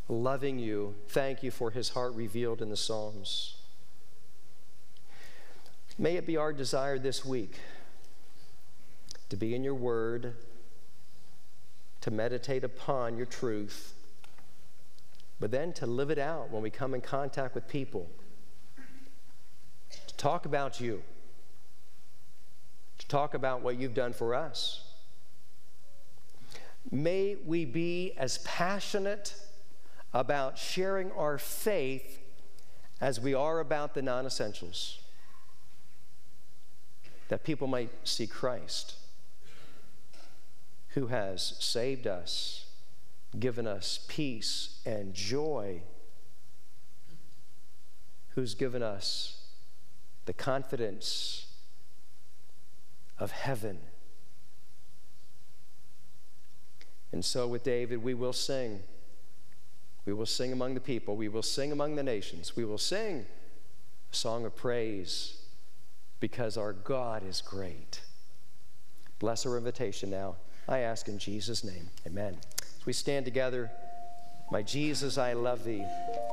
Loving 0.08 0.58
you. 0.58 0.96
Thank 1.10 1.44
you 1.44 1.52
for 1.52 1.72
his 1.72 1.90
heart 1.90 2.14
revealed 2.16 2.62
in 2.62 2.70
the 2.70 2.78
Psalms. 2.78 3.56
May 5.98 6.16
it 6.16 6.26
be 6.26 6.38
our 6.38 6.54
desire 6.54 6.98
this 6.98 7.26
week 7.26 7.60
to 9.30 9.36
be 9.36 9.54
in 9.54 9.64
your 9.64 9.76
word, 9.76 10.34
to 12.02 12.12
meditate 12.12 12.64
upon 12.64 13.18
your 13.18 13.26
truth 13.26 13.97
but 15.40 15.52
then 15.52 15.72
to 15.74 15.86
live 15.86 16.10
it 16.10 16.18
out 16.18 16.52
when 16.52 16.64
we 16.64 16.70
come 16.70 16.94
in 16.94 17.02
contact 17.02 17.54
with 17.54 17.68
people, 17.68 18.10
to 20.08 20.18
talk 20.18 20.46
about 20.46 20.80
you, 20.80 21.04
to 22.98 23.08
talk 23.08 23.34
about 23.34 23.62
what 23.62 23.78
you've 23.78 23.94
done 23.94 24.14
for 24.14 24.34
us. 24.34 24.84
May 26.90 27.36
we 27.46 27.66
be 27.66 28.14
as 28.18 28.40
passionate 28.40 29.36
about 30.14 30.58
sharing 30.58 31.12
our 31.12 31.38
faith 31.38 32.20
as 33.00 33.20
we 33.20 33.34
are 33.34 33.60
about 33.60 33.94
the 33.94 34.02
non 34.02 34.26
essentials, 34.26 35.00
that 37.28 37.44
people 37.44 37.68
might 37.68 37.92
see 38.08 38.26
Christ, 38.26 38.96
who 40.90 41.08
has 41.08 41.56
saved 41.60 42.08
us 42.08 42.67
given 43.40 43.68
us 43.68 44.06
peace 44.08 44.80
and 44.86 45.14
joy, 45.14 45.82
who's 48.30 48.56
given 48.56 48.84
us 48.84 49.48
the 50.26 50.34
confidence 50.34 51.48
of 53.20 53.32
heaven. 53.32 53.80
And 57.12 57.24
so, 57.24 57.48
with 57.48 57.64
David, 57.64 58.04
we 58.04 58.14
will 58.14 58.34
sing. 58.34 58.84
We 60.06 60.14
will 60.14 60.26
sing 60.26 60.52
among 60.52 60.74
the 60.74 60.80
people. 60.80 61.16
We 61.16 61.30
will 61.30 61.44
sing 61.44 61.72
among 61.72 61.96
the 61.96 62.04
nations. 62.04 62.56
We 62.56 62.66
will 62.66 62.78
sing 62.78 63.26
a 64.12 64.16
song 64.16 64.46
of 64.46 64.56
praise 64.56 65.42
because 66.20 66.58
our 66.58 66.74
God 66.74 67.28
is 67.28 67.42
great. 67.42 68.02
Bless 69.20 69.46
our 69.46 69.58
invitation 69.58 70.10
now. 70.10 70.36
I 70.68 70.80
ask 70.80 71.08
in 71.08 71.18
Jesus' 71.18 71.64
name. 71.64 71.90
Amen 72.06 72.38
we 72.88 72.94
stand 72.94 73.26
together, 73.26 73.70
my 74.50 74.64
Jesus, 74.64 75.18
I 75.18 75.34
love 75.34 75.66
thee, 75.66 75.86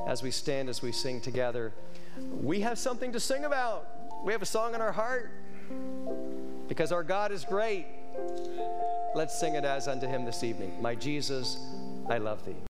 as 0.07 0.23
we 0.23 0.31
stand, 0.31 0.69
as 0.69 0.81
we 0.81 0.93
sing 0.93 1.19
together, 1.19 1.73
we 2.41 2.61
have 2.61 2.79
something 2.79 3.11
to 3.11 3.19
sing 3.19 3.43
about. 3.43 3.85
We 4.23 4.31
have 4.31 4.41
a 4.41 4.45
song 4.45 4.73
in 4.73 4.79
our 4.79 4.93
heart 4.93 5.31
because 6.69 6.93
our 6.93 7.03
God 7.03 7.33
is 7.33 7.43
great. 7.43 7.85
Let's 9.15 9.37
sing 9.37 9.55
it 9.55 9.65
as 9.65 9.89
unto 9.89 10.07
him 10.07 10.23
this 10.23 10.45
evening. 10.45 10.81
My 10.81 10.95
Jesus, 10.95 11.57
I 12.09 12.19
love 12.19 12.45
thee. 12.45 12.55